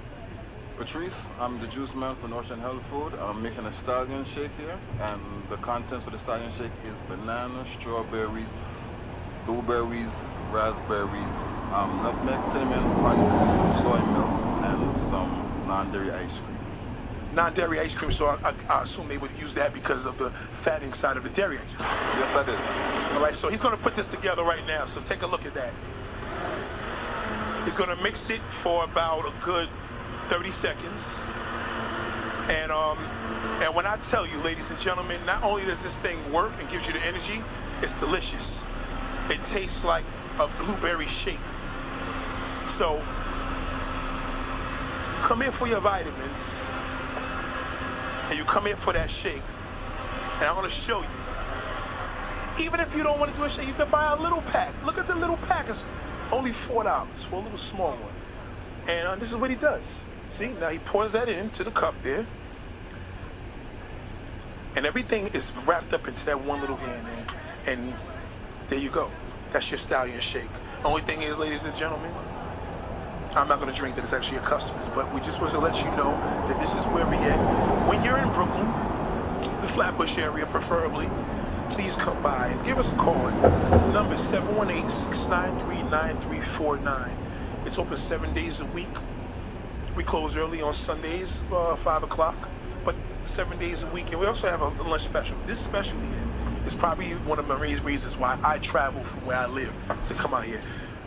Patrice, 0.78 1.30
I'm 1.40 1.60
the 1.60 1.68
juice 1.68 1.96
man 1.96 2.16
for 2.16 2.34
Ocean 2.34 2.60
Health 2.60 2.86
Food. 2.86 3.14
I'm 3.16 3.42
making 3.44 3.66
a 3.66 3.74
stallion 3.74 4.26
shake 4.26 4.52
here, 4.56 4.82
and 5.00 5.48
the 5.50 5.58
contents 5.58 6.04
for 6.06 6.12
the 6.12 6.20
stallion 6.20 6.52
shake 6.52 6.74
is 6.84 7.02
banana, 7.04 7.66
strawberries, 7.66 8.54
blueberries, 9.46 10.36
raspberries, 10.50 11.48
um, 11.72 12.02
nutmeg, 12.02 12.44
cinnamon, 12.44 12.90
honey, 13.02 13.32
some 13.48 13.72
soy 13.72 14.04
milk, 14.04 14.34
and 14.62 14.98
some 14.98 15.46
non-dairy 15.68 16.12
ice 16.12 16.40
cream. 16.40 16.53
Non-dairy 17.36 17.80
ice 17.80 17.94
cream, 17.94 18.12
so 18.12 18.28
I, 18.28 18.50
I, 18.50 18.54
I 18.70 18.82
assume 18.84 19.08
they 19.08 19.18
would 19.18 19.32
use 19.40 19.54
that 19.54 19.74
because 19.74 20.06
of 20.06 20.18
the 20.18 20.30
fat 20.30 20.84
inside 20.84 21.18
of 21.18 21.24
the 21.24 21.30
dairy 21.30 21.58
ice 21.58 21.74
cream. 21.74 21.90
Yes, 22.20 22.34
that 22.36 22.48
is. 22.50 23.16
All 23.16 23.22
right, 23.24 23.36
so 23.36 23.50
he's 23.50 23.62
going 23.62 23.76
to 23.76 23.82
put 23.82 23.96
this 23.96 24.08
together 24.08 24.44
right 24.44 24.66
now. 24.68 24.86
So 24.86 25.02
take 25.02 25.24
a 25.24 25.28
look 25.28 25.46
at 25.46 25.54
that. 25.56 25.72
He's 27.66 27.76
going 27.76 27.96
to 27.96 28.04
mix 28.04 28.30
it 28.30 28.42
for 28.42 28.84
about 28.84 29.26
a 29.26 29.34
good 29.46 29.70
30 30.30 30.52
seconds. 30.52 31.26
And 32.50 32.72
um, 32.72 32.98
and 33.62 33.74
when 33.74 33.86
I 33.86 33.96
tell 33.98 34.28
you, 34.28 34.38
ladies 34.40 34.70
and 34.70 34.80
gentlemen, 34.80 35.20
not 35.26 35.44
only 35.44 35.64
does 35.64 35.82
this 35.84 35.98
thing 35.98 36.18
work 36.34 36.52
and 36.60 36.70
gives 36.70 36.88
you 36.88 36.94
the 36.94 37.06
energy, 37.06 37.42
it's 37.82 37.94
delicious. 37.94 38.64
It 39.30 39.44
tastes 39.46 39.84
like 39.86 40.04
a 40.40 40.48
blueberry 40.60 41.08
shake. 41.08 41.40
So 42.68 43.02
come 45.24 45.42
here 45.42 45.52
for 45.52 45.68
your 45.68 45.80
vitamins, 45.80 46.54
and 48.30 48.38
you 48.38 48.46
come 48.46 48.66
here 48.66 48.76
for 48.76 48.94
that 48.94 49.10
shake. 49.10 49.44
And 50.40 50.46
I'm 50.46 50.64
to 50.64 50.70
show 50.70 51.02
you. 51.02 51.08
Even 52.60 52.80
if 52.80 52.96
you 52.96 53.04
don't 53.04 53.20
want 53.20 53.32
to 53.32 53.38
do 53.38 53.46
a 53.46 53.50
shake, 53.50 53.68
you 53.68 53.74
can 53.74 53.90
buy 53.90 54.14
a 54.18 54.22
little 54.22 54.42
pack. 54.42 54.74
Look 54.86 54.98
at 54.98 55.08
the 55.08 55.16
little 55.16 55.38
pack. 55.38 55.70
It's 55.70 55.86
only 56.32 56.52
four 56.52 56.84
dollars 56.84 57.24
for 57.24 57.38
a 57.38 57.40
little 57.40 57.58
small 57.58 57.92
one. 57.92 58.14
And 58.88 59.08
uh, 59.08 59.16
this 59.16 59.32
is 59.32 59.38
what 59.38 59.50
he 59.50 59.56
does. 59.56 60.04
See, 60.30 60.48
now 60.54 60.70
he 60.70 60.80
pours 60.80 61.14
that 61.14 61.30
into 61.30 61.64
the 61.64 61.72
cup 61.72 62.02
there. 62.02 62.26
And 64.76 64.86
everything 64.86 65.28
is 65.28 65.54
wrapped 65.68 65.94
up 65.94 66.08
into 66.08 66.26
that 66.26 66.42
one 66.42 66.62
little 66.62 66.76
hand 66.78 67.08
there. 67.08 67.74
And 67.74 67.94
there 68.70 68.80
you 68.80 68.90
go. 68.90 69.12
That's 69.52 69.70
your 69.72 69.78
stallion 69.78 70.20
shake. 70.20 70.50
Only 70.84 71.02
thing 71.02 71.22
is, 71.22 71.40
ladies 71.40 71.66
and 71.66 71.76
gentlemen, 71.76 72.12
I'm 73.36 73.48
not 73.48 73.60
going 73.60 73.72
to 73.72 73.78
drink 73.78 73.96
that. 73.96 74.04
It's 74.04 74.14
actually 74.14 74.38
a 74.38 74.42
customer's. 74.42 74.90
But 74.90 75.12
we 75.14 75.22
just 75.22 75.40
want 75.42 75.52
to 75.54 75.60
let 75.60 75.84
you 75.84 75.90
know 75.92 76.12
that 76.48 76.60
this 76.60 76.76
is 76.76 76.88
where 76.88 77.08
we're 77.08 77.32
at. 77.32 77.40
When 77.88 78.04
you're 78.04 78.18
in 78.20 78.32
Brooklyn, 78.32 78.68
the 79.62 79.68
Flatbush 79.68 80.18
area 80.18 80.46
preferably, 80.48 81.10
please 81.70 81.96
come 81.96 82.22
by 82.22 82.50
and 82.50 82.64
give 82.64 82.78
us 82.80 82.92
a 82.92 82.96
call. 82.96 83.32
Number 83.94 84.16
is 84.16 84.22
718-693-9349. 84.22 87.18
It's 87.66 87.78
open 87.80 87.98
seven 87.98 88.34
days 88.34 88.60
a 88.62 88.66
week. 88.66 88.98
We 89.96 90.04
close 90.04 90.36
early 90.38 90.62
on 90.62 90.74
Sundays, 90.74 91.44
uh, 91.52 91.76
5 91.76 92.04
o'clock, 92.04 92.50
but 92.84 92.96
seven 93.24 93.58
days 93.60 93.84
a 93.84 93.88
week. 93.88 94.12
And 94.12 94.20
we 94.20 94.26
also 94.28 94.50
have 94.50 94.62
a 94.62 94.70
lunch 94.84 95.04
special. 95.04 95.38
This 95.46 95.60
special 95.60 96.00
here 96.00 96.26
is 96.66 96.74
probably 96.76 97.12
one 97.18 97.40
of 97.40 97.48
main 97.48 97.78
reasons 97.84 98.18
why 98.18 98.38
I 98.44 98.60
travel 98.60 99.04
from 99.04 99.26
where 99.26 99.38
I 99.38 99.48
live 99.48 99.76
to 100.08 100.16
come 100.16 100.34
out 100.34 100.46
here. 100.46 100.62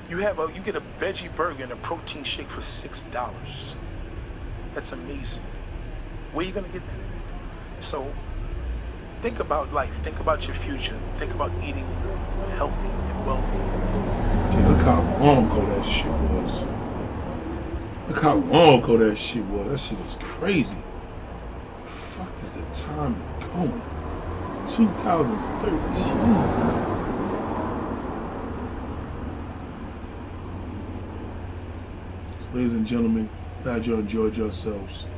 You 0.08 0.18
have 0.18 0.38
a 0.38 0.52
you 0.54 0.62
get 0.62 0.76
a 0.76 0.82
veggie 0.82 1.34
burger 1.34 1.64
and 1.64 1.72
a 1.72 1.76
protein 1.76 2.24
shake 2.24 2.50
for 2.50 2.62
six 2.62 3.04
dollars. 3.04 3.76
That's 4.74 4.92
amazing. 4.92 5.46
Where 6.30 6.44
are 6.44 6.48
you 6.48 6.54
gonna 6.54 6.68
get 6.70 6.86
that? 6.86 7.00
So 7.80 8.16
think 9.22 9.40
about 9.40 9.72
life. 9.72 9.96
Think 10.02 10.20
about 10.20 10.48
your 10.48 10.54
future. 10.56 11.02
Think 11.18 11.34
about 11.34 11.54
eating 11.60 11.98
healthy 12.46 13.02
and 13.08 13.24
wealthy. 13.24 13.66
Look 14.56 14.82
how 14.82 15.02
long 15.02 15.46
ago 15.46 15.66
that 15.66 15.84
shit 15.84 16.14
was. 16.14 16.66
Look 18.06 18.22
how 18.22 18.36
long 18.36 18.80
ago 18.82 18.98
that 18.98 19.16
shit 19.16 19.46
was. 19.46 19.70
That 19.70 19.78
shit 19.78 20.00
is 20.00 20.16
crazy. 20.16 20.86
Fuck 21.84 22.42
is 22.42 22.52
the 22.52 22.64
time 22.66 23.26
going? 23.40 23.84
2013. 24.64 26.50
Ladies 32.52 32.74
and 32.74 32.86
gentlemen, 32.86 33.30
glad 33.62 33.86
you 33.86 33.96
enjoyed 33.98 34.36
yourselves. 34.36 35.08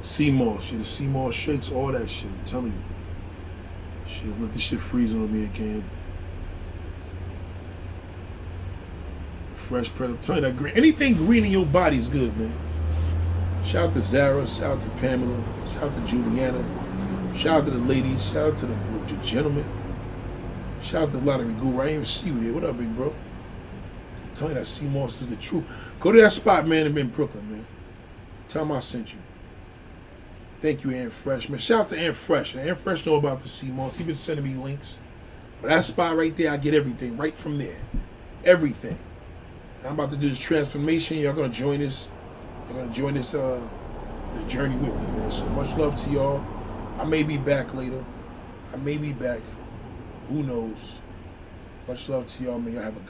Sea 0.00 0.30
Moss, 0.30 0.64
shit, 0.64 0.78
the 0.80 0.84
Sea 0.84 1.06
Moss 1.08 1.34
shakes, 1.34 1.70
all 1.70 1.92
that 1.92 2.08
shit. 2.10 2.30
I'm 2.30 2.42
telling 2.44 2.72
you. 2.72 2.84
Shit, 4.04 4.38
let 4.40 4.52
this 4.52 4.62
shit 4.62 4.80
freeze 4.80 5.14
on 5.14 5.32
me 5.32 5.44
again. 5.44 5.90
Fresh 9.54 9.94
Pret. 9.94 10.10
I'm 10.10 10.18
telling 10.18 10.42
you 10.44 10.50
that 10.50 10.56
green, 10.56 10.74
anything 10.76 11.14
green 11.14 11.44
in 11.44 11.50
your 11.52 11.66
body 11.66 11.98
is 11.98 12.08
good, 12.08 12.36
man. 12.36 12.60
Shout 13.62 13.88
out 13.88 13.92
to 13.94 14.02
Zara, 14.02 14.46
shout 14.46 14.72
out 14.72 14.80
to 14.82 14.90
Pamela, 14.90 15.46
shout 15.64 15.84
out 15.84 15.94
to 15.94 16.00
Juliana, 16.02 16.68
shout 17.32 17.60
out 17.60 17.64
to 17.66 17.70
the 17.72 17.78
ladies, 17.78 18.22
shout 18.22 18.48
out 18.48 18.56
to 18.58 18.66
the, 18.66 18.74
the 18.74 19.16
gentlemen, 19.16 19.70
shout 20.82 21.04
out 21.04 21.10
to 21.12 21.18
Lottery 21.18 21.54
Guru. 21.54 21.80
I 21.80 21.84
ain't 21.84 21.92
even 21.92 22.04
see 22.04 22.28
you 22.28 22.40
there. 22.40 22.52
What 22.54 22.64
up, 22.64 22.76
big 22.78 22.94
bro? 22.94 23.14
Telling 24.34 24.54
you 24.54 24.60
that 24.60 24.66
Sea 24.66 24.86
Moss 24.86 25.20
is 25.20 25.28
the 25.28 25.36
truth. 25.36 25.64
Go 26.00 26.12
to 26.12 26.20
that 26.20 26.32
spot, 26.32 26.66
man, 26.66 26.86
in 26.86 27.08
Brooklyn, 27.08 27.50
man. 27.50 27.66
Tell 28.48 28.62
them 28.62 28.72
I 28.72 28.80
sent 28.80 29.12
you. 29.12 29.18
Thank 30.60 30.84
you, 30.84 30.90
Ann 30.92 31.10
Fresh, 31.10 31.48
man. 31.48 31.58
Shout 31.58 31.80
out 31.80 31.88
to 31.88 31.98
Ann 31.98 32.14
Fresh. 32.14 32.56
Ann 32.56 32.74
Fresh 32.76 33.06
know 33.06 33.16
about 33.16 33.40
the 33.40 33.48
Seymours. 33.48 33.96
He 33.96 34.04
been 34.04 34.14
sending 34.14 34.44
me 34.44 34.54
links. 34.54 34.96
But 35.60 35.68
that 35.68 35.84
spot 35.84 36.16
right 36.16 36.34
there, 36.36 36.52
I 36.52 36.56
get 36.56 36.74
everything 36.74 37.16
right 37.16 37.34
from 37.34 37.58
there. 37.58 37.76
Everything. 38.44 38.98
I'm 39.84 39.92
about 39.92 40.10
to 40.10 40.16
do 40.16 40.28
this 40.28 40.38
transformation. 40.38 41.18
Y'all 41.18 41.34
gonna 41.34 41.48
join 41.50 41.80
this. 41.80 42.08
You're 42.68 42.80
gonna 42.80 42.92
join 42.92 43.14
this 43.14 43.34
uh 43.34 43.60
this 44.32 44.44
journey 44.44 44.76
with 44.76 44.94
me, 44.98 45.20
man. 45.20 45.30
So 45.30 45.46
much 45.48 45.76
love 45.76 45.96
to 45.96 46.10
y'all. 46.10 46.40
I 46.98 47.04
may 47.04 47.22
be 47.22 47.36
back 47.36 47.74
later. 47.74 48.04
I 48.72 48.76
may 48.76 48.96
be 48.96 49.12
back. 49.12 49.40
Who 50.28 50.42
knows? 50.42 51.00
Much 51.86 52.08
love 52.08 52.26
to 52.26 52.42
y'all, 52.42 52.58
man. 52.58 52.72
Y'all 52.72 52.82
have 52.82 52.96
a 52.96 53.00
good 53.00 53.02